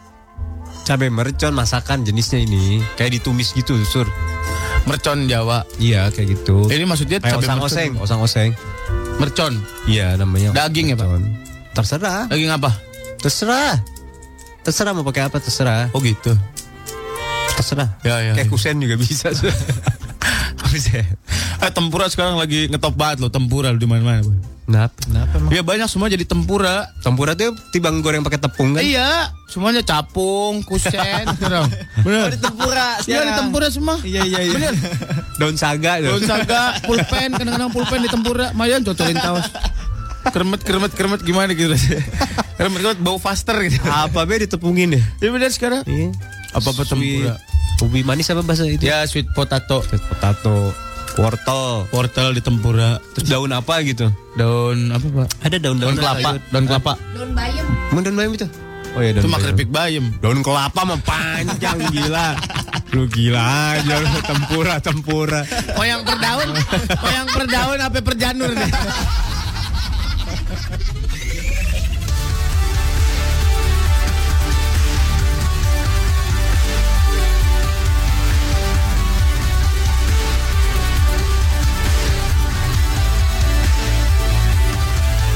Cabai 0.90 1.14
mercon 1.14 1.54
masakan 1.54 2.02
jenisnya 2.02 2.42
ini 2.42 2.82
kayak 2.98 3.22
ditumis 3.22 3.54
gitu, 3.54 3.78
Sur. 3.86 4.10
Mercon 4.90 5.30
Jawa. 5.30 5.62
Iya, 5.78 6.10
kayak 6.10 6.34
gitu. 6.34 6.66
Ini 6.66 6.82
maksudnya 6.90 7.22
Kayak 7.22 7.38
cabai 7.38 7.46
osang-oseng, 7.46 7.90
mercon. 7.94 8.06
osang-oseng. 8.10 8.50
Mercon. 9.22 9.54
Iya, 9.86 10.18
namanya. 10.18 10.50
Daging 10.50 10.90
ya, 10.90 10.96
Pak? 10.98 11.06
mercon. 11.06 11.24
Terserah. 11.78 12.26
Daging 12.26 12.50
apa? 12.50 12.74
Terserah. 13.22 13.78
Terserah 14.66 14.92
mau 14.98 15.06
pakai 15.06 15.30
apa 15.30 15.38
terserah. 15.38 15.94
Oh 15.94 16.02
gitu. 16.02 16.34
Terserah. 17.54 17.94
Ya, 18.02 18.18
ya. 18.26 18.34
Kayak 18.34 18.50
kusen 18.50 18.82
juga 18.82 18.98
bisa. 18.98 19.30
Eh 21.60 21.72
tempura 21.76 22.06
sekarang 22.08 22.40
lagi 22.40 22.70
ngetop 22.72 22.96
banget 22.96 23.26
loh, 23.26 23.32
tempura 23.34 23.74
di 23.76 23.88
mana-mana. 23.90 24.24
Kenapa? 24.70 24.94
Kenapa 25.02 25.34
emang? 25.42 25.50
Ya 25.50 25.62
banyak 25.66 25.90
semua 25.90 26.08
jadi 26.14 26.22
tempura. 26.30 26.94
Tempura 27.02 27.34
tuh 27.34 27.58
tibang 27.74 28.06
goreng 28.06 28.22
pakai 28.22 28.38
tepung 28.38 28.78
kan? 28.78 28.86
Iya, 28.86 29.34
semuanya 29.50 29.82
capung, 29.82 30.62
kusen, 30.62 31.26
gitu. 31.42 31.62
Bener. 32.06 32.38
tempura. 32.38 33.02
Iya 33.10 33.20
di 33.26 33.34
tempura 33.34 33.68
semua. 33.74 33.98
Iya 34.06 34.22
iya 34.30 34.40
iya. 34.46 34.54
Bener. 34.54 34.74
Daun 35.42 35.58
saga. 35.58 35.98
Daun 35.98 36.22
saga, 36.22 36.78
pulpen, 36.86 37.34
kadang-kadang 37.34 37.74
pulpen 37.74 38.06
di 38.06 38.10
tempura. 38.14 38.54
Mayan 38.54 38.86
cocolin 38.86 39.18
tawas. 39.18 39.50
Kremet, 40.30 40.62
kremet, 40.62 40.92
kremet 40.94 41.22
gimana 41.26 41.50
gitu. 41.58 41.74
kremet, 42.62 42.80
kremet 42.86 43.00
bau 43.02 43.18
faster 43.18 43.58
gitu. 43.66 43.82
Apa 43.90 44.22
be 44.30 44.46
ditepungin 44.46 45.02
ya? 45.02 45.04
Iya 45.18 45.30
bener 45.34 45.50
sekarang. 45.50 45.82
Iya. 45.90 46.14
Apa-apa 46.54 46.86
tempura. 46.86 47.42
Ubi 47.80 48.04
manis 48.04 48.28
apa 48.28 48.44
bahasa 48.44 48.68
itu? 48.68 48.84
Ya 48.84 49.08
sweet 49.08 49.32
potato. 49.32 49.80
Sweet 49.82 50.04
potato, 50.04 50.76
wortel, 51.16 51.88
Wortel 51.90 52.36
di 52.36 52.42
tempura. 52.42 53.00
terus 53.14 53.28
daun 53.28 53.52
apa 53.52 53.80
gitu? 53.82 54.12
Daun 54.36 54.92
apa 54.92 55.08
pak? 55.08 55.28
Ada 55.42 55.58
daun-daun 55.58 55.96
Daun 55.96 55.98
kelapa. 55.98 56.30
sayur. 56.36 56.42
Daun 56.52 56.66
kelapa. 56.66 56.94
Daun 57.16 57.32
bayam. 57.32 57.66
Emang 57.90 58.04
daun 58.04 58.16
bayam 58.16 58.32
itu? 58.36 58.48
Oh 58.90 59.00
iya 59.00 59.12
daun 59.14 59.24
Itu 59.24 59.30
mah 59.30 59.40
keripik 59.40 59.70
bayam. 59.70 60.06
Daun 60.20 60.40
kelapa 60.42 60.82
mah 60.84 61.00
panjang 61.00 61.80
gila. 61.94 62.28
Lu 62.90 63.06
gila 63.06 63.44
aja 63.78 63.96
lu 63.96 64.20
tempura 64.20 64.76
tempura. 64.80 65.42
Yang 65.78 66.02
per 66.04 66.18
daun, 66.20 66.48
yang 67.16 67.28
per 67.30 67.44
daun 67.48 67.80
apa 67.80 67.98
per 68.02 68.16
janur 68.18 68.52
nih? 68.52 68.72